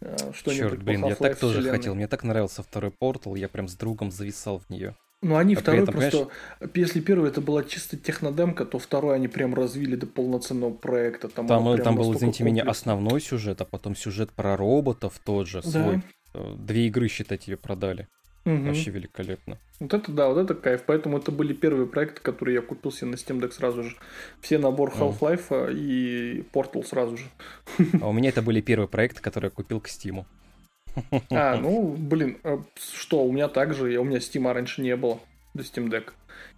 э, 0.00 0.16
что-нибудь 0.32 0.70
Черт, 0.70 0.82
блин, 0.82 1.04
я 1.06 1.14
так 1.16 1.36
тоже 1.38 1.54
вселенной. 1.58 1.78
хотел. 1.78 1.94
Мне 1.94 2.06
так 2.06 2.22
нравился 2.22 2.62
второй 2.62 2.92
портал, 2.92 3.34
я 3.34 3.48
прям 3.48 3.66
с 3.66 3.74
другом 3.74 4.10
зависал 4.12 4.58
в 4.60 4.70
нее. 4.70 4.94
Ну, 5.20 5.34
они 5.36 5.56
А 5.56 5.58
второй 5.60 5.82
этом, 5.82 5.94
просто... 5.94 6.28
Если 6.74 7.00
первый 7.00 7.30
это 7.30 7.40
была 7.40 7.64
чисто 7.64 7.96
технодемка, 7.96 8.64
то 8.64 8.78
второй 8.78 9.16
они 9.16 9.26
прям 9.26 9.52
развили 9.54 9.96
до 9.96 10.06
полноценного 10.06 10.72
проекта. 10.72 11.28
Там, 11.28 11.48
Там, 11.48 11.66
э, 11.70 11.78
там 11.82 11.96
был, 11.96 12.14
извините 12.14 12.44
меня, 12.44 12.62
комплексный. 12.62 12.70
основной 12.92 13.20
сюжет, 13.20 13.60
а 13.60 13.64
потом 13.64 13.96
сюжет 13.96 14.30
про 14.30 14.56
роботов 14.56 15.20
тот 15.24 15.48
же 15.48 15.62
Да. 15.62 15.68
свой. 15.70 16.02
Две 16.58 16.86
игры, 16.86 17.08
считай, 17.08 17.38
тебе 17.38 17.56
продали. 17.56 18.08
Мгм. 18.44 18.66
Вообще 18.66 18.90
великолепно. 18.90 19.58
Вот 19.78 19.92
это 19.92 20.10
да, 20.10 20.28
вот 20.28 20.38
это 20.38 20.54
кайф. 20.54 20.84
Поэтому 20.86 21.18
это 21.18 21.30
были 21.30 21.52
первые 21.52 21.86
проекты, 21.86 22.20
которые 22.20 22.54
я 22.56 22.62
купил 22.62 22.90
себе 22.90 23.10
на 23.10 23.14
Steam 23.14 23.40
Deck 23.40 23.52
сразу 23.52 23.82
же. 23.82 23.96
Все 24.40 24.58
набор. 24.58 24.90
Half-Life 24.90 25.74
и 25.74 26.44
Portal 26.52 26.84
сразу 26.84 27.18
же. 27.18 27.26
А 28.00 28.08
у 28.08 28.12
меня 28.12 28.30
это 28.30 28.40
были 28.40 28.60
первые 28.60 28.88
проекты, 28.88 29.20
которые 29.20 29.48
я 29.48 29.54
купил 29.54 29.80
к 29.80 29.88
Стиму. 29.88 30.26
А, 31.30 31.56
ну, 31.56 31.94
блин, 31.98 32.38
а 32.42 32.62
что, 32.76 33.22
у 33.22 33.30
меня 33.30 33.48
также, 33.48 33.98
у 33.98 34.04
меня 34.04 34.18
Steam 34.18 34.50
раньше 34.50 34.80
не 34.82 34.96
было 34.96 35.20
до 35.54 35.62
Steam 35.62 35.88
Deck. 35.88 36.12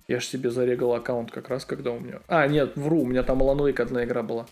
Я 0.09 0.21
же 0.21 0.27
себе 0.27 0.51
зарегал 0.51 0.95
аккаунт 0.95 1.31
как 1.31 1.49
раз, 1.49 1.65
когда 1.65 1.93
у 1.93 2.01
меня... 2.01 2.21
А, 2.27 2.47
нет, 2.47 2.73
вру, 2.77 3.03
у 3.03 3.07
меня 3.07 3.23
там 3.23 3.43
Alan 3.43 3.59
Wake 3.59 3.81
одна 3.81 4.05
игра 4.05 4.23
была. 4.23 4.47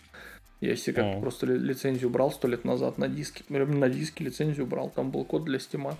Я 0.61 0.75
себе 0.75 0.93
как 0.95 1.05
О. 1.17 1.21
просто 1.21 1.45
ли- 1.45 1.57
лицензию 1.57 2.09
брал 2.09 2.31
сто 2.31 2.47
лет 2.47 2.65
назад 2.65 2.97
на 2.97 3.07
диске. 3.07 3.43
На 3.49 3.89
диске 3.89 4.23
лицензию 4.25 4.65
брал, 4.65 4.89
там 4.89 5.09
был 5.11 5.23
код 5.25 5.45
для 5.45 5.57
Steam. 5.57 5.95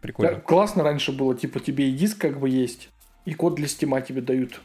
Прикольно. 0.00 0.40
классно 0.40 0.82
раньше 0.82 1.12
было, 1.12 1.36
типа 1.36 1.60
тебе 1.60 1.88
и 1.88 1.92
диск 1.96 2.18
как 2.18 2.40
бы 2.40 2.48
есть, 2.48 2.88
и 3.24 3.34
код 3.34 3.54
для 3.54 3.66
Steam 3.66 4.04
тебе 4.04 4.20
дают. 4.20 4.60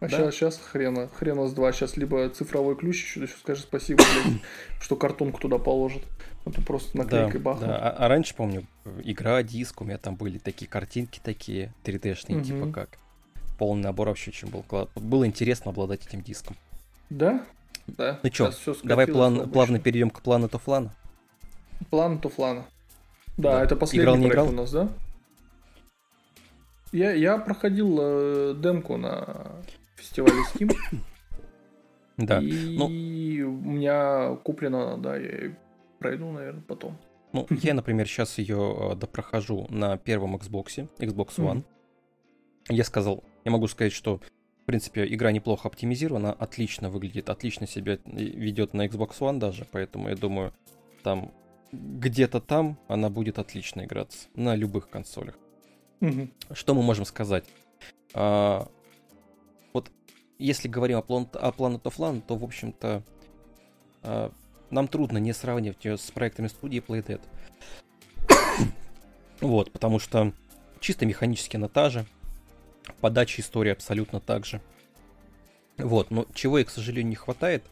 А 0.00 0.08
Да. 0.08 0.08
сейчас, 0.08 0.34
сейчас 0.34 0.58
хрена, 0.58 1.08
хрена 1.08 1.46
с 1.48 1.52
два. 1.54 1.72
Сейчас 1.72 1.96
либо 1.96 2.28
цифровой 2.28 2.76
ключ 2.76 3.02
еще, 3.02 3.22
еще 3.22 3.36
скажи 3.38 3.62
спасибо, 3.62 4.02
блядь, 4.04 4.40
что 4.80 4.96
картонку 4.96 5.40
туда 5.40 5.58
положит. 5.58 6.02
Это 6.44 6.60
просто 6.60 6.92
Да, 6.98 7.04
наклейкой 7.04 7.40
бахнул. 7.40 7.68
да. 7.68 7.78
А, 7.78 7.90
а 8.04 8.08
раньше, 8.08 8.34
помню, 8.34 8.66
э, 8.84 9.00
игра, 9.04 9.42
диск, 9.42 9.80
у 9.80 9.84
меня 9.84 9.96
там 9.96 10.14
были 10.16 10.36
такие 10.36 10.68
картинки 10.68 11.20
такие, 11.22 11.72
3D-шные, 11.84 12.34
Мгм. 12.36 12.44
типа 12.44 12.70
как. 12.72 12.98
Полный 13.58 13.82
набор 13.84 14.08
вообще 14.08 14.30
очень 14.30 14.48
был. 14.48 14.64
Было 14.96 15.26
интересно 15.26 15.70
обладать 15.70 16.06
этим 16.06 16.22
диском. 16.22 16.56
Да? 17.10 17.44
Да. 17.86 18.18
Ну 18.22 18.30
чё, 18.30 18.50
Давай 18.82 19.06
план, 19.06 19.42
в 19.42 19.50
плавно 19.50 19.78
перейдем 19.78 20.10
к 20.10 20.20
плану 20.22 20.48
Туфлана. 20.48 20.92
План 21.90 22.18
Туфлана. 22.18 22.64
Да, 23.36 23.52
Да. 23.58 23.64
это 23.64 23.76
последний 23.76 24.04
Играл, 24.04 24.16
не 24.16 24.22
проект 24.28 24.34
играл? 24.42 24.48
у 24.48 24.52
нас, 24.56 24.70
да? 24.72 24.88
Я, 26.92 27.12
я 27.12 27.38
проходил 27.38 27.98
э, 28.00 28.54
демку 28.56 28.96
на 28.96 29.56
фестивале 29.96 30.34
Steam. 30.54 30.72
Да. 32.16 32.38
И 32.40 32.76
Ну, 32.76 32.86
у 32.86 32.90
меня 33.72 34.36
куплено, 34.44 34.96
да, 34.96 35.16
я 35.16 35.52
пройду, 35.98 36.30
наверное, 36.30 36.62
потом. 36.62 36.96
ну, 37.32 37.44
я, 37.62 37.74
например, 37.74 38.06
сейчас 38.06 38.38
ее 38.38 38.96
допрохожу 38.96 39.66
на 39.68 39.96
первом 39.98 40.36
Xbox, 40.36 40.88
Xbox 40.98 41.30
One. 41.38 41.54
Мгм. 41.54 41.64
Я 42.68 42.84
сказал, 42.84 43.24
я 43.44 43.50
могу 43.50 43.68
сказать, 43.68 43.92
что, 43.92 44.20
в 44.62 44.64
принципе, 44.66 45.06
игра 45.06 45.32
неплохо 45.32 45.68
оптимизирована, 45.68 46.32
отлично 46.32 46.90
выглядит, 46.90 47.28
отлично 47.28 47.66
себя 47.66 47.98
ведет 48.06 48.74
на 48.74 48.86
Xbox 48.86 49.18
One 49.20 49.38
даже, 49.38 49.66
поэтому 49.70 50.08
я 50.08 50.16
думаю, 50.16 50.52
там 51.02 51.32
где-то 51.72 52.40
там 52.40 52.78
она 52.88 53.10
будет 53.10 53.38
отлично 53.38 53.84
играться 53.84 54.28
на 54.34 54.54
любых 54.54 54.88
консолях. 54.88 55.36
Мгм. 56.00 56.30
Что 56.52 56.74
мы 56.74 56.82
можем 56.82 57.04
сказать? 57.04 57.44
А, 58.14 58.68
вот 59.72 59.90
если 60.38 60.68
говорим 60.68 60.98
о, 60.98 61.02
Planet, 61.02 61.36
о 61.36 61.50
Planet 61.50 61.82
of 61.82 61.96
Lana, 61.98 62.22
то, 62.26 62.36
в 62.36 62.44
общем-то, 62.44 63.02
а, 64.02 64.32
нам 64.70 64.88
трудно 64.88 65.18
не 65.18 65.32
сравнивать 65.32 65.84
ее 65.84 65.98
с 65.98 66.10
проектами 66.10 66.48
студии 66.48 66.80
Playdead. 66.80 67.20
вот, 69.40 69.72
потому 69.72 69.98
что 69.98 70.32
чисто 70.80 71.06
механически 71.06 71.56
она 71.56 71.68
та 71.68 71.90
же, 71.90 72.06
подача 73.00 73.40
истории 73.40 73.72
абсолютно 73.72 74.20
так 74.20 74.44
же. 74.44 74.60
Вот, 75.76 76.10
но 76.10 76.26
чего 76.34 76.58
ей, 76.58 76.64
к 76.64 76.70
сожалению, 76.70 77.10
не 77.10 77.16
хватает, 77.16 77.64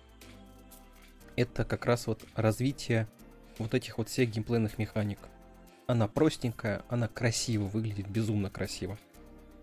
это 1.37 1.65
как 1.65 1.87
раз 1.87 2.07
вот 2.07 2.25
развитие 2.35 3.07
вот 3.59 3.75
этих 3.75 3.99
вот 3.99 4.09
всех 4.09 4.31
геймплейных 4.31 4.79
механик. 4.79 5.19
Она 5.87 6.09
простенькая, 6.09 6.83
она 6.89 7.09
красиво 7.09 7.65
выглядит, 7.65 8.09
безумно 8.09 8.51
красиво. 8.51 8.99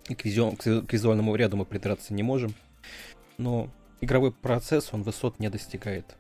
И 0.08 0.16
к, 0.16 0.26
визу- 0.26 0.56
к 0.56 0.66
визу- 0.66 0.86
к 0.86 0.94
визуальному 0.94 1.36
ряду 1.36 1.58
мы 1.58 1.66
придраться 1.66 2.14
не 2.14 2.24
можем. 2.24 2.54
Но 3.38 3.70
игровой 4.02 4.32
процесс, 4.32 4.90
он 4.94 5.04
высот 5.04 5.40
не 5.40 5.50
достигает. 5.50 6.16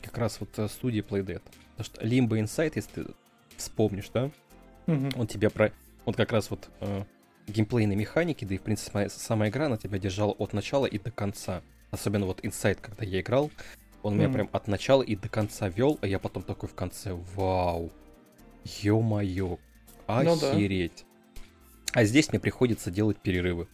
Как 0.00 0.16
раз 0.18 0.40
вот 0.40 0.56
э, 0.58 0.68
студии 0.68 1.00
Playdead. 1.02 1.42
Потому 1.76 1.84
что 1.84 2.04
Limbo 2.04 2.40
Insight, 2.40 2.72
если 2.76 2.90
ты 3.02 3.06
вспомнишь, 3.56 4.10
да, 4.12 4.30
Мгм. 4.86 5.10
он 5.16 5.26
тебя 5.26 5.50
про... 5.50 5.72
Вот 6.04 6.16
как 6.16 6.32
раз 6.32 6.50
вот 6.50 6.68
э, 6.80 7.04
геймплейные 7.48 7.96
механики, 7.96 8.44
да 8.44 8.54
и, 8.54 8.58
в 8.58 8.62
принципе, 8.62 8.90
сама, 8.90 9.08
сама 9.08 9.48
игра, 9.48 9.66
она 9.66 9.76
тебя 9.76 9.98
держала 9.98 10.32
от 10.32 10.52
начала 10.52 10.86
и 10.86 10.98
до 10.98 11.10
конца. 11.10 11.62
Особенно 11.90 12.26
вот 12.26 12.40
Inside, 12.40 12.78
когда 12.80 13.04
я 13.04 13.20
играл, 13.20 13.50
он 14.02 14.14
меня 14.16 14.28
Мгм. 14.28 14.34
прям 14.34 14.50
от 14.52 14.68
начала 14.68 15.02
и 15.02 15.16
до 15.16 15.28
конца 15.28 15.68
вел, 15.68 15.98
а 16.02 16.06
я 16.06 16.18
потом 16.18 16.42
такой 16.42 16.68
в 16.68 16.74
конце, 16.74 17.14
вау, 17.34 17.90
ё-моё, 18.64 19.58
Ну 20.06 20.36
да. 20.36 20.50
охереть. 20.50 21.04
А 21.92 22.04
здесь 22.04 22.28
мне 22.30 22.38
приходится 22.38 22.90
делать 22.90 23.16
перерывы 23.18 23.66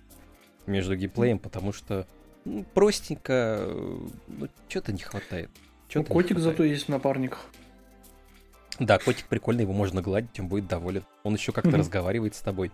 между 0.66 0.96
геймплеем, 0.96 1.38
потому 1.38 1.72
что 1.72 2.06
ну, 2.44 2.64
простенько, 2.74 3.56
э, 3.60 3.98
ну, 4.28 4.48
что-то 4.68 4.92
не 4.92 5.00
хватает. 5.00 5.50
Ну, 5.94 6.04
котик 6.04 6.36
хватает. 6.36 6.42
зато 6.42 6.64
есть 6.64 6.86
в 6.86 6.88
напарниках. 6.90 7.46
Да, 8.78 8.98
котик 8.98 9.26
прикольный, 9.28 9.62
его 9.62 9.72
можно 9.72 10.02
гладить, 10.02 10.38
он 10.40 10.48
будет 10.48 10.66
доволен. 10.66 11.04
Он 11.22 11.34
еще 11.34 11.52
как-то 11.52 11.70
Мгм. 11.70 11.80
разговаривает 11.80 12.34
с 12.34 12.40
тобой. 12.40 12.70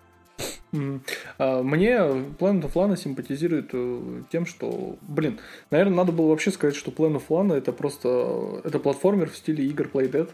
А, 1.39 1.63
Мне 1.63 1.97
Planet 2.39 2.63
of 2.63 2.73
Lana 2.75 2.97
симпатизирует 2.97 3.71
э, 3.73 4.23
тем, 4.31 4.47
что, 4.47 4.97
блин, 5.03 5.41
наверное, 5.71 5.97
надо 5.97 6.13
было 6.13 6.29
вообще 6.29 6.51
сказать, 6.51 6.77
что 6.77 6.91
Planet 6.91 7.23
of 7.23 7.29
Lana 7.29 7.55
это 7.55 7.73
просто 7.73 8.61
это 8.65 8.79
платформер 8.79 9.31
в 9.31 9.37
стиле 9.37 9.65
игр 9.67 9.91
Playdead, 9.93 10.31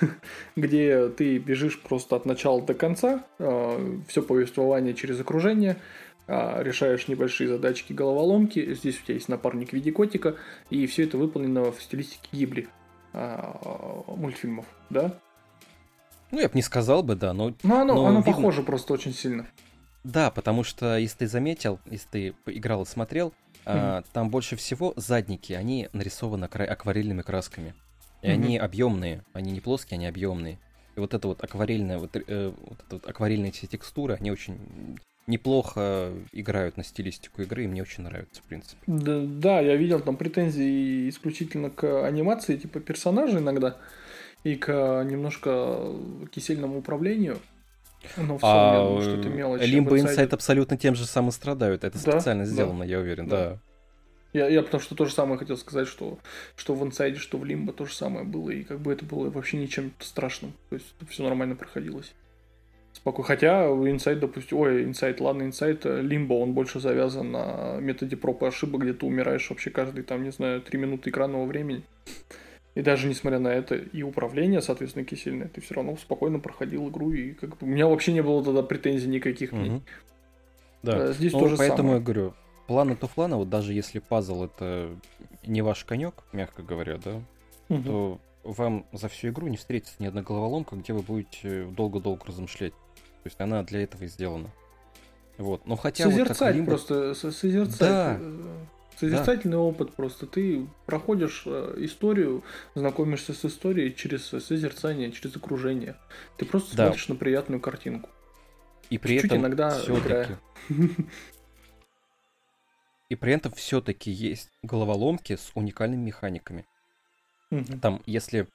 где 0.56 1.08
ты 1.08 1.38
бежишь 1.38 1.80
просто 1.80 2.16
от 2.16 2.26
начала 2.26 2.60
до 2.60 2.74
конца, 2.74 3.24
все 3.38 4.22
повествование 4.22 4.94
через 4.94 5.20
окружение, 5.20 5.76
а, 6.26 6.62
решаешь 6.62 7.08
небольшие 7.08 7.48
задачки 7.48 7.92
головоломки, 7.92 8.74
здесь 8.74 9.00
у 9.00 9.04
тебя 9.04 9.14
есть 9.14 9.28
напарник 9.28 9.70
в 9.70 9.72
виде 9.72 9.92
котика, 9.92 10.36
и 10.70 10.86
все 10.86 11.04
это 11.04 11.16
выполнено 11.16 11.72
в 11.72 11.80
стилистике 11.80 12.28
гибли 12.32 12.68
мультфильмов, 13.14 14.66
да? 14.90 15.18
Ну, 16.30 16.40
я 16.40 16.48
бы 16.48 16.54
не 16.54 16.62
сказал 16.62 17.02
бы, 17.02 17.14
да, 17.14 17.32
но 17.32 17.54
Ну, 17.62 17.74
оно, 17.80 17.94
Ну, 17.94 18.06
оно 18.06 18.18
видно- 18.20 18.32
похоже 18.34 18.62
просто 18.62 18.92
очень 18.92 19.12
сильно. 19.14 19.46
Да, 20.04 20.30
потому 20.30 20.62
что, 20.64 20.96
если 20.98 21.18
ты 21.18 21.26
заметил, 21.26 21.80
если 21.86 22.08
ты 22.08 22.34
играл 22.46 22.82
и 22.82 22.86
смотрел, 22.86 23.32
а, 23.66 24.02
там 24.12 24.30
больше 24.30 24.56
всего 24.56 24.92
задники, 24.96 25.52
они 25.52 25.88
нарисованы 25.92 26.44
акварельными 26.44 27.22
красками. 27.22 27.74
И 28.22 28.26
Мгм. 28.26 28.32
они 28.34 28.58
объемные, 28.58 29.22
они 29.32 29.52
не 29.52 29.60
плоские, 29.60 29.96
они 29.96 30.06
объемные. 30.06 30.58
И 30.96 31.00
вот 31.00 31.14
это 31.14 31.28
вот 31.28 31.42
акварельная, 31.44 31.98
вот, 31.98 32.16
э, 32.16 32.52
вот 32.68 32.78
это 32.86 32.96
вот 32.96 33.06
акварельные 33.06 33.50
эти 33.50 33.66
текстуры, 33.66 34.16
они 34.18 34.30
очень 34.30 34.58
неплохо 35.26 36.12
играют 36.32 36.76
на 36.78 36.84
стилистику 36.84 37.42
игры, 37.42 37.64
и 37.64 37.66
мне 37.66 37.82
очень 37.82 38.02
нравится, 38.02 38.40
в 38.42 38.46
принципе. 38.46 38.78
Да, 38.86 39.20
да, 39.24 39.60
я 39.60 39.76
видел 39.76 40.00
там 40.00 40.16
претензии 40.16 41.08
исключительно 41.10 41.68
к 41.70 42.06
анимации 42.06 42.56
типа 42.56 42.80
персонажа 42.80 43.38
иногда 43.38 43.76
и 44.44 44.54
к 44.56 44.68
немножко 45.04 45.92
кисельному 46.30 46.78
управлению. 46.78 47.38
Но 48.16 48.38
в 48.38 48.40
целом, 48.40 48.72
я 48.74 48.78
думаю, 48.84 49.02
что 49.02 49.14
это 49.20 49.28
мелочь. 49.28 49.60
А 49.60 49.64
Inside- 49.64 49.88
Insight 50.16 50.34
абсолютно 50.34 50.76
тем 50.76 50.94
же 50.94 51.04
самым 51.04 51.32
страдают. 51.32 51.84
Это 51.84 52.02
Да, 52.04 52.12
специально 52.12 52.44
да. 52.44 52.50
сделано, 52.50 52.82
я 52.84 52.98
уверен, 53.00 53.28
Да. 53.28 53.36
да. 53.50 53.58
Я, 54.34 54.46
я 54.48 54.62
потому 54.62 54.80
что 54.82 54.94
то 54.94 55.04
же 55.06 55.12
самое 55.12 55.38
хотел 55.38 55.56
сказать, 55.56 55.88
что, 55.88 56.18
что 56.54 56.74
в 56.74 56.84
Inside, 56.84 57.16
что 57.16 57.38
в 57.38 57.44
Limbo 57.44 57.72
то 57.72 57.86
же 57.86 57.94
самое 57.94 58.24
было, 58.26 58.50
и 58.50 58.62
как 58.62 58.78
бы 58.78 58.92
это 58.92 59.04
было 59.04 59.30
вообще 59.30 59.56
ничем 59.56 59.90
страшным. 60.00 60.52
То 60.68 60.76
есть 60.76 60.86
все 61.08 61.22
нормально 61.24 61.56
проходилось. 61.56 62.12
Спокойно. 62.92 63.26
Хотя 63.26 63.64
Inside, 63.66 64.16
допустим, 64.20 64.58
ой, 64.58 64.84
Inside, 64.84 65.20
ладно, 65.22 65.42
Inside, 65.44 65.80
э, 65.84 66.02
Limbo, 66.02 66.40
он 66.40 66.52
больше 66.52 66.78
завязан 66.78 67.32
на 67.32 67.78
методе 67.80 68.16
проб 68.16 68.42
и 68.42 68.46
ошибок, 68.46 68.82
где 68.82 68.92
ты 68.92 69.06
умираешь 69.06 69.48
вообще 69.50 69.70
каждый, 69.70 70.04
там, 70.04 70.22
не 70.24 70.30
знаю, 70.30 70.60
3 70.60 70.78
минуты 70.78 71.10
экранного 71.10 71.44
времени. 71.46 71.82
И 72.78 72.82
даже 72.82 73.08
несмотря 73.08 73.40
на 73.40 73.48
это 73.48 73.74
и 73.74 74.02
управление, 74.04 74.62
соответственно, 74.62 75.04
кисельное, 75.04 75.48
ты 75.48 75.60
все 75.60 75.74
равно 75.74 75.96
спокойно 75.96 76.38
проходил 76.38 76.88
игру, 76.90 77.10
и 77.10 77.32
как 77.32 77.50
бы 77.50 77.56
у 77.62 77.66
меня 77.66 77.88
вообще 77.88 78.12
не 78.12 78.22
было 78.22 78.44
тогда 78.44 78.62
претензий 78.62 79.08
никаких. 79.08 79.50
Мгм. 79.50 79.82
Да. 80.84 81.08
Э, 81.08 81.12
Здесь 81.12 81.32
Ну, 81.32 81.40
тоже 81.40 81.56
поэтому 81.56 81.78
самое. 81.78 81.94
я 81.96 82.00
говорю, 82.00 82.34
Planet 82.68 83.00
of 83.00 83.10
Lana, 83.16 83.34
вот 83.34 83.48
даже 83.50 83.72
если 83.72 83.98
пазл 83.98 84.44
это 84.44 84.90
не 85.44 85.60
ваш 85.60 85.84
конек, 85.84 86.22
мягко 86.32 86.62
говоря, 86.62 86.98
да, 86.98 87.20
Мгм. 87.68 87.82
то 87.82 88.20
вам 88.44 88.86
за 88.92 89.08
всю 89.08 89.30
игру 89.30 89.48
не 89.48 89.56
встретится 89.56 89.96
ни 89.98 90.06
одна 90.06 90.22
головоломка, 90.22 90.76
где 90.76 90.92
вы 90.92 91.02
будете 91.02 91.64
долго-долго 91.64 92.24
размышлять. 92.26 92.74
То 92.74 93.24
есть 93.24 93.40
она 93.40 93.64
для 93.64 93.82
этого 93.82 94.04
и 94.04 94.06
сделана. 94.06 94.50
Вот. 95.36 95.66
Но 95.66 95.74
хотя 95.74 96.04
вот 96.04 96.10
как 96.16 96.28
Созерцать 96.28 96.54
Limbo- 96.56 96.64
просто, 96.66 97.14
со- 97.14 97.32
созерцать. 97.32 97.80
Да. 97.80 98.20
Созерцательный 98.98 99.56
опыт 99.56 99.94
просто. 99.94 100.26
Ты 100.26 100.66
проходишь 100.86 101.44
э, 101.46 101.74
историю, 101.78 102.42
знакомишься 102.74 103.32
с 103.32 103.44
историей 103.44 103.94
через 103.94 104.26
созерцание, 104.26 105.12
через 105.12 105.36
окружение. 105.36 105.96
Ты 106.36 106.44
просто 106.44 106.76
Да. 106.76 106.86
смотришь 106.86 107.08
на 107.08 107.14
приятную 107.14 107.60
картинку. 107.60 108.10
и 108.90 108.96
при 108.98 109.12
чуть-чуть 109.14 109.30
этом 109.32 109.40
иногда 109.42 109.78
играя. 109.86 110.38
И 113.08 113.14
при 113.16 113.32
этом 113.32 113.52
все-таки 113.52 114.10
есть 114.10 114.50
головоломки 114.62 115.36
с 115.36 115.50
уникальными 115.54 116.04
механиками. 116.06 116.66
Там, 117.80 118.02
если 118.04 118.46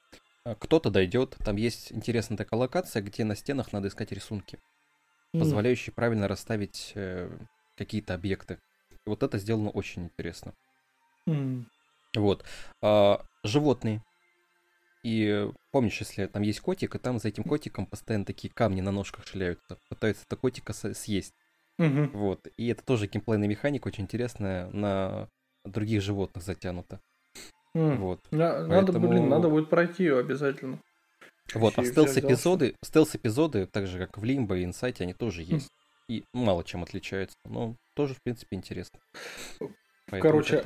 э, 0.44 0.54
кто-то 0.58 0.90
дойдет, 0.90 1.36
там 1.44 1.56
есть 1.56 1.90
интересная 1.92 2.36
такая 2.38 2.60
локация, 2.60 3.02
где 3.02 3.24
на 3.24 3.34
стенах 3.34 3.72
надо 3.72 3.88
искать 3.88 4.12
рисунки. 4.12 4.58
позволяющий 5.32 5.90
правильно 5.90 6.28
расставить 6.28 6.92
э, 6.94 7.28
какие-то 7.76 8.14
объекты. 8.14 8.58
И 9.06 9.10
вот 9.10 9.22
это 9.22 9.38
сделано 9.38 9.70
очень 9.70 10.04
интересно. 10.04 10.54
Мгм. 11.26 11.66
Вот. 12.16 12.44
А, 12.82 13.24
животные. 13.42 14.02
И 15.02 15.50
помнишь, 15.70 15.98
если 16.00 16.26
там 16.26 16.42
есть 16.42 16.60
котик, 16.60 16.94
и 16.94 16.98
там 16.98 17.18
за 17.18 17.28
этим 17.28 17.44
котиком 17.44 17.84
постоянно 17.86 18.24
такие 18.24 18.52
камни 18.52 18.80
на 18.80 18.90
ножках 18.90 19.26
шляются, 19.26 19.78
пытаются 19.90 20.24
это 20.26 20.36
котика 20.36 20.72
съесть. 20.72 21.34
Мгм. 21.76 22.10
Вот. 22.12 22.46
И 22.56 22.68
это 22.68 22.82
тоже 22.84 23.06
геймплейная 23.08 23.48
механика, 23.48 23.88
очень 23.88 24.04
интересная, 24.04 24.68
на 24.70 25.28
других 25.64 26.00
животных 26.02 26.44
затянута. 26.44 27.00
М. 27.74 27.98
Вот. 28.00 28.20
На- 28.30 28.66
Надо, 28.66 28.92
блин, 28.92 29.08
Поэтому- 29.08 29.28
надо 29.28 29.48
будет 29.48 29.68
пройти 29.68 30.04
ее 30.04 30.18
обязательно. 30.18 30.78
Вот, 31.54 31.78
а 31.78 31.84
стелс-эпизоды, 31.84 32.74
стелс-эпизоды, 32.82 33.66
так 33.66 33.86
же 33.86 33.98
как 33.98 34.16
в 34.16 34.24
Лимбо 34.24 34.56
и 34.56 34.64
Инсайте, 34.64 35.04
они 35.04 35.12
тоже 35.12 35.42
есть. 35.42 35.68
И 36.08 36.24
мало 36.32 36.64
чем 36.64 36.82
отличаются, 36.82 37.36
но 37.44 37.76
тоже, 37.94 38.14
в 38.14 38.22
принципе, 38.22 38.56
интересно. 38.56 39.00
Поэтому 40.10 40.42
Короче, 40.42 40.62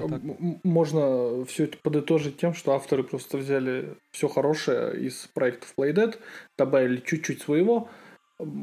можно 0.64 1.44
все 1.44 1.64
это 1.64 1.78
подытожить 1.78 2.38
тем, 2.38 2.54
что 2.54 2.72
авторы 2.72 3.04
просто 3.04 3.38
взяли 3.38 3.96
все 4.10 4.26
хорошее 4.28 5.00
из 5.00 5.28
проектов 5.28 5.72
Playdead, 5.76 6.18
добавили 6.56 7.00
чуть-чуть 7.00 7.40
своего. 7.40 7.88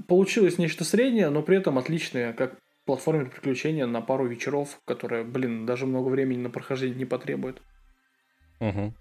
Получилось 0.07 0.57
нечто 0.57 0.83
среднее, 0.83 1.29
но 1.29 1.41
при 1.43 1.57
этом 1.57 1.77
отличное, 1.77 2.33
как 2.33 2.59
платформер 2.85 3.29
приключения 3.29 3.85
на 3.85 4.01
пару 4.01 4.27
вечеров, 4.27 4.79
которое, 4.85 5.23
блин, 5.23 5.65
даже 5.65 5.85
много 5.85 6.09
времени 6.09 6.39
на 6.39 6.49
прохождение 6.49 6.97
не 6.97 7.05
потребует. 7.05 7.61
Мгм. 8.59 8.93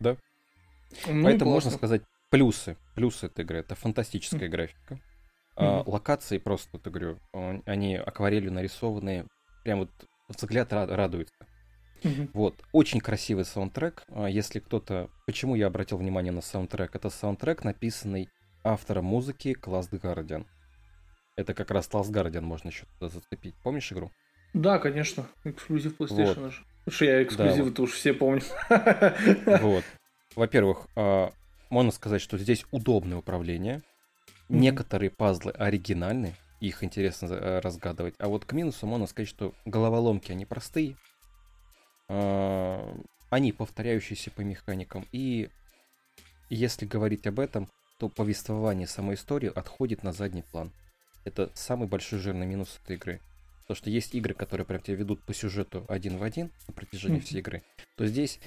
Ну 0.00 1.20
и 1.20 1.22
Поэтому 1.24 1.52
можно 1.52 1.70
сказать 1.70 2.02
плюсы. 2.30 2.76
Плюсы 2.94 3.26
этой 3.26 3.44
игры. 3.44 3.58
Это 3.58 3.74
фантастическая 3.74 4.48
графика. 4.48 5.00
А, 5.56 5.82
локации 5.86 6.38
просто, 6.38 6.68
вот 6.72 6.82
говорю, 6.86 7.18
он- 7.32 7.62
они 7.66 7.96
акварелью 7.96 8.52
нарисованные. 8.52 9.26
Прям 9.64 9.80
вот 9.80 9.90
взгляд 10.28 10.72
радуется. 10.72 11.34
Вот, 12.34 12.56
очень 12.72 13.00
красивый 13.00 13.44
саундтрек. 13.44 14.02
А, 14.08 14.26
Если 14.26 14.58
кто-то... 14.58 15.08
Почему 15.26 15.54
я 15.54 15.68
обратил 15.68 15.98
внимание 15.98 16.32
на 16.32 16.40
саундтрек? 16.40 16.96
Это 16.96 17.10
саундтрек, 17.10 17.62
написанный 17.64 18.28
автором 18.64 19.04
музыки 19.04 19.56
Last 19.62 19.90
Guardian. 19.90 20.46
Это 21.36 21.54
как 21.54 21.70
раз 21.70 21.88
Last 21.90 22.10
Guardian 22.10 22.40
можно 22.40 22.68
еще 22.68 22.86
туда 22.98 23.08
зацепить. 23.08 23.54
Помнишь 23.62 23.92
игру? 23.92 24.10
Да, 24.52 24.78
конечно, 24.78 25.26
эксклюзив 25.44 25.96
PlayStation 25.98 26.50
же. 26.50 26.64
Потому 26.84 26.94
что 26.94 27.04
я 27.04 27.22
эксклюзивы-то 27.22 27.82
уж 27.82 27.92
все 27.92 28.12
помню. 28.12 28.42
Вот. 29.60 29.84
Во-первых, 30.34 30.88
а, 30.96 31.30
можно 31.70 31.92
сказать, 31.92 32.20
что 32.20 32.36
здесь 32.38 32.64
удобное 32.70 33.18
управление. 33.18 33.82
Некоторые 34.58 35.10
пазлы 35.10 35.52
оригинальны, 35.52 36.34
их 36.60 36.84
интересно 36.84 37.26
э, 37.26 37.58
разгадывать. 37.60 38.14
А 38.18 38.28
вот 38.28 38.44
к 38.44 38.52
минусу 38.52 38.86
можно 38.86 39.06
сказать, 39.06 39.28
что 39.28 39.54
головоломки, 39.64 40.30
они 40.30 40.46
простые. 40.46 40.96
А, 42.08 42.96
Они 43.30 43.52
повторяющиеся 43.52 44.30
по 44.30 44.42
механикам. 44.42 45.06
И 45.12 45.48
если 46.50 46.86
говорить 46.86 47.26
об 47.26 47.40
этом, 47.40 47.68
то 47.98 48.08
повествование 48.08 48.86
самой 48.86 49.14
истории 49.14 49.50
отходит 49.52 50.02
на 50.02 50.12
задний 50.12 50.42
план. 50.42 50.70
Это 51.24 51.50
самый 51.54 51.88
большой 51.88 52.18
жирный 52.18 52.46
минус 52.46 52.78
этой 52.84 52.96
игры. 52.96 53.20
То, 53.68 53.74
что 53.74 53.90
есть 53.90 54.14
игры, 54.14 54.34
которые 54.34 54.66
прям 54.66 54.82
тебя 54.82 54.96
ведут 54.96 55.22
по 55.22 55.32
сюжету 55.32 55.86
один 55.88 56.18
в 56.18 56.22
один 56.22 56.50
на 56.66 56.74
протяжении 56.74 57.20
всей 57.20 57.38
игры, 57.38 57.62
то 57.96 58.06
здесь 58.06 58.38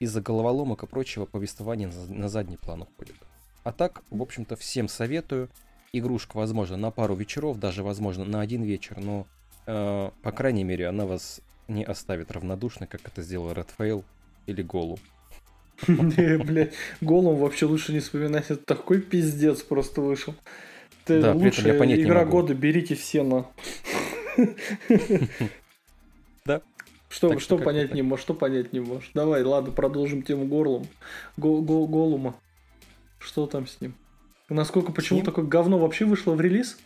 из-за 0.00 0.20
головоломок 0.20 0.82
и 0.82 0.86
прочего 0.86 1.26
повествование 1.26 1.88
на 2.08 2.28
задний 2.28 2.56
план 2.56 2.82
уходит. 2.82 3.16
А 3.64 3.72
так, 3.72 4.02
в 4.10 4.22
общем-то, 4.22 4.56
всем 4.56 4.88
советую. 4.88 5.48
Игрушка, 5.92 6.36
возможно, 6.36 6.76
на 6.76 6.90
пару 6.90 7.14
вечеров, 7.14 7.58
даже, 7.58 7.82
возможно, 7.82 8.24
на 8.24 8.40
один 8.40 8.62
вечер, 8.62 8.98
но, 9.00 9.26
э, 9.66 10.10
по 10.22 10.32
крайней 10.32 10.64
мере, 10.64 10.86
она 10.88 11.06
вас 11.06 11.40
не 11.66 11.84
оставит 11.84 12.30
равнодушно, 12.30 12.86
как 12.86 13.00
это 13.06 13.22
сделал 13.22 13.52
Redfail 13.52 14.04
или 14.46 14.62
Голу. 14.62 14.98
Не, 15.88 16.38
Блядь, 16.44 16.74
голым 17.00 17.36
вообще 17.36 17.66
лучше 17.66 17.92
не 17.92 18.00
вспоминать. 18.00 18.50
Это 18.50 18.62
такой 18.64 19.00
пиздец 19.00 19.62
просто 19.62 20.00
вышел. 20.02 20.34
Да, 21.06 21.34
не 21.34 21.96
игра 22.02 22.24
года, 22.24 22.54
берите 22.54 22.94
все 22.94 23.22
на. 23.22 23.46
Да. 26.46 26.60
Что, 27.08 27.30
Так 27.30 27.40
что 27.40 27.56
понять 27.56 27.94
не 27.94 28.02
можешь, 28.02 28.22
что 28.24 28.34
понять 28.34 28.72
не 28.74 28.80
можешь. 28.80 29.10
Давай, 29.14 29.42
ладно, 29.42 29.70
продолжим 29.72 30.22
тему 30.22 30.44
горлом. 30.46 30.86
Го- 31.38 31.62
го- 31.62 31.86
Голума. 31.86 32.34
Что 33.24 33.46
там 33.46 33.66
с 33.66 33.80
ним? 33.80 33.94
Насколько, 34.48 34.92
почему 34.92 35.18
ним? 35.18 35.26
такое 35.26 35.44
говно 35.46 35.78
вообще 35.78 36.04
вышло 36.04 36.34
в 36.34 36.40
релиз? 36.40 36.76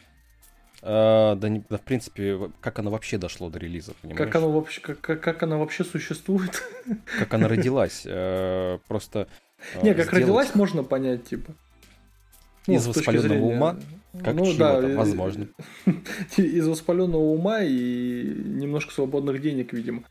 А, 0.82 1.34
да, 1.34 1.48
не- 1.48 1.64
да, 1.68 1.76
в 1.78 1.82
принципе, 1.82 2.50
как 2.60 2.78
оно 2.78 2.90
вообще 2.90 3.18
дошло 3.18 3.50
до 3.50 3.58
релиза, 3.58 3.94
понимаешь? 4.00 4.18
Как 4.18 4.36
оно 4.36 4.52
вообще, 4.52 4.80
как, 4.80 5.00
как, 5.00 5.20
как 5.20 5.42
она 5.42 5.58
вообще 5.58 5.84
существует? 5.84 6.62
Как 7.18 7.34
она 7.34 7.48
родилась. 7.48 8.02
э, 8.06 8.78
Просто... 8.86 9.26
э, 9.74 9.82
Не, 9.82 9.94
как 9.94 10.12
родилась, 10.12 10.54
можно 10.54 10.84
понять, 10.84 11.24
типа. 11.24 11.52
Ну, 12.68 12.74
Из 12.74 12.86
воспаленного 12.86 13.44
ума, 13.44 13.76
как 14.22 14.34
ну, 14.34 14.54
да, 14.54 14.80
возможно. 14.80 15.48
Из 16.36 16.66
воспаленного 16.68 17.22
ума 17.22 17.62
и 17.62 18.22
немножко 18.22 18.92
свободных 18.92 19.40
денег, 19.40 19.72
видимо. 19.72 20.04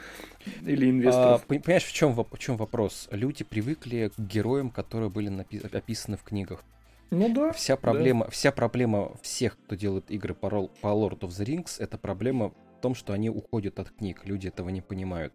Или 0.66 0.86
А, 0.86 0.90
инвесторов. 0.90 1.46
пон- 1.48 1.62
понимаешь, 1.62 1.84
в 1.86 1.94
чем, 1.94 2.14
в 2.14 2.38
чем 2.40 2.58
вопрос? 2.58 3.08
Люди 3.12 3.44
привыкли 3.44 4.12
к 4.16 4.20
героям, 4.20 4.70
которые 4.70 5.10
были 5.10 5.30
напи- 5.30 5.76
описаны 5.76 6.18
в 6.18 6.24
книгах. 6.24 6.64
ну 7.12 7.34
да. 7.34 7.52
Вся 7.54 7.78
проблема, 7.78 8.30
вся 8.30 8.52
проблема 8.52 9.12
всех, 9.22 9.58
кто 9.66 9.76
делает 9.76 10.12
игры 10.12 10.34
по, 10.34 10.50
Рол- 10.50 10.72
по 10.82 10.88
Lord 10.88 11.20
of 11.20 11.30
the 11.30 11.46
Rings, 11.46 11.76
это 11.80 11.98
проблема 11.98 12.50
в 12.78 12.82
том, 12.82 12.96
что 12.96 13.14
они 13.14 13.30
уходят 13.30 13.80
от 13.80 13.90
книг. 13.92 14.22
Люди 14.26 14.48
этого 14.50 14.70
не 14.70 14.82
понимают. 14.82 15.34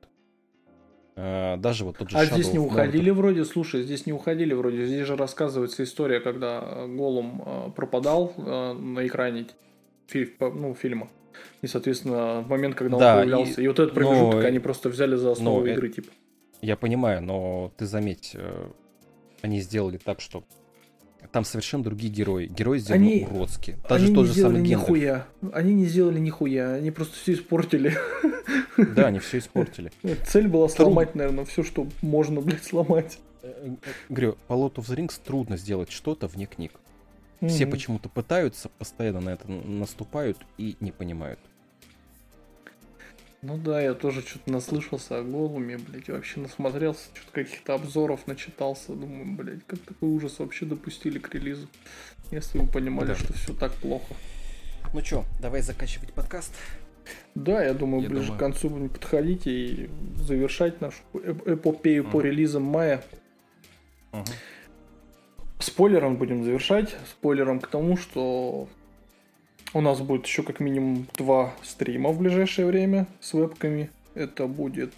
А, 1.15 1.57
даже 1.59 1.85
вот 1.85 1.99
тот 1.99 2.11
же 2.11 2.17
А 2.19 2.25
Shadow 2.25 2.33
здесь 2.35 2.53
не 2.53 2.59
of 2.59 2.63
Mordor. 2.63 2.67
уходили 2.67 3.11
вроде, 3.11 3.45
слушай, 3.45 3.83
здесь 3.83 4.07
не 4.07 4.13
уходили 4.13 4.55
вроде. 4.55 4.87
Здесь 4.87 5.07
же 5.07 5.17
рассказывается 5.17 5.83
история, 5.85 6.21
когда 6.21 6.63
э, 6.65 6.87
Голум 6.89 7.43
э, 7.45 7.71
пропадал 7.77 8.33
э, 8.37 8.73
на 8.73 9.07
экране 9.07 9.47
ну, 10.41 10.75
фильма. 10.75 11.09
И, 11.63 11.67
соответственно, 11.67 12.41
в 12.43 12.49
момент, 12.49 12.75
когда 12.75 12.99
Да, 12.99 13.13
он 13.15 13.19
появлялся. 13.21 13.61
И, 13.61 13.65
и- 13.65 13.69
вот 13.69 13.79
этот 13.79 13.95
но- 13.95 14.01
промежуток 14.01 14.45
они 14.45 14.59
просто 14.59 14.89
взяли 14.89 15.17
за 15.17 15.33
основу 15.33 15.61
но 15.61 15.67
э- 15.67 15.73
игры, 15.75 15.89
типа. 15.91 16.09
Я 16.61 16.77
понимаю, 16.77 17.23
но 17.23 17.73
ты 17.77 17.87
заметь, 17.87 18.33
э, 18.35 18.69
они 19.43 19.61
сделали 19.61 19.99
так, 19.99 20.21
что 20.21 20.45
там 21.33 21.45
совершенно 21.45 21.83
другие 21.85 22.13
герои. 22.13 22.47
Герои 22.47 22.79
сделаны 22.79 23.03
Они- 23.05 23.27
уродски. 23.31 23.77
Даже 23.89 24.07
они 24.07 24.15
тот 24.15 24.27
не 24.29 24.33
же 24.35 24.41
самый 24.41 24.61
нихуя. 24.63 25.27
Они 25.53 25.73
не 25.75 25.85
сделали 25.87 26.19
нихуя. 26.19 26.75
Они 26.75 26.91
просто 26.91 27.17
все 27.17 27.33
испортили. 27.35 27.97
Да, 28.77 29.07
они 29.09 29.19
все 29.19 29.39
испортили. 29.39 29.93
Цель 30.27 30.49
была 30.49 30.69
сломать, 30.69 31.15
наверное, 31.15 31.45
все, 31.45 31.63
что 31.63 31.87
можно, 32.01 32.41
блядь, 32.41 32.65
сломать. 32.65 33.19
Э, 33.43 33.53
э, 33.67 33.91
Говорю, 34.09 34.37
по 34.49 34.55
Lord 34.55 34.75
of 34.77 34.87
the 34.89 34.97
Rings 34.97 35.21
трудно 35.25 35.57
сделать 35.59 35.91
что-то 35.93 36.27
вне 36.27 36.47
книг. 36.47 36.73
Все 37.49 37.65
Мгм. 37.65 37.73
почему-то 37.73 38.09
пытаются, 38.09 38.69
постоянно 38.69 39.21
на 39.21 39.31
это 39.31 39.51
наступают 39.51 40.39
и 40.59 40.77
не 40.81 40.93
понимают. 40.93 41.41
Ну 43.43 43.59
да, 43.59 43.81
я 43.83 43.95
тоже 43.95 44.21
что-то 44.23 44.53
наслышался 44.53 45.19
о 45.19 45.23
Голуме, 45.25 45.77
блядь, 45.77 46.09
вообще 46.09 46.39
насмотрелся, 46.39 47.09
что-то 47.13 47.33
каких-то 47.33 47.75
обзоров 47.75 48.29
начитался, 48.29 48.93
думаю, 48.93 49.27
блядь, 49.37 49.67
как 49.67 49.81
такой 49.81 50.11
ужас 50.11 50.39
вообще 50.39 50.65
допустили 50.67 51.19
к 51.19 51.35
релизу, 51.35 51.67
если 52.31 52.59
вы 52.59 52.69
понимали, 52.69 53.09
Да. 53.09 53.15
что 53.17 53.33
все 53.33 53.53
так 53.53 53.73
плохо. 53.75 54.15
Ну 54.95 55.03
чё, 55.03 55.25
давай 55.41 55.63
заканчивать 55.63 56.13
подкаст. 56.13 56.55
Да, 57.35 57.65
я 57.65 57.75
думаю, 57.75 58.05
Я 58.05 58.09
ближе 58.11 58.27
думаю. 58.27 58.37
к 58.39 58.41
концу 58.41 58.71
будем 58.71 58.89
подходить 58.89 59.49
и 59.49 59.91
завершать 60.15 60.81
нашу 60.81 60.99
эп- 61.15 61.49
эпопею 61.49 62.05
по 62.05 62.19
Мгм. 62.19 62.27
релизам 62.27 62.63
мая. 62.63 63.03
Спойлером 65.63 66.17
будем 66.17 66.45
завершать. 66.45 66.97
Спойлером 67.09 67.61
к 67.61 67.69
тому, 67.69 67.97
что 67.97 68.69
у 69.73 69.81
нас 69.81 70.01
будет 70.01 70.27
еще 70.27 70.43
как 70.43 70.61
минимум 70.61 71.07
два 71.17 71.55
стрима 71.63 72.11
в 72.11 72.19
ближайшее 72.19 72.67
время 72.67 73.07
с 73.21 73.33
вебками. 73.33 73.91
Это 74.15 74.47
будет 74.47 74.93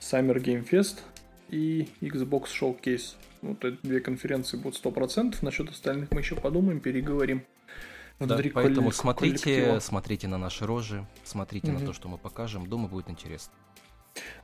Summer 0.00 0.36
Game 0.36 0.68
Fest 0.68 0.98
и 1.48 1.88
Xbox 2.00 2.44
Showcase. 2.60 3.14
Вот 3.42 3.64
эти 3.64 3.78
две 3.82 4.00
конференции 4.00 4.56
будут 4.56 4.82
100%. 4.84 5.36
Насчет 5.42 5.70
остальных 5.70 6.10
мы 6.10 6.20
еще 6.20 6.36
подумаем, 6.36 6.80
переговорим. 6.80 7.42
Да, 8.18 8.40
поэтому 8.54 8.92
смотрите, 8.92 9.78
смотрите 9.80 10.26
на 10.26 10.38
наши 10.38 10.64
рожи, 10.64 11.06
смотрите 11.24 11.68
на 11.70 11.78
Мгм. 11.78 11.86
то, 11.86 11.92
что 11.92 12.08
мы 12.08 12.16
покажем. 12.16 12.66
Думаю, 12.66 12.88
будет 12.88 13.10
интересно. 13.10 13.52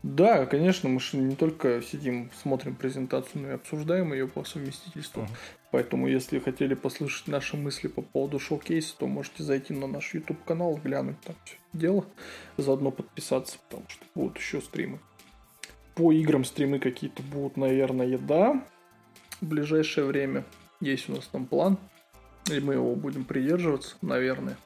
Да, 0.03 0.47
конечно, 0.47 0.89
мы 0.89 1.01
же 1.01 1.17
не 1.17 1.37
только 1.37 1.83
сидим, 1.83 2.31
смотрим 2.43 2.75
презентацию, 2.75 3.43
но 3.43 3.49
и 3.49 3.55
обсуждаем 3.55 4.13
ее 4.13 4.29
по 4.29 4.45
совместительству. 4.45 5.23
Мгм. 5.23 5.31
Поэтому, 5.71 6.07
если 6.07 6.39
хотели 6.39 6.75
послушать 6.75 7.29
наши 7.29 7.57
мысли 7.57 7.89
по 7.89 8.03
поводу 8.03 8.39
шоу-кейса, 8.39 8.95
то 8.99 9.07
можете 9.07 9.43
зайти 9.43 9.73
на 9.73 9.87
наш 9.87 10.13
YouTube 10.13 10.45
канал, 10.45 10.79
глянуть 10.83 11.21
там 11.23 11.35
все 11.45 11.57
дело, 11.73 12.05
заодно 12.59 12.91
подписаться, 12.91 13.59
потому 13.69 13.89
что 13.89 14.05
будут 14.15 14.37
еще 14.39 14.61
стримы. 14.61 15.01
По 15.95 16.13
играм 16.13 16.45
стримы 16.45 16.79
какие-то 16.79 17.23
будут, 17.23 17.57
наверное, 17.57 18.19
да, 18.19 18.63
в 19.41 19.47
ближайшее 19.47 20.05
время. 20.07 20.45
Есть 20.81 21.09
у 21.09 21.15
нас 21.15 21.27
там 21.27 21.47
план, 21.47 21.79
и 22.51 22.61
мы 22.61 22.75
его 22.75 22.95
будем 22.95 23.25
придерживаться, 23.25 23.97
наверное. 24.03 24.57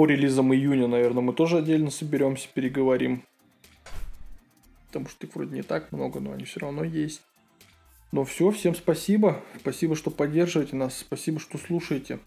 По 0.00 0.06
релизам 0.06 0.54
июня, 0.54 0.86
наверное, 0.86 1.22
мы 1.22 1.34
тоже 1.34 1.58
отдельно 1.58 1.90
соберемся, 1.90 2.48
переговорим. 2.54 3.22
Потому 4.86 5.10
что 5.10 5.26
их 5.26 5.34
вроде 5.34 5.54
не 5.54 5.60
так 5.60 5.92
много, 5.92 6.20
но 6.20 6.32
они 6.32 6.44
все 6.44 6.60
равно 6.60 6.84
есть. 6.84 7.20
Ну 8.10 8.24
все, 8.24 8.50
всем 8.50 8.74
спасибо. 8.74 9.44
Спасибо, 9.58 9.94
что 9.94 10.10
поддерживаете 10.10 10.74
нас. 10.74 10.96
Спасибо, 10.96 11.38
что 11.38 11.58
слушаете. 11.58 12.18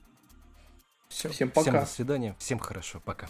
Всё. 1.10 1.30
Всем 1.30 1.50
пока. 1.50 1.62
Всем 1.72 1.80
до 1.80 1.86
свидания. 1.88 2.36
Всем 2.38 2.60
хорошо. 2.60 3.02
Пока. 3.04 3.28